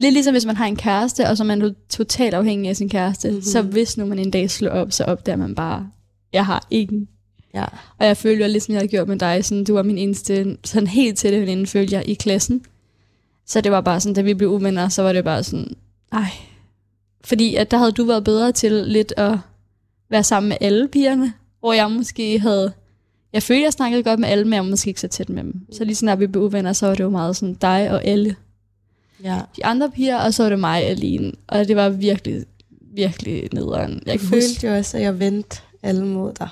Lidt 0.00 0.12
ligesom 0.12 0.34
hvis 0.34 0.46
man 0.46 0.56
har 0.56 0.66
en 0.66 0.76
kæreste, 0.76 1.28
og 1.28 1.36
så 1.36 1.42
er 1.42 1.46
man 1.46 1.74
totalt 1.90 2.34
afhængig 2.34 2.68
af 2.68 2.76
sin 2.76 2.88
kæreste, 2.88 3.28
Mhm. 3.28 3.34
mm-hmm. 3.34 3.50
så 3.50 3.62
hvis 3.62 3.96
nu 3.96 4.04
man 4.06 4.18
en 4.18 4.30
dag 4.30 4.50
slår 4.50 4.70
op, 4.70 4.92
så 4.92 5.04
opdager 5.04 5.36
man 5.36 5.54
bare, 5.54 5.88
jeg 6.32 6.46
har 6.46 6.66
ingen. 6.70 7.08
Ja. 7.54 7.64
Og 7.98 8.06
jeg 8.06 8.16
følte 8.16 8.44
jo 8.44 8.50
lidt, 8.52 8.62
som 8.64 8.72
jeg 8.72 8.80
havde 8.80 8.88
gjort 8.90 9.08
med 9.08 9.18
dig, 9.18 9.44
sådan, 9.44 9.64
du 9.64 9.74
var 9.74 9.82
min 9.82 9.98
eneste 9.98 10.56
sådan 10.64 10.86
helt 10.86 11.18
tætte 11.18 11.40
veninde, 11.40 11.66
følte 11.66 11.94
jeg, 11.94 12.08
i 12.08 12.14
klassen. 12.14 12.64
Så 13.46 13.60
det 13.60 13.72
var 13.72 13.80
bare 13.80 14.00
sådan, 14.00 14.14
da 14.14 14.20
vi 14.20 14.34
blev 14.34 14.50
uvenner, 14.50 14.88
så 14.88 15.02
var 15.02 15.12
det 15.12 15.24
bare 15.24 15.42
sådan, 15.42 15.76
ej. 16.12 16.30
Fordi 17.24 17.54
at 17.54 17.70
der 17.70 17.78
havde 17.78 17.92
du 17.92 18.04
været 18.04 18.24
bedre 18.24 18.52
til 18.52 18.72
lidt 18.72 19.12
at 19.16 19.38
være 20.10 20.22
sammen 20.24 20.48
med 20.48 20.56
alle 20.60 20.88
pigerne, 20.88 21.32
hvor 21.60 21.72
jeg 21.72 21.90
måske 21.90 22.38
havde... 22.38 22.72
Jeg 23.32 23.42
følte, 23.42 23.62
jeg 23.64 23.72
snakkede 23.72 24.02
godt 24.02 24.20
med 24.20 24.28
alle, 24.28 24.44
men 24.44 24.52
jeg 24.52 24.62
var 24.62 24.70
måske 24.70 24.88
ikke 24.88 25.00
så 25.00 25.08
tæt 25.08 25.28
med 25.28 25.42
dem. 25.42 25.60
Så 25.72 25.84
lige 25.84 26.06
når 26.06 26.16
vi 26.16 26.26
blev 26.26 26.42
uvenner, 26.42 26.72
så 26.72 26.86
var 26.86 26.94
det 26.94 27.04
jo 27.04 27.10
meget 27.10 27.36
sådan 27.36 27.54
dig 27.54 27.90
og 27.90 28.04
alle 28.04 28.36
Ja. 29.24 29.40
de 29.56 29.64
andre 29.64 29.90
piger, 29.90 30.18
og 30.18 30.34
så 30.34 30.42
var 30.42 30.50
det 30.50 30.58
mig 30.58 30.84
alene. 30.84 31.32
Og 31.46 31.68
det 31.68 31.76
var 31.76 31.88
virkelig, 31.88 32.44
virkelig 32.94 33.48
nederen. 33.52 33.92
Jeg 33.92 34.00
Jeg 34.06 34.20
kan 34.20 34.28
huske, 34.28 34.40
følte 34.52 34.66
jo 34.68 34.76
også, 34.76 34.96
at 34.96 35.02
jeg 35.02 35.18
vendte 35.20 35.58
alle 35.82 36.06
mod 36.06 36.32
dig. 36.32 36.48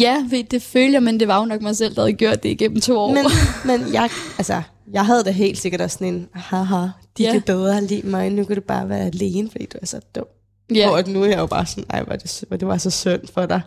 Ja, 0.00 0.26
ved- 0.30 0.44
det 0.44 0.62
følte 0.62 0.92
jeg, 0.92 1.02
men 1.02 1.20
det 1.20 1.28
var 1.28 1.38
jo 1.40 1.44
nok 1.44 1.62
mig 1.62 1.76
selv, 1.76 1.94
der 1.94 2.00
havde 2.02 2.12
gjort 2.12 2.42
det 2.42 2.48
igennem 2.48 2.80
to 2.80 2.98
år. 2.98 3.12
Men, 3.14 3.24
men 3.80 3.92
jeg, 3.94 4.10
altså, 4.38 4.62
jeg 4.92 5.06
havde 5.06 5.24
da 5.24 5.30
helt 5.30 5.58
sikkert 5.58 5.80
også 5.80 5.94
sådan 5.98 6.14
en, 6.14 6.28
haha, 6.32 6.86
de 7.18 7.22
Ja. 7.22 7.32
kan 7.32 7.42
bedre 7.42 7.84
lide 7.84 8.06
mig, 8.06 8.30
nu 8.30 8.44
kan 8.44 8.56
du 8.56 8.62
bare 8.62 8.88
være 8.88 9.06
alene, 9.06 9.50
fordi 9.50 9.66
du 9.66 9.78
er 9.82 9.86
så 9.86 10.00
dum. 10.14 10.24
ja. 10.70 10.76
Ja. 10.76 10.90
Og 10.90 11.08
nu 11.08 11.22
er 11.22 11.26
jeg 11.26 11.38
jo 11.38 11.46
bare 11.46 11.66
sådan, 11.66 11.84
ej, 11.90 12.02
hvor 12.02 12.16
det, 12.16 12.44
hvor 12.48 12.56
det 12.56 12.68
var 12.68 12.78
så 12.78 12.90
synd 12.90 13.20
for 13.34 13.46
dig. 13.46 13.60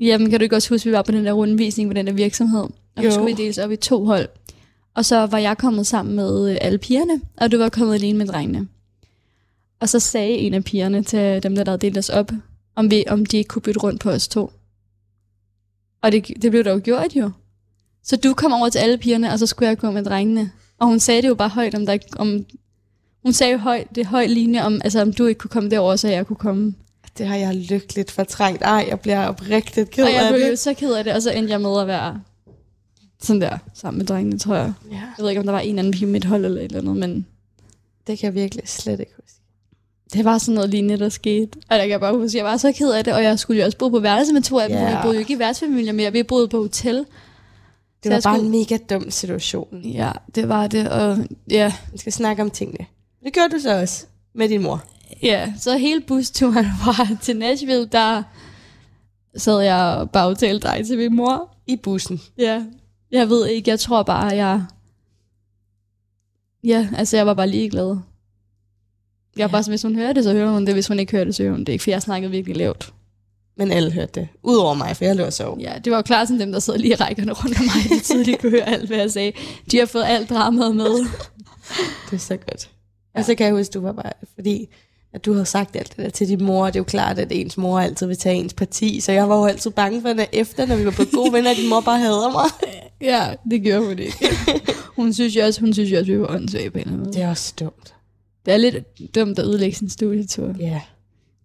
Jamen, 0.00 0.30
kan 0.30 0.40
du 0.40 0.42
ikke 0.42 0.56
også 0.56 0.68
huske, 0.74 0.86
at 0.86 0.90
vi 0.90 0.96
var 0.96 1.02
på 1.02 1.12
den 1.12 1.24
der 1.26 1.32
rundvisning 1.32 1.90
på 1.90 1.94
den 1.94 2.06
der 2.06 2.12
virksomhed? 2.12 2.64
Og 2.96 3.04
Jo. 3.04 3.10
så 3.10 3.14
skulle 3.14 3.36
vi 3.36 3.42
deles 3.42 3.58
op 3.58 3.70
i 3.70 3.76
to 3.76 4.04
hold. 4.04 4.28
Og 4.96 5.04
så 5.04 5.26
var 5.26 5.38
jeg 5.38 5.58
kommet 5.58 5.86
sammen 5.86 6.16
med 6.16 6.50
øh, 6.50 6.56
alle 6.60 6.78
pigerne, 6.78 7.20
og 7.36 7.52
du 7.52 7.58
var 7.58 7.68
kommet 7.68 7.94
alene 7.94 8.18
med 8.18 8.26
drengene. 8.26 8.68
Og 9.80 9.88
så 9.88 10.00
sagde 10.00 10.30
en 10.38 10.54
af 10.54 10.64
pigerne 10.64 11.02
til 11.02 11.42
dem, 11.42 11.54
der 11.56 11.64
havde 11.66 11.78
delt 11.78 11.98
os 11.98 12.08
op, 12.08 12.30
om, 12.76 12.90
vi, 12.90 13.04
om 13.08 13.26
de 13.26 13.36
ikke 13.36 13.48
kunne 13.48 13.62
bytte 13.62 13.80
rundt 13.80 14.00
på 14.00 14.10
os 14.10 14.28
to. 14.28 14.50
Og 16.04 16.12
det, 16.12 16.28
det 16.42 16.50
blev 16.50 16.64
der 16.64 16.72
jo 16.72 16.80
gjort 16.84 17.16
jo. 17.16 17.30
Så 18.02 18.16
du 18.16 18.34
kom 18.34 18.52
over 18.52 18.68
til 18.68 18.78
alle 18.78 18.98
pigerne, 18.98 19.32
og 19.32 19.38
så 19.38 19.46
skulle 19.46 19.68
jeg 19.68 19.78
gå 19.78 19.90
med 19.90 20.04
drengene. 20.04 20.50
Og 20.78 20.86
hun 20.86 21.00
sagde 21.00 21.22
det 21.22 21.28
jo 21.28 21.34
bare 21.34 21.48
højt, 21.48 21.74
om 21.74 21.86
der 21.86 21.92
ikke, 21.92 22.06
om, 22.16 22.44
hun 23.22 23.32
sagde 23.32 23.52
jo 23.52 23.58
højt, 23.58 23.86
det 23.94 24.06
høj 24.06 24.26
linje, 24.26 24.62
om, 24.64 24.80
altså, 24.84 25.02
om 25.02 25.12
du 25.12 25.26
ikke 25.26 25.38
kunne 25.38 25.48
komme 25.48 25.70
derover, 25.70 25.96
så 25.96 26.08
jeg 26.08 26.26
kunne 26.26 26.36
komme. 26.36 26.74
Det 27.18 27.26
har 27.26 27.36
jeg 27.36 27.54
lykkeligt 27.54 28.10
fortrængt. 28.10 28.62
Ej, 28.62 28.86
jeg 28.88 29.00
bliver 29.00 29.26
oprigtigt 29.26 29.90
ked 29.90 30.04
Og 30.04 30.12
jeg 30.12 30.26
af 30.26 30.32
blev 30.34 30.44
jo 30.44 30.50
det. 30.50 30.58
så 30.58 30.74
ked 30.74 30.92
af 30.92 31.04
det, 31.04 31.12
og 31.12 31.22
så 31.22 31.30
endte 31.30 31.50
jeg 31.52 31.60
med 31.60 31.80
at 31.80 31.86
være 31.86 32.20
sådan 33.22 33.40
der, 33.40 33.58
sammen 33.74 33.98
med 33.98 34.06
drengene, 34.06 34.38
tror 34.38 34.54
jeg. 34.54 34.72
Ja, 34.90 34.94
Jeg 34.96 35.12
ved 35.18 35.28
ikke, 35.28 35.40
om 35.40 35.46
der 35.46 35.52
var 35.52 35.60
en 35.60 35.78
anden 35.78 35.92
pige 35.92 36.06
med 36.06 36.20
et 36.20 36.24
hold 36.24 36.44
eller 36.44 36.58
et 36.60 36.64
eller 36.64 36.78
andet, 36.80 36.96
men 36.96 37.26
det 38.06 38.18
kan 38.18 38.26
jeg 38.26 38.34
virkelig 38.34 38.68
slet 38.68 39.00
ikke 39.00 39.12
huske. 39.22 39.33
Det 40.14 40.24
var 40.24 40.38
sådan 40.38 40.54
noget 40.54 40.70
lignende, 40.70 40.98
der 40.98 41.08
skete. 41.08 41.58
Og 41.70 41.76
jeg 41.76 41.88
kan 41.88 42.00
bare 42.00 42.16
huske, 42.16 42.38
jeg 42.38 42.44
var 42.44 42.56
så 42.56 42.72
ked 42.72 42.90
af 42.92 43.04
det, 43.04 43.14
og 43.14 43.22
jeg 43.22 43.38
skulle 43.38 43.60
jo 43.60 43.66
også 43.66 43.78
bo 43.78 43.88
på 43.88 43.98
værelse 43.98 44.32
med 44.32 44.42
to 44.42 44.58
af 44.58 44.68
dem, 44.68 44.78
yeah. 44.78 44.90
vi 44.92 44.96
boede 45.02 45.14
jo 45.14 45.20
ikke 45.20 45.34
i 45.34 45.38
værtsfamilier 45.38 45.92
mere, 45.92 46.12
vi 46.12 46.22
boede 46.22 46.48
på 46.48 46.58
hotel. 46.58 46.96
Det 46.98 47.06
Så 48.02 48.08
var 48.08 48.14
jeg 48.14 48.22
bare 48.24 48.36
skulle- 48.38 48.44
en 48.46 48.50
mega 48.50 48.78
dum 48.90 49.10
situation. 49.10 49.80
Ja, 49.84 50.12
det 50.34 50.48
var 50.48 50.66
det, 50.66 50.88
og 50.90 51.18
ja, 51.50 51.72
Vi 51.92 51.98
skal 51.98 52.12
snakke 52.12 52.42
om 52.42 52.50
tingene. 52.50 52.86
Det 53.24 53.32
gjorde 53.32 53.48
du 53.54 53.58
så 53.60 53.80
også 53.80 54.06
med 54.34 54.48
din 54.48 54.62
mor. 54.62 54.84
ja. 55.22 55.52
Så 55.60 55.76
hele 55.78 56.00
busturen 56.00 56.66
fra 56.80 57.06
til 57.22 57.36
Nashville, 57.36 57.86
der 57.86 58.22
sad 59.36 59.60
jeg 59.60 59.76
og 59.98 60.10
bagtalte 60.10 60.68
dig 60.68 60.86
til 60.86 60.98
min 60.98 61.16
mor. 61.16 61.48
I 61.66 61.76
bussen. 61.76 62.20
Ja, 62.38 62.62
jeg 63.10 63.28
ved 63.28 63.46
ikke, 63.46 63.70
jeg 63.70 63.80
tror 63.80 64.02
bare, 64.02 64.26
jeg... 64.26 64.62
Ja, 66.64 66.88
altså 66.96 67.16
jeg 67.16 67.26
var 67.26 67.34
bare 67.34 67.48
ligeglad. 67.48 67.96
Jeg 69.36 69.42
var 69.44 69.48
Ja. 69.48 69.52
bare 69.52 69.62
sådan, 69.62 69.72
hvis 69.72 69.82
hun 69.82 69.96
hører 69.96 70.12
det, 70.12 70.24
så 70.24 70.32
hører 70.32 70.50
hun 70.50 70.66
det. 70.66 70.74
Hvis 70.74 70.86
hun 70.86 70.98
ikke 70.98 71.12
hører 71.12 71.24
det, 71.24 71.34
så 71.34 71.42
hører 71.42 71.52
hun 71.54 71.64
det 71.64 71.72
ikke, 71.72 71.82
for 71.84 71.90
jeg 71.90 72.02
snakkede 72.02 72.30
virkelig 72.30 72.56
lavt. 72.56 72.92
Men 73.56 73.72
alle 73.72 73.92
hørte 73.92 74.20
det. 74.20 74.28
Udover 74.42 74.74
mig, 74.74 74.96
for 74.96 75.04
jeg 75.04 75.16
lå 75.16 75.24
og 75.24 75.32
sov. 75.32 75.58
Ja, 75.60 75.72
det 75.84 75.90
var 75.90 75.96
jo 75.98 76.02
klart 76.02 76.28
sådan 76.28 76.40
dem, 76.40 76.52
der 76.52 76.58
sad 76.58 76.78
lige 76.78 76.90
i 76.92 76.94
rækkerne 76.94 77.32
rundt 77.32 77.58
om 77.58 77.64
mig, 77.64 77.98
de 77.98 78.04
tidligt 78.04 78.40
kunne 78.40 78.50
høre 78.50 78.68
alt, 78.68 78.86
hvad 78.86 78.96
jeg 78.98 79.10
sagde. 79.12 79.32
De 79.70 79.78
har 79.78 79.86
fået 79.86 80.04
alt 80.06 80.30
dramaet 80.30 80.76
med. 80.76 80.90
Det 82.10 82.12
er 82.12 82.18
så 82.18 82.36
godt. 82.36 82.70
Ja. 83.14 83.18
Og 83.20 83.24
så 83.24 83.34
kan 83.34 83.46
jeg 83.46 83.54
huske, 83.54 83.72
du 83.72 83.80
var 83.80 83.92
bare, 83.92 84.12
fordi 84.34 84.66
at 85.14 85.24
du 85.24 85.32
havde 85.32 85.46
sagt 85.46 85.76
alt 85.76 85.96
det 85.96 86.04
der 86.04 86.10
til 86.10 86.28
din 86.28 86.44
mor, 86.44 86.66
det 86.66 86.76
er 86.76 86.80
jo 86.80 86.84
klart, 86.84 87.18
at 87.18 87.28
ens 87.32 87.56
mor 87.58 87.78
altid 87.80 88.06
vil 88.06 88.16
tage 88.16 88.36
ens 88.36 88.54
parti, 88.54 89.00
så 89.00 89.12
jeg 89.12 89.28
var 89.28 89.36
jo 89.36 89.44
altid 89.44 89.70
bange 89.70 90.00
for, 90.00 90.08
at 90.08 90.28
efter, 90.32 90.66
når 90.66 90.76
vi 90.76 90.84
var 90.84 90.90
på 90.90 91.04
gode 91.12 91.32
venner, 91.32 91.50
at 91.50 91.56
din 91.56 91.68
mor 91.68 91.80
bare 91.80 91.98
hader 91.98 92.30
mig. 92.32 92.44
Ja, 93.00 93.34
det 93.50 93.62
gjorde 93.62 93.86
hun 93.86 93.98
ikke. 93.98 94.28
Hun 94.96 95.12
synes 95.14 95.36
jo 95.36 95.44
også, 95.44 95.60
hun 95.60 95.72
synes 95.72 95.90
jo 95.92 95.98
også, 95.98 96.12
vi 96.12 96.20
var 96.20 96.30
åndssvage 96.30 96.70
på 96.70 96.78
en 96.78 96.80
eller 96.80 96.92
anden 96.92 97.04
måde. 97.06 97.12
Det 97.16 97.22
er 97.22 97.30
også 97.30 97.54
dumt. 97.60 97.93
Det 98.46 98.54
er 98.54 98.56
lidt 98.56 99.14
dumt 99.14 99.38
at 99.38 99.44
ødelægge 99.44 99.76
sin 99.76 99.88
studietur. 99.88 100.54
Ja. 100.58 100.80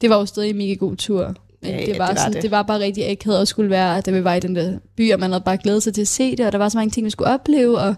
Det 0.01 0.09
var 0.09 0.17
jo 0.19 0.25
stadig 0.25 0.49
en 0.49 0.57
mega 0.57 0.73
god 0.73 0.95
tur. 0.95 1.35
Men 1.61 1.71
Ja, 1.71 1.77
det, 1.85 1.87
var 1.87 1.93
det 1.93 1.99
var 1.99 2.15
sådan, 2.15 2.33
det. 2.33 2.41
det. 2.41 2.51
var 2.51 2.63
bare 2.63 2.79
rigtig 2.79 3.09
akavet 3.09 3.41
at 3.41 3.47
skulle 3.47 3.69
være, 3.69 3.97
at 3.97 4.13
vi 4.13 4.23
var 4.23 4.33
i 4.33 4.39
den 4.39 4.55
der 4.55 4.79
by, 4.95 5.13
og 5.13 5.19
man 5.19 5.31
havde 5.31 5.43
bare 5.43 5.57
glædet 5.57 5.83
sig 5.83 5.93
til 5.93 6.01
at 6.01 6.07
se 6.07 6.35
det, 6.35 6.45
og 6.45 6.51
der 6.51 6.57
var 6.57 6.69
så 6.69 6.77
mange 6.77 6.91
ting, 6.91 7.05
vi 7.05 7.09
skulle 7.09 7.29
opleve, 7.33 7.79
og 7.79 7.95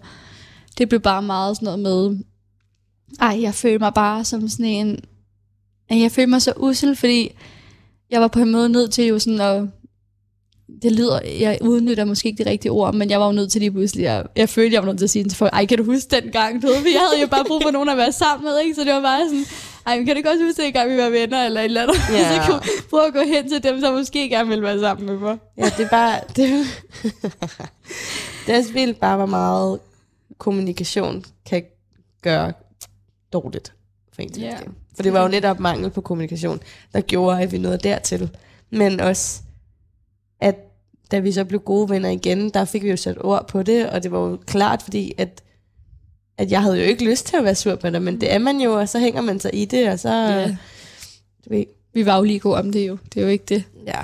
det 0.77 0.89
blev 0.89 1.01
bare 1.01 1.21
meget 1.21 1.55
sådan 1.57 1.79
noget 1.79 2.11
med, 2.11 2.25
ej, 3.19 3.41
jeg 3.41 3.53
følte 3.53 3.79
mig 3.79 3.93
bare 3.93 4.25
som 4.25 4.47
sådan 4.49 4.65
en, 4.65 4.99
jeg 5.89 6.11
følte 6.11 6.29
mig 6.29 6.41
så 6.41 6.53
usel, 6.57 6.95
fordi 6.95 7.31
jeg 8.09 8.21
var 8.21 8.27
på 8.27 8.39
en 8.39 8.51
måde 8.51 8.69
nødt 8.69 8.91
til 8.91 9.05
jo 9.05 9.19
sådan 9.19 9.41
at, 9.41 9.67
det 10.81 10.91
lyder, 10.91 11.19
jeg 11.39 11.57
udnytter 11.61 12.05
måske 12.05 12.27
ikke 12.29 12.37
det 12.37 12.47
rigtige 12.47 12.71
ord, 12.71 12.93
men 12.93 13.09
jeg 13.09 13.19
var 13.19 13.25
jo 13.25 13.31
nødt 13.31 13.51
til 13.51 13.61
lige 13.61 13.71
pludselig, 13.71 14.03
jeg, 14.03 14.25
jeg 14.35 14.49
følte, 14.49 14.73
jeg 14.73 14.81
var 14.81 14.87
nødt 14.87 14.97
til 14.97 15.05
at 15.05 15.09
sige 15.09 15.23
til 15.23 15.37
folk, 15.37 15.53
ej, 15.53 15.65
kan 15.65 15.77
du 15.77 15.83
huske 15.83 16.21
den 16.21 16.31
gang, 16.31 16.61
du 16.61 16.67
ved, 16.67 16.75
jeg 16.75 17.01
havde 17.09 17.21
jo 17.21 17.27
bare 17.27 17.45
brug 17.47 17.61
for 17.63 17.71
nogen 17.71 17.89
at 17.89 17.97
være 17.97 18.11
sammen 18.11 18.45
med, 18.45 18.59
ikke? 18.59 18.75
så 18.75 18.81
det 18.83 18.93
var 18.93 19.01
bare 19.01 19.25
sådan, 19.25 19.45
ej, 19.85 19.97
men 19.97 20.05
kan 20.05 20.15
du 20.15 20.21
godt 20.21 20.43
huske, 20.43 20.61
den 20.63 20.73
gang 20.73 20.91
vi 20.91 20.97
var 20.97 21.09
venner, 21.09 21.45
eller 21.45 21.61
et 21.61 21.65
eller 21.65 21.81
andet, 21.81 21.95
Ja. 22.19 22.35
så 22.35 22.51
kunne 22.51 22.61
prøve 22.89 23.07
at 23.07 23.13
gå 23.13 23.19
hen 23.19 23.49
til 23.49 23.63
dem, 23.63 23.81
der 23.81 23.91
måske 23.91 24.29
gerne 24.29 24.49
ville 24.49 24.63
være 24.63 24.79
sammen 24.79 25.05
med 25.05 25.17
mig. 25.17 25.37
Ja, 25.57 25.65
det 25.77 25.85
er 25.85 25.89
bare... 25.89 26.19
Det, 26.35 26.65
det 28.47 28.55
er 28.55 28.73
vildt 28.73 28.99
bare, 28.99 29.17
hvor 29.17 29.25
meget 29.25 29.79
kommunikation 30.37 31.25
kan 31.49 31.63
gøre 32.21 32.53
dårligt 33.33 33.73
for 34.13 34.21
en 34.21 34.29
Ja. 34.37 34.57
For 34.95 35.03
det 35.03 35.13
var 35.13 35.21
jo 35.21 35.27
netop 35.27 35.59
mangel 35.59 35.89
på 35.89 36.01
kommunikation, 36.01 36.59
der 36.93 37.01
gjorde, 37.01 37.41
at 37.41 37.51
vi 37.51 37.57
nåede 37.57 37.77
dertil. 37.77 38.29
Men 38.69 38.99
også, 38.99 39.41
at 40.41 40.55
da 41.11 41.19
vi 41.19 41.31
så 41.31 41.45
blev 41.45 41.59
gode 41.59 41.89
venner 41.89 42.09
igen, 42.09 42.49
der 42.49 42.65
fik 42.65 42.83
vi 42.83 42.89
jo 42.89 42.97
sat 42.97 43.17
ord 43.23 43.47
på 43.47 43.63
det, 43.63 43.89
og 43.89 44.03
det 44.03 44.11
var 44.11 44.19
jo 44.19 44.39
klart, 44.47 44.81
fordi 44.81 45.13
at, 45.17 45.43
at 46.37 46.51
jeg 46.51 46.61
havde 46.61 46.77
jo 46.77 46.83
ikke 46.83 47.05
lyst 47.05 47.25
til 47.25 47.37
at 47.37 47.43
være 47.43 47.55
sur 47.55 47.75
på 47.75 47.89
dig, 47.89 48.01
men 48.01 48.21
det 48.21 48.33
er 48.33 48.37
man 48.39 48.61
jo, 48.61 48.79
og 48.79 48.89
så 48.89 48.99
hænger 48.99 49.21
man 49.21 49.39
sig 49.39 49.55
i 49.55 49.65
det, 49.65 49.89
og 49.89 49.99
så... 49.99 50.09
Ja. 50.09 50.57
Du 51.45 51.49
ved, 51.49 51.65
Vi 51.93 52.05
var 52.05 52.17
jo 52.17 52.23
lige 52.23 52.39
gode 52.39 52.57
om 52.57 52.71
det 52.71 52.87
jo, 52.87 52.97
det 53.13 53.19
er 53.19 53.23
jo 53.25 53.31
ikke 53.31 53.45
det. 53.45 53.63
ja. 53.87 54.01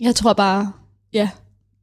Jeg 0.00 0.14
tror 0.14 0.32
bare, 0.32 0.72
ja, 1.12 1.28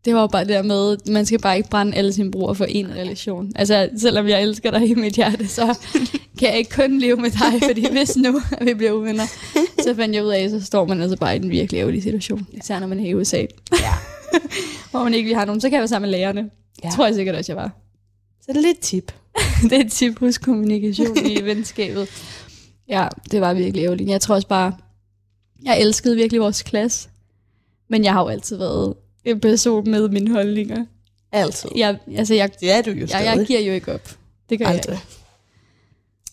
det 0.06 0.16
var 0.16 0.22
jo 0.22 0.28
bare 0.28 0.46
der 0.46 0.62
med, 0.62 0.98
man 1.12 1.26
skal 1.26 1.40
bare 1.40 1.58
ikke 1.58 1.70
brænde 1.70 1.96
alle 1.96 2.14
sine 2.14 2.32
bror 2.32 2.54
for 2.54 2.66
en 2.66 2.88
relation. 2.88 3.52
Altså, 3.56 3.90
selvom 3.98 4.28
jeg 4.28 4.42
elsker 4.42 4.72
dig 4.72 4.90
i 4.90 4.94
mit 4.94 5.14
hjerte, 5.14 5.48
så 5.48 5.78
kan 6.40 6.50
jeg 6.50 6.58
ikke 6.58 6.72
kun 6.76 7.00
leve 7.00 7.18
med 7.18 7.32
dig, 7.32 7.68
fordi 7.68 7.92
hvis 7.92 8.18
nu 8.18 8.42
at 8.52 8.66
vi 8.66 8.74
bliver 8.74 8.92
uvenner, 8.92 9.26
så 9.84 9.96
fandt 9.96 10.16
jeg 10.16 10.24
ud 10.24 10.30
af, 10.30 10.50
så 10.50 10.66
står 10.66 10.86
man 10.86 11.02
altså 11.02 11.18
bare 11.18 11.36
i 11.36 11.40
den 11.40 11.50
virkelig 11.50 11.80
ærgerlige 11.80 12.02
situation. 12.02 12.48
Især 12.54 12.80
når 12.80 12.88
man 12.88 13.00
er 13.00 13.06
i 13.06 13.14
USA. 13.14 13.38
Ja. 13.38 13.94
Hvor 14.92 15.04
man 15.04 15.14
ikke 15.14 15.30
lige 15.30 15.38
har 15.38 15.46
nogen, 15.46 15.62
så 15.62 15.70
kan 15.70 15.74
jeg 15.74 15.82
være 15.82 15.88
sammen 15.88 16.12
med 16.12 16.20
lærerne. 16.20 16.50
Ja. 16.84 16.90
Tror 16.90 17.06
jeg 17.06 17.16
sikkert 17.16 17.36
også, 17.36 17.52
jeg 17.52 17.58
var. 17.58 17.72
Så 18.42 18.46
det 18.48 18.58
er 18.58 18.62
lidt 18.62 18.80
tip. 18.80 19.12
det 19.70 19.74
er 19.74 19.86
et 19.86 19.92
tip 19.92 20.20
hos 20.20 20.38
kommunikation 20.38 21.18
i 21.26 21.42
venskabet. 21.50 22.10
Ja, 22.90 23.08
det 23.32 23.42
var 23.42 23.54
virkelig 23.54 23.84
ærgerligt. 23.84 24.10
Jeg 24.10 24.22
tror 24.22 24.36
også 24.36 24.48
bare, 24.48 24.74
jeg 25.64 25.82
elskede 25.82 26.16
virkelig 26.16 26.42
vores 26.42 26.62
klasse. 26.64 27.10
Men 27.90 28.04
jeg 28.04 28.14
har 28.14 28.22
jo 28.22 28.28
altid 28.28 28.58
været 28.58 28.94
en 29.26 29.40
person 29.40 29.92
med 29.92 30.10
mine 30.10 30.32
holdninger. 30.32 30.86
Altid. 31.32 31.70
Jeg, 31.76 31.98
altså, 32.16 32.34
jeg, 32.34 32.50
Det 32.60 32.72
er 32.72 32.82
du 32.82 32.92
jo 32.92 33.00
jeg, 33.00 33.10
stadig. 33.10 33.26
jeg 33.26 33.46
giver 33.48 33.60
jo 33.60 33.72
ikke 33.74 33.94
op. 33.94 34.16
Det 34.50 34.60
gør 34.60 34.66
jeg 34.66 34.76
Aldrig. 34.76 34.94
ikke. 34.94 35.06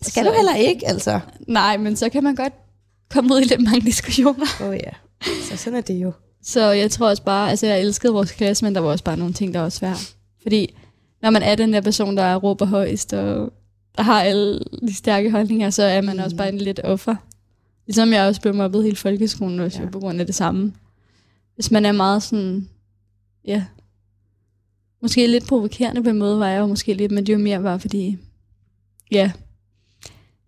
Skal 0.03 0.25
Så- 0.25 0.31
du 0.31 0.37
heller 0.37 0.55
ikke, 0.55 0.89
altså? 0.89 1.21
Nej, 1.49 1.77
men 1.77 1.97
så 1.97 2.09
kan 2.09 2.25
man 2.25 2.35
godt 2.35 2.53
komme 3.11 3.35
ud 3.35 3.41
i 3.41 3.45
lidt 3.45 3.61
mange 3.61 3.81
diskussioner. 3.81 4.47
Åh 4.61 4.69
oh, 4.69 4.75
ja. 4.75 4.91
Så 5.51 5.57
sådan 5.57 5.77
er 5.77 5.81
det 5.83 5.95
jo. 5.95 6.13
Så 6.43 6.71
jeg 6.71 6.91
tror 6.91 7.09
også 7.09 7.23
bare, 7.23 7.51
altså 7.51 7.67
jeg 7.67 7.81
elskede 7.81 8.13
vores 8.13 8.33
klasse, 8.33 8.65
men 8.65 8.75
der 8.75 8.81
var 8.81 8.91
også 8.91 9.05
bare 9.05 9.17
nogle 9.17 9.35
ting, 9.35 9.55
der 9.55 9.61
var 9.61 9.69
svære. 9.69 9.97
Fordi 10.43 10.75
når 11.23 11.31
man 11.31 11.43
er 11.43 11.55
den 11.55 11.73
der 11.73 11.81
person, 11.81 12.17
der 12.17 12.37
råber 12.37 12.67
højst 12.67 13.13
og 13.13 13.53
der 13.97 14.03
har 14.03 14.23
alle 14.23 14.61
de 14.89 14.95
stærke 14.95 15.31
holdninger, 15.31 15.71
så 15.71 15.83
er 15.83 16.01
man 16.01 16.17
mm. 16.17 16.23
også 16.23 16.37
bare 16.37 16.49
en 16.49 16.59
lidt 16.59 16.81
offer. 16.85 17.15
Ligesom 17.87 18.13
jeg 18.13 18.27
også 18.27 18.41
blev 18.41 18.55
mobbet 18.55 18.85
hele 18.85 18.97
folkeskolen 18.97 19.61
også, 19.61 19.83
ja. 19.83 19.89
på 19.91 19.99
grund 20.01 20.21
af 20.21 20.27
det 20.27 20.35
samme. 20.35 20.73
Hvis 21.55 21.71
man 21.71 21.85
er 21.87 21.93
meget 21.93 22.23
sådan, 22.23 22.69
ja, 23.47 23.65
måske 25.03 25.27
lidt 25.27 25.47
provokerende 25.47 26.03
på 26.03 26.11
en 26.11 26.19
måde, 26.19 26.39
var 26.39 26.49
jeg 26.49 26.61
jo 26.61 26.67
måske 26.67 26.95
lidt, 26.95 27.13
men 27.13 27.27
det 27.27 27.35
var 27.35 27.41
mere 27.41 27.63
bare 27.63 27.81
fordi, 27.81 28.17
ja, 29.11 29.31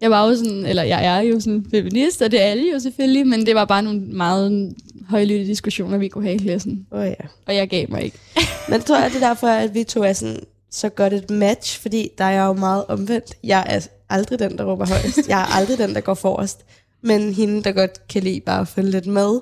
jeg 0.00 0.10
var 0.10 0.28
jo 0.28 0.36
sådan, 0.36 0.66
eller 0.66 0.82
jeg 0.82 1.04
er 1.04 1.20
jo 1.20 1.40
sådan 1.40 1.66
feminist, 1.70 2.22
og 2.22 2.30
det 2.30 2.40
er 2.40 2.44
alle 2.44 2.72
jo 2.72 2.78
selvfølgelig, 2.78 3.26
men 3.26 3.46
det 3.46 3.54
var 3.54 3.64
bare 3.64 3.82
nogle 3.82 4.00
meget 4.00 4.74
højlytte 5.08 5.46
diskussioner, 5.46 5.98
vi 5.98 6.08
kunne 6.08 6.24
have 6.24 6.34
i 6.34 6.38
klassen. 6.38 6.86
Åh 6.92 7.00
oh, 7.00 7.06
ja. 7.06 7.26
Og 7.46 7.54
jeg 7.54 7.68
gav 7.68 7.86
mig 7.88 8.02
ikke. 8.02 8.18
Men 8.70 8.80
tror 8.80 8.98
jeg, 9.00 9.10
det 9.10 9.22
er 9.22 9.28
derfor, 9.28 9.46
at 9.46 9.74
vi 9.74 9.84
to 9.84 10.02
er 10.02 10.12
sådan, 10.12 10.40
så 10.70 10.88
godt 10.88 11.12
et 11.12 11.30
match, 11.30 11.80
fordi 11.80 12.08
der 12.18 12.24
er 12.24 12.30
jeg 12.30 12.44
jo 12.44 12.52
meget 12.52 12.84
omvendt. 12.86 13.34
Jeg 13.44 13.64
er 13.68 13.80
aldrig 14.08 14.38
den, 14.38 14.58
der 14.58 14.64
råber 14.64 14.86
højst. 14.86 15.28
Jeg 15.28 15.40
er 15.40 15.56
aldrig 15.56 15.78
den, 15.78 15.94
der 15.94 16.00
går 16.00 16.14
forrest. 16.14 16.64
Men 17.02 17.34
hende, 17.34 17.62
der 17.62 17.72
godt 17.72 18.08
kan 18.08 18.22
lide 18.22 18.40
bare 18.40 18.60
at 18.60 18.68
følge 18.68 18.90
lidt 18.90 19.06
med. 19.06 19.40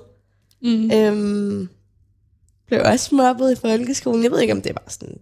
Mm. 0.62 0.90
Øhm, 0.90 1.68
blev 2.66 2.80
også 2.84 3.14
mobbet 3.14 3.52
i 3.52 3.60
folkeskolen. 3.60 4.22
Jeg 4.22 4.30
ved 4.30 4.40
ikke, 4.40 4.52
om 4.52 4.62
det 4.62 4.72
var 4.74 4.84
sådan 4.88 5.08
en 5.08 5.18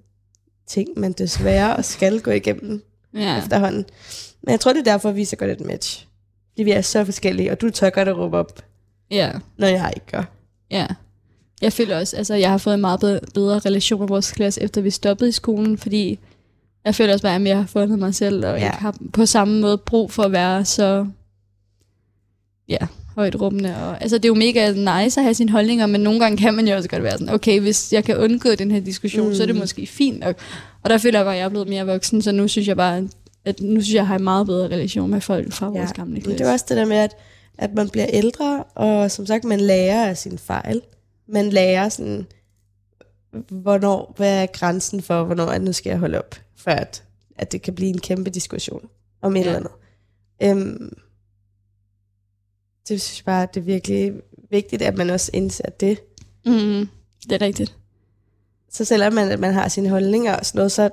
ting, 0.67 0.89
man 0.97 1.13
desværre 1.13 1.77
og 1.77 1.85
skal 1.85 2.21
gå 2.21 2.31
igennem 2.31 2.83
Ja. 3.15 3.39
efterhånden. 3.39 3.85
Men 4.43 4.51
jeg 4.51 4.61
tror, 4.61 4.73
det 4.73 4.81
er 4.81 4.85
derfor, 4.93 5.11
vi 5.13 5.23
er 5.23 5.27
så 5.27 5.37
godt 5.37 5.51
et 5.51 5.61
match. 5.61 6.07
Fordi 6.53 6.63
vi 6.63 6.71
er 6.71 6.81
så 6.81 7.05
forskellige, 7.05 7.51
og 7.51 7.61
du 7.61 7.71
tør 7.71 7.91
godt 7.91 8.09
at 8.09 8.17
råbe 8.19 8.37
op, 8.39 8.63
ja. 9.11 9.33
når 9.59 9.67
jeg 9.67 9.93
ikke 9.97 10.07
gør. 10.07 10.23
Ja. 10.71 10.87
Jeg 11.63 11.73
føler 11.73 11.99
også, 11.99 12.17
altså 12.17 12.35
jeg 12.35 12.51
har 12.51 12.59
fået 12.59 12.75
en 12.75 12.81
meget 12.81 13.01
bedre, 13.35 13.59
relation 13.59 14.01
med 14.01 14.09
vores 14.09 14.33
klasse, 14.33 14.63
efter 14.63 14.81
vi 14.81 14.91
stoppede 14.91 15.29
i 15.29 15.33
skolen, 15.33 15.79
fordi 15.79 16.19
jeg 16.85 16.95
føler 16.95 17.13
også 17.13 17.23
bare, 17.23 17.35
at 17.37 17.43
jeg 17.43 17.57
har 17.57 17.67
fundet 17.67 17.99
mig 17.99 18.15
selv, 18.15 18.47
og 18.47 18.59
Ja. 18.59 18.65
ikke 18.67 18.77
har 18.77 18.97
på 19.13 19.27
samme 19.27 19.61
måde 19.61 19.79
brug 19.79 20.13
for 20.13 20.23
at 20.23 20.33
være 20.33 20.65
så 20.65 21.07
ja, 22.69 22.79
højt 23.15 23.41
rummende. 23.41 23.77
Og, 23.77 24.03
altså 24.03 24.19
det 24.19 24.25
er 24.25 24.29
jo 24.29 24.35
mega 24.35 24.71
nice 25.03 25.21
at 25.21 25.25
have 25.25 25.35
sine 25.35 25.51
holdninger, 25.51 25.87
men 25.87 26.01
nogle 26.01 26.21
gange 26.21 26.37
kan 26.37 26.55
man 26.55 26.69
jo 26.69 26.77
også 26.77 26.89
godt 26.89 27.03
være 27.03 27.19
sådan, 27.19 27.35
okay, 27.35 27.61
hvis 27.61 27.93
jeg 27.93 28.05
kan 28.05 28.17
undgå 28.17 28.55
den 28.55 28.71
her 28.71 28.81
diskussion, 28.81 29.29
mm. 29.29 29.35
så 29.35 29.43
er 29.43 29.47
det 29.47 29.55
Mm. 29.55 29.61
måske 29.61 29.87
fint 29.87 30.21
nok. 30.21 30.37
Og 30.83 30.91
der 30.91 30.99
føler 30.99 31.19
jeg 31.19 31.25
bare, 31.27 31.35
at 31.35 31.39
jeg 31.39 31.45
er 31.45 31.49
blevet 31.49 31.69
mere 31.69 31.87
voksen, 31.87 32.23
så 32.23 32.33
nu 32.33 32.49
synes 32.49 32.69
jeg 32.69 32.77
bare, 32.77 33.09
at 33.45 33.61
nu 33.61 33.81
synes 33.81 33.89
jeg, 33.95 34.01
at 34.01 34.03
jeg 34.03 34.07
har 34.07 34.17
en 34.17 34.25
meget 34.25 34.47
bedre 34.47 34.67
relation 34.69 35.11
med 35.11 35.21
folk 35.21 35.53
fra 35.53 35.69
vores 35.69 35.93
gamle 35.93 36.21
klasse. 36.21 36.39
det 36.39 36.49
er 36.49 36.53
også 36.53 36.65
det 36.69 36.77
der 36.77 36.85
med, 36.85 36.97
at, 36.97 37.17
at 37.59 37.75
man 37.75 37.89
bliver 37.89 38.07
ældre, 38.13 38.65
og 38.75 39.11
som 39.11 39.27
sagt, 39.27 39.45
man 39.45 39.61
lærer 39.61 40.07
af 40.09 40.17
sine 40.17 40.39
fejl. 40.39 40.81
Man 41.29 41.51
lærer 41.51 41.89
sådan, 41.89 42.27
hvornår, 43.49 44.15
hvad 44.17 44.43
er 44.43 44.47
grænsen 44.47 45.03
for, 45.03 45.25
hvornår 45.25 45.47
at 45.47 45.63
nu 45.63 45.73
skal 45.73 45.91
jeg 45.91 45.99
holde 45.99 46.19
op, 46.19 46.35
for 46.57 46.71
at, 46.71 47.03
at 47.39 47.53
det 47.53 47.63
kan 47.63 47.75
blive 47.75 47.89
en 47.91 47.99
kæmpe 47.99 48.31
diskussion 48.31 48.81
om 49.23 49.37
et 49.37 49.41
Ja. 49.41 49.45
eller 49.47 49.57
andet. 49.59 49.73
Øhm, 50.43 50.93
det 52.89 53.01
synes 53.01 53.19
jeg 53.19 53.25
bare, 53.25 53.47
det 53.55 53.61
er 53.61 53.65
virkelig 53.65 54.13
vigtigt, 54.51 54.83
at 54.83 54.97
man 54.97 55.11
også 55.11 55.31
indser 55.35 55.69
det. 55.81 55.99
Mm, 56.47 56.89
det 57.23 57.33
er 57.33 57.41
rigtigt. 57.41 57.77
Så 58.73 58.85
selvom 58.85 59.13
man, 59.13 59.31
at 59.31 59.41
man 59.41 59.53
har 59.55 59.69
sine 59.69 59.89
holdninger 59.89 60.37
og 60.37 60.47
sådan 60.47 60.59
noget, 60.59 60.73
så 60.73 60.91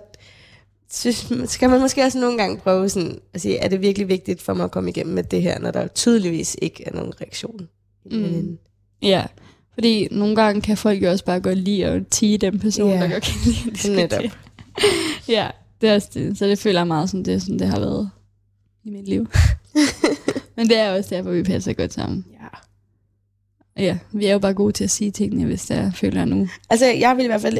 synes, 0.91 1.49
skal 1.51 1.69
man 1.69 1.81
måske 1.81 2.03
også 2.03 2.19
nogle 2.19 2.37
gange 2.37 2.57
prøve 2.57 2.89
sådan 2.89 3.19
at 3.33 3.41
sige, 3.41 3.57
er 3.57 3.67
det 3.67 3.81
virkelig 3.81 4.07
vigtigt 4.07 4.41
for 4.41 4.53
mig 4.53 4.63
at 4.63 4.71
komme 4.71 4.89
igennem 4.89 5.15
med 5.15 5.23
det 5.23 5.41
her, 5.41 5.59
når 5.59 5.71
der 5.71 5.87
tydeligvis 5.87 6.57
ikke 6.61 6.83
er 6.87 6.93
nogen 6.95 7.13
reaktion. 7.21 7.67
Mm. 8.11 8.57
Ja, 9.01 9.25
fordi 9.73 10.07
nogle 10.11 10.35
gange 10.35 10.61
kan 10.61 10.77
folk 10.77 11.03
jo 11.03 11.09
også 11.09 11.25
bare 11.25 11.39
godt 11.39 11.57
lide 11.57 11.85
at 11.85 12.07
tige 12.07 12.37
den 12.37 12.59
person, 12.59 12.89
Ja. 12.89 12.95
der 12.95 13.09
godt 13.09 13.23
kan 13.23 13.33
lide 13.45 13.57
at 13.67 13.73
diskutere. 13.73 13.95
Netop. 13.95 14.23
ja, 15.27 15.49
det 15.81 15.89
er 15.89 15.95
også 15.95 16.09
det. 16.13 16.37
Så 16.37 16.45
det 16.45 16.59
føler 16.59 16.79
jeg 16.79 16.87
meget 16.87 17.09
som 17.09 17.23
det, 17.23 17.41
som 17.41 17.57
det 17.57 17.67
har 17.67 17.79
været 17.79 18.09
i 18.83 18.89
mit 18.89 19.07
liv. 19.07 19.27
Men 20.57 20.69
det 20.69 20.77
er 20.77 20.91
også 20.91 21.15
derfor, 21.15 21.31
vi 21.31 21.43
passer 21.43 21.73
godt 21.73 21.93
sammen. 21.93 22.25
Ja. 22.31 22.47
Ja, 23.83 23.97
vi 24.13 24.25
er 24.25 24.33
jo 24.33 24.39
bare 24.39 24.53
gode 24.53 24.71
til 24.73 24.83
at 24.83 24.89
sige 24.89 25.11
tingene, 25.11 25.45
hvis 25.45 25.65
det 25.65 25.77
er, 25.77 25.91
føler 25.91 26.25
nu. 26.25 26.47
Altså, 26.69 26.85
jeg 26.85 27.17
vil 27.17 27.23
i 27.23 27.27
hvert 27.27 27.41
fald 27.41 27.57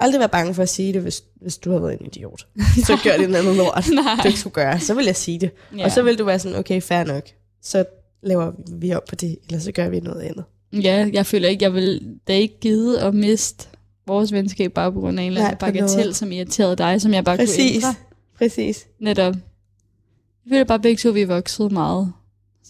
aldrig 0.00 0.18
være 0.20 0.28
bange 0.28 0.54
for 0.54 0.62
at 0.62 0.68
sige 0.68 0.92
det, 0.92 1.02
hvis, 1.02 1.24
hvis 1.40 1.58
du 1.58 1.70
har 1.72 1.78
været 1.78 2.00
en 2.00 2.06
idiot. 2.06 2.46
Så 2.86 2.98
gør 3.04 3.16
det 3.16 3.30
noget 3.30 3.56
lort, 3.56 3.88
Nej. 3.94 4.16
du 4.22 4.28
ikke 4.28 4.40
skulle 4.40 4.54
gøre. 4.54 4.80
Så 4.80 4.94
vil 4.94 5.04
jeg 5.04 5.16
sige 5.16 5.38
det. 5.40 5.50
Ja. 5.76 5.84
Og 5.84 5.90
så 5.92 6.02
vil 6.02 6.18
du 6.18 6.24
være 6.24 6.38
sådan, 6.38 6.58
okay, 6.58 6.82
fair 6.82 7.04
nok. 7.04 7.22
Så 7.62 7.84
laver 8.22 8.52
vi 8.72 8.92
op 8.92 9.04
på 9.08 9.14
det, 9.14 9.38
eller 9.46 9.58
så 9.60 9.72
gør 9.72 9.88
vi 9.88 10.00
noget 10.00 10.20
andet. 10.22 10.44
Ja, 10.72 11.10
jeg 11.12 11.26
føler 11.26 11.48
ikke, 11.48 11.64
jeg 11.64 11.74
vil 11.74 12.16
da 12.28 12.32
ikke 12.32 12.60
gide 12.60 13.00
at 13.00 13.14
miste 13.14 13.68
vores 14.06 14.32
venskab 14.32 14.72
bare 14.72 14.92
på 14.92 15.00
grund 15.00 15.18
af 15.18 15.22
en 15.22 15.28
eller 15.28 15.44
anden 15.44 15.56
på 15.58 15.66
bagatel, 15.66 15.96
noget. 15.96 16.16
som 16.16 16.32
irriterede 16.32 16.76
dig, 16.76 17.00
som 17.00 17.14
jeg 17.14 17.24
bare 17.24 17.36
kunne 17.36 17.46
Præcis. 17.46 17.76
ændre. 17.76 17.94
Præcis. 18.38 18.86
Netop. 19.00 19.34
Jeg 19.34 20.50
føler 20.50 20.64
bare 20.64 20.80
begge 20.80 20.96
to, 20.96 21.10
vi 21.10 21.20
er 21.22 21.26
vokset 21.26 21.72
meget 21.72 22.12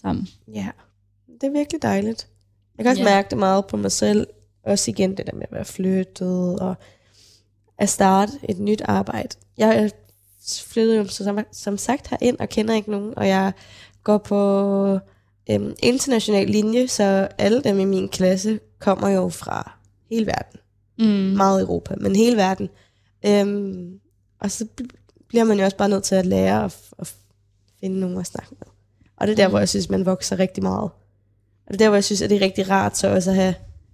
sammen. 0.01 0.27
Ja, 0.47 0.67
det 1.41 1.43
er 1.47 1.51
virkelig 1.51 1.81
dejligt. 1.81 2.27
Jeg 2.77 2.83
kan 2.83 2.89
også 2.91 3.03
Ja. 3.03 3.09
mærke 3.09 3.29
det 3.29 3.37
meget 3.37 3.67
på 3.67 3.77
mig 3.77 3.91
selv. 3.91 4.27
Også 4.63 4.91
igen 4.91 5.17
det 5.17 5.27
der 5.27 5.33
med 5.33 5.43
at 5.43 5.51
være 5.51 5.65
flyttet 5.65 6.59
og 6.59 6.75
at 7.77 7.89
starte 7.89 8.31
et 8.49 8.59
nyt 8.59 8.81
arbejde. 8.85 9.29
Jeg 9.57 9.77
er 9.83 9.89
flyttet 10.67 10.97
jo 10.97 11.05
som, 11.07 11.39
som 11.51 11.77
sagt 11.77 12.07
herind 12.07 12.37
og 12.39 12.49
kender 12.49 12.73
ikke 12.75 12.91
nogen, 12.91 13.13
og 13.17 13.27
jeg 13.27 13.51
går 14.03 14.17
på 14.17 14.99
øhm, 15.51 15.75
international 15.83 16.47
linje, 16.47 16.87
så 16.87 17.27
alle 17.37 17.61
dem 17.63 17.79
i 17.79 17.85
min 17.85 18.09
klasse 18.09 18.59
kommer 18.79 19.09
jo 19.09 19.29
fra 19.29 19.77
hele 20.09 20.25
verden. 20.25 20.59
Mm. 20.99 21.05
Meget 21.37 21.61
Europa, 21.61 21.95
men 21.95 22.15
hele 22.15 22.37
verden. 22.37 22.69
Øhm, 23.25 23.99
og 24.39 24.51
så 24.51 24.67
bl- 24.81 25.23
bliver 25.27 25.43
man 25.43 25.57
jo 25.57 25.63
også 25.65 25.77
bare 25.77 25.89
nødt 25.89 26.03
til 26.03 26.15
at 26.15 26.25
lære 26.25 26.63
at, 26.65 26.77
at 26.99 27.15
finde 27.79 27.99
nogen 27.99 28.17
at 28.17 28.25
snakke 28.25 28.49
med. 28.59 28.67
Og 29.19 29.27
det 29.27 29.31
er 29.31 29.35
der, 29.35 29.47
Mm. 29.47 29.51
hvor 29.51 29.59
jeg 29.59 29.69
synes, 29.69 29.89
man 29.89 30.05
vokser 30.05 30.39
rigtig 30.39 30.63
meget. 30.63 30.83
Og 31.65 31.67
det 31.67 31.73
er 31.73 31.77
der, 31.77 31.87
hvor 31.89 31.95
jeg 31.95 32.03
synes, 32.03 32.21
at 32.21 32.29
det 32.29 32.35
er 32.37 32.41
rigtig 32.41 32.69
rart 32.69 32.97
så 32.97 33.07
også 33.15 33.29
at 33.29 33.35
have 33.35 33.53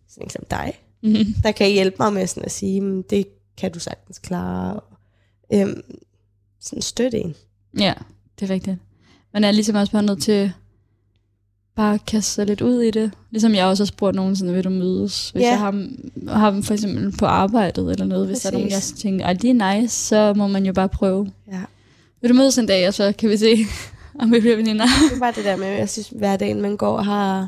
sådan 0.09 0.25
en 0.25 0.29
som 0.29 0.43
dig, 0.51 0.73
Mm. 1.03 1.33
der 1.43 1.51
kan 1.51 1.69
hjælpe 1.71 1.95
mig 1.99 2.13
med 2.13 2.27
sådan 2.27 2.45
at 2.45 2.51
sige, 2.51 2.81
"Men 2.81 3.01
det 3.01 3.27
kan 3.57 3.71
du 3.71 3.79
sagtens 3.79 4.19
klare. 4.19 4.73
Og, 4.73 4.83
øhm, 5.53 5.81
sådan 6.61 6.81
støtte 6.81 7.17
en. 7.19 7.35
Ja, 7.79 7.93
det 8.39 8.49
er 8.49 8.53
rigtigt. 8.53 8.77
Man 9.33 9.43
er 9.43 9.51
ligesom 9.51 9.75
også 9.75 9.91
bare 9.91 10.03
nødt 10.03 10.21
til 10.23 10.51
bare 11.75 11.93
at 11.93 12.05
kaste 12.05 12.31
sig 12.31 12.45
lidt 12.45 12.61
ud 12.61 12.81
i 12.81 12.91
det. 12.91 13.11
Ligesom 13.31 13.55
jeg 13.55 13.65
også 13.65 13.83
har 13.83 13.85
spurgt 13.85 14.15
nogen, 14.15 14.35
sådan, 14.35 14.53
vil 14.53 14.63
du 14.63 14.69
mødes? 14.69 15.29
Hvis 15.29 15.41
Ja. 15.43 15.49
jeg 15.49 15.59
har, 15.59 15.87
har 16.29 16.51
dem 16.51 16.63
for 16.63 16.73
eksempel 16.73 17.17
på 17.17 17.25
arbejdet 17.25 17.91
eller 17.91 18.05
noget, 18.05 18.27
hvis 18.27 18.39
der 18.39 18.49
er 18.49 18.53
nogen, 18.53 18.69
jeg 18.69 18.75
Præcis. 18.77 18.99
tænker, 19.01 19.25
at 19.25 19.41
det 19.41 19.49
er 19.49 19.79
nice, 19.81 19.95
så 20.07 20.33
må 20.33 20.47
man 20.47 20.65
jo 20.65 20.73
bare 20.73 20.89
prøve. 20.89 21.31
Ja. 21.51 21.61
Vil 22.21 22.29
du 22.29 22.35
mødes 22.35 22.57
en 22.57 22.65
dag, 22.67 22.87
og 22.87 22.93
så 22.93 23.13
kan 23.17 23.29
vi 23.29 23.37
se, 23.37 23.57
om 24.21 24.31
vi 24.31 24.39
bliver 24.39 24.55
veninder? 24.55 24.85
Det 25.09 25.15
er 25.15 25.19
bare 25.19 25.33
det 25.35 25.45
der 25.45 25.55
med, 25.55 25.67
jeg 25.67 25.89
synes, 25.89 26.09
hverdagen 26.09 26.61
man 26.61 26.77
går 26.77 26.97
og 26.97 27.05
har 27.05 27.47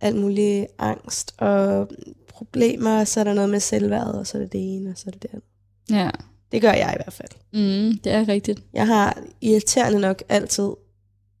alt 0.00 0.16
muligt 0.16 0.66
angst 0.78 1.34
og 1.38 1.88
problemer, 2.28 3.00
og 3.00 3.08
så 3.08 3.20
er 3.20 3.24
der 3.24 3.34
noget 3.34 3.50
med 3.50 3.60
selvværd, 3.60 4.06
og 4.06 4.26
så 4.26 4.38
er 4.38 4.42
det 4.42 4.52
det 4.52 4.76
ene, 4.76 4.90
og 4.90 4.98
så 4.98 5.04
er 5.06 5.10
det 5.10 5.22
det 5.22 5.28
andet. 5.32 5.44
Ja, 5.90 6.10
Det 6.52 6.60
gør 6.62 6.72
jeg 6.72 6.94
i 6.94 7.02
hvert 7.04 7.12
fald. 7.12 7.28
mm, 7.52 7.98
det 7.98 8.12
er 8.12 8.28
rigtigt. 8.28 8.60
Jeg 8.72 8.86
har 8.86 9.18
irriterende 9.40 10.00
nok 10.00 10.22
altid 10.28 10.68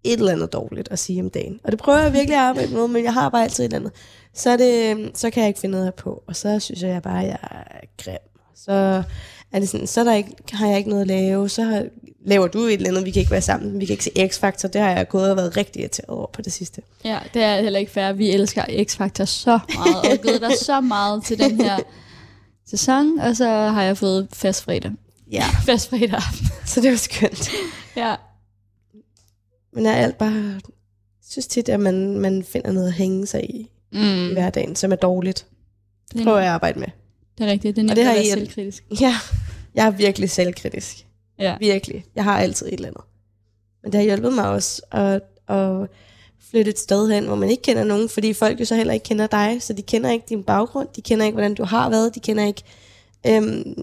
et 0.04 0.18
eller 0.18 0.32
andet 0.32 0.52
dårligt 0.52 0.88
at 0.90 0.98
sige 0.98 1.22
om 1.22 1.30
dagen. 1.30 1.60
Og 1.64 1.72
det 1.72 1.80
prøver 1.80 1.98
jeg 1.98 2.12
virkelig 2.12 2.36
at 2.36 2.42
arbejde 2.42 2.72
med, 2.72 2.88
men 2.88 3.04
jeg 3.04 3.12
har 3.14 3.28
bare 3.28 3.42
altid 3.42 3.64
et 3.64 3.68
eller 3.68 3.78
andet. 3.78 3.92
Så, 4.34 4.56
det, 4.56 5.10
så 5.18 5.30
kan 5.30 5.40
jeg 5.40 5.48
ikke 5.48 5.60
finde 5.60 5.78
noget 5.78 5.94
på, 5.94 6.22
og 6.26 6.36
så 6.36 6.58
synes 6.60 6.82
jeg 6.82 7.02
bare, 7.02 7.22
at 7.22 7.26
jeg 7.28 7.38
er 7.42 7.86
grim. 8.04 8.18
Så 8.54 9.02
er 9.56 9.60
det 9.60 9.68
sådan, 9.68 9.86
så 9.86 10.00
er 10.00 10.04
der 10.04 10.14
ikke, 10.14 10.30
har 10.52 10.68
jeg 10.68 10.78
ikke 10.78 10.90
noget 10.90 11.02
at 11.02 11.08
lave, 11.08 11.48
så 11.48 11.62
har, 11.62 11.84
laver 12.24 12.46
du 12.48 12.58
et 12.58 12.72
eller 12.74 12.88
andet, 12.90 13.04
vi 13.04 13.10
kan 13.10 13.20
ikke 13.20 13.32
være 13.32 13.42
sammen, 13.42 13.80
vi 13.80 13.86
kan 13.86 13.92
ikke 13.92 14.04
se 14.04 14.10
X-Factor, 14.10 14.68
det 14.68 14.80
har 14.80 14.90
jeg 14.90 15.08
gået 15.08 15.30
og 15.30 15.36
været 15.36 15.56
rigtig 15.56 15.80
irriteret 15.80 16.08
over 16.08 16.26
på 16.32 16.42
det 16.42 16.52
sidste. 16.52 16.82
Ja, 17.04 17.18
det 17.34 17.42
er 17.42 17.60
heller 17.62 17.78
ikke 17.78 17.92
fair. 17.92 18.12
Vi 18.12 18.30
elsker 18.30 18.62
X-Factor 18.62 19.24
så 19.24 19.58
meget, 19.74 19.96
og 20.12 20.18
givet 20.22 20.40
dig 20.40 20.50
så 20.62 20.80
meget 20.80 21.24
til 21.24 21.38
den 21.38 21.60
her 21.60 21.78
sæson, 22.66 23.18
og 23.18 23.36
så 23.36 23.48
har 23.48 23.82
jeg 23.82 23.98
fået 23.98 24.28
fast 24.32 24.62
fredag. 24.62 24.92
Ja, 25.32 25.44
Fast 25.66 25.90
fredag 25.90 26.14
aften. 26.14 26.46
så 26.66 26.80
det 26.80 26.90
var 26.90 26.96
skønt. 26.96 27.50
Ja. 27.96 28.14
Men 29.72 29.84
jeg 29.84 29.92
er 29.92 29.96
alt 29.96 30.18
bare, 30.18 30.60
synes 31.30 31.46
tit, 31.46 31.68
at 31.68 31.80
man, 31.80 32.18
man 32.18 32.44
finder 32.44 32.72
noget 32.72 32.86
at 32.88 32.92
hænge 32.94 33.26
sig 33.26 33.50
i, 33.50 33.70
Mm. 33.92 34.28
i 34.30 34.32
hverdagen, 34.32 34.76
som 34.76 34.92
er 34.92 34.96
dårligt. 34.96 35.46
Det 36.12 36.20
er- 36.20 36.24
Prøver 36.24 36.38
jeg 36.38 36.46
at 36.48 36.52
arbejde 36.52 36.78
med. 36.80 36.88
Det 37.38 37.46
er 37.46 37.50
rigtigt. 37.50 37.76
Det 37.76 37.82
er 37.82 37.84
Og 37.84 37.86
nemt 37.86 37.96
det 37.96 38.10
at 38.10 38.14
være 38.16 38.24
selvkritisk. 38.24 38.84
Ja, 39.00 39.14
jeg 39.76 39.86
er 39.86 39.90
virkelig 39.90 40.30
selvkritisk. 40.30 41.06
Ja. 41.38 41.56
Virkelig. 41.60 42.04
Jeg 42.14 42.24
har 42.24 42.38
altid 42.38 42.66
et 42.66 42.72
eller 42.72 42.88
andet. 42.88 43.04
Men 43.82 43.92
det 43.92 44.00
har 44.00 44.04
hjulpet 44.04 44.32
mig 44.32 44.48
også 44.48 44.82
at, 44.90 45.22
at 45.48 45.88
flytte 46.50 46.70
et 46.70 46.78
sted 46.78 47.10
hen, 47.10 47.26
hvor 47.26 47.34
man 47.34 47.50
ikke 47.50 47.62
kender 47.62 47.84
nogen, 47.84 48.08
fordi 48.08 48.32
folk 48.32 48.60
jo 48.60 48.64
så 48.64 48.74
heller 48.74 48.94
ikke 48.94 49.04
kender 49.04 49.26
dig, 49.26 49.56
så 49.60 49.72
de 49.72 49.82
kender 49.82 50.10
ikke 50.10 50.26
din 50.28 50.42
baggrund, 50.42 50.88
de 50.96 51.02
kender 51.02 51.26
ikke, 51.26 51.34
hvordan 51.34 51.54
du 51.54 51.64
har 51.64 51.90
været, 51.90 52.14
de 52.14 52.20
kender 52.20 52.46
ikke 52.46 52.62
øhm, 53.26 53.82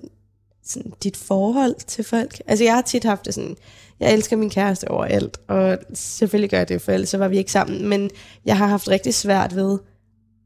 sådan 0.65 0.93
dit 1.03 1.17
forhold 1.17 1.75
til 1.87 2.03
folk. 2.03 2.41
Altså 2.47 2.63
jeg 2.63 2.73
har 2.73 2.81
tit 2.81 3.03
haft 3.03 3.25
det 3.25 3.33
sådan, 3.33 3.55
jeg 3.99 4.13
elsker 4.13 4.35
min 4.37 4.49
kæreste 4.49 4.91
overalt, 4.91 5.37
og 5.47 5.77
selvfølgelig 5.93 6.49
gør 6.49 6.57
jeg 6.57 6.69
det, 6.69 6.81
for 6.81 6.91
ellers 6.91 7.09
så 7.09 7.17
var 7.17 7.27
vi 7.27 7.37
ikke 7.37 7.51
sammen, 7.51 7.87
men 7.87 8.09
jeg 8.45 8.57
har 8.57 8.67
haft 8.67 8.89
rigtig 8.89 9.13
svært 9.13 9.55
ved 9.55 9.79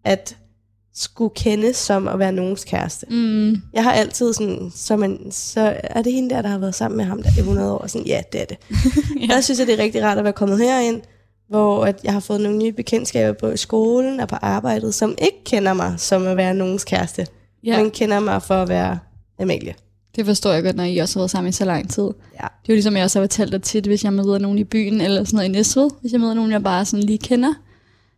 at 0.04 0.38
skulle 1.00 1.32
kendes 1.36 1.78
som 1.78 2.08
at 2.08 2.20
være 2.20 2.32
nogens 2.32 2.64
kæreste. 2.64 3.06
Mm. 3.10 3.62
Jeg 3.74 3.84
har 3.84 3.92
altid 3.92 4.34
sådan, 4.34 4.72
så, 4.76 4.96
man, 4.96 5.32
så 5.32 5.76
er 5.84 6.02
det 6.02 6.14
hende 6.14 6.30
der, 6.36 6.42
der 6.42 6.50
har 6.50 6.58
været 6.58 6.76
sammen 6.76 6.98
med 6.98 7.06
ham 7.06 7.24
der 7.24 7.30
i 7.38 7.40
100 7.40 7.72
år. 7.72 7.88
Sådan, 7.88 8.08
ja, 8.08 8.22
det 8.32 8.42
er 8.42 8.46
det. 8.46 8.58
ja. 9.22 9.34
Der 9.34 9.42
synes 9.42 9.60
jeg, 9.60 9.68
det 9.68 9.80
er 9.80 9.84
rigtig 9.84 10.04
rart 10.04 10.18
at 10.18 10.24
være 10.24 10.34
kommet 10.34 10.60
herind, 10.60 11.02
hvor 11.50 11.86
at 11.86 12.00
jeg 12.04 12.14
har 12.14 12.20
fået 12.20 12.42
nogle 12.42 12.58
nye 12.58 12.72
bekendtskaber 12.72 13.34
på 13.34 13.58
skolen 13.58 14.20
og 14.20 14.28
på 14.28 14.36
arbejdet, 14.36 14.96
som 14.96 15.16
ikke 15.22 15.44
kender 15.46 15.74
mig 15.74 15.94
som 15.98 16.28
at 16.28 16.38
være 16.38 16.54
nogens 16.54 16.84
kæreste, 16.84 17.28
ja. 17.64 17.82
men 17.82 17.92
kender 17.92 18.20
mig 18.20 18.44
for 18.44 18.56
at 18.56 18.70
være 18.70 19.00
Amalie. 19.40 19.74
det 20.16 20.26
forstår 20.26 20.52
jeg 20.52 20.64
godt, 20.64 20.76
når 20.76 20.84
I 20.84 20.98
også 20.98 21.20
har 21.20 21.22
været 21.22 21.32
sammen 21.32 21.50
i 21.50 21.52
så 21.52 21.66
lang 21.66 21.90
tid. 21.90 22.04
Ja. 22.04 22.48
Det 22.64 22.70
er 22.70 22.70
jo 22.70 22.74
ligesom, 22.74 22.96
jeg 22.96 23.04
også 23.04 23.20
har 23.20 23.24
fortalt 23.24 23.52
dig 23.52 23.62
tit, 23.62 23.86
hvis 23.86 24.04
jeg 24.04 24.14
møder 24.14 24.38
nogen 24.38 24.58
i 24.58 24.64
byen, 24.64 25.02
eller 25.02 25.24
sådan 25.24 25.38
noget 25.38 25.50
i 25.50 25.52
Næstved, 25.52 25.90
hvis 26.02 26.12
jeg 26.12 26.20
møder 26.20 26.34
nogen, 26.34 26.52
jeg 26.52 26.64
bare 26.64 26.86
sådan 26.86 27.04
lige 27.04 27.18
kender, 27.18 27.54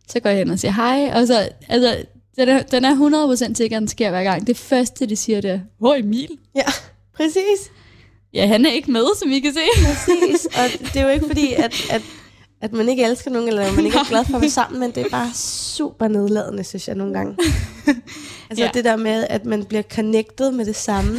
så 0.08 0.20
går 0.20 0.30
jeg 0.30 0.38
hen 0.38 0.50
og 0.50 0.58
siger 0.58 0.72
hej, 0.72 1.10
og 1.14 1.26
så, 1.26 1.48
altså, 1.68 1.96
den 2.36 2.48
er, 2.48 2.62
den 2.62 2.84
er 2.84 3.26
100% 3.50 3.54
sikker, 3.54 3.76
at 3.76 3.80
den 3.80 3.88
sker 3.88 4.10
hver 4.10 4.22
gang. 4.22 4.46
Det 4.46 4.56
første, 4.56 5.06
de 5.06 5.16
siger, 5.16 5.40
det 5.40 5.50
er, 5.50 5.60
hvor 5.78 5.94
Emil? 5.94 6.28
Ja, 6.54 6.62
præcis. 7.16 7.70
Ja, 8.34 8.46
han 8.46 8.66
er 8.66 8.70
ikke 8.72 8.90
med, 8.90 9.04
som 9.18 9.30
I 9.30 9.40
kan 9.40 9.52
se. 9.54 9.60
Præcis. 9.86 10.46
Og 10.46 10.86
det 10.94 10.96
er 10.96 11.02
jo 11.02 11.08
ikke 11.08 11.26
fordi, 11.26 11.52
at, 11.52 11.74
at, 11.90 12.02
at 12.60 12.72
man 12.72 12.88
ikke 12.88 13.04
elsker 13.04 13.30
nogen, 13.30 13.48
eller 13.48 13.72
man 13.72 13.84
ikke 13.84 13.98
er 13.98 14.08
glad 14.08 14.24
for 14.24 14.34
at 14.34 14.40
være 14.40 14.50
sammen, 14.50 14.80
men 14.80 14.90
det 14.90 15.06
er 15.06 15.08
bare 15.10 15.30
super 15.34 16.08
nedladende, 16.08 16.64
synes 16.64 16.88
jeg 16.88 16.96
nogle 16.96 17.12
gange. 17.14 17.36
Altså 18.50 18.64
Ja. 18.64 18.70
det 18.74 18.84
der 18.84 18.96
med, 18.96 19.26
at 19.30 19.44
man 19.44 19.64
bliver 19.64 19.82
connected 19.82 20.52
med 20.52 20.64
det 20.64 20.76
samme, 20.76 21.18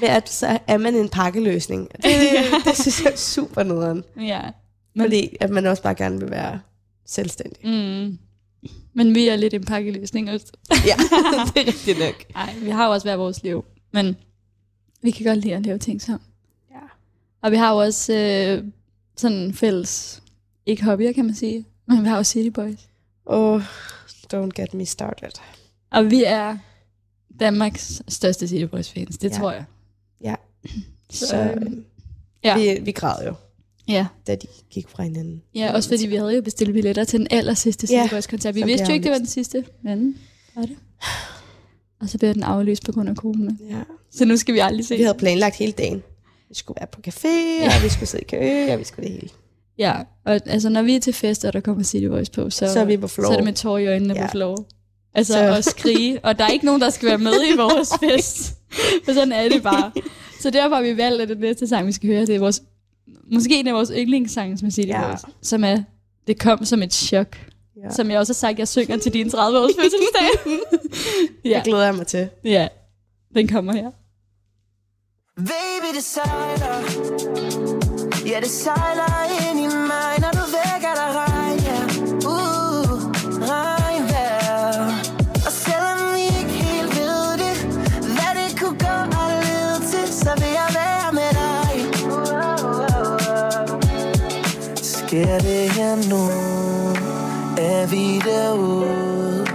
ved 0.00 0.08
at 0.08 0.28
så 0.28 0.58
er 0.66 0.78
man 0.78 0.94
en 0.94 1.08
pakkeløsning. 1.08 1.88
Det, 1.96 2.04
det 2.64 2.76
synes 2.76 3.04
jeg 3.04 3.12
er 3.12 3.16
super 3.16 3.62
nederen. 3.62 4.04
ja. 4.20 4.40
Men, 4.94 5.04
fordi 5.04 5.36
at 5.40 5.50
man 5.50 5.66
også 5.66 5.82
bare 5.82 5.94
gerne 5.94 6.20
vil 6.20 6.30
være 6.30 6.60
selvstændig. 7.06 7.66
Mm. 7.68 8.18
Men 8.92 9.14
vi 9.14 9.28
er 9.28 9.36
lidt 9.36 9.54
en 9.54 9.64
pakkeløsning 9.64 10.30
også. 10.30 10.46
Ja, 10.86 10.94
det 10.96 11.62
er 11.62 11.66
rigtigt 11.66 11.98
nok. 11.98 12.34
Nej, 12.34 12.54
vi 12.62 12.70
har 12.70 12.86
jo 12.86 12.92
også 12.92 13.06
hver 13.06 13.16
vores 13.16 13.42
liv, 13.42 13.64
men 13.92 14.16
vi 15.02 15.10
kan 15.10 15.26
godt 15.26 15.38
lide 15.38 15.54
at 15.54 15.66
lave 15.66 15.78
ting 15.78 16.02
sammen. 16.02 16.26
Ja. 16.70 16.78
Og 17.42 17.50
vi 17.50 17.56
har 17.56 17.70
jo 17.72 17.76
også 17.78 18.12
øh, 18.14 18.64
sådan 19.16 19.54
fælles, 19.54 20.22
ikke 20.66 20.84
hobbyer 20.84 21.12
kan 21.12 21.24
man 21.24 21.34
sige, 21.34 21.64
men 21.88 22.02
vi 22.02 22.08
har 22.08 22.16
jo 22.16 22.24
City 22.24 22.48
Boys. 22.54 22.78
Oh, 23.26 23.62
don't 24.34 24.48
get 24.56 24.74
me 24.74 24.86
started. 24.86 25.30
Og 25.90 26.10
vi 26.10 26.24
er 26.24 26.56
Danmarks 27.40 28.02
største 28.08 28.48
City 28.48 28.64
Boys 28.64 28.92
fans, 28.92 29.18
det 29.18 29.30
Ja. 29.30 29.36
tror 29.38 29.52
jeg. 29.52 29.64
Ja. 30.24 30.34
Så, 31.10 31.26
Så 31.26 31.36
øh, 31.36 31.56
øh, 31.62 31.72
ja. 32.44 32.58
vi, 32.58 32.80
vi 32.84 32.92
græd 32.92 33.26
jo, 33.26 33.34
ja. 33.88 34.06
da 34.26 34.34
de 34.34 34.46
gik 34.70 34.88
fra 34.88 35.02
hinanden. 35.02 35.42
ja, 35.54 35.72
også 35.74 35.88
fordi 35.88 36.06
vi 36.06 36.16
havde 36.16 36.34
jo 36.34 36.42
bestilt 36.42 36.72
billetter 36.72 37.04
til 37.04 37.18
den 37.18 37.26
aller 37.30 37.54
sidste 37.54 37.86
Ja, 37.90 38.08
koncert. 38.30 38.54
Vi 38.54 38.62
vidste 38.62 38.86
jo 38.86 38.92
ikke, 38.92 39.04
det 39.04 39.12
var 39.12 39.18
den 39.18 39.26
sidste, 39.26 39.64
men 39.82 40.16
var 40.56 40.62
det. 40.62 40.76
Og 42.00 42.08
så 42.08 42.18
blev 42.18 42.34
den 42.34 42.42
aflyst 42.42 42.84
på 42.84 42.92
grund 42.92 43.08
af 43.08 43.14
corona. 43.16 43.50
Ja. 43.70 43.80
Så 44.10 44.24
nu 44.24 44.36
skal 44.36 44.54
vi 44.54 44.58
aldrig 44.58 44.86
se 44.86 44.96
Vi 44.96 45.02
havde 45.02 45.18
planlagt 45.18 45.56
hele 45.56 45.72
dagen. 45.72 46.02
Vi 46.48 46.54
skulle 46.54 46.76
være 46.80 46.86
på 46.92 47.00
café, 47.08 47.28
ja. 47.62 47.76
og 47.78 47.84
vi 47.84 47.88
skulle 47.88 48.08
sidde 48.08 48.22
i 48.22 48.26
kø, 48.26 48.72
og 48.72 48.78
vi 48.78 48.84
skulle 48.84 49.06
det 49.08 49.14
hele. 49.14 49.28
Ja, 49.78 49.92
og 50.26 50.40
altså, 50.46 50.68
når 50.68 50.82
vi 50.82 50.96
er 50.96 51.00
til 51.00 51.12
fest, 51.12 51.44
og 51.44 51.52
der 51.52 51.60
kommer 51.60 51.82
City 51.82 52.04
Voice 52.06 52.32
på, 52.32 52.50
så, 52.50 52.72
Så 52.72 52.80
er 52.80 52.84
vi 52.84 52.96
på 52.96 53.08
floor. 53.08 53.26
så 53.26 53.32
er 53.32 53.36
det 53.36 53.44
med 53.44 53.52
tår 53.54 53.78
i 53.78 53.86
øjnene 53.86 54.14
Ja. 54.14 54.26
på 54.26 54.30
floor. 54.30 54.66
Altså 55.14 55.32
Så- 55.32 55.38
at 55.56 55.64
skrige, 55.64 56.24
og 56.24 56.38
der 56.38 56.44
er 56.44 56.48
ikke 56.48 56.64
nogen, 56.64 56.80
der 56.80 56.90
skal 56.90 57.08
være 57.08 57.18
med 57.18 57.32
i 57.54 57.56
vores 57.56 57.88
fest. 58.04 58.54
For 59.04 59.12
sådan 59.12 59.32
er 59.32 59.48
det 59.48 59.62
bare. 59.62 59.92
Så 60.40 60.50
derfor 60.50 60.74
har 60.76 60.82
vi 60.82 60.96
valgt, 60.96 61.22
at 61.22 61.28
det 61.28 61.38
næste 61.40 61.66
sang, 61.68 61.86
vi 61.86 61.92
skal 61.92 62.08
høre, 62.08 62.26
det 62.26 62.34
er 62.34 62.38
vores, 62.38 62.62
måske 63.32 63.60
en 63.60 63.66
af 63.66 63.74
vores 63.74 63.92
yndlingssange 63.96 64.58
med 64.62 64.70
City 64.70 64.88
Ja. 64.88 65.08
ja. 65.08 65.14
Som 65.42 65.64
er 65.64 65.78
Det 66.26 66.38
kom 66.40 66.64
som 66.64 66.82
et 66.82 66.94
chok. 66.94 67.36
Ja. 67.84 67.90
Som 67.90 68.10
jeg 68.10 68.18
også 68.18 68.32
har 68.32 68.34
sagt, 68.34 68.58
jeg 68.58 68.68
synger 68.68 68.96
til 68.96 69.12
din 69.12 69.26
30-års 69.26 69.72
fødselsdag. 69.80 70.58
ja, 71.52 71.56
Det 71.56 71.64
glæder 71.64 71.84
jeg 71.84 71.94
mig 71.94 72.06
til. 72.06 72.28
ja, 72.44 72.68
den 73.34 73.48
kommer 73.48 73.72
her. 73.72 73.90
Baby, 75.36 75.96
det 75.96 76.04
sejler 76.04 76.76
Ja, 78.26 78.40
det 78.40 78.50
sejler 78.50 79.50
ind 79.50 79.60
i 79.60 79.66
mig 79.76 80.09
Sker 95.10 95.38
det 95.38 95.72
her 95.72 95.96
nu. 96.10 96.22
Er 97.58 97.86
vi 97.86 98.18
derude? 98.18 99.46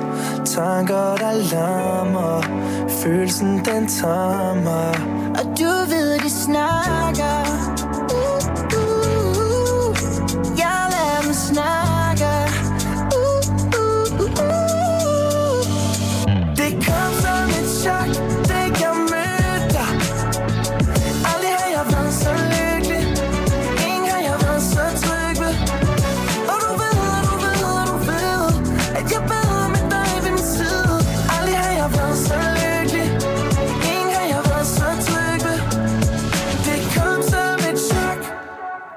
Tanker, 0.45 1.15
der 1.15 1.33
larmer. 1.51 2.41
Følelsen, 2.89 3.65
den 3.65 3.87
tager 3.87 4.53
mig 4.53 4.93
Og 5.39 5.45
du 5.59 5.71
ved, 5.91 6.19
det 6.19 6.31
snart 6.31 6.84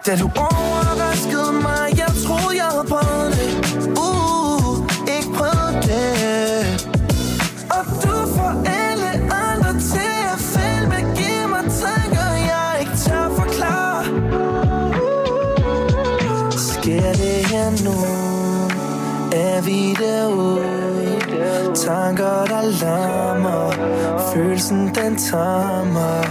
Da 0.09 0.17
du 0.17 0.31
overraskede 0.37 1.53
mig 1.53 1.89
Jeg 1.97 2.11
troede 2.27 2.57
jeg 2.57 2.69
havde 2.71 2.87
prøvet 2.89 3.33
det. 3.39 3.51
Uh, 3.99 4.79
ikke 5.17 5.31
prøvet 5.37 5.75
det. 5.83 6.97
Og 7.71 7.85
du 8.03 8.15
får 8.37 8.53
alle 8.67 9.11
andre 9.45 9.73
til 9.81 10.15
at 10.33 10.41
filme 10.53 11.15
Giv 11.17 11.49
mig 11.49 11.65
tanker, 11.83 12.31
jeg 12.53 12.77
ikke 12.81 12.97
tør 12.97 13.29
forklare. 13.37 14.05
Sker 16.57 17.13
det 17.13 17.47
her 17.51 17.71
nu? 17.85 17.97
Er 19.33 19.61
vi 19.61 19.95
derude? 19.95 21.19
Tanker, 21.75 22.45
der 22.45 22.63
larmer. 22.81 23.73
Følelsen, 24.35 24.95
den 24.95 25.17
tager 25.17 25.85
mig 25.85 26.28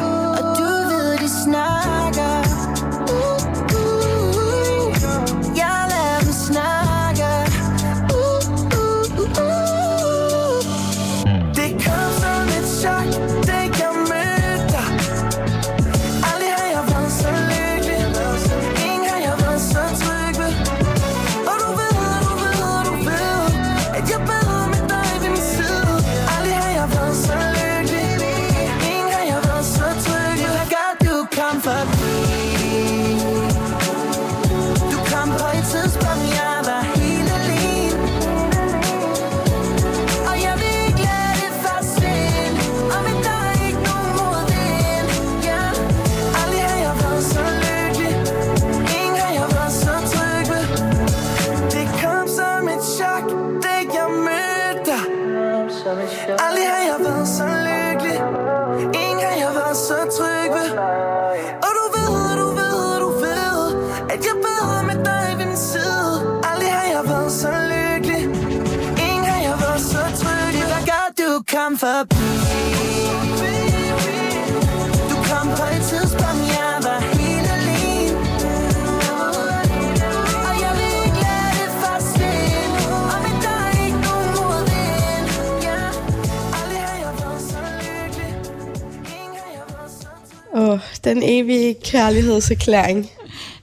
den 91.09 91.23
evige 91.23 91.75
kærlighedserklæring. 91.83 93.09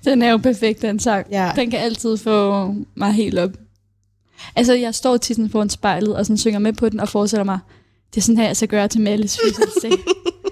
Den 0.04 0.22
er 0.22 0.30
jo 0.30 0.36
perfekt, 0.36 0.82
den 0.82 0.98
sang. 1.00 1.26
Ja. 1.30 1.52
Den 1.56 1.70
kan 1.70 1.80
altid 1.80 2.16
få 2.16 2.68
mig 2.94 3.12
helt 3.12 3.38
op. 3.38 3.50
Altså, 4.56 4.74
jeg 4.74 4.94
står 4.94 5.16
tit 5.16 5.36
sådan 5.36 5.50
foran 5.50 5.70
spejlet, 5.70 6.16
og 6.16 6.26
sådan 6.26 6.38
synger 6.38 6.58
med 6.58 6.72
på 6.72 6.88
den, 6.88 7.00
og 7.00 7.08
forestiller 7.08 7.44
mig, 7.44 7.58
det 8.14 8.20
er 8.20 8.22
sådan 8.22 8.38
her, 8.38 8.46
jeg 8.46 8.56
skal 8.56 8.68
gøre 8.68 8.88
til 8.88 9.00
Malles 9.00 9.38
fødselsdag. 9.44 9.90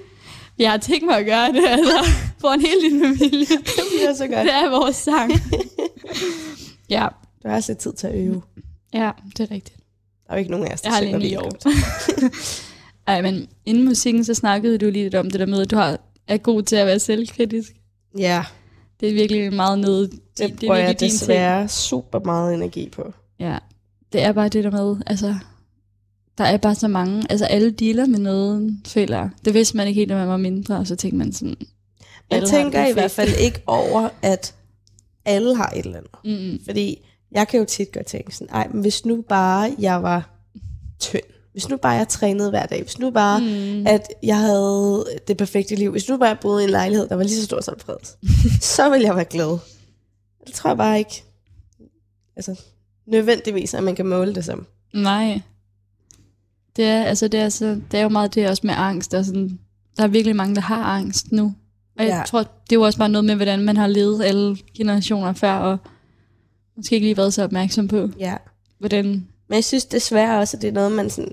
jeg 0.59 0.71
har 0.71 0.79
tænkt 0.79 1.07
mig 1.07 1.17
at 1.19 1.27
gøre 1.27 1.53
det, 1.53 1.65
altså, 1.69 2.11
for 2.41 2.49
en 2.49 2.61
hel 2.61 2.81
din 2.83 3.01
familie. 3.01 3.47
Det 3.57 3.85
bliver 3.97 4.15
så 4.15 4.27
godt. 4.27 4.47
Det 4.47 4.55
er 4.55 4.71
vores 4.71 4.97
sang. 4.97 5.33
ja, 6.91 7.07
Du 7.43 7.49
har 7.49 7.57
også 7.57 7.73
lidt 7.73 7.79
tid 7.79 7.93
til 7.93 8.07
at 8.07 8.15
øve. 8.15 8.43
ja, 8.95 9.11
det 9.39 9.41
er 9.41 9.51
rigtigt. 9.55 9.77
Der 10.27 10.33
er 10.33 10.35
jo 10.35 10.39
ikke 10.39 10.51
nogen 10.51 10.67
af 10.67 10.75
os, 10.75 10.81
der 10.81 10.89
Jeg 10.89 10.95
har 10.97 11.03
synger 11.03 11.19
lige. 11.19 11.39
Ej, 13.07 13.23
men 13.23 13.49
inden 13.67 13.85
musikken, 13.85 14.25
så 14.25 14.35
snakkede 14.35 14.79
du 14.79 14.85
lige 14.91 15.03
lidt 15.03 15.15
om 15.15 15.31
det 15.31 15.41
der 15.41 15.47
med, 15.47 15.61
at 15.61 15.71
du 15.71 15.77
har, 15.77 15.99
er 16.29 16.37
god 16.37 16.63
til 16.63 16.77
at 16.77 16.87
være 16.87 16.99
selvkritisk. 16.99 17.73
Ja, 18.19 18.45
Det 19.01 19.09
er 19.09 19.13
virkelig 19.15 19.53
meget 19.53 19.79
nede. 19.79 20.03
det, 20.11 20.21
det 20.39 20.45
er 20.45 20.49
det 20.49 20.59
bruger 20.59 20.75
jeg 20.77 20.87
virkelig 20.89 21.01
din 21.01 21.11
ting. 21.11 21.21
desværre 21.21 21.69
super 21.69 22.21
meget 22.25 22.55
energi 22.55 22.89
på. 22.89 23.13
Ja, 23.41 23.59
det 24.13 24.23
er 24.23 24.33
bare 24.33 24.49
det 24.49 24.65
der 24.65 24.71
med, 24.71 24.97
altså, 25.07 25.35
der 26.39 26.45
er 26.45 26.57
bare 26.57 26.75
så 26.75 26.89
mange, 26.89 27.27
altså 27.31 27.45
alle 27.45 27.71
dealer 27.71 28.07
med 28.07 28.19
noget, 28.19 28.77
føler. 28.87 29.29
Det 29.45 29.55
vidste 29.55 29.77
man 29.77 29.89
ikke 29.89 29.99
helt, 30.01 30.09
når 30.09 30.19
man 30.19 30.29
var 30.29 30.37
mindre, 30.37 30.77
og 30.77 30.87
så 30.87 30.97
tænkte 30.97 31.19
man 31.19 31.33
sådan, 31.33 31.57
Jeg 32.31 32.43
tænker 32.49 32.87
i 32.87 32.93
hvert 32.93 33.11
fald 33.11 33.31
ikke 33.41 33.63
over, 33.67 34.09
at 34.23 34.55
alle 35.25 35.57
har 35.57 35.71
et 35.77 35.87
eller 35.87 35.99
andet. 35.99 36.43
Mm, 36.53 36.65
Fordi 36.65 37.07
jeg 37.33 37.49
kan 37.49 37.61
jo 37.61 37.67
tit 37.67 37.93
godt 37.93 38.07
tænke 38.07 38.37
sådan, 38.37 38.55
ej, 38.55 38.69
men 38.73 38.81
hvis 38.81 39.05
nu 39.05 39.23
bare 39.29 39.75
jeg 39.79 40.03
var 40.03 40.31
tynd, 41.01 41.23
hvis 41.53 41.69
nu 41.69 41.77
bare 41.77 41.93
jeg 41.93 42.09
trænede 42.09 42.51
hver 42.51 42.67
dag, 42.67 42.83
hvis 42.83 42.99
nu 42.99 43.11
bare, 43.11 43.41
mm. 43.41 43.87
at 43.87 44.07
jeg 44.23 44.39
havde 44.39 45.05
det 45.29 45.37
perfekte 45.37 45.75
liv, 45.75 45.91
hvis 45.91 46.09
nu 46.09 46.17
bare 46.17 46.29
jeg 46.29 46.39
boede 46.41 46.63
i 46.63 46.65
en 46.65 46.71
lejlighed, 46.71 47.09
der 47.09 47.15
var 47.15 47.23
lige 47.23 47.37
så 47.37 47.45
stor 47.45 47.61
som 47.61 47.75
Freds, 47.79 48.19
så 48.77 48.91
ville 48.91 49.07
jeg 49.07 49.17
være 49.17 49.25
glad. 49.25 49.59
Det 50.47 50.55
tror 50.55 50.71
jeg 50.71 50.77
bare 50.77 50.99
ikke, 50.99 51.25
altså 52.37 52.61
nødvendigvis, 53.07 53.75
at 53.75 53.83
man 53.85 53.95
kan 53.95 54.07
måle 54.07 54.35
det 54.35 54.45
som. 54.45 54.67
nej. 54.95 55.41
Det 56.77 56.85
er, 56.85 57.05
altså, 57.05 57.29
det, 57.29 57.41
er 57.41 57.49
så, 57.49 57.81
det 57.91 57.99
er 57.99 58.03
jo 58.03 58.09
meget 58.09 58.35
det 58.35 58.49
også 58.49 58.67
med 58.67 58.75
angst. 58.77 59.15
Og 59.15 59.25
sådan, 59.25 59.59
der 59.97 60.03
er 60.03 60.09
virkelig 60.09 60.37
mange, 60.37 60.55
der 60.55 60.61
har 60.61 60.83
angst 60.85 61.33
nu. 61.33 61.55
Og 61.99 62.05
jeg 62.05 62.17
Ja. 62.19 62.23
tror, 62.27 62.39
det 62.41 62.73
er 62.73 62.77
jo 62.77 62.83
også 62.83 62.99
bare 62.99 63.09
noget 63.09 63.25
med, 63.25 63.35
hvordan 63.35 63.61
man 63.61 63.77
har 63.77 63.87
levet 63.87 64.25
alle 64.25 64.57
generationer 64.77 65.33
før, 65.33 65.53
og 65.53 65.79
måske 66.77 66.95
ikke 66.95 67.07
lige 67.07 67.17
været 67.17 67.35
så 67.35 67.45
opmærksom 67.45 67.89
på, 67.89 68.09
Ja. 68.19 68.37
hvordan... 68.79 69.29
Men 69.53 69.57
jeg 69.57 69.65
synes 69.65 69.85
desværre 69.85 70.41
også, 70.41 70.57
at 70.57 70.63
det 70.63 70.69
er 70.69 70.73
noget, 70.73 70.93
man 70.93 71.11
sådan 71.11 71.33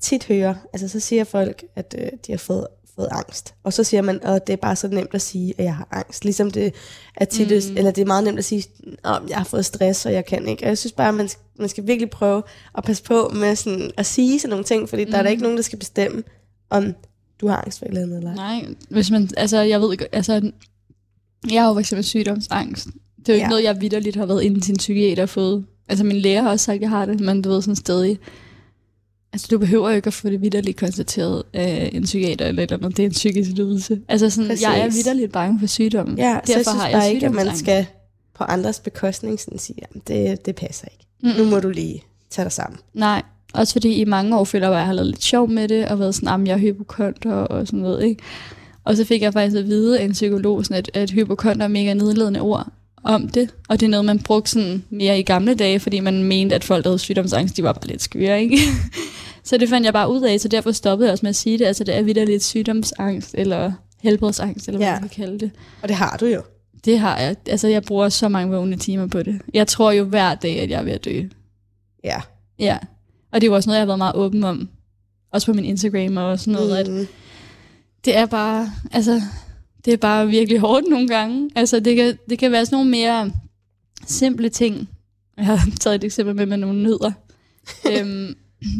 tit 0.00 0.24
hører. 0.24 0.54
Altså 0.72 0.88
så 0.88 1.00
siger 1.00 1.24
folk, 1.24 1.64
at 1.76 1.94
øh, 1.98 2.08
de 2.26 2.32
har 2.32 2.38
fået 2.38 2.66
fået 2.96 3.08
angst. 3.10 3.54
Og 3.62 3.72
så 3.72 3.84
siger 3.84 4.02
man, 4.02 4.20
at 4.22 4.46
det 4.46 4.52
er 4.52 4.56
bare 4.56 4.76
så 4.76 4.88
nemt 4.88 5.14
at 5.14 5.22
sige, 5.22 5.54
at 5.58 5.64
jeg 5.64 5.76
har 5.76 5.88
angst. 5.90 6.24
Ligesom 6.24 6.50
det 6.50 6.74
er 7.16 7.24
tit, 7.24 7.70
mm. 7.70 7.76
eller 7.76 7.90
det 7.90 8.02
er 8.02 8.06
meget 8.06 8.24
nemt 8.24 8.38
at 8.38 8.44
sige, 8.44 8.64
at 9.04 9.20
jeg 9.28 9.36
har 9.36 9.44
fået 9.44 9.64
stress, 9.64 10.06
og 10.06 10.12
jeg 10.12 10.26
kan 10.26 10.48
ikke. 10.48 10.64
Og 10.64 10.68
jeg 10.68 10.78
synes 10.78 10.92
bare, 10.92 11.08
at 11.08 11.14
man 11.14 11.28
man 11.58 11.68
skal 11.68 11.86
virkelig 11.86 12.10
prøve 12.10 12.42
at 12.78 12.84
passe 12.84 13.02
på 13.02 13.28
med 13.34 13.56
sådan, 13.56 13.90
at 13.96 14.06
sige 14.06 14.38
sådan 14.40 14.50
nogle 14.50 14.64
ting, 14.64 14.88
fordi 14.88 15.04
mm. 15.04 15.10
der 15.10 15.18
er 15.18 15.22
der 15.22 15.30
ikke 15.30 15.42
nogen, 15.42 15.56
der 15.56 15.62
skal 15.62 15.78
bestemme, 15.78 16.22
om 16.70 16.94
du 17.40 17.48
har 17.48 17.56
angst 17.56 17.78
for 17.78 17.86
et 17.86 17.88
eller 17.88 18.02
andet. 18.02 18.16
Eller? 18.18 18.34
Nej, 18.34 18.66
hvis 18.90 19.10
man, 19.10 19.30
altså 19.36 19.60
jeg 19.60 19.80
ved 19.80 19.92
ikke, 19.92 20.14
altså 20.14 20.52
jeg 21.50 21.62
har 21.62 21.68
jo 21.68 21.74
for 21.74 21.80
eksempel 21.80 22.04
sygdomsangst. 22.04 22.86
Det 22.86 23.28
er 23.28 23.32
jo 23.32 23.34
ikke 23.34 23.38
Ja. 23.38 23.44
ja. 23.44 23.48
noget, 23.48 23.64
jeg 23.64 23.80
vidderligt 23.80 24.16
har 24.16 24.26
været 24.26 24.42
inde 24.42 24.60
til 24.60 24.72
en 24.72 24.78
psykiater 24.78 25.22
og 25.22 25.28
fået. 25.28 25.66
Altså 25.88 26.04
min 26.04 26.16
læge 26.16 26.42
har 26.42 26.50
også 26.50 26.64
sagt, 26.64 26.76
at 26.76 26.82
jeg 26.82 26.90
har 26.90 27.04
det, 27.04 27.20
men 27.20 27.42
du 27.42 27.50
ved 27.50 27.62
sådan 27.62 27.76
stadig. 27.76 28.18
Altså 29.32 29.48
du 29.50 29.58
behøver 29.58 29.90
jo 29.90 29.96
ikke 29.96 30.06
at 30.06 30.14
få 30.14 30.28
det 30.28 30.42
vidderligt 30.42 30.76
konstateret 30.76 31.42
af 31.52 31.90
en 31.92 32.02
psykiater 32.02 32.46
eller 32.46 32.62
eller 32.62 32.76
andet. 32.76 32.96
Det 32.96 33.02
er 33.02 33.06
en 33.06 33.12
psykisk 33.12 33.50
lidelse. 33.50 34.00
Altså 34.08 34.30
sådan, 34.30 34.48
Præcis. 34.48 34.62
jeg 34.62 34.80
er 34.80 34.90
vidderligt 34.90 35.32
bange 35.32 35.60
for 35.60 35.66
sygdommen. 35.66 36.18
Ja, 36.18 36.40
så 36.44 36.52
jeg 36.52 36.64
synes 36.66 36.82
har 36.82 36.92
bare 36.92 37.14
ikke, 37.14 37.26
at 37.26 37.32
man 37.32 37.56
skal 37.56 37.86
på 38.34 38.44
andres 38.44 38.80
bekostning 38.80 39.40
sådan 39.40 39.58
sige, 39.58 39.78
at 39.82 40.08
det, 40.08 40.46
det 40.46 40.54
passer 40.54 40.86
ikke. 40.92 41.06
Mm-mm. 41.22 41.44
Nu 41.44 41.50
må 41.50 41.60
du 41.60 41.68
lige 41.68 42.02
tage 42.30 42.44
dig 42.44 42.52
sammen. 42.52 42.78
Nej, 42.94 43.22
også 43.54 43.72
fordi 43.72 43.94
i 43.94 44.04
mange 44.04 44.38
år 44.38 44.44
føler 44.44 44.66
jeg, 44.66 44.74
at 44.74 44.78
jeg 44.78 44.86
har 44.86 44.92
lavet 44.92 45.06
lidt 45.10 45.22
sjov 45.22 45.50
med 45.50 45.68
det, 45.68 45.88
og 45.88 45.98
været 45.98 46.14
sådan, 46.14 46.42
at 46.42 46.48
jeg 46.48 46.54
er 46.54 46.58
hypokonter 46.58 47.32
og 47.32 47.66
sådan 47.66 47.80
noget, 47.80 48.04
ikke? 48.04 48.22
Og 48.84 48.96
så 48.96 49.04
fik 49.04 49.22
jeg 49.22 49.32
faktisk 49.32 49.56
at 49.56 49.66
vide 49.66 50.00
af 50.00 50.04
en 50.04 50.12
psykolog, 50.12 50.64
sådan 50.64 50.78
at, 50.78 50.90
at 50.94 51.10
hypokonter 51.10 51.64
er 51.64 51.68
mega 51.68 51.94
nedladende 51.94 52.40
ord 52.40 52.72
om 53.04 53.28
det, 53.28 53.50
og 53.68 53.80
det 53.80 53.86
er 53.86 53.90
noget, 53.90 54.04
man 54.04 54.18
brugte 54.18 54.50
sådan 54.50 54.84
mere 54.90 55.18
i 55.18 55.22
gamle 55.22 55.54
dage, 55.54 55.80
fordi 55.80 56.00
man 56.00 56.22
mente, 56.22 56.54
at 56.54 56.64
folk, 56.64 56.84
der 56.84 56.90
havde 56.90 56.98
sygdomsangst, 56.98 57.56
de 57.56 57.62
var 57.62 57.72
bare 57.72 57.86
lidt 57.86 58.02
skøre, 58.02 58.40
ikke? 58.42 58.58
så 59.44 59.56
det 59.56 59.68
fandt 59.68 59.84
jeg 59.84 59.92
bare 59.92 60.10
ud 60.12 60.22
af, 60.22 60.40
så 60.40 60.48
derfor 60.48 60.72
stoppede 60.72 61.06
jeg 61.08 61.12
også 61.12 61.24
med 61.26 61.28
at 61.30 61.36
sige 61.36 61.58
det, 61.58 61.64
altså 61.64 61.84
det 61.84 61.96
er 61.96 62.02
videre 62.02 62.24
lidt 62.26 62.44
sygdomsangst, 62.44 63.34
eller 63.38 63.72
helbredsangst, 64.02 64.68
eller 64.68 64.78
hvad 64.78 64.86
Ja. 64.88 65.00
man 65.00 65.08
kan 65.08 65.24
kalde 65.24 65.38
det. 65.38 65.50
Og 65.82 65.88
det 65.88 65.96
har 65.96 66.16
du 66.16 66.26
jo. 66.26 66.42
Det 66.84 66.98
har 66.98 67.18
jeg, 67.18 67.36
altså 67.48 67.68
jeg 67.68 67.82
bruger 67.82 68.08
så 68.08 68.28
mange 68.28 68.54
vågne 68.56 68.76
timer 68.76 69.06
på 69.06 69.22
det. 69.22 69.40
Jeg 69.54 69.66
tror 69.66 69.92
jo 69.92 70.04
hver 70.04 70.34
dag, 70.34 70.60
at 70.60 70.70
jeg 70.70 70.78
er 70.80 70.82
ved 70.84 70.92
at 70.92 71.04
dø. 71.04 71.22
Ja. 72.04 72.20
Ja, 72.58 72.78
og 73.32 73.40
det 73.40 73.46
er 73.46 73.50
jo 73.50 73.54
også 73.54 73.68
noget, 73.68 73.76
jeg 73.78 73.82
har 73.82 73.86
været 73.86 73.98
meget 73.98 74.14
åben 74.14 74.44
om. 74.44 74.68
Også 75.32 75.46
på 75.46 75.52
min 75.52 75.64
Instagram 75.64 76.16
og 76.16 76.38
sådan 76.40 76.52
noget, 76.52 76.88
mm. 76.88 76.96
at 77.00 77.06
det 78.04 78.16
er 78.16 78.26
bare, 78.26 78.70
altså, 78.92 79.22
det 79.84 79.92
er 79.92 79.96
bare 79.96 80.28
virkelig 80.28 80.58
hårdt 80.58 80.88
nogle 80.88 81.08
gange. 81.08 81.50
Altså, 81.54 81.80
det 81.80 81.96
kan, 81.96 82.18
det 82.30 82.38
kan 82.38 82.52
være 82.52 82.66
sådan 82.66 82.76
nogle 82.76 82.90
mere 82.90 83.32
simple 84.06 84.48
ting. 84.48 84.88
Jeg 85.36 85.46
har 85.46 85.68
taget 85.80 85.94
et 85.94 86.04
eksempel 86.04 86.36
med 86.36 86.46
med 86.46 86.56
nogle 86.56 86.82
nødder. 86.82 87.12
øhm, 87.90 88.34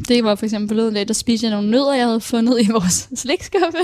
det 0.09 0.25
var 0.25 0.35
for 0.35 0.47
eksempel 0.47 0.69
forleden 0.69 0.95
dag, 0.95 1.09
der 1.09 1.15
spiste 1.15 1.47
jeg 1.47 1.55
nogle 1.55 1.71
nødder, 1.71 1.95
jeg 1.95 2.07
havde 2.07 2.21
fundet 2.21 2.63
i 2.63 2.71
vores 2.71 3.09
slikskuffe. 3.15 3.79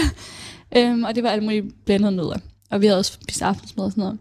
øhm, 0.77 1.05
og 1.05 1.15
det 1.15 1.23
var 1.23 1.31
alle 1.31 1.45
mulige 1.45 1.73
blandede 1.85 2.13
nødder. 2.13 2.39
Og 2.71 2.81
vi 2.81 2.87
havde 2.87 2.99
også 2.99 3.13
spist 3.13 3.43
aftensmad 3.43 3.85
og 3.85 3.91
sådan 3.91 4.03
noget. 4.03 4.19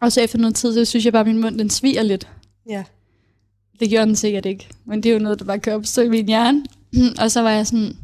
Og 0.00 0.12
så 0.12 0.20
efter 0.20 0.38
noget 0.38 0.54
tid, 0.54 0.74
så 0.74 0.84
synes 0.84 1.04
jeg 1.04 1.12
bare, 1.12 1.20
at 1.20 1.26
min 1.26 1.40
mund 1.40 1.58
den 1.58 1.70
sviger 1.70 2.02
lidt. 2.02 2.28
Ja. 2.68 2.84
Det 3.80 3.90
gjorde 3.90 4.06
den 4.06 4.16
sikkert 4.16 4.46
ikke. 4.46 4.68
Men 4.84 5.02
det 5.02 5.08
er 5.08 5.12
jo 5.12 5.18
noget, 5.18 5.38
der 5.38 5.44
bare 5.44 5.58
kører 5.58 5.76
op 5.76 6.04
i 6.04 6.08
min 6.08 6.26
hjerne. 6.26 6.64
og 7.22 7.30
så 7.30 7.42
var 7.42 7.50
jeg 7.50 7.66
sådan... 7.66 7.96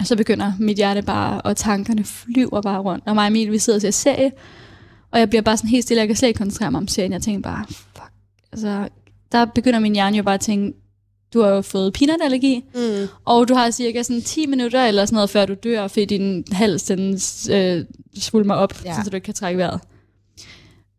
Og 0.00 0.06
så 0.06 0.16
begynder 0.16 0.52
mit 0.60 0.76
hjerte 0.76 1.02
bare, 1.02 1.40
og 1.40 1.56
tankerne 1.56 2.04
flyver 2.04 2.60
bare 2.62 2.78
rundt. 2.80 3.04
Og 3.06 3.14
mig 3.14 3.22
og 3.22 3.28
Emil, 3.28 3.52
vi 3.52 3.58
sidder 3.58 3.76
og 3.76 3.80
ser 3.82 3.90
serie. 3.90 4.32
Og 5.10 5.18
jeg 5.18 5.28
bliver 5.28 5.42
bare 5.42 5.56
sådan 5.56 5.70
helt 5.70 5.84
stille, 5.84 6.00
jeg 6.00 6.06
kan 6.08 6.16
slet 6.16 6.28
ikke 6.28 6.38
koncentrere 6.38 6.70
mig 6.70 6.78
om 6.78 6.88
serien. 6.88 7.12
Jeg 7.12 7.22
tænker 7.22 7.40
bare, 7.42 7.64
fuck. 7.68 8.12
Altså, 8.52 8.88
der 9.32 9.44
begynder 9.44 9.78
min 9.78 9.94
hjerne 9.94 10.16
jo 10.16 10.22
bare 10.22 10.34
at 10.34 10.40
tænke, 10.40 10.78
du 11.34 11.42
har 11.42 11.48
jo 11.48 11.62
fået 11.62 11.92
peanut-allergi, 11.92 12.64
Mm. 12.74 13.06
og 13.24 13.48
du 13.48 13.54
har 13.54 13.70
cirka 13.70 14.02
sådan 14.02 14.22
10 14.22 14.46
minutter 14.46 14.84
eller 14.84 15.04
sådan 15.04 15.14
noget, 15.14 15.30
før 15.30 15.46
du 15.46 15.54
dør, 15.64 15.88
fordi 15.88 16.04
din 16.04 16.44
hals 16.52 16.82
den 16.82 17.18
øh, 17.50 17.84
svulmer 18.18 18.54
op, 18.54 18.84
Ja. 18.84 18.90
ja. 18.96 19.04
så 19.04 19.10
du 19.10 19.14
ikke 19.16 19.24
kan 19.24 19.34
trække 19.34 19.58
vejret. 19.58 19.80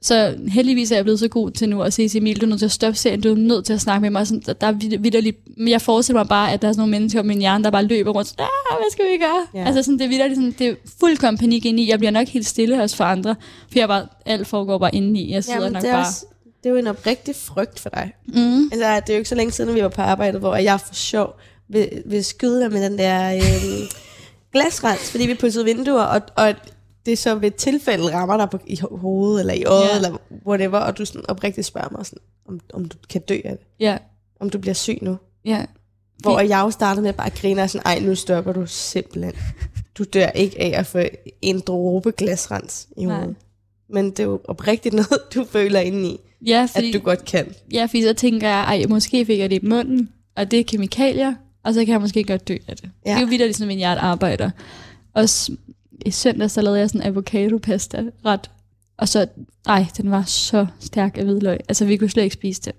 Så 0.01 0.35
heldigvis 0.47 0.91
er 0.91 0.95
jeg 0.95 1.05
blevet 1.05 1.19
så 1.19 1.27
god 1.27 1.51
til 1.51 1.69
nu 1.69 1.81
at 1.81 1.93
sige 1.93 2.09
til 2.09 2.17
Emil, 2.21 2.41
du 2.41 2.45
er 2.45 2.49
nødt 2.49 2.59
til 2.59 2.65
at 2.65 2.71
stoppe 2.71 2.97
serien, 2.97 3.21
du 3.21 3.31
er 3.31 3.35
nødt 3.35 3.65
til 3.65 3.73
at 3.73 3.81
snakke 3.81 4.01
med 4.01 4.09
mig. 4.09 4.27
Sådan, 4.27 4.43
der, 4.45 4.53
der 4.53 4.67
er 4.67 4.71
vid- 4.71 4.97
vitterligt, 4.99 5.37
men 5.57 5.67
jeg 5.67 5.81
forestiller 5.81 6.19
mig 6.19 6.27
bare, 6.29 6.51
at 6.51 6.61
der 6.61 6.67
er 6.67 6.71
sådan 6.71 6.79
nogle 6.81 6.91
mennesker 6.91 7.21
på 7.21 7.27
min 7.27 7.39
hjerne, 7.39 7.63
der 7.63 7.69
bare 7.69 7.83
løber 7.83 8.11
rundt. 8.11 8.29
Sådan, 8.29 8.45
ah, 8.71 8.77
hvad 8.77 8.91
skal 8.91 9.05
vi 9.05 9.17
gøre? 9.17 9.61
Ja. 9.61 9.67
Altså 9.67 9.83
sådan, 9.83 9.99
det 9.99 10.05
er 10.05 10.09
vitterligt 10.09 10.37
sådan, 10.37 10.55
det 10.59 10.67
er 10.67 10.75
fuldkommen 10.99 11.37
panik 11.37 11.65
ind 11.65 11.79
i. 11.79 11.89
Jeg 11.89 11.99
bliver 11.99 12.11
nok 12.11 12.27
helt 12.27 12.47
stille 12.47 12.81
også 12.83 12.95
for 12.95 13.03
andre, 13.03 13.35
for 13.71 13.79
jeg 13.79 13.87
bare, 13.87 14.07
alt 14.25 14.47
foregår 14.47 14.77
bare 14.77 14.95
inde 14.95 15.19
i. 15.19 15.31
Jeg 15.31 15.43
sidder 15.43 15.59
Jamen, 15.59 15.73
nok 15.73 15.81
det, 15.81 15.89
er 15.89 15.93
bare... 15.93 16.05
også, 16.05 16.25
det 16.63 16.69
er 16.69 16.73
jo 16.73 16.79
en 16.79 16.87
oprigtig 16.87 17.35
frygt 17.35 17.79
for 17.79 17.89
dig. 17.89 18.11
Mm. 18.27 18.63
Altså, 18.71 18.77
det 18.77 19.09
er 19.09 19.13
jo 19.13 19.17
ikke 19.17 19.29
så 19.29 19.35
længe 19.35 19.51
siden, 19.51 19.75
vi 19.75 19.81
var 19.81 19.89
på 19.89 20.01
arbejde, 20.01 20.39
hvor 20.39 20.55
jeg 20.55 20.79
for 20.87 20.93
sjov 20.93 21.35
vil, 21.69 21.89
vil 22.05 22.25
skyde 22.25 22.61
dig 22.61 22.71
med 22.71 22.89
den 22.89 22.97
der 22.97 23.35
øh, 23.35 23.87
glasrens, 24.53 25.11
fordi 25.11 25.27
vi 25.27 25.33
pudsede 25.33 25.65
vinduer, 25.65 26.01
og, 26.03 26.21
og 26.35 26.53
det 27.07 27.17
så 27.17 27.35
ved 27.35 27.51
tilfælde 27.51 28.13
rammer 28.13 28.37
dig 28.37 28.49
på, 28.49 28.59
i 28.67 28.73
ho- 28.73 28.97
hovedet, 28.97 29.39
eller 29.39 29.53
i 29.53 29.63
øjet, 29.63 29.89
Ja. 29.89 29.95
eller 29.95 30.17
whatever, 30.47 30.77
og 30.77 30.97
du 30.97 31.05
sådan 31.05 31.29
oprigtigt 31.29 31.67
spørger 31.67 31.89
mig, 31.91 32.05
sådan, 32.05 32.19
om, 32.47 32.59
om 32.73 32.85
du 32.85 32.97
kan 33.09 33.21
dø 33.21 33.37
af 33.45 33.57
det. 33.57 33.67
Ja, 33.79 33.97
Om 34.39 34.49
du 34.49 34.57
bliver 34.57 34.73
syg 34.73 34.97
nu. 35.01 35.17
ja. 35.45 35.65
Hvor 36.21 36.39
jeg 36.39 36.59
jo 36.65 36.71
startede 36.71 37.03
med 37.03 37.13
bare 37.13 37.27
at 37.27 37.33
grine 37.35 37.61
og 37.61 37.69
sådan, 37.69 37.85
ej, 37.85 37.99
nu 37.99 38.15
stopper 38.15 38.53
du 38.53 38.65
simpelthen. 38.65 39.33
Du 39.97 40.03
dør 40.03 40.27
ikke 40.27 40.61
af 40.61 40.79
at 40.79 40.85
få 40.85 40.99
en 41.41 41.59
dråbe 41.59 42.11
glasrens 42.11 42.87
i 42.97 43.05
Nej. 43.05 43.15
hovedet. 43.19 43.35
Men 43.89 44.05
det 44.11 44.19
er 44.19 44.23
jo 44.23 44.39
oprigtigt 44.47 44.95
noget, 45.09 45.19
du 45.35 45.45
føler 45.49 45.79
indeni, 45.79 46.19
Ja, 46.45 46.63
at 46.63 46.69
fordi... 46.69 46.91
du 46.91 46.99
godt 46.99 47.25
kan. 47.25 47.53
Ja, 47.73 47.85
fordi 47.85 48.03
så 48.03 48.13
tænker 48.13 48.47
jeg, 48.47 48.59
ej, 48.63 48.85
måske 48.89 49.25
fik 49.25 49.39
jeg 49.39 49.49
det 49.49 49.63
i 49.63 49.65
munden, 49.67 50.09
og 50.35 50.51
det 50.51 50.59
er 50.59 50.63
kemikalier, 50.63 51.33
og 51.63 51.73
så 51.73 51.79
kan 51.79 51.91
jeg 51.91 52.01
måske 52.01 52.23
godt 52.23 52.47
dø 52.47 52.57
af 52.67 52.75
det. 52.77 52.89
Ja. 53.05 53.11
Det 53.11 53.17
er 53.17 53.21
jo 53.21 53.27
vildt, 53.27 53.41
ligesom 53.45 53.67
min 53.67 53.77
hjerte 53.77 54.01
arbejder. 54.01 54.49
Og 55.13 55.29
i 56.05 56.11
søndag, 56.11 56.51
så 56.51 56.61
lavede 56.61 56.79
jeg 56.79 56.89
sådan 56.89 57.01
en 57.01 57.07
avocado-pasta 57.07 58.03
ret. 58.25 58.51
Og 58.97 59.07
så, 59.09 59.27
ej, 59.65 59.85
den 59.97 60.11
var 60.11 60.23
så 60.23 60.67
stærk 60.79 61.17
af 61.17 61.23
hvidløg. 61.23 61.57
Altså, 61.69 61.85
vi 61.85 61.97
kunne 61.97 62.09
slet 62.09 62.23
ikke 62.23 62.33
spise 62.33 62.61
det. 62.61 62.73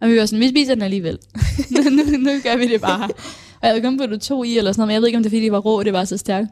Og 0.00 0.08
vi 0.08 0.18
var 0.18 0.26
sådan, 0.26 0.40
vi 0.40 0.48
spiser 0.48 0.74
den 0.74 0.82
alligevel. 0.82 1.18
nu, 1.72 2.02
nu, 2.18 2.30
gør 2.42 2.56
vi 2.56 2.68
det 2.68 2.80
bare. 2.80 3.04
Og 3.04 3.62
jeg 3.62 3.70
havde 3.70 3.82
kun 3.82 3.98
puttet 3.98 4.20
to 4.20 4.44
i 4.44 4.58
eller 4.58 4.72
sådan 4.72 4.80
noget, 4.80 4.88
men 4.88 4.94
jeg 4.94 5.00
ved 5.00 5.08
ikke, 5.08 5.16
om 5.16 5.22
det 5.22 5.28
er, 5.28 5.36
fordi 5.36 5.44
det 5.44 5.52
var 5.52 5.58
rå, 5.58 5.82
det 5.82 5.92
var 5.92 6.04
så 6.04 6.16
stærkt. 6.16 6.48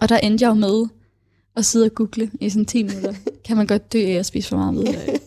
Og 0.00 0.08
der 0.08 0.18
endte 0.18 0.42
jeg 0.42 0.48
jo 0.48 0.54
med 0.54 0.88
at 1.56 1.64
sidde 1.64 1.84
og 1.84 1.94
google 1.94 2.30
i 2.40 2.50
sådan 2.50 2.66
10 2.66 2.82
minutter. 2.82 3.14
Kan 3.46 3.56
man 3.56 3.66
godt 3.66 3.92
dø 3.92 3.98
af 3.98 4.12
at 4.12 4.26
spise 4.26 4.48
for 4.48 4.56
meget 4.56 4.74
hvidløg? 4.74 5.20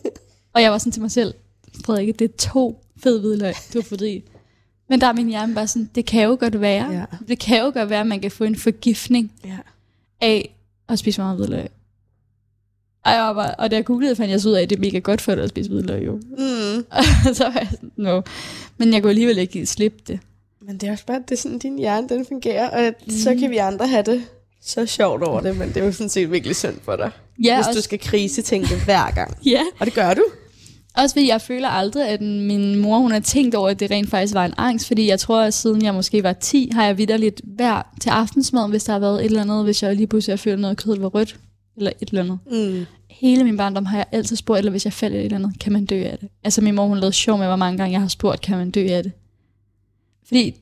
og 0.54 0.62
jeg 0.62 0.72
var 0.72 0.78
sådan 0.78 0.92
til 0.92 1.02
mig 1.02 1.10
selv, 1.10 1.34
Frederikke, 1.84 2.12
det 2.12 2.30
er 2.30 2.36
to 2.36 2.84
fed 2.96 3.20
hvidløg, 3.20 3.54
du 3.72 3.78
har 3.78 3.82
fået 3.82 4.08
i. 4.08 4.24
Men 4.88 5.00
der 5.00 5.06
er 5.06 5.12
min 5.12 5.28
hjerne 5.28 5.54
bare 5.54 5.66
sådan, 5.66 5.90
det 5.94 6.06
kan 6.06 6.24
jo 6.24 6.36
godt 6.40 6.60
være. 6.60 6.90
Ja. 6.92 7.04
Det 7.28 7.38
kan 7.38 7.58
jo 7.60 7.70
godt 7.74 7.90
være, 7.90 8.00
at 8.00 8.06
man 8.06 8.20
kan 8.20 8.30
få 8.30 8.44
en 8.44 8.56
forgiftning 8.56 9.32
Ja. 9.44 9.56
af 10.20 10.54
at 10.88 10.98
spise 10.98 11.20
meget 11.20 11.36
hvidløg. 11.36 11.68
Og, 13.04 13.12
jeg 13.12 13.22
var 13.22 13.32
bare, 13.32 13.54
og 13.54 13.70
da 13.70 13.76
jeg 13.76 13.84
googlede, 13.84 14.16
fandt 14.16 14.30
jeg 14.30 14.40
så 14.40 14.48
ud 14.48 14.54
af, 14.54 14.62
at 14.62 14.70
det 14.70 14.76
er 14.76 14.80
mega 14.80 14.98
godt 14.98 15.20
for 15.20 15.34
dig 15.34 15.44
at 15.44 15.50
spise 15.50 15.70
hvidløg, 15.70 16.06
jo. 16.06 16.12
Mm. 16.12 16.84
Og 17.28 17.34
så 17.36 17.44
var 17.44 17.58
jeg 17.58 17.68
sådan, 17.70 17.90
no. 17.96 18.22
Men 18.78 18.92
jeg 18.92 19.02
kunne 19.02 19.10
alligevel 19.10 19.38
ikke 19.38 19.66
slippe 19.66 19.98
det. 20.06 20.20
Men 20.60 20.78
det 20.78 20.86
er 20.88 20.92
også 20.92 21.06
bare, 21.06 21.22
det 21.28 21.32
er 21.32 21.36
sådan, 21.40 21.58
din 21.58 21.78
hjerne 21.78 22.08
den 22.08 22.26
fungerer, 22.26 22.68
og 22.86 22.94
mm. 23.06 23.10
så 23.10 23.34
kan 23.34 23.50
vi 23.50 23.56
andre 23.56 23.86
have 23.88 24.02
det 24.02 24.24
så 24.62 24.86
sjovt 24.86 25.22
over 25.22 25.40
det, 25.40 25.56
men 25.56 25.68
det 25.68 25.76
er 25.76 25.84
jo 25.84 25.92
sådan 25.92 26.08
set 26.08 26.32
virkelig 26.32 26.56
synd 26.56 26.74
for 26.82 26.96
dig. 26.96 27.10
Ja, 27.44 27.56
hvis 27.56 27.66
også, 27.66 27.78
du 27.78 27.82
skal 27.82 27.98
krisetænke 27.98 28.74
hver 28.84 29.10
gang. 29.10 29.38
ja, 29.54 29.60
Og 29.78 29.86
det 29.86 29.94
gør 29.94 30.14
du. 30.14 30.24
Også 30.96 31.14
fordi 31.14 31.28
jeg 31.28 31.40
føler 31.40 31.68
aldrig, 31.68 32.08
at 32.08 32.20
min 32.20 32.76
mor 32.76 32.98
hun 32.98 33.12
har 33.12 33.20
tænkt 33.20 33.54
over, 33.54 33.68
at 33.68 33.80
det 33.80 33.90
rent 33.90 34.10
faktisk 34.10 34.34
var 34.34 34.44
en 34.44 34.54
angst, 34.56 34.86
fordi 34.86 35.08
jeg 35.08 35.20
tror, 35.20 35.42
at 35.42 35.54
siden 35.54 35.82
jeg 35.82 35.94
måske 35.94 36.22
var 36.22 36.32
10, 36.32 36.70
har 36.72 36.84
jeg 36.84 36.98
vidderligt 36.98 37.40
hver 37.44 37.92
til 38.00 38.10
aftensmad, 38.10 38.68
hvis 38.68 38.84
der 38.84 38.92
har 38.92 39.00
været 39.00 39.20
et 39.20 39.24
eller 39.24 39.42
andet, 39.42 39.64
hvis 39.64 39.82
jeg 39.82 39.96
lige 39.96 40.06
pludselig 40.06 40.32
har 40.32 40.36
følt 40.36 40.60
noget 40.60 40.76
kød 40.76 40.98
var 40.98 41.08
rødt, 41.08 41.36
eller 41.76 41.92
et 42.02 42.08
eller 42.08 42.22
andet. 42.22 42.38
Mm. 42.50 42.86
Hele 43.10 43.44
min 43.44 43.56
barndom 43.56 43.86
har 43.86 43.96
jeg 43.96 44.06
altid 44.12 44.36
spurgt, 44.36 44.58
eller 44.58 44.70
hvis 44.70 44.84
jeg 44.84 44.92
falder 44.92 45.16
i 45.16 45.20
et 45.20 45.24
eller 45.24 45.38
andet, 45.38 45.60
kan 45.60 45.72
man 45.72 45.84
dø 45.84 46.02
af 46.02 46.18
det? 46.18 46.28
Altså 46.44 46.60
min 46.60 46.74
mor, 46.74 46.86
hun 46.86 46.98
lavede 46.98 47.12
sjov 47.12 47.38
med, 47.38 47.46
hvor 47.46 47.56
mange 47.56 47.78
gange 47.78 47.92
jeg 47.92 48.00
har 48.00 48.08
spurgt, 48.08 48.40
kan 48.40 48.58
man 48.58 48.70
dø 48.70 48.86
af 48.90 49.02
det? 49.02 49.12
Fordi, 50.26 50.54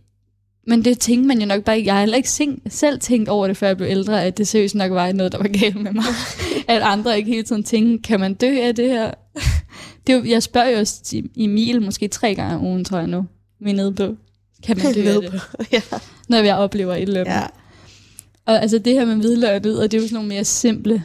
men 0.66 0.84
det 0.84 0.98
tænkte 0.98 1.28
man 1.28 1.40
jo 1.40 1.46
nok 1.46 1.64
bare 1.64 1.76
ikke. 1.76 1.86
Jeg 1.86 1.94
har 1.94 2.00
heller 2.00 2.16
ikke 2.16 2.30
selv 2.68 3.00
tænkt 3.00 3.28
over 3.28 3.46
det, 3.46 3.56
før 3.56 3.66
jeg 3.66 3.76
blev 3.76 3.88
ældre, 3.88 4.24
at 4.24 4.38
det 4.38 4.48
seriøst 4.48 4.74
nok 4.74 4.92
var 4.92 5.12
noget, 5.12 5.32
der 5.32 5.38
var 5.38 5.48
galt 5.48 5.82
med 5.82 5.92
mig. 5.92 6.04
at 6.68 6.82
andre 6.82 7.16
ikke 7.16 7.30
hele 7.30 7.42
tiden 7.42 7.62
tænkte, 7.62 8.08
kan 8.08 8.20
man 8.20 8.34
dø 8.34 8.58
af 8.62 8.74
det 8.74 8.90
her? 8.90 9.10
Det 10.06 10.12
er 10.12 10.16
jo, 10.18 10.24
jeg 10.24 10.42
spørger 10.42 10.68
jo 10.68 10.78
også 10.78 11.22
Emil 11.36 11.82
måske 11.82 12.08
tre 12.08 12.34
gange 12.34 12.56
om 12.56 12.64
ugen, 12.64 12.84
tror 12.84 12.98
jeg 12.98 13.06
nu. 13.06 13.26
Nede 13.60 13.92
på, 13.92 14.16
kan 14.62 14.78
man 14.78 14.94
dø 14.94 15.08
af 15.08 15.20
det? 15.20 15.40
ja. 15.72 15.82
Når 16.28 16.38
jeg 16.38 16.56
oplever 16.56 16.94
et 16.94 17.02
eller 17.02 17.20
andet. 17.20 17.32
ja. 17.32 17.46
Og 18.46 18.62
altså 18.62 18.78
det 18.78 18.92
her 18.92 19.04
med 19.04 19.16
hvidløg 19.16 19.50
og 19.50 19.56
og 19.56 19.90
det 19.90 19.94
er 19.94 19.98
jo 19.98 20.06
sådan 20.08 20.14
nogle 20.14 20.28
mere 20.28 20.44
simple 20.44 21.04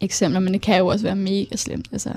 eksempler, 0.00 0.40
men 0.40 0.52
det 0.52 0.60
kan 0.60 0.78
jo 0.78 0.86
også 0.86 1.02
være 1.02 1.16
mega 1.16 1.56
slemt. 1.56 1.88
Altså, 1.92 2.12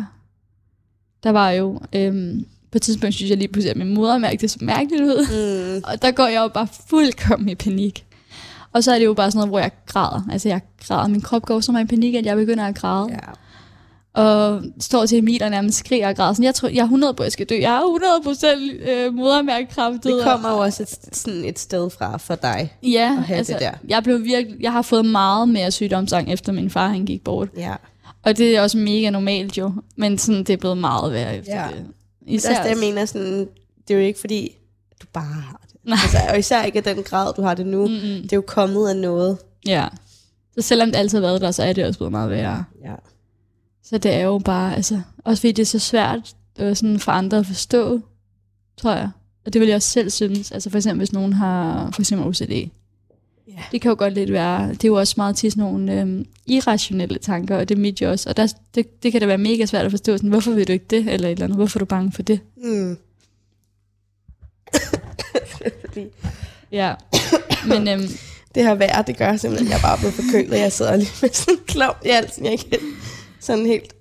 der 1.24 1.30
var 1.30 1.50
jo, 1.52 1.80
øhm, 1.94 2.46
på 2.72 2.78
et 2.78 2.82
tidspunkt 2.82 3.16
synes 3.16 3.30
jeg 3.30 3.38
lige 3.38 3.48
pludselig, 3.48 3.72
at 3.72 3.78
min 3.78 3.94
modermærke 3.94 4.42
det 4.42 4.52
så 4.52 4.58
mærkeligt 4.62 5.02
ud. 5.04 5.28
Mm. 5.78 5.84
Og 5.92 6.02
der 6.02 6.12
går 6.12 6.28
jeg 6.28 6.42
jo 6.42 6.48
bare 6.48 6.68
fuldkommen 6.88 7.50
i 7.50 7.56
panik. 7.56 8.06
Og 8.72 8.84
så 8.84 8.92
er 8.92 9.00
det 9.00 9.06
jo 9.06 9.14
bare 9.14 9.32
sådan 9.32 9.38
noget, 9.38 9.52
hvor 9.52 9.60
jeg 9.60 9.72
græder. 9.86 10.28
Altså 10.32 10.50
jeg 10.50 10.62
græder. 10.88 11.08
Min 11.08 11.22
krop 11.22 11.46
går 11.46 11.60
så 11.60 11.72
meget 11.72 11.86
i 11.86 11.88
panik, 11.88 12.16
at 12.16 12.26
jeg 12.26 12.38
begynder 12.38 12.66
at 12.66 12.76
græde. 12.76 13.08
ja. 13.12 13.18
Og 14.16 14.64
står 14.80 15.06
til 15.06 15.18
Emil 15.18 15.44
og 15.44 15.50
nærmest 15.50 15.78
skriger 15.78 16.08
og 16.10 16.16
græder. 16.16 16.34
Sådan, 16.34 16.46
jeg 16.46 16.56
tror, 16.56 16.70
jeg 16.70 16.78
er 16.80 16.84
100 16.84 17.14
på, 17.14 17.24
jeg 17.24 17.32
skal 17.32 17.46
dø. 17.46 17.56
Jeg 17.60 17.76
er 17.76 17.82
100 17.82 18.12
procent 18.24 18.82
øh, 18.90 19.14
modermærkekræftet. 19.14 20.04
Det 20.04 20.24
kommer 20.24 20.50
jo 20.52 20.58
også 20.58 20.84
et, 20.84 21.16
sådan 21.16 21.46
et 21.46 21.60
sted 21.60 21.90
fra 21.90 22.18
for 22.18 22.36
dig. 22.36 22.74
ja, 22.84 23.16
at 23.20 23.24
have 23.24 23.38
altså, 23.38 23.54
det 23.54 23.62
der. 23.62 23.72
Jeg, 23.88 24.04
blev 24.04 24.24
virkelig, 24.24 24.58
jeg 24.62 24.72
har 24.72 24.82
fået 24.82 25.06
meget 25.06 25.50
mere 25.50 25.72
sygdomsang, 25.72 26.34
efter 26.34 26.52
min 26.52 26.70
far 26.70 26.88
han 26.88 27.06
gik 27.06 27.24
bort. 27.24 27.50
Ja. 27.58 27.74
Og 28.24 28.38
det 28.38 28.56
er 28.58 28.62
også 28.62 28.78
mega 28.78 29.10
normalt 29.10 29.58
jo. 29.58 29.72
Men 29.96 30.18
sådan, 30.18 30.40
det 30.44 30.50
er 30.54 30.58
blevet 30.58 30.78
meget 30.78 31.14
værre 31.14 31.38
efter 31.38 31.56
Ja. 31.56 31.68
det. 31.68 31.86
Det 32.28 32.32
er 32.46 32.50
også 32.50 32.64
det, 32.64 32.70
jeg 32.70 32.78
mener, 32.78 33.06
sådan, 33.06 33.48
det 33.88 33.94
er 33.94 33.98
jo 34.00 34.06
ikke 34.06 34.20
fordi, 34.20 34.50
du 35.02 35.08
bare 35.14 35.24
har 35.24 35.62
det. 35.72 35.76
Nej. 35.84 35.98
Altså, 36.04 36.18
og 36.30 36.40
især 36.40 36.64
ikke 36.64 36.82
den 36.82 37.04
grad, 37.04 37.34
du 37.34 37.42
har 37.42 37.54
det 37.54 37.66
nu. 37.66 37.88
Mm-mm. 37.88 38.00
Det 38.00 38.34
er 38.34 38.38
jo 38.38 38.44
kommet 38.48 38.90
af 38.90 38.96
noget. 38.96 39.38
Ja. 39.68 39.88
Så 40.58 40.62
selvom 40.62 40.92
det 40.92 40.96
altid 40.98 41.18
har 41.18 41.28
været 41.28 41.42
der, 41.42 41.52
så 41.52 41.64
er 41.64 41.74
det 41.74 41.86
også 41.86 42.00
blevet 42.00 42.12
meget 42.12 42.30
værre. 42.30 42.64
Ja. 42.86 42.94
Så 43.86 43.98
det 43.98 44.14
er 44.14 44.22
jo 44.22 44.38
bare, 44.38 44.76
altså, 44.76 45.02
også 45.24 45.42
fordi 45.42 45.52
det 45.52 45.62
er 45.62 45.66
så 45.66 45.80
svært 45.80 46.36
øh, 46.60 46.76
sådan 46.76 47.00
for 47.00 47.12
andre 47.12 47.38
at 47.38 47.46
forstå, 47.46 48.02
tror 48.78 48.92
jeg. 48.92 49.10
Og 49.46 49.54
det 49.54 49.62
vil 49.62 49.68
jeg 49.68 49.76
også 49.76 49.90
selv 49.90 50.10
synes. 50.10 50.52
Altså 50.52 50.70
for 50.70 50.78
eksempel, 50.78 50.98
hvis 50.98 51.14
nogen 51.14 51.34
har 51.34 51.92
for 51.92 52.02
eksempel 52.02 52.28
OCD. 52.28 52.70
Ja. 53.48 53.62
Det 53.72 53.82
kan 53.82 53.90
jo 53.90 53.96
godt 54.00 54.14
lidt 54.14 54.32
være, 54.32 54.70
det 54.70 54.84
er 54.84 54.88
jo 54.88 54.96
også 54.96 55.14
meget 55.18 55.36
til 55.36 55.52
sådan 55.52 55.64
nogle 55.64 56.02
øhm, 56.02 56.26
irrationelle 56.46 57.18
tanker, 57.18 57.58
og 57.58 57.70
det 57.70 57.76
er 57.76 57.80
mit 57.80 58.02
jo 58.02 58.12
også. 58.12 58.30
Og 58.30 58.38
der, 58.38 58.54
det, 58.76 59.04
det 59.04 59.12
kan 59.12 59.22
da 59.22 59.28
være 59.28 59.38
mega 59.38 59.66
svært 59.66 59.86
at 59.86 59.92
forstå, 59.92 60.18
sådan, 60.18 60.30
hvorfor 60.30 60.52
vil 60.52 60.68
du 60.68 60.74
ikke 60.74 60.86
det, 60.90 61.00
eller 61.00 61.28
et 61.28 61.32
eller 61.32 61.44
andet, 61.44 61.58
hvorfor 61.58 61.78
er 61.78 61.80
du 61.80 61.86
bange 61.86 62.12
for 62.12 62.22
det? 62.22 62.40
Mm. 62.58 62.98
Fordi 65.86 66.06
Ja, 66.72 66.94
men 67.68 67.88
øhm, 67.88 68.08
det 68.56 68.64
her 68.64 68.76
vejr, 68.76 69.02
det 69.02 69.18
gør 69.18 69.38
simpelthen, 69.38 69.68
at 69.68 69.72
jeg 69.72 69.78
er 69.78 69.82
bare 69.82 69.98
blevet 69.98 70.14
forkølet. 70.14 70.60
Jeg 70.60 70.72
sidder 70.72 70.96
lige 70.96 71.12
med 71.22 71.30
sådan 71.34 71.54
en 71.54 71.60
klov 71.68 71.96
i 72.06 72.10
halsen. 72.10 72.46
Jeg 72.46 72.60
kan 72.60 72.80
sådan 73.40 73.66
helt 73.66 73.94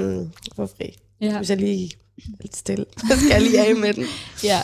for 0.56 0.66
fri. 0.66 0.96
ja, 1.20 1.36
Hvis 1.36 1.50
jeg 1.50 1.58
lige 1.58 1.90
er 2.18 2.22
lidt 2.42 2.56
stille, 2.56 2.84
så 3.08 3.16
skal 3.16 3.28
jeg 3.30 3.42
lige 3.42 3.66
af 3.68 3.76
med 3.76 3.94
den. 3.94 4.04
ja. 4.44 4.60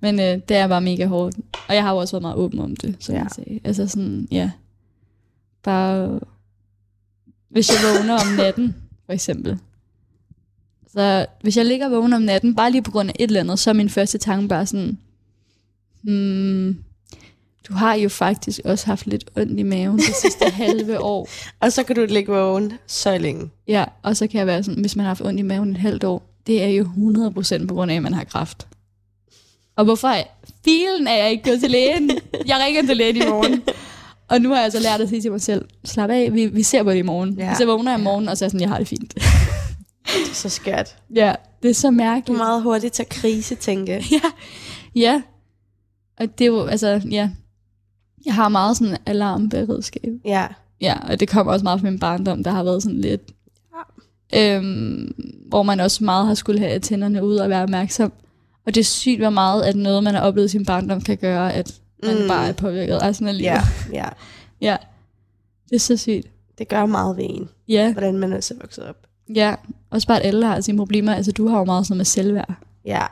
Men 0.00 0.20
øh, 0.20 0.40
det 0.48 0.56
er 0.56 0.66
bare 0.68 0.80
mega 0.80 1.06
hårdt. 1.06 1.36
Og 1.68 1.74
jeg 1.74 1.82
har 1.82 1.90
jo 1.90 1.96
også 1.96 2.12
været 2.12 2.22
meget 2.22 2.36
åben 2.36 2.58
om 2.58 2.76
det, 2.76 2.96
som 3.00 3.14
Ja. 3.14 3.20
jeg 3.22 3.30
sagde. 3.34 3.60
Altså 3.64 3.86
sådan, 3.88 4.28
ja. 4.30 4.50
Bare, 5.62 6.20
hvis 7.48 7.68
jeg 7.70 7.76
vågner 7.98 8.14
om 8.14 8.26
natten, 8.36 8.76
for 9.06 9.12
eksempel. 9.12 9.58
Så 10.92 11.26
hvis 11.42 11.56
jeg 11.56 11.66
ligger 11.66 11.86
og 11.86 11.92
vågner 11.92 12.16
om 12.16 12.22
natten, 12.22 12.54
bare 12.56 12.70
lige 12.70 12.82
på 12.82 12.90
grund 12.90 13.08
af 13.08 13.14
et 13.18 13.28
eller 13.28 13.40
andet, 13.40 13.58
så 13.58 13.70
er 13.70 13.74
min 13.74 13.88
første 13.88 14.18
tanke 14.18 14.48
bare 14.48 14.66
sådan, 14.66 14.98
hmm, 16.02 16.84
du 17.68 17.72
har 17.74 17.94
jo 17.94 18.08
faktisk 18.08 18.60
også 18.64 18.86
haft 18.86 19.06
lidt 19.06 19.24
ondt 19.36 19.60
i 19.60 19.62
maven 19.62 19.96
det 19.98 20.14
sidste 20.22 20.44
halve 20.64 21.00
år. 21.00 21.28
Og 21.60 21.72
så 21.72 21.82
kan 21.82 21.96
du 21.96 22.06
ligge 22.08 22.32
vågen 22.32 22.72
så 22.86 23.18
længe. 23.18 23.50
Ja, 23.68 23.84
og 24.02 24.16
så 24.16 24.26
kan 24.26 24.38
jeg 24.38 24.46
være 24.46 24.62
sådan, 24.62 24.80
hvis 24.80 24.96
man 24.96 25.04
har 25.04 25.10
haft 25.10 25.20
ondt 25.24 25.40
i 25.40 25.42
maven 25.42 25.70
et 25.70 25.76
halvt 25.76 26.04
år, 26.04 26.22
det 26.46 26.62
er 26.62 26.68
jo 26.68 26.84
100% 26.84 27.66
på 27.66 27.74
grund 27.74 27.90
af, 27.90 27.96
at 27.96 28.02
man 28.02 28.14
har 28.14 28.24
kræft. 28.24 28.66
Og 29.76 29.84
hvorfor 29.84 30.14
filen 30.64 31.06
er 31.06 31.14
jeg 31.14 31.30
ikke 31.30 31.44
gået 31.44 31.60
til 31.60 31.70
lægen? 31.70 32.10
Jeg 32.46 32.62
ringer 32.66 32.82
til 32.86 32.96
lægen 32.96 33.16
i 33.16 33.26
morgen. 33.28 33.62
Og 34.28 34.40
nu 34.40 34.48
har 34.48 34.62
jeg 34.62 34.72
så 34.72 34.80
lært 34.80 35.00
at 35.00 35.08
sige 35.08 35.20
til 35.22 35.30
mig 35.30 35.40
selv, 35.42 35.64
slap 35.84 36.10
af, 36.10 36.34
vi, 36.34 36.46
vi 36.46 36.62
ser 36.62 36.82
på 36.82 36.90
det 36.90 36.96
i 36.96 37.02
morgen. 37.02 37.34
Ja. 37.38 37.54
Så 37.54 37.66
vågner 37.66 37.90
jeg 37.92 38.00
i 38.00 38.02
morgen, 38.02 38.28
og 38.28 38.36
så 38.38 38.44
er 38.44 38.46
jeg 38.46 38.50
sådan, 38.50 38.60
jeg 38.60 38.68
har 38.68 38.78
det 38.78 38.88
fint. 38.88 39.14
Det 39.14 40.30
er 40.30 40.34
så 40.34 40.48
skørt. 40.48 40.96
ja, 41.14 41.34
det 41.62 41.70
er 41.70 41.74
så 41.74 41.86
Du 41.86 41.90
mærkeligt. 41.90 42.40
er 42.40 42.44
meget 42.44 42.62
hurtigt 42.62 42.94
til 42.94 43.04
krise, 43.10 43.54
tænke. 43.54 43.92
Ja, 44.12 44.20
ja. 44.94 45.22
Og 46.20 46.38
det 46.38 46.44
er 46.44 46.48
jo, 46.48 46.64
altså, 46.66 47.00
ja. 47.10 47.30
Jeg 48.26 48.34
har 48.34 48.48
meget 48.48 48.76
sådan 48.76 48.96
alarmberedskab. 49.06 50.08
Ja. 50.24 50.46
Ja, 50.80 50.94
og 51.08 51.20
det 51.20 51.28
kommer 51.28 51.52
også 51.52 51.62
meget 51.64 51.80
fra 51.80 51.90
min 51.90 51.98
barndom, 51.98 52.44
der 52.44 52.50
har 52.50 52.64
været 52.64 52.82
sådan 52.82 53.00
lidt... 53.00 53.22
Øhm, 54.34 55.12
hvor 55.48 55.62
man 55.62 55.80
også 55.80 56.04
meget 56.04 56.26
har 56.26 56.34
skulle 56.34 56.60
have 56.60 56.78
tænderne 56.78 57.24
ud 57.24 57.36
og 57.36 57.48
være 57.50 57.62
opmærksom. 57.62 58.12
Og 58.66 58.74
det 58.74 58.80
er 58.80 58.84
sygt, 58.84 59.20
hvor 59.20 59.30
meget, 59.30 59.62
at 59.62 59.76
noget, 59.76 60.04
man 60.04 60.14
har 60.14 60.20
oplevet 60.20 60.46
i 60.48 60.50
sin 60.50 60.64
barndom, 60.66 61.00
kan 61.00 61.16
gøre, 61.16 61.52
at 61.52 61.80
man 62.02 62.22
Mm. 62.22 62.28
bare 62.28 62.48
er 62.48 62.52
påvirket 62.52 62.94
af 62.94 63.20
livet. 63.20 63.40
Ja, 63.42 63.62
ja. 63.92 64.08
ja. 64.60 64.76
Det 65.70 65.76
er 65.76 65.80
så 65.80 65.96
sygt. 65.96 66.26
Det 66.58 66.68
gør 66.68 66.86
meget 66.86 67.16
ved 67.16 67.24
en, 67.28 67.48
Ja, 67.68 67.92
hvordan 67.92 68.18
man 68.18 68.32
er 68.32 68.40
så 68.40 68.54
vokset 68.60 68.84
op. 68.84 68.96
ja. 69.34 69.54
Også 69.90 70.06
bare, 70.06 70.20
at 70.20 70.26
alle 70.26 70.46
har 70.46 70.60
sine 70.60 70.78
problemer. 70.78 71.14
Altså, 71.14 71.32
du 71.32 71.48
har 71.48 71.58
jo 71.58 71.64
meget 71.64 71.86
sådan 71.86 71.96
med 71.96 72.04
selvværd. 72.04 72.54
Ja. 72.84 73.02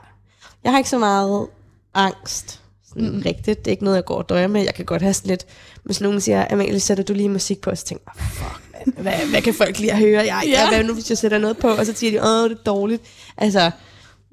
Jeg 0.65 0.73
har 0.73 0.78
ikke 0.78 0.91
så 0.91 0.99
meget 0.99 1.47
angst. 1.95 2.61
Sådan 2.93 3.09
Mm. 3.11 3.23
rigtigt. 3.27 3.59
Det 3.59 3.67
er 3.67 3.71
ikke 3.71 3.85
noget, 3.85 3.97
jeg 3.97 4.05
går 4.05 4.15
og 4.19 4.29
døjer 4.29 4.47
med. 4.47 4.62
Jeg 4.65 4.75
kan 4.75 4.85
godt 4.85 5.03
have 5.03 5.15
sådan 5.15 5.29
lidt... 5.29 5.47
Hvis 5.85 6.01
nogen 6.01 6.21
siger, 6.21 6.47
Amalie, 6.51 6.81
sætter 6.81 7.05
du 7.05 7.12
lige 7.12 7.29
musik 7.29 7.61
på? 7.61 7.71
Og 7.71 7.79
så 7.79 7.85
tænker 7.85 8.05
jeg, 8.17 8.25
oh, 8.25 8.31
fuck, 8.31 8.87
man. 8.97 9.03
Hvad, 9.03 9.31
hvad 9.31 9.43
kan 9.43 9.55
folk 9.55 9.79
lige 9.79 9.93
at 9.93 9.99
høre? 9.99 10.25
Jeg, 10.27 10.43
Ja. 10.47 10.69
Hvad 10.69 10.85
nu, 10.85 10.95
hvis 10.95 11.11
jeg 11.11 11.19
sætter 11.19 11.39
noget 11.39 11.57
på? 11.59 11.69
Og 11.69 11.87
så 11.87 11.93
siger 11.95 12.11
de, 12.21 12.27
åh, 12.29 12.51
det 12.51 12.59
er 12.59 12.62
dårligt. 12.62 13.03
Altså, 13.37 13.71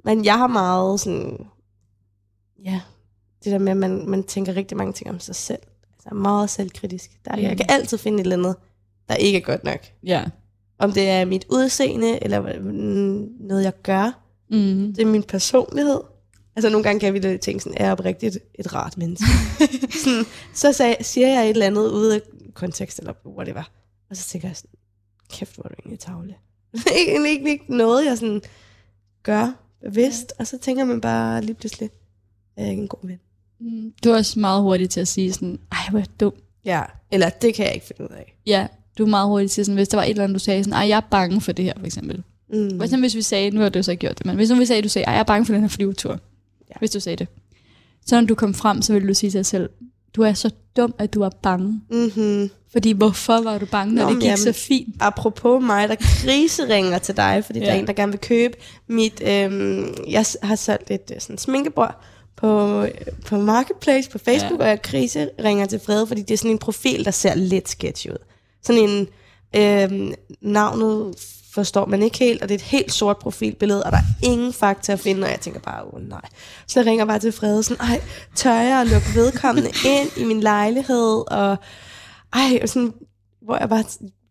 men 0.05 0.25
jeg 0.25 0.38
har 0.38 0.47
meget 0.47 0.99
sådan... 0.99 1.38
Ja, 2.65 2.81
det 3.43 3.51
der 3.51 3.57
med, 3.59 3.71
at 3.71 3.77
man, 3.77 4.09
man 4.09 4.23
tænker 4.23 4.55
rigtig 4.55 4.77
mange 4.77 4.93
ting 4.93 5.09
om 5.09 5.19
sig 5.19 5.35
selv. 5.35 5.59
Altså 5.93 6.15
meget 6.15 6.49
selvkritisk. 6.49 7.11
Der, 7.25 7.35
mm. 7.35 7.41
Jeg 7.41 7.57
kan 7.57 7.65
altid 7.69 7.97
finde 7.97 8.17
et 8.19 8.23
eller 8.23 8.35
andet, 8.38 8.55
der 9.09 9.15
ikke 9.15 9.38
er 9.38 9.41
godt 9.41 9.63
nok. 9.63 9.79
Ja. 10.03 10.23
Om 10.79 10.91
det 10.91 11.09
er 11.09 11.25
mit 11.25 11.45
udseende, 11.49 12.23
eller 12.23 12.59
noget, 13.39 13.63
jeg 13.63 13.73
gør. 13.84 14.19
Mm. 14.49 14.93
Det 14.95 15.01
er 15.01 15.05
min 15.05 15.23
personlighed. 15.23 15.99
Altså 16.57 16.69
nogle 16.69 16.84
gange 16.84 16.99
kan 16.99 17.13
vi 17.13 17.19
da 17.19 17.38
tænke 17.38 17.63
sådan, 17.63 17.77
er 17.77 17.84
jeg 17.84 17.91
oprigtigt 17.91 18.38
et 18.55 18.73
rart 18.73 18.97
menneske? 18.97 19.25
sådan, 20.03 20.23
så 20.53 20.73
sag, 20.73 20.97
siger 21.01 21.27
jeg 21.27 21.43
et 21.43 21.49
eller 21.49 21.65
andet 21.65 21.91
ude 21.91 22.15
af 22.15 22.21
kontekst, 22.53 22.99
eller 22.99 23.13
whatever. 23.25 23.63
Og 24.09 24.17
så 24.17 24.29
tænker 24.29 24.47
jeg 24.47 24.55
sådan, 24.55 24.69
kæft, 25.29 25.55
hvor 25.55 25.63
er 25.63 25.69
du 25.69 25.75
egentlig 25.79 25.99
tavle. 25.99 26.35
ikke, 26.99 27.29
ikke, 27.29 27.49
ikke 27.49 27.77
noget, 27.77 28.05
jeg 28.05 28.17
sådan 28.17 28.41
gør 29.23 29.53
bevidst. 29.81 30.34
Og 30.39 30.47
så 30.47 30.57
tænker 30.57 30.85
man 30.85 31.01
bare 31.01 31.41
lige 31.41 31.55
pludselig, 31.55 31.89
er 32.55 32.61
jeg 32.61 32.71
ikke 32.71 32.81
en 32.81 32.88
god 32.88 33.07
ven? 33.07 33.19
Mm. 33.59 33.93
Du 34.03 34.09
er 34.09 34.15
også 34.15 34.39
meget 34.39 34.61
hurtig 34.61 34.89
til 34.89 34.99
at 34.99 35.07
sige 35.07 35.34
sådan, 35.34 35.59
ej, 35.71 35.77
hvor 35.89 35.99
er 35.99 36.03
jeg 36.03 36.19
dum. 36.19 36.34
Ja, 36.65 36.81
eller 37.11 37.29
det 37.29 37.53
kan 37.53 37.65
jeg 37.65 37.73
ikke 37.73 37.85
finde 37.85 38.03
ud 38.03 38.15
af. 38.15 38.38
Ja, 38.45 38.67
du 38.97 39.03
er 39.03 39.09
meget 39.09 39.27
hurtig 39.27 39.51
til 39.51 39.65
sådan, 39.65 39.75
hvis 39.75 39.88
der 39.88 39.97
var 39.97 40.03
et 40.03 40.09
eller 40.09 40.23
andet, 40.23 40.35
du 40.35 40.39
sagde 40.39 40.63
sådan, 40.63 40.73
ej, 40.73 40.88
jeg 40.88 40.97
er 40.97 41.07
bange 41.11 41.41
for 41.41 41.51
det 41.51 41.65
her, 41.65 41.73
for 41.79 41.85
eksempel. 41.85 42.23
Mm. 42.49 42.77
For 42.77 42.84
eksempel 42.84 43.03
hvis 43.03 43.15
vi 43.15 43.21
sagde, 43.21 43.51
nu 43.51 43.61
har 43.61 43.69
du 43.69 43.84
så 43.84 43.91
ikke 43.91 44.01
gjort 44.01 44.17
det, 44.17 44.25
men 44.25 44.35
hvis 44.35 44.49
nu 44.49 44.55
vi 44.55 44.65
sagde, 44.65 44.81
du 44.81 44.89
sagde, 44.89 45.05
ej, 45.05 45.13
jeg 45.13 45.19
er 45.19 45.23
bange 45.23 45.45
for 45.45 45.53
den 45.53 45.61
her 45.61 45.69
flyvetur. 45.69 46.19
Ja. 46.69 46.76
Hvis 46.80 46.91
du 46.91 46.99
sagde 46.99 47.15
det. 47.15 47.27
Så 48.06 48.22
når 48.22 48.27
du 48.27 48.35
kom 48.35 48.53
frem, 48.53 48.81
så 48.81 48.94
ville 48.94 49.07
du 49.07 49.14
sige 49.14 49.30
til 49.30 49.38
dig 49.38 49.45
selv, 49.45 49.69
du 50.15 50.22
er 50.22 50.34
så 50.34 50.49
dum, 50.77 50.94
at 50.98 51.14
du 51.14 51.22
er 51.22 51.30
bange. 51.30 51.81
Mm-hmm. 51.89 52.49
Fordi 52.72 52.91
hvorfor 52.91 53.41
var 53.41 53.57
du 53.57 53.65
bange, 53.65 53.95
når 53.95 54.03
Nå, 54.03 54.10
det 54.10 54.18
gik 54.18 54.26
jamen. 54.26 54.38
så 54.38 54.52
fint? 54.52 54.95
apropos 54.99 55.64
mig, 55.64 55.89
der 55.89 55.95
kriseringer 55.95 56.98
til 56.98 57.18
dig, 57.18 57.44
fordi 57.45 57.60
ja. 57.60 57.65
der 57.65 57.72
er 57.72 57.76
en, 57.76 57.88
der 57.88 57.94
gerne 57.94 58.11
vil 58.11 58.22
købe 58.22 58.57
mit... 58.88 59.22
Øhm, 59.26 59.94
jeg 60.07 60.26
har 60.44 60.56
solgt 60.56 60.91
et 60.91 61.11
øh, 61.15 61.22
sådan 61.22 61.38
sminkebord 61.38 62.02
på, 62.35 62.81
øh, 62.81 62.91
på 63.26 63.38
Marketplace 63.38 64.10
på 64.10 64.18
Facebook. 64.18 64.60
Ja. 64.60 64.64
og 64.64 64.69
jeg 64.69 64.81
kriseringer 64.81 65.65
til 65.65 65.80
Frede, 65.80 66.07
fordi 66.07 66.22
det 66.22 66.31
er 66.31 66.38
sådan 66.38 66.52
en 66.52 66.57
profil, 66.57 67.06
der 67.06 67.11
ser 67.11 67.35
lidt 67.35 67.69
sketchy 67.69 68.07
ud. 68.07 68.18
Sådan 68.64 68.89
en... 68.89 69.07
Øhm, 69.56 70.14
navnet 70.41 71.15
forstår 71.61 71.85
man 71.85 72.01
ikke 72.03 72.17
helt, 72.19 72.41
og 72.41 72.49
det 72.49 72.55
er 72.55 72.59
et 72.59 72.61
helt 72.65 72.93
sort 72.93 73.17
profilbillede, 73.17 73.84
og 73.84 73.91
der 73.91 73.97
er 73.97 74.25
ingen 74.25 74.53
fakta 74.53 74.93
at 74.93 74.99
finde, 74.99 75.23
og 75.25 75.31
jeg 75.31 75.39
tænker 75.39 75.59
bare, 75.59 75.84
åh 75.93 76.09
nej. 76.09 76.21
Så 76.67 76.79
jeg 76.79 76.88
ringer 76.88 77.05
bare 77.05 77.19
til 77.19 77.31
Frede, 77.31 77.63
sådan, 77.63 77.85
ej, 77.89 78.01
tør 78.35 78.53
jeg 78.53 78.81
at 78.81 78.88
lukke 78.88 79.07
vedkommende 79.15 79.69
ind 79.85 80.09
i 80.17 80.23
min 80.23 80.39
lejlighed, 80.41 81.31
og 81.31 81.57
ej, 82.34 82.59
og 82.61 82.69
sådan, 82.69 82.93
hvor 83.41 83.57
jeg 83.57 83.69
bare 83.69 83.84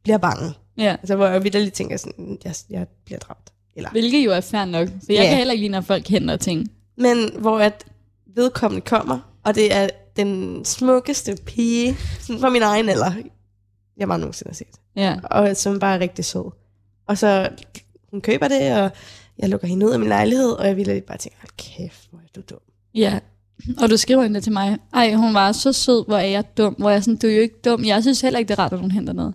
bliver 0.02 0.18
bange. 0.18 0.52
Ja. 0.78 0.90
Altså, 1.00 1.16
hvor 1.16 1.26
jeg 1.26 1.44
vidderligt 1.44 1.74
tænker 1.74 1.96
sådan, 1.96 2.38
jeg, 2.44 2.54
jeg 2.70 2.86
bliver 3.04 3.18
dræbt. 3.18 3.52
Eller. 3.76 3.90
Hvilket 3.90 4.24
jo 4.24 4.30
er 4.32 4.40
fair 4.40 4.64
nok. 4.64 4.88
Så 4.88 5.06
jeg 5.08 5.16
Ja. 5.22 5.28
kan 5.28 5.36
heller 5.36 5.52
ikke 5.52 5.62
lide, 5.62 5.72
når 5.72 5.80
folk 5.80 6.08
henter 6.08 6.36
ting. 6.36 6.68
Men 6.98 7.30
hvor 7.38 7.58
at 7.58 7.84
vedkommende 8.36 8.84
kommer, 8.86 9.18
og 9.44 9.54
det 9.54 9.74
er 9.74 9.88
den 10.16 10.64
smukkeste 10.64 11.36
pige, 11.46 11.96
sådan 12.20 12.40
fra 12.40 12.50
min 12.50 12.62
egen 12.62 12.88
alder, 12.88 13.12
jeg 13.96 14.08
bare 14.08 14.18
nogensinde 14.18 14.48
har 14.50 14.54
set. 14.54 14.80
Ja. 14.96 15.16
Og 15.30 15.56
som 15.56 15.78
bare 15.78 15.94
er 15.94 15.98
rigtig 16.00 16.24
sød. 16.24 16.50
Og 17.06 17.18
så 17.18 17.48
hun 18.10 18.20
køber 18.20 18.48
det, 18.48 18.72
og 18.82 18.90
jeg 19.38 19.48
lukker 19.48 19.66
hende 19.68 19.86
ud 19.86 19.90
af 19.92 19.98
min 19.98 20.08
lejlighed, 20.08 20.50
og 20.50 20.66
jeg 20.66 20.76
ville 20.76 21.00
bare 21.00 21.18
tænke, 21.18 21.36
hold 21.40 21.50
kæft, 21.56 22.08
hvor 22.10 22.18
er 22.18 22.28
du 22.36 22.40
dum. 22.50 22.58
Ja. 22.94 23.18
Og 23.82 23.90
du 23.90 23.96
skriver 23.96 24.22
endda 24.22 24.40
til 24.40 24.52
mig, 24.52 24.78
ej, 24.94 25.12
hun 25.14 25.34
var 25.34 25.52
så 25.52 25.72
sød, 25.72 26.06
hvor 26.06 26.16
er 26.16 26.26
jeg 26.26 26.56
dum. 26.56 26.74
Hvor 26.78 26.90
jeg 26.90 27.04
sådan, 27.04 27.16
du 27.16 27.26
er 27.26 27.32
jo 27.32 27.40
ikke 27.40 27.54
dum. 27.64 27.84
Jeg 27.84 28.02
synes 28.02 28.20
heller 28.20 28.38
ikke, 28.38 28.48
det 28.48 28.58
er 28.58 28.62
rart, 28.62 28.72
at 28.72 28.78
hun 28.78 28.90
henter 28.90 29.12
noget. 29.12 29.34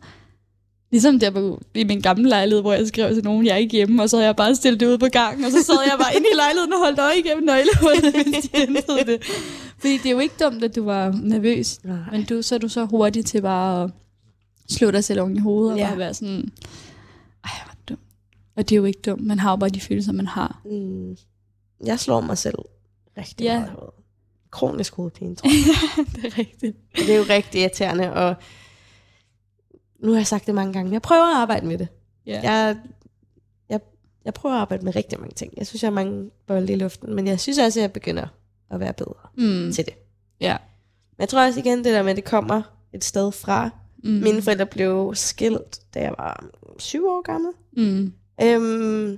Ligesom 0.91 1.19
der 1.19 1.30
på, 1.30 1.61
i 1.76 1.84
min 1.84 2.02
gamle 2.02 2.30
lejlighed, 2.30 2.61
hvor 2.61 2.73
jeg 2.73 2.88
skrev 2.88 3.14
til 3.14 3.23
nogen, 3.23 3.45
jeg 3.45 3.52
er 3.53 3.57
ikke 3.57 3.72
hjemme, 3.72 4.03
og 4.03 4.10
så 4.10 4.18
havde 4.18 4.26
jeg 4.27 4.35
bare 4.35 4.56
stillet 4.56 4.80
det 4.80 4.85
ud 4.88 4.98
på 4.98 5.06
gangen, 5.11 5.45
og 5.45 5.52
så 5.52 5.64
sad 5.64 5.76
jeg 5.89 5.95
bare 5.99 6.15
inde 6.15 6.27
i 6.34 6.35
lejligheden 6.35 6.73
og 6.73 6.80
holdt 6.80 6.99
øje 6.99 7.18
igennem 7.19 7.43
nøglehullet, 7.43 8.14
mens 8.34 8.48
de 8.48 8.57
hentede 8.57 9.06
det. 9.11 9.23
Fordi 9.77 9.98
det 9.98 10.06
er 10.06 10.11
jo 10.11 10.19
ikke 10.19 10.35
dumt, 10.43 10.64
at 10.64 10.76
du 10.76 10.84
var 10.85 11.19
nervøs, 11.23 11.80
Nej. 11.84 11.95
men 12.11 12.23
du, 12.26 12.41
så 12.41 12.56
er 12.56 12.60
du 12.60 12.68
så 12.68 12.85
hurtig 12.85 13.26
til 13.26 13.41
bare 13.41 13.84
at 13.84 13.89
slå 14.69 14.91
dig 14.91 15.03
selv 15.03 15.22
oven 15.22 15.35
i 15.35 15.39
hovedet, 15.39 15.72
og 15.73 15.77
Ja. 15.80 15.88
bare 15.88 15.98
være 15.98 16.14
sådan. 16.14 16.52
Og 18.61 18.69
det 18.69 18.75
er 18.75 18.77
jo 18.77 18.85
ikke 18.85 19.01
dumt, 19.01 19.25
man 19.25 19.39
har 19.39 19.49
jo 19.51 19.55
bare 19.55 19.69
de 19.69 19.81
følelser, 19.81 20.11
man 20.11 20.27
har. 20.27 20.61
Mm. 20.65 21.17
Jeg 21.85 21.99
slår 21.99 22.21
mig 22.21 22.38
selv 22.38 22.55
rigtig 23.17 23.43
Ja. 23.45 23.59
meget. 23.59 23.75
Kronisk 24.51 24.95
hovedpine, 24.95 25.35
tror 25.35 25.49
jeg. 25.49 26.05
det 26.15 26.25
er 26.25 26.38
rigtigt. 26.38 26.77
Og 26.93 26.99
det 26.99 27.09
er 27.09 27.17
jo 27.17 27.23
rigtig 27.29 27.61
irriterende, 27.61 28.13
og 28.13 28.35
nu 29.99 30.11
har 30.11 30.17
jeg 30.19 30.27
sagt 30.27 30.45
det 30.47 30.55
mange 30.55 30.73
gange, 30.73 30.85
men 30.85 30.93
jeg 30.93 31.01
prøver 31.01 31.35
at 31.35 31.41
arbejde 31.41 31.65
med 31.67 31.77
det. 31.77 31.88
Ja. 32.25 32.41
Jeg 32.43 32.75
jeg 34.25 34.33
prøver 34.33 34.55
at 34.55 34.61
arbejde 34.61 34.85
med 34.85 34.95
rigtig 34.95 35.19
mange 35.19 35.33
ting. 35.33 35.53
Jeg 35.57 35.67
synes, 35.67 35.83
jeg 35.83 35.88
har 35.88 35.93
mange 35.95 36.29
bolde 36.47 36.73
i 36.73 36.75
luften, 36.75 37.15
men 37.15 37.27
jeg 37.27 37.39
synes 37.39 37.57
også, 37.59 37.79
at 37.79 37.81
jeg 37.81 37.91
begynder 37.93 38.27
at 38.71 38.79
være 38.79 38.93
bedre 38.93 39.27
Mm. 39.38 39.71
til 39.71 39.85
det. 39.85 39.93
Ja. 40.41 40.57
Men 41.17 41.21
jeg 41.21 41.29
tror 41.29 41.45
også 41.45 41.59
igen, 41.59 41.77
det 41.77 41.85
der 41.85 42.03
med, 42.03 42.09
at 42.11 42.15
det 42.15 42.23
kommer 42.25 42.61
et 42.93 43.03
sted 43.03 43.31
fra. 43.31 43.69
Mm. 44.03 44.09
Mine 44.09 44.41
forældre 44.41 44.65
blev 44.65 45.11
skilt, 45.15 45.79
da 45.93 45.99
jeg 46.01 46.13
var 46.17 46.45
syv 46.79 47.05
år 47.07 47.21
gammel. 47.21 47.51
Mm. 47.77 48.13
Øhm, 48.43 49.17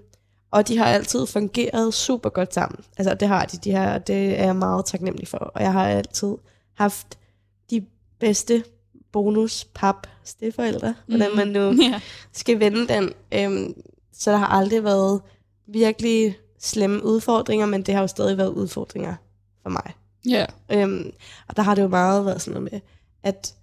og 0.51 0.67
de 0.67 0.77
har 0.77 0.85
altid 0.85 1.25
fungeret 1.25 1.93
super 1.93 2.29
godt 2.29 2.53
sammen. 2.53 2.79
Altså 2.97 3.13
det 3.13 3.27
har 3.27 3.45
de, 3.45 3.57
de 3.57 3.71
har, 3.71 3.97
det 3.97 4.39
er 4.39 4.45
jeg 4.45 4.55
meget 4.55 4.85
taknemmelig 4.85 5.27
for. 5.27 5.37
Og 5.37 5.61
jeg 5.61 5.73
har 5.73 5.87
altid 5.87 6.35
haft 6.73 7.17
de 7.69 7.85
bedste 8.19 8.63
bonus 9.11 9.65
pap 9.75 10.07
steforældre, 10.23 10.95
hvordan 11.07 11.35
man 11.35 11.47
nu 11.47 11.59
Ja. 11.83 12.01
skal 12.31 12.59
vende 12.59 12.87
den. 12.87 13.13
Øhm, 13.33 13.73
så 14.13 14.31
der 14.31 14.37
har 14.37 14.47
aldrig 14.47 14.83
været 14.83 15.21
virkelig 15.67 16.37
slemme 16.59 17.03
udfordringer, 17.05 17.65
men 17.65 17.81
det 17.83 17.93
har 17.93 18.01
jo 18.01 18.07
stadig 18.07 18.37
været 18.37 18.49
udfordringer 18.49 19.15
for 19.63 19.69
mig. 19.69 19.93
Ja. 20.29 20.45
Øhm, 20.71 21.11
og 21.47 21.55
der 21.55 21.61
har 21.63 21.75
det 21.75 21.81
jo 21.81 21.87
meget 21.87 22.25
været 22.25 22.41
sådan 22.41 22.61
noget 22.61 22.71
med, 22.73 22.81
at 23.23 23.55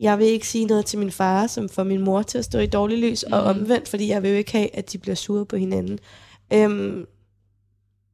jeg 0.00 0.18
vil 0.18 0.26
ikke 0.26 0.48
sige 0.48 0.64
noget 0.64 0.86
til 0.86 0.98
min 0.98 1.10
far, 1.10 1.46
som 1.46 1.68
får 1.68 1.84
min 1.84 2.00
mor 2.00 2.22
til 2.22 2.38
at 2.38 2.44
stå 2.44 2.58
i 2.58 2.66
dårlig 2.66 2.98
lys, 2.98 3.24
mm. 3.26 3.32
og 3.32 3.42
omvendt, 3.42 3.88
fordi 3.88 4.08
jeg 4.08 4.22
vil 4.22 4.30
jo 4.30 4.36
ikke 4.36 4.52
have, 4.52 4.76
at 4.76 4.92
de 4.92 4.98
bliver 4.98 5.14
sure 5.14 5.46
på 5.46 5.56
hinanden. 5.56 5.98
Øhm, 6.52 7.06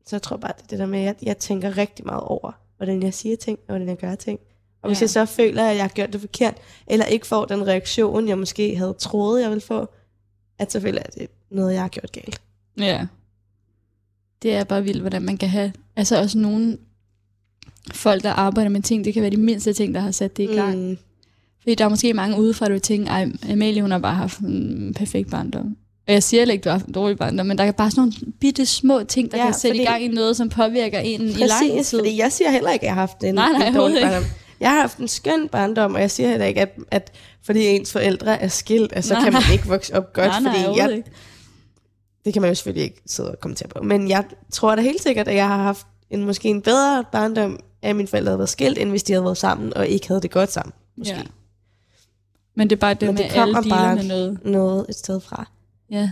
så 0.07 0.17
jeg 0.17 0.23
tror 0.23 0.37
bare, 0.37 0.53
det 0.63 0.71
det 0.71 0.79
der 0.79 0.87
med, 0.87 0.99
at 0.99 1.05
jeg, 1.05 1.15
jeg 1.23 1.39
tænker 1.39 1.77
rigtig 1.79 2.07
meget 2.07 2.23
over, 2.23 2.53
hvordan 2.77 3.03
jeg 3.03 3.15
siger 3.15 3.37
ting, 3.37 3.59
og 3.59 3.73
hvordan 3.73 3.89
jeg 3.89 3.97
gør 3.97 4.15
ting. 4.15 4.41
Og 4.83 4.89
hvis 4.89 5.01
Ja. 5.01 5.03
jeg 5.03 5.11
så 5.11 5.25
føler, 5.27 5.65
at 5.69 5.77
jeg 5.77 5.85
har 5.85 5.89
gjort 5.89 6.13
det 6.13 6.21
forkert, 6.21 6.55
eller 6.87 7.07
ikke 7.07 7.27
får 7.27 7.45
den 7.45 7.67
reaktion, 7.67 8.29
jeg 8.29 8.39
måske 8.39 8.77
havde 8.77 8.95
troet, 8.99 9.43
jeg 9.43 9.51
ville 9.51 9.61
få, 9.61 9.89
at 10.59 10.73
så 10.73 10.81
føler 10.81 10.99
jeg, 10.99 11.07
at 11.07 11.15
det 11.15 11.23
er 11.23 11.27
noget, 11.51 11.73
jeg 11.73 11.81
har 11.81 11.89
gjort 11.89 12.13
galt. 12.13 12.41
Ja. 12.79 13.07
Det 14.43 14.55
er 14.55 14.65
bare 14.65 14.85
vildt, 14.85 15.01
hvordan 15.01 15.23
man 15.23 15.37
kan 15.37 15.49
have... 15.49 15.73
Altså 15.97 16.19
også 16.19 16.39
nogle 16.39 16.79
folk, 17.93 18.23
der 18.23 18.31
arbejder 18.33 18.71
med 18.71 18.83
ting, 18.83 19.05
det 19.05 19.15
kan 19.15 19.23
være 19.23 19.31
de 19.31 19.37
mindste 19.37 19.73
ting, 19.73 19.95
der 19.95 20.01
har 20.01 20.11
sat 20.11 20.37
det 20.37 20.51
i 20.51 20.55
gang. 20.55 20.89
Mm. 20.89 20.99
Fordi 21.63 21.75
der 21.75 21.85
er 21.85 21.89
måske 21.89 22.15
mange 22.15 22.39
udefra, 22.41 22.67
der 22.67 22.73
vil 22.73 22.81
tænke, 22.81 23.11
ej, 23.11 23.29
Amalie, 23.53 23.83
hun 23.83 23.91
har 23.91 23.99
bare 23.99 24.15
haft 24.15 24.39
en 24.39 24.95
perfekt 24.97 25.31
barndom. 25.31 25.77
Og 26.09 26.13
jeg 26.15 26.23
siger 26.23 26.45
ikke, 26.53 26.63
du 26.63 26.69
har 26.69 26.75
haft 26.79 26.87
en 26.87 26.93
dårlig 26.95 27.19
barndom, 27.19 27.47
men 27.47 27.59
der 27.59 27.65
er 27.65 27.73
bare 27.73 27.91
sådan 27.91 28.01
nogle 28.01 28.33
bitte 28.41 28.67
små 28.67 29.03
ting, 29.05 29.33
der 29.33 29.39
Ja, 29.39 29.45
kan 29.45 29.55
sætte 29.55 29.73
fordi- 29.73 29.83
i 29.83 29.87
gang 29.87 30.03
i 30.05 30.09
noget, 30.09 30.37
som 30.37 30.49
påvirker 30.49 30.99
en 30.99 31.21
i 31.23 31.27
lang 31.27 31.51
Præcis, 31.51 31.89
tid. 31.89 31.99
fordi 31.99 32.19
jeg 32.19 32.33
siger 32.33 32.51
heller 32.51 32.71
ikke, 32.71 32.83
at 32.83 32.87
jeg 32.87 32.95
har 32.95 33.01
haft 33.01 33.25
en, 33.25 33.35
Nej, 33.35 33.53
nej, 33.53 33.69
en 33.69 33.75
dårlig 33.75 33.97
ikke. 33.97 34.09
barndom. 34.09 34.25
Jeg 34.61 34.71
har 34.71 34.81
haft 34.81 34.99
en 34.99 35.09
skøn 35.09 35.49
barndom, 35.49 35.95
og 35.95 36.01
jeg 36.01 36.11
siger 36.11 36.29
heller 36.29 36.47
ikke, 36.47 36.61
at, 36.61 36.77
at 36.91 37.13
fordi 37.43 37.67
ens 37.67 37.93
forældre 37.93 38.43
er 38.43 38.49
skilt, 38.49 38.93
at 38.93 39.05
så 39.05 39.15
Nej, 39.15 39.23
kan 39.23 39.33
man 39.33 39.43
ikke 39.53 39.67
vokse 39.67 39.95
op 39.97 40.13
godt, 40.13 40.27
nej, 40.29 40.41
nej, 40.41 40.65
fordi 40.65 40.79
jeg, 40.79 40.93
ikke. 40.97 41.11
det 42.25 42.33
kan 42.33 42.43
man 42.43 42.51
jo 42.51 42.55
selvfølgelig 42.55 42.85
ikke 42.85 43.03
sidde 43.07 43.31
og 43.31 43.41
kommentere 43.41 43.69
på. 43.69 43.83
Men 43.83 44.09
jeg 44.09 44.25
tror 44.53 44.75
da 44.77 44.83
helt 44.83 45.03
sikkert, 45.03 45.29
at 45.29 45.35
jeg 45.37 45.49
har 45.49 45.63
haft 45.63 45.87
en 46.11 46.25
måske 46.25 46.49
en 46.49 46.63
bedre 46.63 47.05
barndom, 47.13 47.59
at 47.83 47.97
mine 47.97 48.09
forældre 48.09 48.31
havde 48.31 48.39
været 48.39 48.49
skilt, 48.49 48.79
end 48.79 48.91
hvis 48.91 49.03
de 49.03 49.13
havde 49.13 49.25
været 49.25 49.39
sammen, 49.39 49.77
og 49.77 49.87
ikke 49.89 50.09
havde 50.09 50.21
det 50.21 50.31
godt 50.31 50.53
sammen. 50.53 50.73
Måske. 50.97 51.15
Ja. 51.15 51.23
Men 52.57 52.71
det 52.71 52.77
er 52.77 52.81
bare 52.81 52.95
det 52.95 53.03
Men 53.03 53.15
med, 53.15 53.25
det 53.25 53.31
at 53.31 53.41
alle 53.41 53.55
bare- 53.71 53.95
med 53.97 54.05
noget. 54.05 54.39
Noget 54.45 54.87
et 54.89 54.95
sted 54.97 55.21
fra. 55.21 55.49
Ja. 55.91 56.11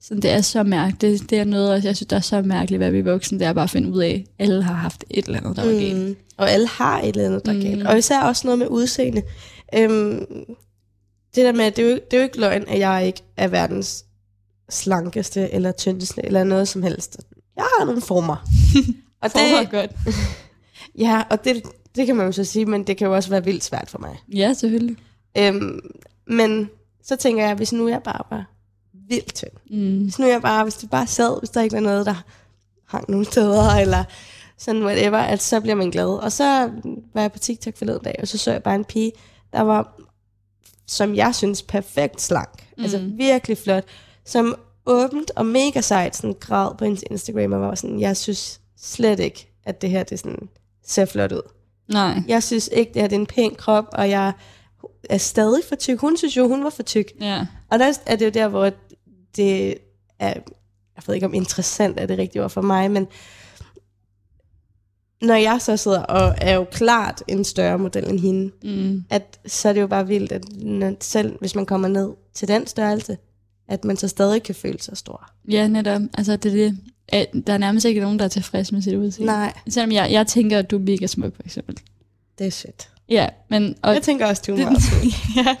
Så 0.00 0.14
det 0.14 0.30
er 0.30 0.40
så 0.40 0.62
mærkeligt. 0.62 1.20
Det, 1.20 1.30
det 1.30 1.38
er 1.38 1.44
noget, 1.44 1.72
også, 1.72 1.88
jeg 1.88 1.96
synes, 1.96 2.08
der 2.08 2.16
er 2.16 2.20
så 2.20 2.42
mærkeligt 2.42 2.80
ved 2.80 2.86
at 2.86 2.92
blive 2.92 3.04
voksen. 3.04 3.38
Det 3.38 3.46
er 3.46 3.52
bare 3.52 3.64
at 3.64 3.70
finde 3.70 3.90
ud 3.92 4.02
af, 4.02 4.24
at 4.38 4.44
alle 4.48 4.62
har 4.62 4.74
haft 4.74 5.04
et 5.10 5.24
eller 5.26 5.38
andet, 5.40 5.56
der 5.56 5.64
var 5.64 5.72
galt. 5.72 5.96
Mm. 6.08 6.16
Og 6.36 6.50
alle 6.50 6.68
har 6.68 7.00
et 7.00 7.08
eller 7.08 7.24
andet, 7.26 7.46
der 7.46 7.52
er 7.52 7.56
Mm. 7.56 7.62
galt. 7.62 7.86
Og 7.86 7.98
især 7.98 8.22
også 8.22 8.46
noget 8.46 8.58
med 8.58 8.66
udseende. 8.68 9.22
Øhm, 9.74 10.18
det 11.34 11.44
der 11.44 11.52
med, 11.52 11.70
det 11.70 11.84
er, 11.84 11.90
jo, 11.90 11.94
det 11.94 12.12
er 12.12 12.16
jo 12.16 12.22
ikke 12.22 12.40
løgn, 12.40 12.64
at 12.68 12.78
jeg 12.78 13.06
ikke 13.06 13.22
er 13.36 13.48
verdens 13.48 14.04
slankeste 14.70 15.52
eller 15.54 15.72
tyndeste 15.72 16.24
eller 16.26 16.44
noget 16.44 16.68
som 16.68 16.82
helst. 16.82 17.16
Jeg 17.56 17.64
har 17.78 17.84
nogle 17.84 18.00
former. 18.00 18.36
og 19.22 19.30
Former 19.30 19.60
det, 19.60 19.70
godt. 19.70 19.90
ja, 21.06 21.22
og 21.30 21.44
det, 21.44 21.62
det 21.96 22.06
kan 22.06 22.16
man 22.16 22.26
jo 22.26 22.32
så 22.32 22.44
sige, 22.44 22.66
men 22.66 22.84
det 22.86 22.96
kan 22.96 23.06
jo 23.06 23.14
også 23.14 23.30
være 23.30 23.44
vildt 23.44 23.64
svært 23.64 23.90
for 23.90 23.98
mig. 23.98 24.16
Ja, 24.34 24.52
selvfølgelig. 24.52 24.96
Øhm, 25.38 25.80
men 26.26 26.70
så 27.02 27.16
tænker 27.16 27.46
jeg, 27.46 27.54
hvis 27.54 27.72
nu 27.72 27.88
jeg 27.88 28.02
bare 28.02 28.22
var 28.30 28.44
vildt 29.08 29.34
tynd. 29.34 29.50
Mm. 29.70 30.02
Hvis 30.02 30.18
nu 30.18 30.26
jeg 30.26 30.42
bare, 30.42 30.62
hvis 30.62 30.74
det 30.74 30.90
bare 30.90 31.06
sad, 31.06 31.38
hvis 31.38 31.50
der 31.50 31.62
ikke 31.62 31.74
var 31.74 31.80
noget, 31.80 32.06
der 32.06 32.24
hang 32.86 33.10
nogle 33.10 33.26
steder, 33.26 33.70
eller 33.70 34.04
sådan 34.58 34.84
whatever, 34.84 35.18
at 35.18 35.42
så 35.42 35.60
bliver 35.60 35.74
man 35.74 35.90
glad. 35.90 36.06
Og 36.06 36.32
så 36.32 36.70
var 37.14 37.20
jeg 37.20 37.32
på 37.32 37.38
TikTok 37.38 37.76
forleden 37.76 38.02
dag, 38.04 38.14
og 38.22 38.28
så 38.28 38.38
så 38.38 38.52
jeg 38.52 38.62
bare 38.62 38.74
en 38.74 38.84
pige, 38.84 39.12
der 39.52 39.60
var, 39.60 40.00
som 40.86 41.14
jeg 41.14 41.34
synes, 41.34 41.62
perfekt 41.62 42.20
slank. 42.20 42.66
Mm. 42.76 42.82
Altså 42.82 42.98
virkelig 42.98 43.58
flot. 43.58 43.84
Som 44.24 44.54
åbent 44.86 45.30
og 45.36 45.46
mega 45.46 45.80
sejt 45.80 46.16
sådan 46.16 46.36
græd 46.40 46.74
på 46.78 46.84
hendes 46.84 47.04
Instagram, 47.10 47.52
og 47.52 47.60
var 47.60 47.74
sådan, 47.74 48.00
jeg 48.00 48.16
synes 48.16 48.60
slet 48.78 49.20
ikke, 49.20 49.52
at 49.64 49.82
det 49.82 49.90
her 49.90 50.02
det 50.02 50.18
sådan, 50.18 50.48
ser 50.86 51.04
flot 51.04 51.32
ud. 51.32 51.42
Nej. 51.88 52.22
Jeg 52.28 52.42
synes 52.42 52.70
ikke, 52.72 52.94
det 52.94 53.02
her 53.02 53.08
det 53.08 53.16
er 53.16 53.20
en 53.20 53.26
pæn 53.26 53.54
krop, 53.54 53.88
og 53.92 54.10
jeg 54.10 54.32
er 55.10 55.18
stadig 55.18 55.62
for 55.68 55.74
tyk. 55.76 55.98
Hun 56.00 56.16
synes 56.16 56.36
jo, 56.36 56.48
hun 56.48 56.64
var 56.64 56.70
for 56.70 56.82
tyk. 56.82 57.12
Ja. 57.20 57.46
Og 57.70 57.78
der 57.78 57.92
er 58.06 58.16
det 58.16 58.24
jo 58.24 58.30
der, 58.30 58.48
hvor 58.48 58.72
det 59.36 59.68
er, 60.18 60.34
jeg 60.96 61.02
ved 61.06 61.14
ikke 61.14 61.26
om 61.26 61.34
interessant 61.34 62.00
er 62.00 62.06
det 62.06 62.18
rigtige 62.18 62.44
ord 62.44 62.50
for 62.50 62.60
mig, 62.62 62.90
men 62.90 63.06
når 65.22 65.34
jeg 65.34 65.60
så 65.60 65.76
sidder 65.76 66.02
og 66.02 66.34
er 66.38 66.54
jo 66.54 66.64
klart 66.64 67.22
en 67.28 67.44
større 67.44 67.78
model 67.78 68.08
end 68.10 68.20
hende, 68.20 68.50
Mm. 68.64 69.04
at 69.10 69.40
så 69.46 69.68
er 69.68 69.72
det 69.72 69.80
jo 69.80 69.86
bare 69.86 70.06
vildt, 70.06 70.32
at 70.32 70.44
når, 70.56 70.94
selv 71.00 71.38
hvis 71.40 71.54
man 71.54 71.66
kommer 71.66 71.88
ned 71.88 72.10
til 72.34 72.48
den 72.48 72.66
størrelse, 72.66 73.18
at 73.68 73.84
man 73.84 73.96
så 73.96 74.08
stadig 74.08 74.42
kan 74.42 74.54
føle 74.54 74.80
sig 74.80 74.96
stor. 74.96 75.30
Ja, 75.48 75.66
netop. 75.68 76.00
Altså, 76.18 76.36
det 76.36 76.52
er 76.52 76.56
det. 76.56 76.78
At 77.08 77.26
Der 77.46 77.52
er 77.52 77.58
nærmest 77.58 77.86
ikke 77.86 78.00
nogen, 78.00 78.18
der 78.18 78.24
er 78.24 78.28
tilfreds 78.28 78.72
med 78.72 78.82
sit 78.82 78.94
udseende. 78.94 79.32
Nej, 79.32 79.52
Selvom 79.68 79.92
jeg, 79.92 80.12
jeg 80.12 80.26
tænker, 80.26 80.58
at 80.58 80.70
du 80.70 80.76
er 80.76 80.80
mega 80.80 81.06
smuk, 81.06 81.36
for 81.36 81.42
eksempel. 81.42 81.78
det 82.38 82.46
er 82.46 82.50
shit. 82.50 82.88
Ja, 83.08 83.28
men... 83.50 83.74
Og, 83.82 83.94
Jeg 83.94 84.02
tænker 84.02 84.26
også, 84.26 84.42
det, 84.46 84.58
meget 84.58 84.78
ja. 85.36 85.56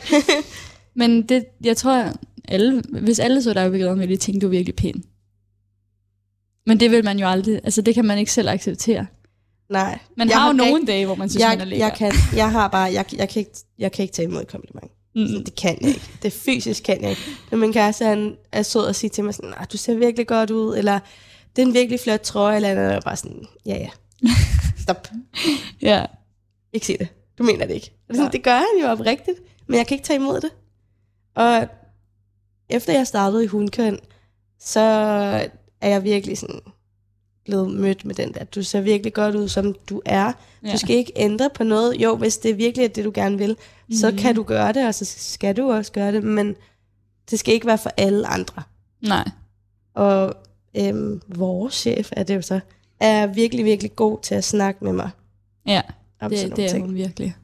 Men 0.94 1.22
det, 1.22 1.44
jeg 1.64 1.76
tror, 1.76 2.12
alle, 2.48 2.82
hvis 3.02 3.18
alle 3.18 3.42
så 3.42 3.52
dig 3.54 3.74
i 3.74 3.78
gaden, 3.78 3.98
ville 4.00 4.14
de 4.16 4.20
tænke, 4.20 4.40
du 4.40 4.46
er 4.46 4.50
virkelig 4.50 4.76
pæn. 4.76 5.02
Men 6.66 6.80
det 6.80 6.90
vil 6.90 7.04
man 7.04 7.18
jo 7.18 7.26
aldrig, 7.28 7.60
altså 7.64 7.82
det 7.82 7.94
kan 7.94 8.04
man 8.04 8.18
ikke 8.18 8.32
selv 8.32 8.48
acceptere. 8.48 9.06
Nej. 9.70 9.98
Man 10.16 10.28
Jeg 10.28 10.36
har 10.36 10.42
jo 10.42 10.46
har 10.46 10.52
nogle 10.52 10.76
rigt- 10.76 10.86
dage, 10.86 11.06
hvor 11.06 11.14
man 11.14 11.28
synes, 11.30 11.42
man 11.42 11.50
er 11.52 11.56
Jeg, 11.58 11.66
lækker. 11.66 11.86
jeg, 11.86 11.94
kan, 11.96 12.12
jeg 12.36 12.50
har 12.50 12.68
bare, 12.68 12.92
jeg, 12.92 13.04
jeg, 13.16 13.28
kan 13.28 13.40
ikke, 13.40 13.50
jeg 13.78 13.92
kan 13.92 14.02
ikke 14.02 14.14
tage 14.14 14.28
imod 14.28 14.42
et 14.42 14.48
kompliment. 14.48 14.92
Mm. 15.14 15.26
Så 15.26 15.42
det 15.46 15.54
kan 15.54 15.78
jeg 15.80 15.88
ikke. 15.88 16.00
Det 16.22 16.32
fysisk 16.32 16.82
kan 16.82 17.02
jeg 17.02 17.10
ikke. 17.10 17.22
Når 17.50 17.58
min 17.58 17.72
kæreste 17.72 18.04
han 18.04 18.36
er 18.52 18.62
sød 18.62 18.80
og 18.82 18.94
siger 18.94 19.10
til 19.10 19.24
mig 19.24 19.34
sådan, 19.34 19.52
"Ah, 19.56 19.66
du 19.72 19.76
ser 19.76 19.94
virkelig 19.94 20.26
godt 20.26 20.50
ud, 20.50 20.76
eller 20.76 20.98
det 21.56 21.62
er 21.62 21.66
en 21.66 21.74
virkelig 21.74 22.00
flot 22.00 22.20
trøje, 22.20 22.56
eller 22.56 22.68
andet, 22.70 22.84
og 22.84 22.90
jeg 22.90 22.96
er 22.96 23.00
bare 23.00 23.16
sådan, 23.16 23.46
ja 23.66 23.76
ja, 23.76 23.88
stop, 24.78 25.08
Ja. 25.82 26.04
ikke 26.72 26.86
sig 26.86 26.96
det. 26.98 27.08
Du 27.38 27.42
mener 27.42 27.66
det 27.66 27.74
ikke. 27.74 27.90
Og 28.08 28.14
det, 28.14 28.20
er 28.20 28.22
sådan, 28.24 28.32
det 28.32 28.42
gør 28.42 28.56
han 28.56 28.82
jo 28.82 28.86
oprigtigt, 28.86 29.38
men 29.66 29.78
jeg 29.78 29.86
kan 29.86 29.94
ikke 29.94 30.04
tage 30.06 30.16
imod 30.18 30.40
det. 30.40 30.50
Og 31.34 31.68
efter 32.68 32.92
jeg 32.92 33.06
startede 33.06 33.44
i 33.44 33.46
hundkøn, 33.46 33.98
så 34.60 34.80
er 35.80 35.88
jeg 35.88 36.04
virkelig 36.04 36.38
sådan 36.38 36.60
blevet 37.44 37.70
mødt 37.70 38.04
med 38.04 38.14
den 38.14 38.34
der, 38.34 38.44
du 38.44 38.62
ser 38.62 38.80
virkelig 38.80 39.12
godt 39.14 39.34
ud, 39.34 39.48
som 39.48 39.74
du 39.90 40.02
er. 40.04 40.32
Ja. 40.64 40.72
Du 40.72 40.78
skal 40.78 40.96
ikke 40.96 41.12
ændre 41.16 41.50
på 41.54 41.64
noget. 41.64 41.94
Jo, 42.02 42.16
hvis 42.16 42.38
det 42.38 42.58
virkelig 42.58 42.84
er 42.84 42.88
det, 42.88 43.04
du 43.04 43.12
gerne 43.14 43.38
vil, 43.38 43.56
mm. 43.88 43.94
så 43.94 44.10
Mhm. 44.10 44.18
kan 44.18 44.34
du 44.34 44.42
gøre 44.42 44.72
det, 44.72 44.86
og 44.86 44.94
så 44.94 45.04
skal 45.04 45.56
du 45.56 45.72
også 45.72 45.92
gøre 45.92 46.12
det, 46.12 46.22
men 46.24 46.56
det 47.30 47.38
skal 47.38 47.54
ikke 47.54 47.66
være 47.66 47.78
for 47.78 47.90
alle 47.96 48.26
andre. 48.26 48.62
Nej. 49.02 49.28
Og 49.94 50.34
øhm, 50.76 51.20
vores 51.28 51.74
chef 51.74 52.12
er 52.12 52.22
det 52.22 52.34
jo 52.36 52.42
så, 52.42 52.60
er 53.00 53.26
virkelig, 53.26 53.64
virkelig 53.64 53.96
god 53.96 54.18
til 54.22 54.34
at 54.34 54.44
snakke 54.44 54.84
med 54.84 54.92
mig 54.92 55.10
Ja, 55.66 55.82
sådan 56.32 56.50
det, 56.50 56.56
det 56.56 56.64
er 56.64 56.68
ting. 56.68 56.86
hun 56.86 56.94
virkelig. 56.94 57.36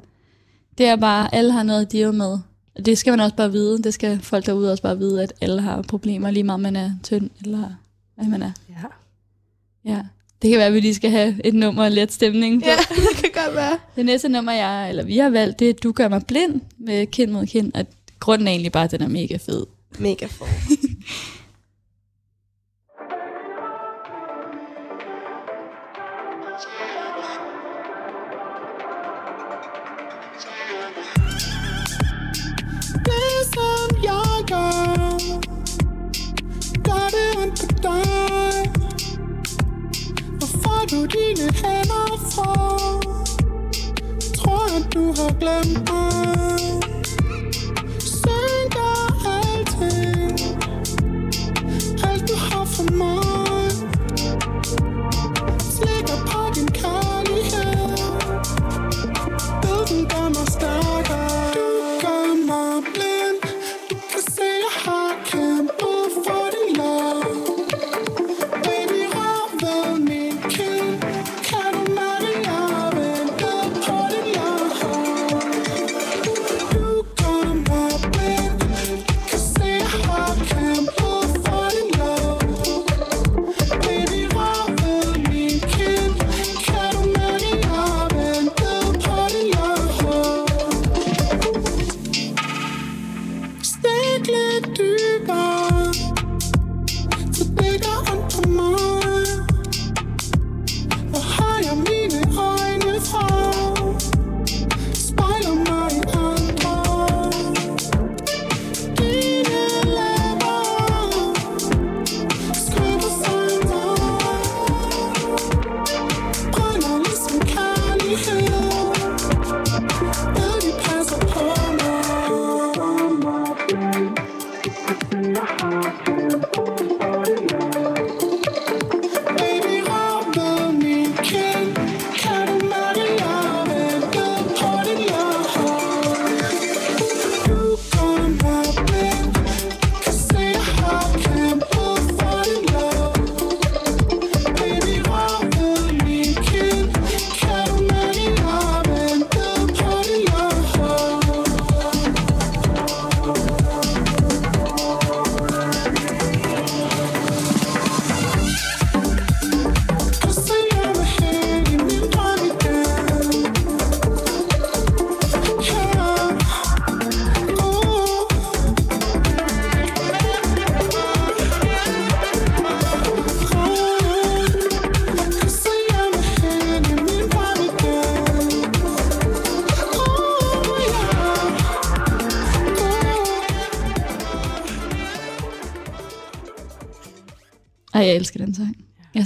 Det 0.78 0.86
er 0.86 0.96
bare, 0.96 1.34
alle 1.34 1.52
har 1.52 1.62
noget 1.62 1.86
at 1.86 1.92
deal 1.92 2.14
med. 2.14 2.38
Og 2.74 2.86
Det 2.86 2.98
skal 2.98 3.10
man 3.12 3.20
også 3.20 3.36
bare 3.36 3.52
vide. 3.52 3.82
Det 3.82 3.94
skal 3.94 4.20
folk 4.22 4.46
derude 4.46 4.70
også 4.72 4.82
bare 4.82 4.98
vide, 4.98 5.22
at 5.22 5.32
alle 5.40 5.60
har 5.62 5.82
problemer, 5.82 6.30
lige 6.30 6.44
meget 6.44 6.60
man 6.60 6.76
er 6.76 6.90
tynd, 7.02 7.30
eller 7.44 7.70
hvad 8.14 8.26
man 8.26 8.42
er. 8.42 8.50
Ja. 8.68 9.92
Ja. 9.92 10.02
Det 10.42 10.50
kan 10.50 10.58
være, 10.58 10.66
at 10.66 10.74
vi 10.74 10.80
lige 10.80 10.94
skal 10.94 11.10
have 11.10 11.36
et 11.44 11.54
nummer 11.54 11.84
og 11.84 11.90
let 11.90 12.12
stemning 12.12 12.62
på. 12.62 12.68
ja, 12.68 12.76
det 12.96 13.16
kan 13.16 13.44
godt 13.44 13.56
være. 13.56 13.78
Det 13.96 14.04
næste 14.06 14.28
nummer, 14.28 14.52
jeg, 14.52 14.88
eller 14.88 15.04
vi 15.04 15.18
har 15.18 15.30
valgt, 15.30 15.58
det 15.58 15.70
er 15.70 15.74
Du 15.74 15.92
gør 15.92 16.08
mig 16.08 16.22
blind 16.26 16.60
med 16.78 17.06
kind 17.06 17.30
mod 17.30 17.46
kind. 17.46 17.72
Og 17.74 17.86
grunden 18.20 18.48
er 18.48 18.52
egentlig 18.52 18.72
bare, 18.72 18.84
at 18.84 18.90
den 18.90 19.02
er 19.02 19.08
mega 19.08 19.36
fed. 19.36 19.66
Mega 19.98 20.26
fed. 20.26 20.46
Du 40.90 41.06
dine 41.06 41.52
hænder 41.54 42.18
fra 42.30 42.52
Tror 44.34 44.76
at 44.76 44.94
du 44.94 45.04
har 45.06 45.32
glemt 45.38 45.90
mig 45.90 46.79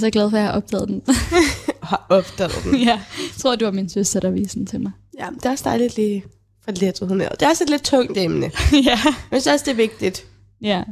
så 0.05 0.11
glad 0.11 0.31
for, 0.31 0.37
at 0.37 0.43
jeg 0.43 0.51
har 0.51 0.57
opdaget 0.57 0.89
den. 0.89 1.03
Har 1.83 2.07
opdaget 2.09 2.53
den. 2.65 2.75
ja. 2.75 2.85
Jeg 2.89 3.01
tror, 3.39 3.57
det 3.57 3.65
var 3.65 3.73
min 3.73 3.89
søster, 3.89 4.21
der 4.21 4.31
viste 4.31 4.59
den 4.59 4.67
til 4.67 4.81
mig. 4.81 4.93
Ja, 5.19 5.29
det 5.35 5.47
er 5.47 5.51
også 5.51 5.65
dejligt 5.65 5.97
lige 5.97 6.25
for 6.65 6.71
lidt 6.73 7.03
ud 7.03 7.09
Det 7.09 7.43
er 7.43 7.49
også 7.49 7.65
et 7.65 7.71
lidt 7.71 7.85
tungt 7.85 8.19
emne. 8.19 8.47
ja. 8.91 8.99
Men 9.31 9.41
synes 9.41 9.47
også, 9.47 9.65
det 9.65 9.71
er 9.71 9.77
vigtigt. 9.77 10.27
Ja. 10.63 10.83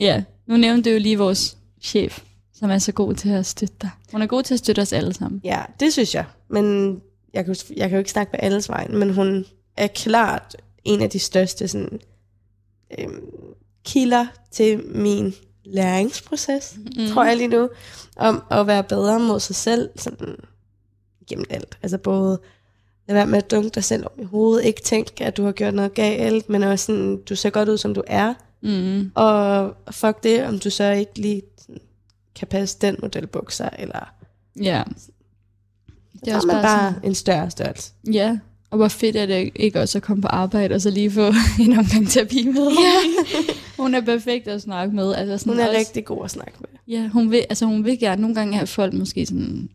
Ja. 0.00 0.22
Nu 0.46 0.56
nævnte 0.56 0.90
du 0.90 0.94
jo 0.94 1.00
lige 1.00 1.18
vores 1.18 1.56
chef, 1.82 2.22
som 2.54 2.70
er 2.70 2.78
så 2.78 2.92
god 2.92 3.14
til 3.14 3.28
at 3.28 3.46
støtte 3.46 3.74
dig. 3.82 3.90
Hun 4.12 4.22
er 4.22 4.26
god 4.26 4.42
til 4.42 4.54
at 4.54 4.58
støtte 4.58 4.80
os 4.80 4.92
alle 4.92 5.14
sammen. 5.14 5.40
Ja, 5.44 5.62
det 5.80 5.92
synes 5.92 6.14
jeg. 6.14 6.24
Men 6.48 6.96
jeg 7.34 7.44
kan, 7.44 7.56
jeg 7.76 7.88
kan 7.88 7.96
jo 7.96 7.98
ikke 7.98 8.10
snakke 8.10 8.30
på 8.30 8.36
alles 8.36 8.68
vejen, 8.68 8.98
men 8.98 9.14
hun 9.14 9.44
er 9.76 9.86
klart 9.86 10.56
en 10.84 11.02
af 11.02 11.10
de 11.10 11.18
største 11.18 11.68
sådan, 11.68 12.00
øhm, 12.98 13.20
kilder 13.84 14.26
til 14.50 14.82
min 14.86 15.34
læringsproces, 15.64 16.76
mm. 16.76 17.08
tror 17.12 17.24
jeg 17.24 17.36
lige 17.36 17.48
nu, 17.48 17.68
om 18.16 18.42
at 18.50 18.66
være 18.66 18.84
bedre 18.84 19.20
mod 19.20 19.40
sig 19.40 19.56
selv, 19.56 19.90
sådan 19.96 20.36
gennem 21.28 21.44
alt. 21.50 21.78
Altså 21.82 21.98
både 21.98 22.40
lad 23.08 23.14
være 23.16 23.26
med 23.26 23.38
at 23.38 23.50
dunke 23.50 23.68
dig 23.68 23.84
selv 23.84 24.04
om 24.06 24.12
i 24.22 24.24
hovedet, 24.24 24.64
ikke 24.64 24.82
tænke, 24.82 25.24
at 25.24 25.36
du 25.36 25.44
har 25.44 25.52
gjort 25.52 25.74
noget 25.74 25.94
galt, 25.94 26.48
men 26.48 26.62
også 26.62 26.84
sådan, 26.86 27.16
du 27.28 27.36
ser 27.36 27.50
godt 27.50 27.68
ud, 27.68 27.78
som 27.78 27.94
du 27.94 28.02
er, 28.06 28.34
Mm. 28.60 29.10
og 29.14 29.74
fuck 29.90 30.22
det, 30.22 30.44
om 30.44 30.58
du 30.58 30.70
så 30.70 30.84
ikke 30.90 31.18
lige 31.18 31.42
kan 32.34 32.48
passe 32.48 32.78
den 32.80 32.96
model 33.02 33.26
bukser, 33.26 33.68
eller 33.78 34.12
Ja. 34.62 34.82
det 36.24 36.28
er 36.32 36.36
også 36.36 36.46
man 36.46 36.62
bare 36.62 36.92
sådan... 36.92 37.04
en 37.08 37.14
større 37.14 37.50
størrelse. 37.50 37.92
Ja, 38.12 38.38
og 38.74 38.78
hvor 38.78 38.88
fedt 38.88 39.16
er 39.16 39.26
det 39.26 39.50
ikke 39.56 39.80
også 39.80 39.98
at 39.98 40.02
komme 40.02 40.22
på 40.22 40.28
arbejde 40.28 40.74
og 40.74 40.80
så 40.80 40.90
lige 40.90 41.10
få 41.10 41.26
en 41.60 41.78
omgang 41.78 42.08
terapi 42.08 42.46
med. 42.46 42.68
Ja. 42.70 43.38
hun 43.82 43.94
er 43.94 44.00
perfekt 44.00 44.48
at 44.48 44.62
snakke 44.62 44.96
med. 44.96 45.14
Altså 45.14 45.38
sådan 45.38 45.52
Hun 45.52 45.60
er 45.60 45.66
også, 45.68 45.78
rigtig 45.78 46.04
god 46.04 46.24
at 46.24 46.30
snakke 46.30 46.52
med. 46.60 46.68
Ja, 46.88 47.08
hun 47.08 47.30
vil, 47.30 47.44
altså 47.50 47.66
hun 47.66 47.84
vil 47.84 47.98
gerne 47.98 48.20
nogle 48.22 48.34
gange 48.36 48.54
have 48.54 48.66
folk 48.66 48.92
måske 48.92 49.26
sådan... 49.26 49.68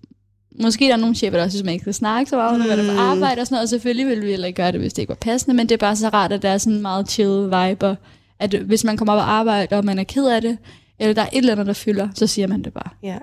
Måske 0.62 0.86
der 0.86 0.94
er 0.94 0.98
nogle 0.98 1.16
chefer, 1.16 1.38
der 1.38 1.44
også 1.44 1.58
synes, 1.58 1.66
man 1.66 1.74
ikke 1.74 1.84
skal 1.84 1.94
snakke 1.94 2.30
så 2.30 2.36
meget, 2.36 2.60
når 2.60 2.68
man 2.68 2.80
er 2.80 2.86
på 2.88 2.94
Mm. 2.94 3.00
arbejde 3.00 3.42
og 3.42 3.48
sådan 3.48 3.56
noget, 3.56 3.64
og 3.64 3.70
selvfølgelig 3.70 4.08
ville 4.08 4.24
vi 4.24 4.30
heller 4.30 4.48
ikke 4.48 4.58
gøre 4.58 4.72
det, 4.72 4.80
hvis 4.80 4.94
det 4.94 5.02
ikke 5.02 5.10
var 5.10 5.16
passende, 5.16 5.56
men 5.56 5.70
det 5.70 5.76
er 5.76 5.80
bare 5.80 5.96
så 5.96 6.10
rart, 6.10 6.32
at 6.32 6.42
der 6.42 6.50
er 6.50 6.58
sådan 6.58 6.74
en 6.74 6.82
meget 6.82 7.10
chill 7.10 7.46
vibe, 7.46 7.86
og 7.88 7.96
at 8.40 8.54
hvis 8.54 8.84
man 8.84 8.98
kommer 8.98 9.14
op 9.14 9.18
og 9.18 9.32
arbejde, 9.32 9.76
og 9.78 9.86
man 9.86 10.00
er 10.00 10.04
ked 10.04 10.26
af 10.28 10.42
det, 10.42 10.58
eller 11.00 11.14
der 11.14 11.22
er 11.22 11.30
et 11.34 11.38
eller 11.38 11.52
andet, 11.52 11.68
der 11.68 11.74
fylder, 11.74 12.08
så 12.16 12.28
siger 12.28 12.48
man 12.48 12.64
det 12.64 12.74
bare. 12.74 12.90
Ja. 13.04 13.18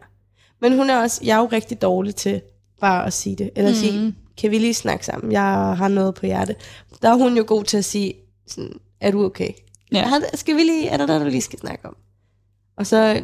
Men 0.61 0.77
hun 0.77 0.91
er 0.91 0.97
også, 0.97 1.21
jeg 1.25 1.37
er 1.37 1.41
jo 1.41 1.49
rigtig 1.53 1.83
dårlig 1.83 2.15
til 2.15 2.41
bare 2.81 3.07
at 3.07 3.13
sige 3.13 3.37
det. 3.37 3.51
Eller 3.57 3.71
mm. 3.71 3.77
sige, 3.77 4.15
kan 4.39 4.51
vi 4.51 4.59
lige 4.59 4.75
snakke 4.75 5.07
sammen? 5.07 5.33
Jeg 5.33 5.43
har 5.77 5.89
noget 5.89 6.15
på 6.15 6.27
hjerte. 6.27 6.55
Der 7.03 7.11
er 7.11 7.15
hun 7.15 7.37
jo 7.37 7.45
god 7.47 7.65
til 7.65 7.77
at 7.77 7.85
sige, 7.85 8.15
sådan, 8.47 8.73
er 9.01 9.11
du 9.11 9.25
okay? 9.25 9.51
Ja. 9.93 10.11
Skal 10.35 10.57
vi 10.57 10.61
lige, 10.63 10.89
er 10.89 10.97
der 10.97 11.07
noget, 11.07 11.21
du 11.23 11.27
lige 11.27 11.41
skal 11.41 11.59
snakke 11.59 11.89
om? 11.89 11.97
Og 12.77 12.87
så, 12.87 13.23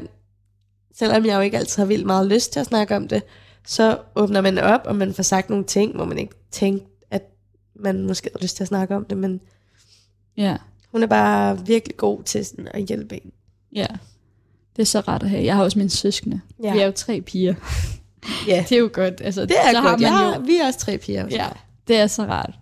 selvom 0.95 1.27
jeg 1.27 1.37
jo 1.37 1.41
ikke 1.41 1.59
altid 1.59 1.83
har 1.83 1.87
vildt 1.87 2.07
meget 2.07 2.27
lyst 2.27 2.53
til 2.53 2.61
at 2.61 2.67
snakke 2.67 2.97
om 2.97 3.09
det, 3.09 3.23
så 3.67 3.99
åbner 4.15 4.41
man 4.41 4.59
op, 4.59 4.81
og 4.85 4.97
man 4.97 5.15
får 5.15 5.23
sagt 5.23 5.51
nogle 5.51 5.65
ting, 5.65 5.95
hvor 5.95 6.05
man 6.05 6.19
ikke 6.19 6.35
tænkte, 6.51 6.87
at 7.11 7.23
man 7.77 8.07
måske 8.07 8.31
har 8.33 8.43
lyst 8.43 8.57
til 8.57 8.65
at 8.65 8.69
snakke 8.69 8.97
om 8.97 9.05
det, 9.05 9.19
men 9.19 9.41
Ja, 10.37 10.57
hun 10.93 11.03
er 11.03 11.07
bare 11.07 11.67
virkelig 11.67 11.97
god 11.97 12.23
til 12.23 12.47
sådan 12.47 12.69
at 12.75 12.83
hjælpe 12.83 13.15
en. 13.25 13.33
ja. 13.75 13.87
Det 14.77 14.83
er 14.83 14.87
så 14.87 15.01
rart 15.01 15.23
at 15.23 15.31
have. 15.31 15.45
Jeg 15.45 15.57
har 15.57 15.65
også 15.65 15.79
mine 15.79 15.91
søskende. 15.91 16.41
Ja. 16.63 16.73
Vi 16.73 16.79
er 16.79 16.87
jo 16.87 16.93
tre 16.93 17.21
piger. 17.21 17.55
Ja, 18.49 18.65
Det 18.69 18.73
er 18.73 18.81
jo 18.81 18.91
godt. 18.93 19.21
Altså, 19.25 19.41
det 19.47 19.57
er 19.65 19.73
så 19.73 19.81
godt. 19.83 19.85
Har 19.85 19.97
man 19.97 20.01
jo, 20.01 20.07
har, 20.33 20.39
vi 20.39 20.57
er 20.57 20.67
også 20.67 20.79
tre 20.79 20.99
piger. 20.99 21.27
Ja, 21.31 21.47
det 21.89 21.97
er 21.97 22.07
så 22.07 22.23
rart. 22.23 22.55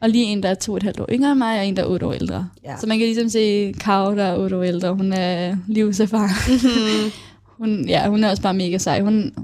Og 0.00 0.08
lige 0.10 0.24
en, 0.24 0.42
der 0.42 0.48
er 0.48 0.54
to 0.54 0.72
og 0.72 0.76
et 0.76 0.82
halvt 0.82 1.00
år 1.00 1.06
yngre 1.12 1.30
end 1.30 1.38
mig, 1.38 1.58
og 1.60 1.66
en, 1.66 1.76
der 1.76 1.82
er 1.82 1.86
otte 1.86 2.06
år 2.06 2.12
ældre. 2.12 2.48
Ja. 2.64 2.76
Så 2.80 2.86
man 2.86 2.98
kan 2.98 3.06
ligesom 3.06 3.28
se 3.28 3.74
Karo, 3.80 4.14
der 4.16 4.24
er 4.24 4.38
otte 4.38 4.56
år 4.58 4.62
ældre. 4.62 4.94
Hun 4.94 5.12
er 5.12 5.56
livserfaren. 5.68 6.30
Mhm. 6.48 7.12
hun, 7.58 7.84
ja, 7.88 8.08
hun 8.08 8.24
er 8.24 8.30
også 8.30 8.42
bare 8.42 8.54
mega 8.54 8.78
sej. 8.78 9.00
Hun, 9.00 9.34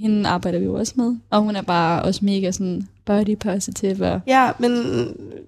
hende 0.00 0.28
arbejder 0.28 0.58
vi 0.58 0.64
jo 0.64 0.74
også 0.74 0.92
med. 0.96 1.16
Og 1.30 1.42
hun 1.42 1.56
er 1.56 1.62
bare 1.62 2.02
også 2.02 2.24
mega 2.24 2.50
sådan 2.50 2.88
body 3.04 3.36
positive. 3.38 4.06
Og, 4.06 4.20
Ja, 4.26 4.50
men 4.58 4.72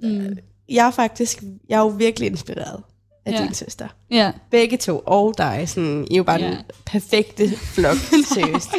mm, 0.02 0.36
jeg 0.68 0.86
er 0.86 0.90
faktisk, 0.90 1.42
jeg 1.68 1.74
er 1.76 1.80
jo 1.80 1.86
virkelig 1.88 2.26
inspireret 2.30 2.80
af 3.26 3.32
Ja. 3.32 3.42
din 3.44 3.54
søster. 3.54 3.86
ja, 4.10 4.32
Begge 4.50 4.76
to, 4.76 5.02
og 5.06 5.34
dig, 5.38 5.64
sådan, 5.66 6.06
I 6.10 6.14
er 6.14 6.16
jo 6.16 6.22
bare 6.22 6.40
Ja. 6.40 6.46
den 6.46 6.56
perfekte 6.86 7.48
flok, 7.56 7.96
seriøst. 8.34 8.70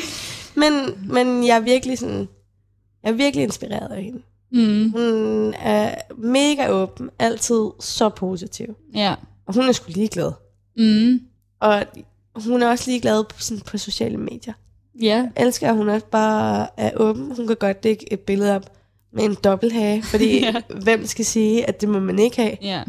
Men, 0.56 0.74
men 1.14 1.48
jeg 1.48 1.56
er 1.56 1.60
virkelig 1.60 1.98
sådan, 1.98 2.28
jeg 3.04 3.10
er 3.10 3.14
virkelig 3.14 3.44
inspireret 3.44 3.92
af 3.92 4.04
hende. 4.04 4.22
mm, 4.52 4.92
Hun 4.92 5.54
er 5.54 5.96
mega 6.18 6.70
åben, 6.72 7.10
altid 7.20 7.70
så 7.80 8.10
positiv. 8.10 8.76
ja, 8.96 9.16
Og 9.46 9.54
hun 9.54 9.64
er 9.64 9.72
sgu 9.72 9.92
ligeglad. 9.92 10.32
mm, 10.78 11.20
Og 11.60 11.86
hun 12.36 12.62
er 12.64 12.70
også 12.70 12.90
ligeglad 12.92 13.24
på, 13.24 13.40
sådan, 13.42 13.62
på 13.62 13.78
sociale 13.78 14.18
medier. 14.18 14.54
ja, 15.02 15.30
Jeg 15.36 15.46
elsker, 15.46 15.70
at 15.70 15.76
hun 15.76 15.90
også 15.90 16.06
bare 16.06 16.68
er 16.78 16.92
åben. 16.96 17.36
Hun 17.36 17.48
kan 17.48 17.56
godt 17.56 17.84
dække 17.84 18.14
et 18.14 18.20
billede 18.20 18.56
op 18.56 18.72
med 19.14 19.24
en 19.24 19.36
dobbelthage, 19.44 20.04
fordi 20.04 20.40
Ja. 20.44 20.54
hvem 20.84 21.06
skal 21.06 21.26
sige, 21.26 21.66
at 21.70 21.82
det 21.82 21.90
må 21.90 22.00
man 22.00 22.20
ikke 22.20 22.36
have? 22.42 22.58
ja. 22.62 22.84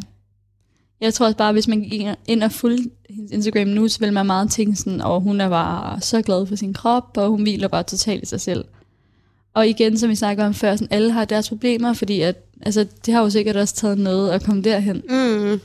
Jeg 1.04 1.14
tror 1.14 1.26
også 1.26 1.36
bare, 1.36 1.52
hvis 1.52 1.68
man 1.68 1.80
gik 1.80 2.06
ind 2.26 2.42
og 2.42 2.52
fulgte 2.52 2.90
hendes 3.10 3.32
Instagram 3.32 3.66
nu, 3.66 3.88
så 3.88 3.98
ville 3.98 4.14
man 4.14 4.26
meget 4.26 4.50
tænke 4.50 4.76
sådan, 4.76 5.00
og 5.00 5.20
hun 5.20 5.40
er 5.40 5.48
bare 5.48 6.00
så 6.00 6.22
glad 6.22 6.46
for 6.46 6.56
sin 6.56 6.74
krop, 6.74 7.16
og 7.16 7.28
hun 7.28 7.42
hviler 7.42 7.68
bare 7.68 7.82
totalt 7.82 8.22
i 8.22 8.26
sig 8.26 8.40
selv. 8.40 8.64
Og 9.54 9.68
igen, 9.68 9.98
som 9.98 10.10
vi 10.10 10.14
snakker 10.14 10.46
om 10.46 10.54
før, 10.54 10.76
sådan, 10.76 10.88
alle 10.90 11.12
har 11.12 11.24
deres 11.24 11.48
problemer, 11.48 11.92
fordi 11.92 12.20
at, 12.20 12.36
altså, 12.62 12.86
det 13.06 13.14
har 13.14 13.22
jo 13.22 13.30
sikkert 13.30 13.56
også 13.56 13.74
taget 13.74 13.98
noget 13.98 14.30
at 14.30 14.44
komme 14.44 14.62
derhen. 14.62 15.02
Mm. 15.08 15.60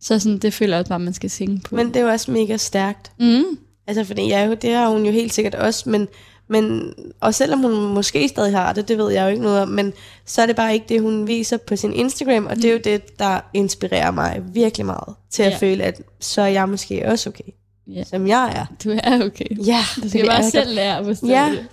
Så 0.00 0.18
sådan, 0.18 0.38
det 0.38 0.54
føler 0.54 0.76
jeg 0.76 0.80
også 0.80 0.88
bare, 0.88 0.98
man 0.98 1.14
skal 1.14 1.30
tænke 1.30 1.68
på. 1.68 1.76
Men 1.76 1.88
det 1.88 1.96
er 1.96 2.00
jo 2.00 2.08
også 2.08 2.30
mega 2.30 2.56
stærkt. 2.56 3.12
mm, 3.18 3.44
Altså, 3.86 4.04
fordi 4.04 4.28
ja, 4.28 4.54
det 4.62 4.74
har 4.74 4.88
hun 4.88 5.06
jo 5.06 5.12
helt 5.12 5.34
sikkert 5.34 5.54
også, 5.54 5.90
men, 5.90 6.08
men, 6.48 6.94
og 7.20 7.34
selvom 7.34 7.60
hun 7.60 7.94
måske 7.94 8.28
stadig 8.28 8.52
har 8.52 8.72
det, 8.72 8.88
det 8.88 8.98
ved 8.98 9.10
jeg 9.12 9.22
jo 9.24 9.28
ikke 9.28 9.42
noget 9.42 9.60
om, 9.62 9.68
men 9.68 9.92
så 10.24 10.42
er 10.42 10.46
det 10.46 10.56
bare 10.56 10.74
ikke 10.74 10.86
det, 10.88 11.00
hun 11.02 11.26
viser 11.26 11.56
på 11.56 11.76
sin 11.76 11.92
Instagram, 11.92 12.46
og 12.46 12.56
det 12.56 12.64
er 12.64 12.72
jo 12.72 12.80
det, 12.84 13.18
der 13.18 13.40
inspirerer 13.54 14.10
mig 14.10 14.42
virkelig 14.52 14.86
meget 14.86 15.14
til 15.30 15.42
at 15.42 15.52
Ja. 15.52 15.56
føle, 15.58 15.84
at 15.84 16.00
så 16.20 16.42
er 16.42 16.46
jeg 16.46 16.68
måske 16.68 17.02
også 17.08 17.28
okay, 17.30 17.52
ja, 17.86 18.04
som 18.04 18.26
jeg 18.26 18.52
er. 18.56 18.66
du 18.84 18.90
er 19.02 19.24
okay. 19.26 19.66
Ja, 19.66 19.80
Du 20.02 20.08
skal 20.08 20.26
bare 20.26 20.50
selv 20.50 20.74
lære 20.74 20.98
at 20.98 21.04
forstå 21.04 21.26
Ja. 21.26 21.52
det. 21.56 21.66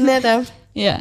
Netop. 0.06 0.44
Ja, 0.76 1.00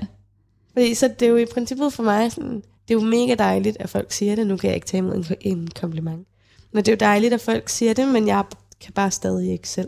Fordi 0.74 0.94
så 0.94 1.08
det 1.20 1.26
er 1.26 1.30
jo 1.30 1.38
i 1.38 1.45
princippet 1.45 1.94
for 1.94 2.04
mig 2.04 2.32
sådan, 2.32 2.56
det 2.88 2.94
er 2.95 3.00
jo 3.00 3.02
mega 3.02 3.36
dejligt, 3.36 3.78
at 3.80 3.90
folk 3.90 4.12
siger 4.12 4.36
det. 4.36 4.48
Nu 4.48 4.58
kan 4.58 4.68
jeg 4.68 4.76
ikke 4.76 4.88
tage 4.88 5.00
imod 5.00 5.16
en, 5.16 5.26
en 5.41 5.68
kompliment. 5.80 6.28
Men 6.72 6.86
det 6.86 6.91
er 6.91 6.95
jo 6.95 6.98
dejligt, 7.00 7.34
at 7.34 7.41
folk 7.41 7.70
siger 7.70 7.94
det, 7.94 8.08
men 8.08 8.28
jeg 8.28 8.44
kan 8.82 8.94
bare 8.94 9.12
stadig 9.12 9.52
ikke 9.52 9.70
selv 9.70 9.88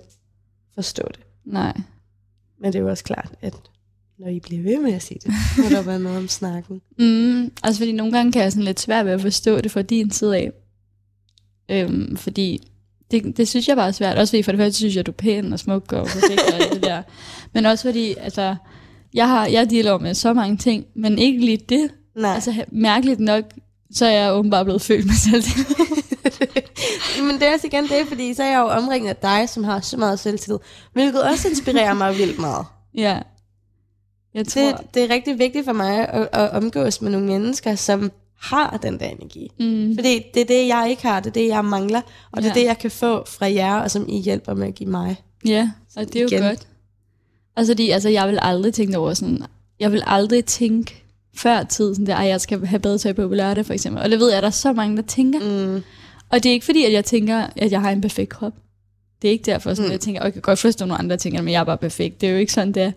forstå 0.75 1.03
det. 1.07 1.19
nej. 1.45 1.73
Men 2.61 2.73
det 2.73 2.79
er 2.79 2.83
jo 2.83 2.89
også 2.89 3.03
klart, 3.03 3.31
at 3.41 3.53
når 4.17 4.27
I 4.27 4.39
bliver 4.39 4.63
ved 4.63 4.81
med 4.81 4.93
at 4.93 5.03
sige 5.03 5.19
det, 5.23 5.33
må 5.57 5.69
der 5.69 5.81
være 5.81 5.99
noget 5.99 6.17
om 6.17 6.27
snakken. 6.27 6.81
Mm, 6.99 7.51
altså 7.63 7.79
fordi 7.81 7.91
nogle 7.91 8.13
gange 8.13 8.31
kan 8.31 8.41
jeg 8.41 8.51
sådan 8.51 8.63
lidt 8.63 8.79
svært 8.79 9.05
ved 9.05 9.13
at 9.13 9.21
forstå 9.21 9.61
det 9.61 9.71
fra 9.71 9.81
din 9.81 10.11
side 10.11 10.37
af. 10.37 10.51
Øhm, 11.69 12.17
fordi 12.17 12.67
det, 13.11 13.37
det 13.37 13.47
synes 13.47 13.67
jeg 13.67 13.75
bare 13.75 13.87
er 13.87 13.91
svært. 13.91 14.17
Også 14.17 14.31
fordi 14.31 14.43
for 14.43 14.51
det 14.51 14.59
første 14.59 14.77
synes 14.77 14.95
jeg, 14.95 14.99
at 14.99 15.05
du 15.05 15.11
er 15.11 15.15
pæn 15.15 15.53
og 15.53 15.59
smuk 15.59 15.93
og 15.93 16.05
perfekt 16.05 16.41
og 16.53 16.59
alt 16.59 16.73
det 16.73 16.83
der. 16.83 17.01
Men 17.53 17.65
også 17.65 17.87
fordi, 17.87 18.15
altså, 18.17 18.55
jeg, 19.13 19.27
har, 19.27 19.47
jeg 19.47 19.69
dealer 19.69 19.97
med 19.97 20.13
så 20.13 20.33
mange 20.33 20.57
ting, 20.57 20.85
men 20.95 21.19
ikke 21.19 21.45
lige 21.45 21.57
det. 21.69 21.89
Nej, 22.15 22.33
Altså 22.33 22.65
mærkeligt 22.71 23.19
nok, 23.19 23.43
så 23.93 24.05
er 24.05 24.11
jeg 24.11 24.33
åbenbart 24.33 24.65
blevet 24.65 24.81
født 24.81 25.05
med 25.05 25.13
selv. 25.13 25.43
men 27.27 27.35
det 27.39 27.47
er 27.47 27.53
også 27.53 27.67
igen 27.67 27.83
det, 27.83 28.07
fordi 28.07 28.33
så 28.33 28.43
er 28.43 28.47
jeg 28.51 28.59
jo 28.59 28.67
omringet 28.67 29.09
af 29.09 29.15
dig, 29.15 29.49
som 29.49 29.63
har 29.63 29.79
så 29.79 29.97
meget 29.97 30.19
selvtillid, 30.19 30.57
hvilket 30.93 31.23
også 31.23 31.47
inspirerer 31.49 31.93
mig 31.93 32.17
vildt 32.17 32.39
meget. 32.39 32.65
ja. 32.97 33.19
Jeg 34.33 34.47
tror... 34.47 34.61
Det, 34.71 34.93
det 34.93 35.03
er 35.03 35.09
rigtig 35.09 35.39
vigtigt 35.39 35.65
for 35.65 35.73
mig 35.73 36.09
at, 36.09 36.27
at 36.33 36.51
omgås 36.51 37.01
med 37.01 37.11
nogle 37.11 37.27
mennesker, 37.27 37.75
som 37.75 38.11
har 38.41 38.79
den 38.83 38.99
der 38.99 39.05
energi. 39.05 39.51
mm, 39.59 39.95
Fordi 39.97 40.21
det 40.33 40.41
er 40.41 40.45
det, 40.45 40.67
jeg 40.67 40.87
ikke 40.89 41.01
har, 41.07 41.19
det 41.19 41.27
er 41.29 41.33
det, 41.33 41.47
jeg 41.47 41.65
mangler, 41.65 42.01
og 42.31 42.41
det 42.43 42.49
er 42.49 42.53
Ja. 42.55 42.59
det, 42.59 42.65
jeg 42.67 42.77
kan 42.77 42.91
få 42.91 43.25
fra 43.27 43.53
jer, 43.53 43.75
og 43.75 43.91
som 43.91 44.05
I 44.09 44.19
hjælper 44.21 44.53
med 44.53 44.67
at 44.67 44.75
give 44.75 44.89
mig. 44.89 45.15
Ja, 45.45 45.71
og 45.95 46.05
det 46.07 46.15
er 46.15 46.21
jo 46.21 46.27
igen. 46.27 46.41
godt. 46.43 46.67
Altså, 47.55 47.73
fordi, 47.73 47.89
altså, 47.89 48.09
jeg 48.09 48.27
vil 48.27 48.39
aldrig 48.41 48.73
tænke 48.73 48.97
over 48.97 49.13
sådan, 49.13 49.43
jeg 49.79 49.91
vil 49.91 50.03
aldrig 50.05 50.45
tænke 50.45 51.03
før 51.35 51.63
tid, 51.63 51.93
sådan 51.95 52.05
der, 52.05 52.15
"Ej, 52.15 52.25
jeg 52.27 52.41
skal 52.41 52.65
have 52.65 52.79
bedre 52.79 52.97
tøj 52.97 53.13
på 53.13 53.27
på 53.27 53.33
lørdag, 53.35 53.65
for 53.65 53.73
eksempel. 53.73 54.03
Og 54.03 54.09
det 54.11 54.19
ved 54.19 54.27
jeg, 54.27 54.37
at 54.37 54.43
der 54.43 54.47
er 54.47 54.51
så 54.51 54.73
mange, 54.73 54.97
der 54.97 55.03
tænker. 55.03 55.39
Mm. 55.39 55.83
Og 56.29 56.43
det 56.43 56.49
er 56.49 56.53
ikke 56.53 56.65
fordi, 56.65 56.85
at 56.85 56.93
jeg 56.93 57.05
tænker, 57.05 57.47
at 57.55 57.71
jeg 57.71 57.81
har 57.81 57.91
en 57.91 58.01
perfekt 58.01 58.29
krop. 58.29 58.53
Det 59.21 59.27
er 59.27 59.31
ikke 59.31 59.45
derfor, 59.45 59.73
sådan, 59.73 59.85
Mm. 59.87 59.91
jeg 59.91 59.99
tænker, 59.99 60.21
og 60.21 60.25
jeg 60.25 60.33
kan 60.33 60.41
godt 60.41 60.59
forstå, 60.59 60.85
nogle 60.85 60.99
andre 60.99 61.17
tænker, 61.17 61.41
men 61.41 61.53
jeg 61.53 61.59
er 61.59 61.63
bare 61.63 61.77
perfekt. 61.77 62.21
Det 62.21 62.27
er 62.29 62.33
jo 62.33 62.37
ikke 62.39 62.53
sådan, 62.53 62.71
det 62.73 62.83
er. 62.83 62.91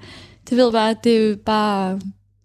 Det 0.50 0.56
ved 0.56 0.72
bare, 0.72 0.90
at 0.90 0.96
det 1.04 1.16
er 1.16 1.28
jo 1.28 1.36
bare... 1.46 2.00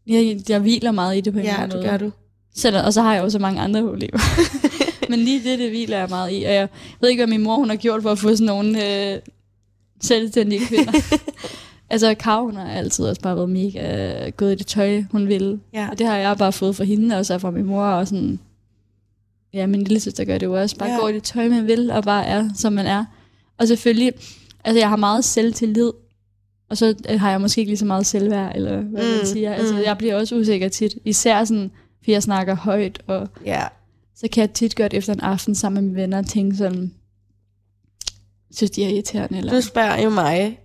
Jeg, 0.08 0.40
jeg 0.50 0.60
hviler 0.60 0.92
meget 0.92 1.18
i 1.18 1.22
det 1.22 1.34
på 1.34 1.40
en 1.40 1.46
Ja, 1.46 1.54
anden 1.56 1.70
det 1.70 1.78
måde. 1.78 1.90
gør 1.90 1.98
du. 1.98 2.12
Selv, 2.56 2.78
og 2.86 2.94
så 2.94 3.02
har 3.02 3.14
jeg 3.14 3.24
jo 3.24 3.30
så 3.30 3.40
mange 3.40 3.62
andre 3.62 3.82
problemer. 3.82 4.20
Men 5.10 5.20
lige 5.20 5.44
det, 5.52 5.60
det 5.60 5.70
hviler 5.70 5.98
jeg 5.98 6.10
meget 6.10 6.32
i. 6.32 6.44
Og 6.44 6.54
jeg 6.54 6.68
ved 7.02 7.10
ikke, 7.10 7.20
hvad 7.20 7.28
min 7.28 7.44
mor 7.44 7.56
hun 7.56 7.70
har 7.70 7.76
gjort 7.76 8.02
for 8.02 8.12
at 8.12 8.20
få 8.20 8.30
sådan 8.30 8.46
nogle 8.46 8.88
øh, 9.14 9.20
selvstændige 10.02 10.66
kvinder. 10.66 10.92
altså, 11.94 12.14
Karo, 12.14 12.46
hun 12.46 12.56
har 12.56 12.70
altid 12.72 13.06
også 13.06 13.22
bare 13.22 13.36
været 13.36 13.50
mega 13.50 14.30
gået 14.30 14.52
i 14.52 14.56
det 14.56 14.68
tøj, 14.68 15.04
hun 15.12 15.28
ville. 15.28 15.60
Ja. 15.74 15.88
Og 15.92 16.00
det 16.00 16.08
har 16.08 16.18
jeg 16.18 16.38
bare 16.38 16.52
fået 16.52 16.76
fra 16.76 16.84
hende, 16.84 17.18
og 17.18 17.26
så 17.26 17.38
fra 17.40 17.52
min 17.52 17.66
mor, 17.66 17.84
og 17.84 18.08
sådan... 18.08 18.40
Ja, 19.54 19.66
min 19.68 19.84
lille 19.84 20.00
søster 20.00 20.26
gør 20.26 20.38
det 20.38 20.46
jo 20.46 20.62
også. 20.62 20.78
Bare 20.78 20.90
Ja. 20.90 20.98
går 20.98 21.10
i 21.10 21.14
det 21.14 21.24
tøj, 21.24 21.50
man 21.50 21.68
vil, 21.68 21.92
og 21.92 22.04
bare 22.04 22.26
er, 22.26 22.50
som 22.56 22.74
man 22.74 22.86
er. 22.86 23.06
Og 23.60 23.68
selvfølgelig, 23.68 24.14
Altså, 24.66 24.80
jeg 24.80 24.90
har 24.90 24.96
meget 24.96 25.26
selvtillid, 25.26 25.92
og 26.70 26.78
så 26.78 26.96
øh, 27.10 27.20
har 27.20 27.30
jeg 27.32 27.42
måske 27.42 27.60
ikke 27.62 27.70
lige 27.70 27.78
så 27.78 27.86
meget 27.86 28.06
selvværd, 28.06 28.52
eller 28.56 28.72
hvad 28.82 29.04
mm, 29.12 29.18
man 29.18 29.26
siger. 29.26 29.54
Altså, 29.54 29.74
mm. 29.74 29.80
jeg 29.86 29.98
bliver 29.98 30.16
også 30.16 30.36
usikker 30.36 30.70
tit. 30.70 30.94
Især 31.06 31.44
sådan, 31.44 31.72
fordi 32.00 32.12
jeg 32.12 32.24
snakker 32.24 32.56
højt, 32.56 33.02
og 33.08 33.28
Ja. 33.46 33.64
så 34.16 34.28
kan 34.32 34.42
jeg 34.42 34.54
tit 34.54 34.76
godt 34.76 34.94
efter 34.94 35.14
en 35.14 35.20
aften 35.20 35.56
sammen 35.56 35.84
med 35.84 35.90
mine 35.92 36.02
venner 36.02 36.22
tænke 36.22 36.58
sådan, 36.58 36.94
synes 38.52 38.72
de 38.72 38.84
er 38.86 38.90
irriterende, 38.90 39.38
eller... 39.38 39.54
Du 39.54 39.62
spørger 39.62 40.02
jo 40.02 40.10
mig 40.10 40.60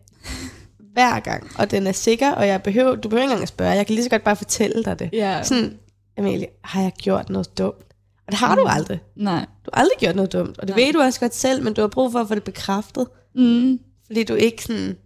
hver 0.92 1.20
gang, 1.20 1.50
og 1.58 1.70
den 1.70 1.86
er 1.86 1.92
sikker, 1.92 2.32
og 2.32 2.46
jeg 2.46 2.62
behøver, 2.62 2.94
du 2.96 3.08
behøver 3.08 3.22
ikke 3.22 3.30
engang 3.30 3.42
at 3.42 3.48
spørge. 3.48 3.70
Jeg 3.70 3.86
kan 3.86 3.94
lige 3.94 4.04
så 4.04 4.10
godt 4.10 4.24
bare 4.24 4.36
fortælle 4.36 4.84
dig 4.84 4.98
det. 4.98 5.10
Ja, 5.12 5.42
Sådan, 5.42 5.78
Amalie, 6.18 6.46
har 6.64 6.82
jeg 6.82 6.92
gjort 7.02 7.30
noget 7.30 7.58
dumt? 7.58 7.84
Og 8.26 8.32
det 8.32 8.34
har 8.38 8.54
du 8.54 8.64
aldrig. 8.68 9.00
nej. 9.16 9.40
Du 9.64 9.70
har 9.74 9.80
aldrig 9.80 9.98
gjort 9.98 10.16
noget 10.16 10.32
dumt, 10.32 10.58
og 10.58 10.68
det 10.68 10.76
Nej. 10.76 10.84
ved 10.86 10.92
du 10.92 11.00
også 11.00 11.20
godt 11.20 11.34
selv, 11.34 11.62
men 11.64 11.74
du 11.74 11.80
har 11.80 11.88
brug 11.88 12.12
for 12.12 12.18
at 12.18 12.28
få 12.28 12.34
det 12.34 12.42
bekræftet, 12.44 13.06
Mm, 13.34 13.78
fordi 14.06 14.24
du 14.24 14.34
ikke 14.34 14.62
sådan 14.64 14.96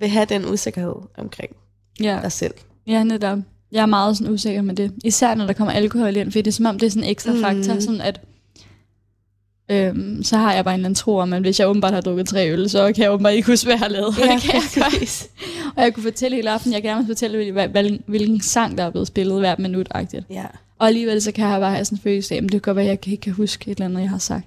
vil 0.00 0.08
have 0.08 0.24
den 0.24 0.46
usikkerhed 0.46 0.94
omkring 1.18 1.56
ja. 2.00 2.18
dig 2.22 2.32
selv. 2.32 2.54
ja, 2.86 3.04
netop. 3.04 3.38
Jeg 3.72 3.82
er 3.82 3.86
meget 3.86 4.16
sådan 4.16 4.32
usikker 4.32 4.62
med 4.62 4.74
det. 4.74 4.92
Især 5.04 5.34
når 5.34 5.46
der 5.46 5.52
kommer 5.52 5.72
alkohol 5.72 6.16
ind, 6.16 6.32
fordi 6.32 6.42
det 6.42 6.46
er 6.50 6.52
som 6.52 6.66
om, 6.66 6.78
det 6.78 6.86
er 6.86 6.90
sådan 6.90 7.02
en 7.04 7.10
ekstra 7.10 7.32
Mm. 7.32 7.40
faktor, 7.40 7.80
sådan 7.80 8.00
at 8.00 8.20
Øhm, 9.68 10.22
så 10.22 10.36
har 10.36 10.52
jeg 10.54 10.64
bare 10.64 10.74
en 10.74 10.80
eller 10.80 10.86
anden 10.86 10.94
tro 10.94 11.16
om, 11.16 11.32
at 11.32 11.40
hvis 11.40 11.60
jeg 11.60 11.68
åbenbart 11.68 11.92
har 11.94 12.00
drukket 12.00 12.28
tre 12.28 12.50
øl, 12.52 12.70
så 12.70 12.92
kan 12.92 13.02
jeg 13.04 13.12
åbenbart 13.12 13.32
ikke 13.34 13.46
huske, 13.52 13.66
hvad 13.66 13.72
jeg 13.74 13.78
har 13.80 13.88
lavet. 13.88 14.14
Ja, 14.18 14.32
det 14.34 14.42
kan 14.42 14.54
jeg 14.54 14.62
godt. 14.74 15.28
Og 15.76 15.82
jeg 15.82 15.94
kunne 15.94 16.02
fortælle 16.02 16.36
hele 16.36 16.50
aften, 16.50 16.72
jeg 16.72 16.82
gerne 16.82 17.00
vil 17.00 17.06
fortælle, 17.06 17.52
hvil- 17.52 17.68
hvil- 17.70 18.02
hvilken 18.06 18.40
sang, 18.40 18.78
der 18.78 18.84
er 18.84 18.90
blevet 18.90 19.06
spillet 19.08 19.38
hver 19.38 19.56
minut 19.58 19.88
-agtigt. 19.94 20.22
Ja. 20.30 20.44
Og 20.78 20.86
alligevel 20.86 21.22
så 21.22 21.32
kan 21.32 21.48
jeg 21.48 21.60
bare 21.60 21.74
have 21.74 21.84
sådan 21.84 21.98
en 21.98 22.02
følelse 22.02 22.34
af, 22.34 22.38
at 22.38 22.42
det 22.42 22.50
kan 22.50 22.60
godt 22.60 22.76
være, 22.76 22.84
at 22.84 22.88
jeg 23.06 23.08
ikke 23.12 23.22
kan 23.22 23.32
huske 23.32 23.70
et 23.70 23.76
eller 23.78 23.84
andet, 23.84 24.00
jeg 24.00 24.10
har 24.10 24.18
sagt. 24.18 24.46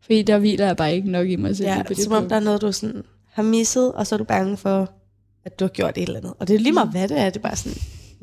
Fordi 0.00 0.22
der 0.22 0.38
hviler 0.38 0.66
jeg 0.66 0.76
bare 0.76 0.94
ikke 0.94 1.10
nok 1.10 1.28
i 1.28 1.36
mig 1.36 1.56
selv. 1.56 1.68
ja, 1.68 1.82
på 1.82 1.94
det 1.94 2.04
som 2.04 2.12
om 2.12 2.18
punkt. 2.18 2.30
der 2.30 2.36
er 2.36 2.40
noget, 2.40 2.62
du 2.62 2.72
sådan 2.72 3.02
har 3.32 3.42
misset, 3.42 3.92
og 3.92 4.06
så 4.06 4.14
er 4.14 4.16
du 4.16 4.24
bange 4.24 4.56
for, 4.56 4.90
at 5.44 5.58
du 5.60 5.64
har 5.64 5.68
gjort 5.70 5.98
et 5.98 6.02
eller 6.02 6.18
andet. 6.20 6.32
Og 6.38 6.48
det 6.48 6.54
er 6.54 6.58
lige 6.60 6.72
meget, 6.72 6.88
hvad 6.90 7.08
det 7.08 7.18
er. 7.18 7.24
Det 7.30 7.36
er 7.36 7.40
bare 7.40 7.56
sådan, 7.56 7.78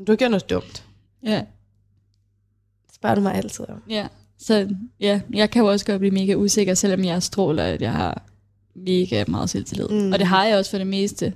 du 0.06 0.12
har 0.12 0.16
gjort 0.16 0.30
noget 0.30 0.50
dumt. 0.50 0.84
Ja, 1.24 1.36
Det 2.86 2.94
spørger 2.94 3.14
du 3.14 3.20
mig 3.20 3.34
altid 3.34 3.64
om. 3.68 3.82
ja. 3.90 4.06
Så 4.46 4.68
ja, 5.00 5.20
jeg 5.34 5.50
kan 5.50 5.62
jo 5.62 5.68
også 5.68 5.86
godt 5.86 5.98
blive 5.98 6.10
mega 6.14 6.34
usikker, 6.34 6.74
selvom 6.74 7.04
jeg 7.04 7.22
stråler, 7.22 7.64
at 7.64 7.82
jeg 7.82 7.92
har 7.92 8.22
mega 8.76 9.24
meget 9.28 9.50
selvtillid. 9.50 9.88
Mm. 9.88 10.12
Og 10.12 10.18
det 10.18 10.26
har 10.26 10.44
jeg 10.44 10.58
også 10.58 10.70
for 10.70 10.78
det 10.78 10.86
meste. 10.86 11.32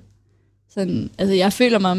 Sådan, 0.75 1.11
altså, 1.19 1.35
jeg 1.35 1.53
føler 1.53 1.79
mig 1.79 1.97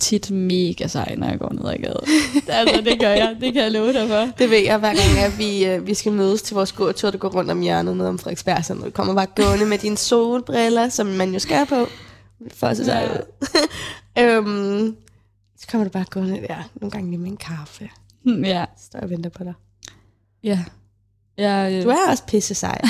tit 0.00 0.30
mega 0.30 0.86
sej, 0.86 1.14
når 1.18 1.26
jeg 1.28 1.38
går 1.38 1.52
ned 1.52 1.64
ad 1.70 1.76
gaden. 1.78 2.08
altså, 2.48 2.80
det 2.90 3.00
gør 3.00 3.08
jeg. 3.10 3.36
Det 3.40 3.52
kan 3.52 3.62
jeg 3.62 3.72
love 3.72 3.92
dig 3.92 4.08
for. 4.08 4.28
Det 4.38 4.50
ved 4.50 4.58
jeg, 4.58 4.78
hver 4.78 4.94
gang 4.94 5.18
at 5.26 5.38
vi, 5.38 5.64
øh, 5.66 5.86
vi 5.86 5.94
skal 5.94 6.12
mødes 6.12 6.42
til 6.42 6.54
vores 6.54 6.72
gåtur, 6.72 7.10
der 7.10 7.18
går 7.18 7.28
rundt 7.28 7.50
om 7.50 7.60
hjørnet 7.60 7.96
nede 7.96 8.08
om 8.08 8.18
Frederiksberg. 8.18 8.64
Så 8.64 8.74
du 8.74 8.90
kommer 8.90 9.14
bare 9.14 9.26
gående 9.36 9.66
med 9.66 9.78
dine 9.78 9.96
solbriller, 9.96 10.88
som 10.88 11.06
man 11.06 11.32
jo 11.32 11.38
skal 11.38 11.66
på. 11.66 11.86
For 12.54 12.66
at 12.66 12.76
se 12.76 12.84
Ja. 12.84 13.08
ud. 13.12 13.18
øhm, 14.18 14.96
så 15.58 15.66
kommer 15.70 15.84
du 15.84 15.90
bare 15.90 16.04
gående 16.10 16.40
der. 16.48 16.70
Nogle 16.80 16.90
gange 16.90 17.10
lige 17.10 17.18
med 17.20 17.30
en 17.30 17.36
kaffe. 17.36 17.88
Ja, 18.44 18.64
Så 18.76 18.84
står 18.86 18.98
jeg 18.98 19.04
og 19.04 19.10
venter 19.10 19.30
på 19.30 19.44
dig. 19.44 19.52
Ja. 20.46 20.64
Jeg, 21.38 21.72
øh, 21.72 21.82
Du 21.82 21.88
er 21.88 22.10
også 22.10 22.24
pisse 22.26 22.54
sej. 22.54 22.80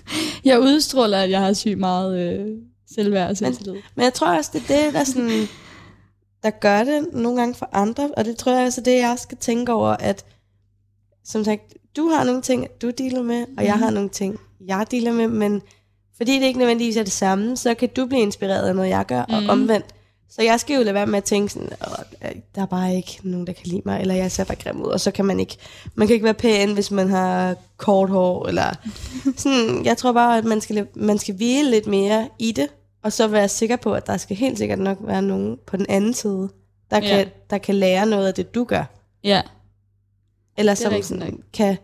jeg 0.44 0.60
udstråler, 0.60 1.18
at 1.18 1.30
jeg 1.30 1.40
har 1.40 1.52
sygt 1.52 1.78
meget 1.78 2.18
øh, 2.20 2.46
selvværd 2.94 3.30
og 3.30 3.36
selvtillid. 3.36 3.74
Men 3.94 4.04
jeg 4.04 4.14
tror 4.14 4.36
også, 4.36 4.50
det 4.54 4.70
er 4.70 4.84
det, 4.84 4.94
der, 4.94 5.04
sådan, 5.14 5.46
der 6.42 6.50
gør 6.50 6.84
det 6.84 7.06
nogle 7.12 7.38
gange 7.38 7.54
for 7.54 7.68
andre. 7.72 8.10
Og 8.16 8.24
det 8.24 8.36
tror 8.36 8.52
jeg 8.56 8.66
også 8.66 8.80
er 8.80 8.84
det, 8.84 8.98
jeg 8.98 9.16
skal 9.18 9.38
tænke 9.38 9.72
over, 9.72 9.88
at 9.88 10.24
som 11.24 11.44
sagt, 11.44 11.62
du 11.96 12.08
har 12.08 12.24
nogle 12.24 12.42
ting, 12.42 12.66
du 12.82 12.90
dealer 12.90 13.22
med, 13.22 13.44
og 13.58 13.64
jeg 13.64 13.74
har 13.78 13.90
nogle 13.90 14.08
ting, 14.08 14.36
jeg 14.66 14.86
dealer 14.90 15.12
med, 15.12 15.28
men 15.28 15.62
fordi 16.16 16.34
det 16.40 16.46
ikke 16.46 16.58
nødvendigvis 16.58 16.96
er 16.96 17.02
det 17.02 17.12
samme, 17.12 17.56
så 17.56 17.74
kan 17.74 17.88
du 17.96 18.06
blive 18.06 18.22
inspireret 18.22 18.68
af 18.68 18.76
noget, 18.76 18.88
jeg 18.88 19.06
gør, 19.06 19.20
og 19.22 19.40
Mhm. 19.42 19.50
omvendt. 19.50 19.86
Så 20.30 20.42
jeg 20.42 20.60
skal 20.60 20.76
jo 20.76 20.82
lade 20.82 20.94
være 20.94 21.06
med 21.06 21.16
at 21.18 21.24
tænke 21.24 21.52
sådan, 21.52 21.68
Åh, 21.86 22.30
der 22.54 22.62
er 22.62 22.66
bare 22.66 22.94
ikke 22.96 23.18
nogen, 23.22 23.46
der 23.46 23.52
kan 23.52 23.66
lide 23.66 23.82
mig, 23.84 24.00
eller 24.00 24.14
jeg 24.14 24.32
ser 24.32 24.44
bare 24.44 24.56
grim 24.56 24.82
ud, 24.82 24.86
og 24.88 25.00
så 25.00 25.10
kan 25.10 25.24
man 25.24 25.40
ikke, 25.40 25.56
man 25.94 26.06
kan 26.06 26.14
ikke 26.14 26.24
være 26.24 26.34
pæn, 26.34 26.74
hvis 26.74 26.90
man 26.90 27.08
har 27.10 27.54
kort 27.76 28.10
hår, 28.10 28.46
eller 28.46 28.74
sådan, 29.36 29.84
jeg 29.84 29.96
tror 29.96 30.12
bare, 30.12 30.38
at 30.38 30.44
man 30.44 30.60
skal, 30.60 30.86
man 30.94 31.18
skal 31.18 31.34
hvile 31.34 31.70
lidt 31.70 31.86
mere 31.86 32.28
i 32.38 32.52
det, 32.52 32.68
og 33.02 33.12
så 33.12 33.28
være 33.28 33.48
sikker 33.48 33.76
på, 33.76 33.94
at 33.94 34.06
der 34.06 34.16
skal 34.16 34.36
helt 34.36 34.58
sikkert 34.58 34.78
nok 34.78 34.98
være 35.00 35.22
nogen 35.22 35.58
på 35.66 35.76
den 35.76 35.86
anden 35.88 36.14
side, 36.14 36.48
der, 36.90 36.96
Ja. 36.96 37.00
kan, 37.16 37.26
der 37.50 37.58
kan 37.58 37.74
lære 37.74 38.06
noget 38.06 38.26
af 38.26 38.34
det, 38.34 38.54
du 38.54 38.64
gør. 38.64 38.84
Ja, 39.24 39.42
Eller 40.58 40.72
er 40.72 40.76
som 40.76 41.02
sådan, 41.02 41.42
kan, 41.52 41.76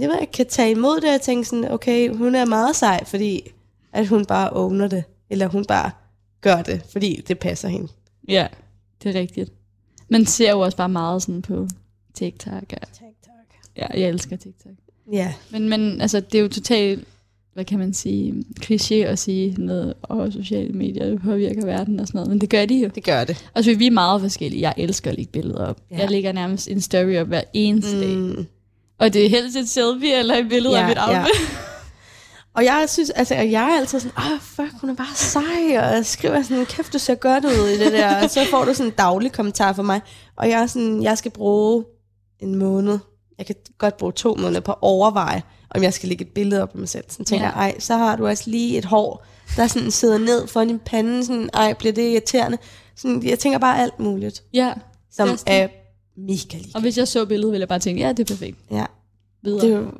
jeg 0.00 0.08
ved, 0.08 0.26
kan 0.32 0.46
tage 0.46 0.70
imod 0.70 1.00
det 1.00 1.14
og 1.14 1.20
tænke 1.20 1.44
sådan, 1.48 1.72
okay, 1.72 2.14
hun 2.14 2.34
er 2.34 2.44
meget 2.44 2.76
sej, 2.76 3.04
fordi 3.04 3.50
at 3.92 4.06
hun 4.06 4.24
bare 4.24 4.50
owner 4.52 4.88
det, 4.88 5.04
eller 5.30 5.46
hun 5.46 5.64
bare 5.64 5.90
gør 6.40 6.62
det, 6.62 6.82
fordi 6.92 7.24
det 7.28 7.38
passer 7.38 7.68
hende. 7.68 7.88
ja, 8.28 8.46
det 9.02 9.16
er 9.16 9.20
rigtigt. 9.20 9.52
Man 10.08 10.26
ser 10.26 10.50
jo 10.50 10.60
også 10.60 10.76
bare 10.76 10.88
meget 10.88 11.22
sådan 11.22 11.42
på 11.42 11.68
TikTok. 12.14 12.52
Og, 12.54 12.88
TikTok. 12.92 13.46
ja, 13.76 13.86
jeg 14.00 14.08
elsker 14.08 14.36
TikTok. 14.36 14.72
Ja, 15.12 15.34
Men, 15.50 15.68
men 15.68 16.00
altså, 16.00 16.20
det 16.20 16.38
er 16.38 16.42
jo 16.42 16.48
totalt, 16.48 17.04
hvad 17.54 17.64
kan 17.64 17.78
man 17.78 17.94
sige, 17.94 18.44
kliché 18.60 18.94
at 18.94 19.18
sige 19.18 19.54
noget, 19.58 19.94
og 20.02 20.32
sociale 20.32 20.72
medier 20.72 21.18
påvirker 21.18 21.64
verden 21.66 22.00
og 22.00 22.06
sådan 22.06 22.18
noget, 22.18 22.28
men 22.30 22.40
det 22.40 22.50
gør 22.50 22.66
de 22.66 22.74
jo. 22.74 22.90
det 22.94 23.04
gør 23.04 23.24
det. 23.24 23.50
Altså, 23.54 23.74
vi 23.74 23.86
er 23.86 23.90
meget 23.90 24.20
forskellige. 24.20 24.62
Jeg 24.62 24.74
elsker 24.76 25.10
at 25.10 25.16
lægge 25.16 25.32
billeder 25.32 25.64
op. 25.66 25.80
Ja. 25.90 25.96
Ja. 25.96 26.02
Jeg 26.02 26.10
lægger 26.10 26.32
nærmest 26.32 26.68
en 26.68 26.80
story 26.80 27.16
op 27.16 27.26
hver 27.26 27.42
eneste 27.52 27.96
mm. 27.96 28.34
dag. 28.34 28.44
Og 28.98 29.12
det 29.12 29.26
er 29.26 29.28
helst 29.30 29.56
et 29.56 29.68
selfie 29.68 30.18
eller 30.18 30.34
et 30.34 30.48
billede 30.48 30.74
Ja, 30.76 30.82
af 30.82 30.88
mit 30.88 30.96
ja. 30.96 31.24
Og 32.56 32.64
jeg 32.64 32.84
synes, 32.88 33.10
altså, 33.10 33.34
og 33.34 33.50
jeg 33.50 33.62
er 33.70 33.76
altid 33.76 34.00
sådan, 34.00 34.18
åh, 34.18 34.40
fuck, 34.40 34.80
hun 34.80 34.90
er 34.90 34.94
bare 34.94 35.14
sej, 35.14 35.42
og 35.66 35.94
jeg 35.94 36.06
skriver 36.06 36.42
sådan, 36.42 36.66
kæft, 36.66 36.92
du 36.92 36.98
ser 36.98 37.14
godt 37.14 37.44
ud 37.44 37.68
i 37.68 37.78
det 37.84 37.92
der, 37.92 38.22
og 38.24 38.30
så 38.30 38.40
får 38.50 38.64
du 38.64 38.74
sådan 38.74 38.92
en 38.92 38.94
daglig 38.98 39.32
kommentar 39.32 39.72
fra 39.72 39.82
mig, 39.82 40.00
og 40.36 40.48
jeg 40.48 40.62
er 40.62 40.66
sådan, 40.66 41.02
jeg 41.02 41.18
skal 41.18 41.30
bruge 41.30 41.84
en 42.40 42.54
måned, 42.54 42.98
jeg 43.38 43.46
kan 43.46 43.54
godt 43.78 43.96
bruge 43.96 44.12
to 44.12 44.34
måneder 44.34 44.60
på 44.60 44.72
at 44.72 44.78
overveje, 44.80 45.42
om 45.70 45.82
jeg 45.82 45.94
skal 45.94 46.08
lægge 46.08 46.24
et 46.24 46.30
billede 46.34 46.62
op 46.62 46.70
af 46.74 46.78
mig 46.78 46.88
selv. 46.88 47.04
Sådan 47.08 47.26
tænker 47.26 47.46
Ja. 47.46 47.52
jeg, 47.58 47.70
ej, 47.70 47.80
så 47.80 47.96
har 47.96 48.16
du 48.16 48.26
også 48.26 48.50
lige 48.50 48.78
et 48.78 48.84
hår, 48.84 49.24
der 49.56 49.66
sådan 49.66 49.90
sidder 49.90 50.18
ned 50.18 50.46
for 50.46 50.64
din 50.64 50.78
pande, 50.78 51.24
sådan, 51.26 51.50
ej, 51.54 51.72
bliver 51.72 51.92
det 51.92 52.12
irriterende. 52.12 52.58
Sådan, 52.96 53.22
jeg 53.22 53.38
tænker 53.38 53.58
bare 53.58 53.82
alt 53.82 54.00
muligt, 54.00 54.42
Ja. 54.54 54.72
som 55.12 55.28
er 55.46 55.68
mega 56.16 56.58
lige. 56.58 56.72
Og 56.74 56.80
hvis 56.80 56.98
jeg 56.98 57.08
så 57.08 57.24
billedet, 57.26 57.52
ville 57.52 57.60
jeg 57.62 57.68
bare 57.68 57.78
tænke, 57.78 58.00
ja, 58.02 58.08
det 58.12 58.30
er 58.30 58.34
perfekt. 58.34 58.58
Ja. 58.70 58.84
Videre. 59.42 59.60
Det 59.68 59.90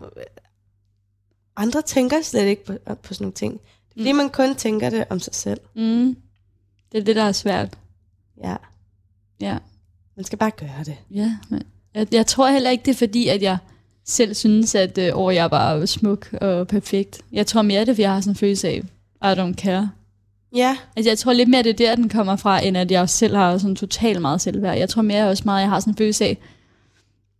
andre 1.57 1.83
tænker 1.83 2.23
slet 2.23 2.47
ikke 2.47 2.65
på, 2.65 2.73
på 3.03 3.15
sådan 3.15 3.24
nogle 3.24 3.33
ting. 3.35 3.53
Det 3.53 3.61
er, 3.61 4.01
fordi 4.01 4.12
Mm. 4.12 4.16
man 4.16 4.28
kun 4.28 4.55
tænker 4.55 4.91
det 4.91 5.05
om 5.11 5.20
sig 5.20 5.35
selv. 5.35 5.61
Mm. 5.74 6.16
Det 6.93 6.99
er 7.01 7.05
det, 7.05 7.16
der 7.16 7.23
er 7.23 7.33
svært. 7.33 7.69
Ja, 8.45 8.57
Ja. 9.41 9.59
man 10.16 10.24
skal 10.24 10.39
bare 10.39 10.51
gøre 10.51 10.85
det. 10.85 10.97
Ja, 11.11 11.37
men 11.49 11.62
jeg, 11.95 12.07
jeg 12.15 12.27
tror 12.27 12.49
heller 12.51 12.70
ikke, 12.70 12.83
det 12.85 12.91
er 12.91 12.97
fordi, 12.99 13.28
at 13.28 13.43
jeg 13.43 13.59
selv 14.05 14.35
synes, 14.35 14.74
at 14.74 14.99
øh, 14.99 15.11
åh, 15.19 15.35
jeg 15.35 15.45
er 15.45 15.49
bare 15.49 15.87
smuk 15.87 16.28
og 16.41 16.69
perfekt. 16.69 17.20
Jeg 17.33 17.47
tror 17.47 17.62
mere, 17.62 17.81
det 17.81 17.89
er, 17.89 17.93
fordi 17.95 18.03
jeg 18.03 18.12
har 18.12 18.20
sådan 18.20 18.31
en 18.31 18.37
følelse 18.37 18.69
af, 18.69 18.83
I 19.23 19.41
don't 19.41 19.55
care. 19.55 19.91
Ja, 20.57 20.77
Altså, 20.97 21.11
jeg 21.11 21.19
tror 21.19 21.33
lidt 21.33 21.49
mere, 21.49 21.62
det 21.62 21.70
er 21.70 21.74
der, 21.74 21.95
den 21.95 22.09
kommer 22.09 22.37
fra, 22.37 22.65
end 22.65 22.77
at 22.77 22.91
jeg 22.91 23.09
selv 23.09 23.37
har 23.37 23.59
sådan 23.59 23.77
totalt 23.77 24.23
meget 24.23 24.41
selvværd. 24.41 24.78
Jeg 24.78 24.89
tror 24.89 25.03
mere 25.03 25.28
også 25.28 25.43
meget, 25.47 25.59
at 25.59 25.62
jeg 25.62 25.70
har 25.70 25.81
sådan 25.81 25.93
en 25.93 25.97
følelse 25.97 26.24
af, 26.24 26.39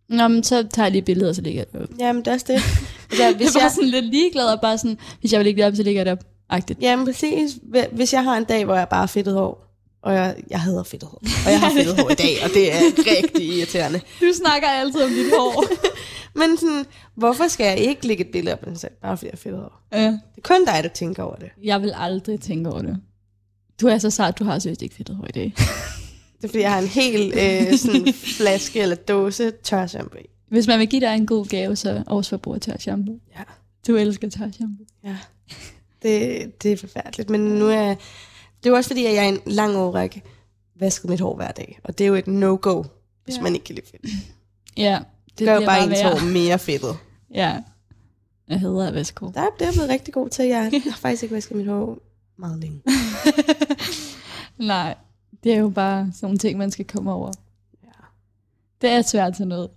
Nå, 0.09 0.27
men 0.27 0.43
så 0.43 0.67
tager 0.73 0.85
jeg 0.85 0.91
lige 0.91 1.01
billeder, 1.01 1.29
og 1.29 1.35
så 1.35 1.41
lægger 1.41 1.61
jeg 1.61 1.67
det 1.73 1.81
op. 1.81 1.89
jamen 1.99 2.21
det 2.25 2.27
er 2.27 2.33
også 2.33 2.45
det. 2.49 2.61
Altså, 3.11 3.37
Hvis 3.37 3.55
jeg 3.55 3.59
er 3.59 3.63
jeg, 3.63 3.71
sådan 3.71 3.89
lidt 3.89 4.05
ligeglad, 4.05 4.45
og 4.45 4.61
bare 4.61 4.77
sådan, 4.77 4.97
hvis 5.19 5.31
jeg 5.31 5.39
vil 5.39 5.45
lægge 5.45 5.61
det 5.61 5.67
op, 5.71 5.75
så 5.75 5.83
lægger 5.83 5.99
jeg 5.99 6.05
det 6.05 6.11
op. 6.11 6.23
Agtigt. 6.49 6.81
jamen 6.81 7.05
præcis. 7.05 7.57
Hvis 7.91 8.13
jeg 8.13 8.23
har 8.23 8.37
en 8.37 8.43
dag, 8.43 8.65
hvor 8.65 8.75
jeg 8.75 8.87
bare 8.89 8.99
har 8.99 9.07
fedtet 9.07 9.33
hår, 9.33 9.63
og 10.01 10.13
jeg, 10.13 10.35
jeg 10.49 10.61
hader 10.61 10.83
fedtet 10.83 11.09
hår, 11.09 11.21
og 11.45 11.51
jeg 11.51 11.59
har 11.59 11.69
fedtet 11.71 11.95
hår 12.01 12.09
i 12.09 12.13
dag, 12.13 12.35
og 12.43 12.49
det 12.49 12.73
er 12.73 12.79
rigtig 13.17 13.45
irriterende. 13.57 14.01
Du 14.21 14.25
snakker 14.43 14.67
altid 14.67 15.03
om 15.03 15.09
dit 15.09 15.25
hår. 15.37 15.63
Men 16.39 16.57
sådan, 16.57 16.85
hvorfor 17.15 17.47
skal 17.47 17.65
jeg 17.65 17.77
ikke 17.77 18.07
lægge 18.07 18.25
et 18.25 18.31
billede 18.31 18.53
op 18.53 18.65
selv, 18.75 18.91
bare 19.01 19.17
fordi 19.17 19.25
jeg 19.25 19.31
har 19.33 19.37
fedtet 19.37 19.59
hår? 19.61 19.81
ja. 19.93 20.05
Det 20.07 20.19
er 20.37 20.41
kun 20.43 20.65
dig, 20.65 20.79
der 20.83 20.89
tænker 20.89 21.23
over 21.23 21.35
det. 21.35 21.49
Jeg 21.63 21.81
vil 21.81 21.93
aldrig 21.95 22.39
tænke 22.41 22.69
over 22.69 22.81
det. 22.81 22.97
Du 23.81 23.87
er 23.87 23.97
så 23.97 24.09
sart, 24.09 24.39
du 24.39 24.43
har 24.43 24.59
seriøst 24.59 24.81
ikke 24.81 24.95
fedtet 24.95 25.15
hår 25.15 25.25
i 25.29 25.31
dag. 25.31 25.53
Det 26.37 26.43
er 26.43 26.47
fordi, 26.47 26.59
jeg 26.61 26.71
har 26.73 26.79
en 26.81 26.87
hel 26.87 27.33
øh, 27.37 27.77
sådan, 27.77 28.13
flaske 28.13 28.79
eller 28.79 28.95
dåse 28.95 29.51
tør 29.51 29.87
shampoo 29.87 30.19
i. 30.19 30.25
Hvis 30.49 30.67
man 30.67 30.79
vil 30.79 30.87
give 30.87 31.01
dig 31.01 31.15
en 31.15 31.25
god 31.25 31.45
gave, 31.45 31.75
så 31.75 32.03
årsforbrug 32.07 32.61
tør 32.61 32.77
shampoo. 32.79 33.19
Ja. 33.37 33.43
Du 33.87 33.95
elsker 33.95 34.29
tør 34.29 34.51
shampoo. 34.51 34.85
Ja, 35.03 35.17
det, 36.01 36.63
det 36.63 36.71
er 36.71 36.77
forfærdeligt. 36.77 37.29
Men 37.29 37.41
nu 37.41 37.67
er 37.67 37.87
det 38.63 38.65
er 38.65 38.69
jo 38.69 38.75
også 38.75 38.89
fordi, 38.89 39.05
at 39.05 39.13
jeg 39.15 39.25
i 39.25 39.29
en 39.29 39.39
lang 39.45 39.75
årrække 39.75 40.21
vasket 40.79 41.09
mit 41.09 41.19
hår 41.19 41.35
hver 41.35 41.51
dag. 41.51 41.79
Og 41.83 41.97
det 41.97 42.03
er 42.03 42.07
jo 42.07 42.15
et 42.15 42.27
no-go, 42.27 42.83
hvis 43.23 43.35
Ja. 43.37 43.41
man 43.41 43.53
ikke 43.53 43.63
kan 43.65 43.75
lide 43.75 43.87
fedt. 43.91 44.13
Ja, 44.77 44.99
det 45.39 45.47
gør 45.47 45.55
jo 45.55 45.65
bare 45.65 45.83
ens 45.83 46.01
hår 46.01 46.25
mere 46.33 46.59
fedtet. 46.59 46.97
Ja. 47.33 47.57
Jeg 48.49 48.59
hedder 48.59 48.87
at 48.87 48.93
vaske 48.93 49.19
hår. 49.19 49.31
Der 49.31 49.41
er 49.41 49.45
det 49.59 49.61
er 49.61 49.65
jeg 49.65 49.73
blevet 49.73 49.89
rigtig 49.89 50.13
god 50.13 50.29
til. 50.29 50.45
Jeg 50.45 50.71
har 50.91 50.97
faktisk 50.97 51.23
ikke 51.23 51.35
vasket 51.35 51.57
mit 51.57 51.67
hår 51.67 51.97
meget 52.39 52.59
længe. 52.59 52.81
Nej, 54.57 54.95
det 55.43 55.53
er 55.53 55.57
jo 55.57 55.69
bare 55.69 56.11
sådan 56.13 56.27
nogle 56.27 56.37
ting, 56.37 56.57
man 56.57 56.71
skal 56.71 56.85
komme 56.85 57.11
over. 57.11 57.31
Ja. 57.83 57.89
Det 58.81 58.89
er 58.89 59.01
svært 59.01 59.35
til 59.35 59.47
noget. 59.47 59.69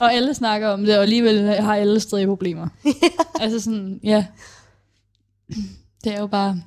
Og 0.00 0.12
alle 0.14 0.34
snakker 0.34 0.68
om 0.68 0.84
det, 0.84 0.96
og 0.96 1.02
alligevel 1.02 1.38
har 1.62 1.76
alle 1.76 2.00
stadig 2.00 2.26
problemer. 2.26 2.68
altså 3.40 3.60
sådan, 3.60 4.00
ja. 4.02 4.26
Det 6.04 6.14
er 6.14 6.20
jo 6.20 6.26
bare 6.26 6.62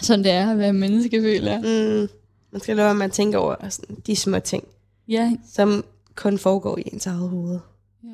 sådan, 0.00 0.24
det 0.24 0.32
er 0.32 0.50
at 0.50 0.58
være 0.58 0.72
menneske, 0.72 1.20
føler. 1.22 1.58
Mm, 1.58 2.08
man 2.50 2.60
skal 2.60 2.76
lade 2.76 2.86
være 2.86 2.94
med 2.94 3.04
at 3.04 3.12
tænke 3.12 3.38
over 3.38 3.68
sådan, 3.68 3.96
de 4.06 4.16
små 4.16 4.38
ting, 4.38 4.64
Ja, 5.08 5.32
som 5.46 5.84
kun 6.14 6.38
foregår 6.38 6.78
i 6.78 6.82
ens 6.92 7.06
eget 7.06 7.28
hoved. 7.28 7.58
ja. 8.04 8.08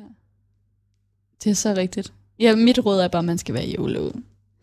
Det 1.43 1.49
er 1.49 1.53
så 1.55 1.73
rigtigt. 1.73 2.13
Ja, 2.39 2.55
mit 2.55 2.79
råd 2.85 2.99
er 2.99 3.07
bare, 3.07 3.19
at 3.19 3.25
man 3.25 3.37
skal 3.37 3.55
være 3.55 3.67
YOLO. 3.77 4.11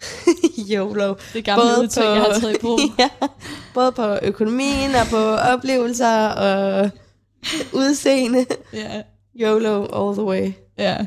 YOLO. 0.73 1.15
Det 1.33 1.45
gamle 1.45 1.63
Både 1.63 1.83
udtryk, 1.83 2.05
jeg 2.05 2.17
har 2.23 2.39
taget 2.41 2.55
i 2.57 2.59
brug. 2.61 2.81
ja, 2.99 3.09
både 3.75 3.93
på 3.93 4.19
økonomien 4.23 4.95
og 4.95 5.07
på 5.11 5.17
oplevelser 5.27 6.29
og 6.29 6.91
udseende. 7.73 8.47
Ja. 8.73 9.03
YOLO 9.41 9.83
all 10.09 10.17
the 10.17 10.25
way. 10.25 10.53
Ja. 10.79 11.07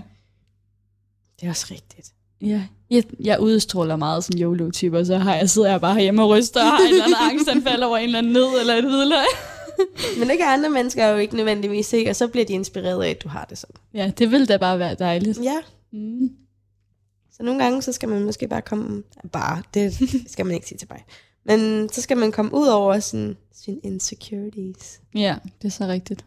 Det 1.40 1.46
er 1.46 1.50
også 1.50 1.68
rigtigt. 1.72 2.08
Ja. 2.42 2.62
Jeg, 2.90 3.04
jeg 3.20 3.40
udstråler 3.40 3.96
meget 3.96 4.24
sådan 4.24 4.42
YOLO-typer, 4.42 5.04
så 5.04 5.18
har 5.18 5.36
jeg, 5.36 5.50
sidder 5.50 5.70
jeg 5.70 5.82
bare 5.82 6.00
hjemme 6.02 6.24
og 6.24 6.30
ryster 6.30 6.62
og 6.62 6.68
har 6.72 6.78
en 6.80 6.88
eller 6.88 7.04
anden 7.04 7.18
angstanfald 7.32 7.84
over 7.84 7.98
en 7.98 8.06
eller 8.06 8.18
anden 8.20 8.34
ned 8.34 8.60
eller 8.60 8.74
et 8.76 8.84
hvidløg. 8.84 9.26
Men 10.20 10.30
det 10.30 10.38
kan 10.38 10.48
andre 10.48 10.70
mennesker 10.70 11.08
jo 11.08 11.18
ikke 11.18 11.36
nødvendigvis 11.36 11.86
se, 11.86 12.06
og 12.10 12.16
så 12.16 12.28
bliver 12.28 12.46
de 12.46 12.54
inspireret 12.54 13.04
af, 13.04 13.10
at 13.10 13.24
du 13.24 13.30
har 13.30 13.46
det 13.50 13.58
sådan. 13.58 13.76
Ja, 13.94 14.12
det 14.18 14.32
ville 14.32 14.46
da 14.48 14.58
bare 14.58 14.80
være 14.80 14.96
dejligt. 15.00 15.40
Ja, 15.44 15.56
Mm. 15.92 16.30
Så 17.38 17.44
nogle 17.44 17.64
gange, 17.64 17.82
så 17.82 17.92
skal 17.92 18.10
man 18.10 18.24
måske 18.24 18.48
bare 18.48 18.62
komme... 18.62 19.04
Bare, 19.32 19.64
det 19.74 19.94
skal 20.34 20.46
man 20.46 20.56
ikke 20.56 20.68
sige 20.68 20.78
til 20.78 20.88
mig. 20.92 21.04
Men 21.46 21.90
så 21.90 22.02
skal 22.02 22.18
man 22.18 22.32
komme 22.32 22.54
ud 22.54 22.68
over 22.68 23.00
sådan, 23.00 23.38
sine 23.54 23.78
insecurities. 23.84 25.02
Ja, 25.16 25.36
det 25.62 25.68
er 25.68 25.72
så 25.72 25.88
rigtigt. 25.88 26.26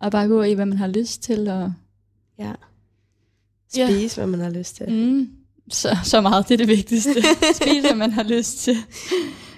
Og 0.00 0.10
bare 0.10 0.28
gå 0.28 0.42
i, 0.42 0.52
hvad 0.52 0.66
man 0.66 0.78
har 0.78 0.86
lyst 0.86 1.22
til. 1.22 1.48
Og, 1.48 1.72
Ja. 2.38 2.52
Ja. 3.76 3.86
Spise, 3.88 4.16
hvad 4.16 4.26
man 4.26 4.40
har 4.40 4.50
lyst 4.50 4.76
til. 4.76 4.88
mm, 4.92 5.28
så, 5.70 5.96
så 6.04 6.20
meget, 6.20 6.48
det 6.48 6.54
er 6.54 6.58
det 6.58 6.68
vigtigste. 6.68 7.14
Spis, 7.62 7.80
hvad 7.84 7.94
man 7.94 8.12
har 8.12 8.22
lyst 8.22 8.58
til. 8.58 8.76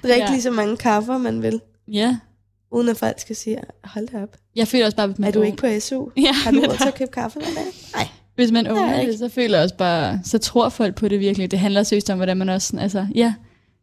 Drik 0.03 0.19
Ja. 0.19 0.31
lige 0.31 0.43
så 0.43 0.51
mange 0.51 0.77
kaffer, 0.77 1.19
man 1.19 1.43
vil. 1.43 1.61
Ja, 1.89 2.19
Uden 2.71 2.89
at 2.89 2.97
folk 2.97 3.21
skal 3.21 3.37
sige, 3.37 3.61
hold 3.85 4.09
da 4.09 4.23
op. 4.23 4.37
jeg 4.57 4.69
føler 4.69 4.85
også 4.85 4.97
bare, 4.97 5.11
at 5.11 5.19
man 5.19 5.29
Er 5.29 5.33
du 5.33 5.43
ikke 5.43 5.57
på 5.57 5.67
SU? 5.81 6.09
Ja, 6.17 6.33
Har 6.33 6.51
du 6.51 6.59
råd 6.61 6.77
til 6.77 6.89
at 6.89 6.95
købe 6.95 7.11
kaffe 7.13 7.39
hver 7.39 7.49
dag? 7.55 7.65
Nej. 7.95 8.09
Hvis 8.37 8.53
man 8.53 8.67
ikke. 8.67 9.13
det, 9.13 9.19
så 9.19 9.29
føler 9.29 9.57
jeg 9.57 9.65
også 9.65 9.77
bare, 9.77 10.21
så 10.25 10.39
tror 10.39 10.69
folk 10.69 10.95
på 10.95 11.09
det 11.09 11.21
virkelig. 11.21 11.51
Det 11.51 11.59
handler 11.59 11.83
seriøst 11.83 12.11
om, 12.11 12.17
hvordan 12.17 12.37
man 12.37 12.49
også 12.49 12.67
sådan, 12.67 12.81
altså, 12.81 13.07
ja. 13.15 13.35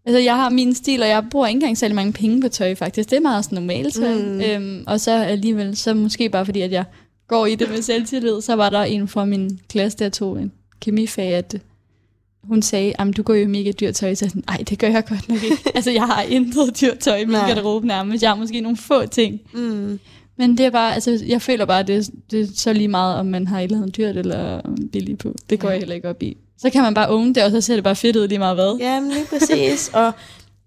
Altså, 0.05 0.19
jeg 0.19 0.35
har 0.35 0.49
min 0.49 0.75
stil, 0.75 1.01
og 1.01 1.07
jeg 1.07 1.23
bruger 1.31 1.47
ikke 1.47 1.57
engang 1.57 1.77
særlig 1.77 1.95
mange 1.95 2.13
penge 2.13 2.41
på 2.41 2.49
tøj, 2.49 2.75
faktisk. 2.75 3.09
Det 3.09 3.15
er 3.15 3.21
meget 3.21 3.45
sådan 3.45 3.55
normalt 3.55 3.95
tøj. 3.95 4.13
Mm. 4.13 4.41
Øhm, 4.41 4.83
og 4.87 4.99
så 4.99 5.11
alligevel, 5.11 5.77
så 5.77 5.93
måske 5.93 6.29
bare 6.29 6.45
fordi, 6.45 6.61
at 6.61 6.71
jeg 6.71 6.83
går 7.27 7.45
i 7.45 7.55
det 7.55 7.69
med 7.69 7.81
selvtillid, 7.81 8.41
så 8.41 8.55
var 8.55 8.69
der 8.69 8.81
en 8.83 9.07
fra 9.07 9.25
min 9.25 9.59
klasse, 9.69 9.97
der 9.97 10.09
tog 10.09 10.39
en 10.39 10.51
kemifag, 10.81 11.33
at 11.33 11.55
hun 12.43 12.61
sagde, 12.61 12.93
at 12.99 13.17
du 13.17 13.23
går 13.23 13.33
jo 13.33 13.47
mega 13.47 13.71
dyrt 13.71 13.95
tøj. 13.95 14.15
Så 14.15 14.25
jeg 14.25 14.31
sådan, 14.31 14.43
nej, 14.47 14.57
det 14.69 14.79
gør 14.79 14.87
jeg 14.87 15.05
godt 15.05 15.29
nok 15.29 15.43
ikke. 15.43 15.57
altså, 15.75 15.91
jeg 15.91 16.03
har 16.03 16.21
intet 16.21 16.81
dyrt 16.81 16.99
tøj 16.99 17.17
i 17.17 17.25
min 17.25 17.35
garderobe 17.35 17.87
nærmest. 17.87 18.23
Jeg 18.23 18.29
har 18.29 18.35
måske 18.35 18.61
nogle 18.61 18.77
få 18.77 19.05
ting. 19.05 19.41
Mm. 19.53 19.99
Men 20.37 20.57
det 20.57 20.65
er 20.65 20.69
bare, 20.69 20.93
altså, 20.93 21.23
jeg 21.27 21.41
føler 21.41 21.65
bare, 21.65 21.79
at 21.79 21.87
det, 21.87 22.09
det 22.31 22.41
er 22.41 22.47
så 22.55 22.73
lige 22.73 22.87
meget, 22.87 23.15
om 23.17 23.25
man 23.25 23.47
har 23.47 23.59
et 23.59 23.63
eller 23.63 23.77
andet 23.77 23.97
dyrt 23.97 24.17
eller 24.17 24.61
billigt 24.91 25.19
på. 25.19 25.35
Det 25.49 25.59
går 25.59 25.67
Ja. 25.67 25.71
jeg 25.71 25.79
heller 25.79 25.95
ikke 25.95 26.09
op 26.09 26.23
i. 26.23 26.37
Så 26.57 26.69
kan 26.69 26.81
man 26.81 26.93
bare 26.93 27.09
own 27.09 27.35
det, 27.35 27.43
og 27.43 27.51
så 27.51 27.61
ser 27.61 27.75
det 27.75 27.83
bare 27.83 27.95
fedt 27.95 28.15
ud 28.15 28.27
lige 28.27 28.39
meget 28.39 28.55
hvad. 28.55 28.77
Ja, 28.79 28.99
men 28.99 29.11
lige 29.11 29.25
præcis. 29.25 29.91
og 29.93 30.11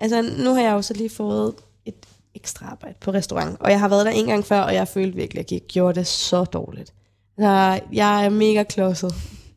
altså, 0.00 0.22
nu 0.44 0.54
har 0.54 0.62
jeg 0.62 0.72
jo 0.72 0.82
så 0.82 0.94
lige 0.94 1.10
fået 1.10 1.54
et 1.86 1.94
ekstra 2.34 2.66
arbejde 2.70 2.94
på 3.00 3.10
restaurant. 3.10 3.56
Og 3.60 3.70
jeg 3.70 3.80
har 3.80 3.88
været 3.88 4.06
der 4.06 4.12
en 4.12 4.26
gang 4.26 4.44
før, 4.44 4.60
og 4.60 4.74
jeg 4.74 4.88
følte 4.88 5.16
virkelig, 5.16 5.40
at 5.40 5.52
jeg 5.52 5.60
gjorde 5.68 5.98
det 5.98 6.06
så 6.06 6.44
dårligt. 6.44 6.92
Så 7.38 7.80
jeg 7.92 8.24
er 8.24 8.28
mega 8.28 8.62
klodset. 8.62 9.14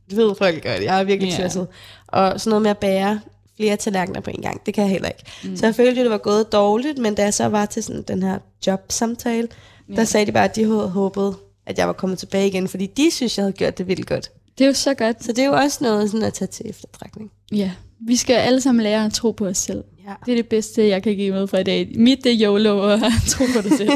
Det 0.10 0.18
ved 0.18 0.36
folk 0.36 0.64
godt. 0.64 0.84
Jeg 0.84 1.00
er 1.00 1.04
virkelig 1.04 1.30
yeah. 1.32 1.40
klodset. 1.40 1.68
Og 2.08 2.40
sådan 2.40 2.50
noget 2.50 2.62
med 2.62 2.72
at 2.72 2.78
bære 2.78 3.20
flere 3.58 3.76
tallerkener 3.76 4.20
på 4.22 4.30
en 4.30 4.42
gang, 4.42 4.66
det 4.66 4.74
kan 4.74 4.82
jeg 4.84 4.92
heller 4.92 5.08
ikke. 5.10 5.24
Mm. 5.44 5.56
Så 5.58 5.66
jeg 5.66 5.76
følte 5.76 5.98
jo, 6.00 6.04
det 6.04 6.12
var 6.12 6.18
gået 6.18 6.52
dårligt, 6.52 6.98
men 6.98 7.16
da 7.16 7.24
jeg 7.24 7.34
så 7.34 7.48
var 7.48 7.66
til 7.66 7.84
sådan 7.84 8.02
den 8.02 8.24
her 8.24 8.40
jobsamtale, 8.68 9.48
ja. 9.90 9.96
der 9.96 10.04
sagde 10.04 10.26
de 10.26 10.32
bare, 10.32 10.44
at 10.44 10.56
de 10.56 10.64
havde 10.64 10.90
håbet, 10.90 11.36
at 11.66 11.78
jeg 11.78 11.88
var 11.88 11.94
kommet 11.94 12.20
tilbage 12.20 12.48
igen, 12.48 12.68
fordi 12.68 12.86
de 12.86 13.12
synes, 13.12 13.38
jeg 13.38 13.44
havde 13.44 13.54
gjort 13.54 13.78
det 13.78 13.88
vildt 13.88 14.08
godt. 14.08 14.32
Det 14.58 14.64
er 14.64 14.68
jo 14.68 14.74
så 14.74 14.94
godt. 14.94 15.24
Så 15.24 15.32
det 15.32 15.40
er 15.44 15.46
jo 15.48 15.54
også 15.54 15.78
noget 15.82 16.12
sådan 16.12 16.26
at 16.28 16.34
tage 16.34 16.48
til 16.48 16.70
eftertrækning. 16.70 17.32
Ja, 17.52 17.72
vi 18.08 18.16
skal 18.16 18.34
alle 18.36 18.62
sammen 18.62 18.84
lære 18.84 19.06
at 19.06 19.14
tro 19.14 19.32
på 19.32 19.46
os 19.48 19.58
selv. 19.58 19.84
Ja. 20.08 20.14
Det 20.26 20.32
er 20.32 20.36
det 20.36 20.48
bedste, 20.48 20.88
jeg 20.88 21.04
kan 21.04 21.16
give 21.16 21.32
med 21.34 21.48
fra 21.48 21.58
i 21.58 21.64
dag. 21.64 21.92
Mit 21.96 22.24
det 22.24 22.32
er 22.34 22.46
YOLO 22.48 22.78
og 22.84 22.94
at 22.94 23.02
tro 23.28 23.44
på 23.56 23.62
dig 23.68 23.78
selv. 23.78 23.90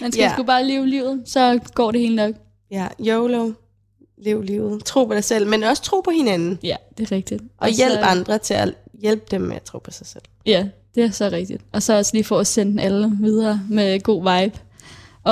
Man 0.00 0.12
skal 0.12 0.22
Ja. 0.22 0.32
sgu 0.34 0.42
bare 0.42 0.64
leve 0.66 0.86
livet, 0.86 1.22
så 1.26 1.58
går 1.74 1.90
det 1.90 2.00
helt 2.00 2.14
nok. 2.16 2.34
Ja, 2.70 2.86
YOLO. 3.00 3.52
Lev 4.22 4.42
livet. 4.42 4.84
Tro 4.84 5.04
på 5.04 5.14
dig 5.14 5.24
selv, 5.24 5.46
men 5.46 5.62
også 5.62 5.82
tro 5.82 6.00
på 6.00 6.10
hinanden. 6.10 6.58
Ja, 6.62 6.76
det 6.98 7.06
er 7.12 7.16
rigtigt. 7.16 7.42
Og 7.58 7.68
så- 7.68 7.76
hjælp 7.76 7.98
andre 8.02 8.38
til 8.38 8.54
at 8.54 8.74
hjælpe 9.00 9.24
dem 9.30 9.40
med 9.40 9.56
at 9.56 9.62
tro 9.62 9.78
på 9.78 9.90
sig 9.90 10.06
selv. 10.06 10.22
Ja, 10.46 10.66
det 10.94 11.02
er 11.04 11.10
så 11.10 11.28
rigtigt. 11.32 11.62
Og 11.72 11.82
så 11.82 11.96
også 11.96 12.10
lige 12.14 12.24
for 12.24 12.38
at 12.38 12.46
sende 12.46 12.82
alle 12.82 13.12
videre 13.20 13.60
med 13.70 14.00
god 14.00 14.20
vibe. 14.40 14.58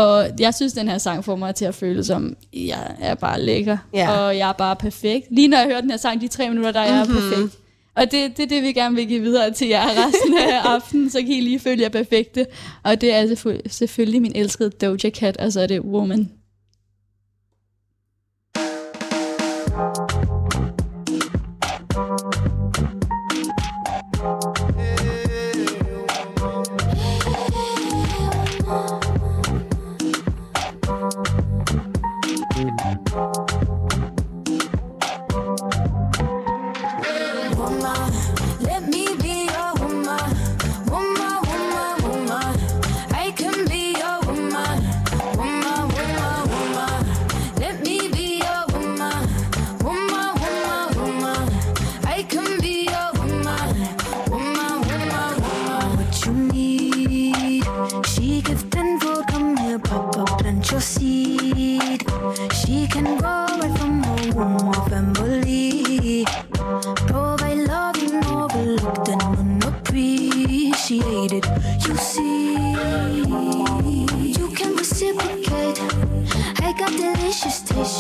Og 0.01 0.27
jeg 0.41 0.55
synes, 0.55 0.73
den 0.73 0.89
her 0.89 0.99
sang 0.99 1.25
får 1.25 1.37
mig 1.37 1.55
til 1.55 1.65
at 1.65 1.75
føle 1.75 2.05
som, 2.05 2.37
jeg 2.53 2.97
er 3.01 3.15
bare 3.15 3.41
lækker. 3.43 3.77
Ja. 3.95 4.11
Og 4.11 4.37
jeg 4.39 4.49
er 4.49 4.53
bare 4.53 4.77
perfekt. 4.77 5.27
Lige 5.31 5.49
når 5.49 5.59
jeg 5.59 5.67
hører 5.67 5.81
den 5.81 5.91
her 5.91 5.97
sang, 5.97 6.21
de 6.21 6.29
tre 6.29 6.49
minutter, 6.49 6.73
der 6.73 6.81
er 6.81 6.97
jeg 6.97 7.07
Mhm. 7.09 7.15
perfekt. 7.17 7.59
Og 7.95 8.03
det, 8.11 8.37
det 8.37 8.43
er 8.43 8.47
det, 8.49 8.63
vi 8.63 8.73
gerne 8.73 8.95
vil 8.97 9.07
give 9.09 9.21
videre 9.23 9.51
til 9.51 9.69
jer 9.69 9.85
resten 9.87 10.37
af 10.39 10.59
aftenen, 10.75 11.11
så 11.11 11.19
kan 11.19 11.29
I 11.29 11.41
lige 11.41 11.59
føle 11.59 11.83
jer 11.83 11.89
perfekte. 11.89 12.47
Og 12.83 13.01
det 13.01 13.15
er 13.15 13.23
selvfø- 13.27 13.69
selvfølgelig 13.69 14.23
min 14.23 14.33
elskede 14.35 14.71
Doja 14.71 15.11
Cat, 15.11 15.37
og 15.37 15.53
så 15.53 15.61
er 15.61 15.67
det. 15.67 15.81
Woman, 15.81 16.31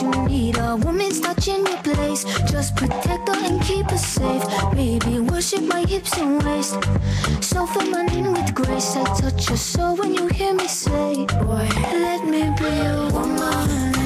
You 0.00 0.10
need 0.26 0.58
a 0.58 0.76
woman's 0.76 1.20
touch 1.20 1.48
in 1.48 1.64
your 1.64 1.78
place. 1.78 2.24
Just 2.50 2.76
protect 2.76 3.28
her 3.28 3.46
and 3.46 3.62
keep 3.62 3.90
her 3.90 3.96
safe. 3.96 4.44
Baby, 4.74 5.20
worship 5.20 5.62
my 5.62 5.86
hips 5.86 6.18
and 6.18 6.42
waist. 6.44 6.76
So 7.40 7.66
feminine 7.66 8.32
with 8.32 8.54
grace. 8.54 8.94
I 8.94 9.04
touch 9.14 9.48
your 9.48 9.56
soul 9.56 9.96
when 9.96 10.12
you 10.14 10.26
hear 10.28 10.52
me 10.52 10.68
say, 10.68 11.24
Boy, 11.40 11.68
let 12.04 12.24
me 12.26 12.42
be 12.58 12.70
your 12.84 13.10
woman. 13.10 14.05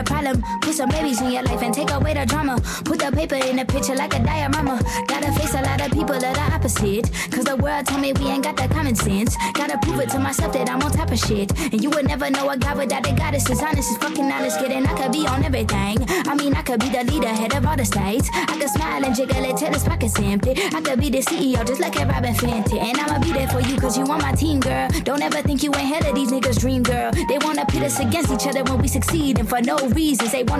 A 0.00 0.04
problem. 0.04 0.59
Some 0.72 0.88
babies 0.88 1.20
in 1.20 1.32
your 1.32 1.42
life 1.42 1.62
and 1.62 1.74
take 1.74 1.90
away 1.90 2.14
the 2.14 2.24
drama. 2.24 2.60
Put 2.84 3.00
the 3.00 3.10
paper 3.10 3.34
in 3.34 3.56
the 3.56 3.64
picture 3.64 3.94
like 3.94 4.14
a 4.14 4.22
diorama. 4.22 4.80
Gotta 5.08 5.32
face 5.32 5.52
a 5.52 5.62
lot 5.62 5.80
of 5.80 5.90
people 5.92 6.18
that 6.18 6.38
are 6.38 6.54
opposite. 6.54 7.10
Cause 7.30 7.44
the 7.44 7.56
world 7.56 7.86
told 7.86 8.00
me 8.00 8.12
we 8.12 8.26
ain't 8.26 8.44
got 8.44 8.56
that 8.56 8.70
common 8.70 8.94
sense. 8.94 9.36
Gotta 9.52 9.78
prove 9.78 10.00
it 10.00 10.08
to 10.10 10.20
myself 10.20 10.52
that 10.52 10.70
I'm 10.70 10.80
on 10.80 10.92
top 10.92 11.10
of 11.10 11.18
shit. 11.18 11.50
And 11.72 11.82
you 11.82 11.90
would 11.90 12.06
never 12.06 12.30
know 12.30 12.48
a 12.48 12.56
guy 12.56 12.74
without 12.74 13.06
a 13.06 13.12
goddess 13.12 13.50
is 13.50 13.60
honest 13.60 13.90
as 13.90 13.96
fucking 13.98 14.30
honest. 14.30 14.60
Kidding, 14.60 14.86
I 14.86 14.94
could 14.94 15.12
be 15.12 15.26
on 15.26 15.44
everything. 15.44 15.98
I 16.08 16.34
mean, 16.34 16.54
I 16.54 16.62
could 16.62 16.80
be 16.80 16.88
the 16.88 17.04
leader, 17.04 17.28
head 17.28 17.52
of 17.54 17.66
all 17.66 17.76
the 17.76 17.84
states. 17.84 18.30
I 18.32 18.56
could 18.58 18.70
smile 18.70 19.04
and 19.04 19.14
jiggle 19.14 19.44
it 19.44 19.56
till 19.56 19.72
his 19.72 19.82
pockets 19.84 20.18
empty. 20.20 20.54
I 20.56 20.80
could 20.80 21.00
be 21.00 21.10
the 21.10 21.18
CEO 21.18 21.66
just 21.66 21.80
like 21.80 21.98
a 22.00 22.06
Robin 22.06 22.32
Fenty. 22.34 22.78
And 22.80 22.96
I'ma 22.98 23.18
be 23.18 23.32
there 23.32 23.48
for 23.48 23.60
you 23.60 23.76
cause 23.78 23.98
you 23.98 24.04
on 24.04 24.22
my 24.22 24.32
team, 24.32 24.60
girl. 24.60 24.88
Don't 25.02 25.22
ever 25.22 25.42
think 25.42 25.62
you 25.62 25.74
ain't 25.74 25.88
hell 25.92 26.08
of 26.08 26.14
these 26.14 26.30
niggas' 26.30 26.60
dream, 26.60 26.82
girl. 26.82 27.10
They 27.28 27.38
wanna 27.38 27.66
pit 27.66 27.82
us 27.82 27.98
against 27.98 28.30
each 28.32 28.46
other 28.46 28.62
when 28.64 28.80
we 28.80 28.88
succeed. 28.88 29.38
And 29.40 29.48
for 29.48 29.60
no 29.60 29.76
reasons, 29.88 30.32
they 30.32 30.44
wanna 30.44 30.59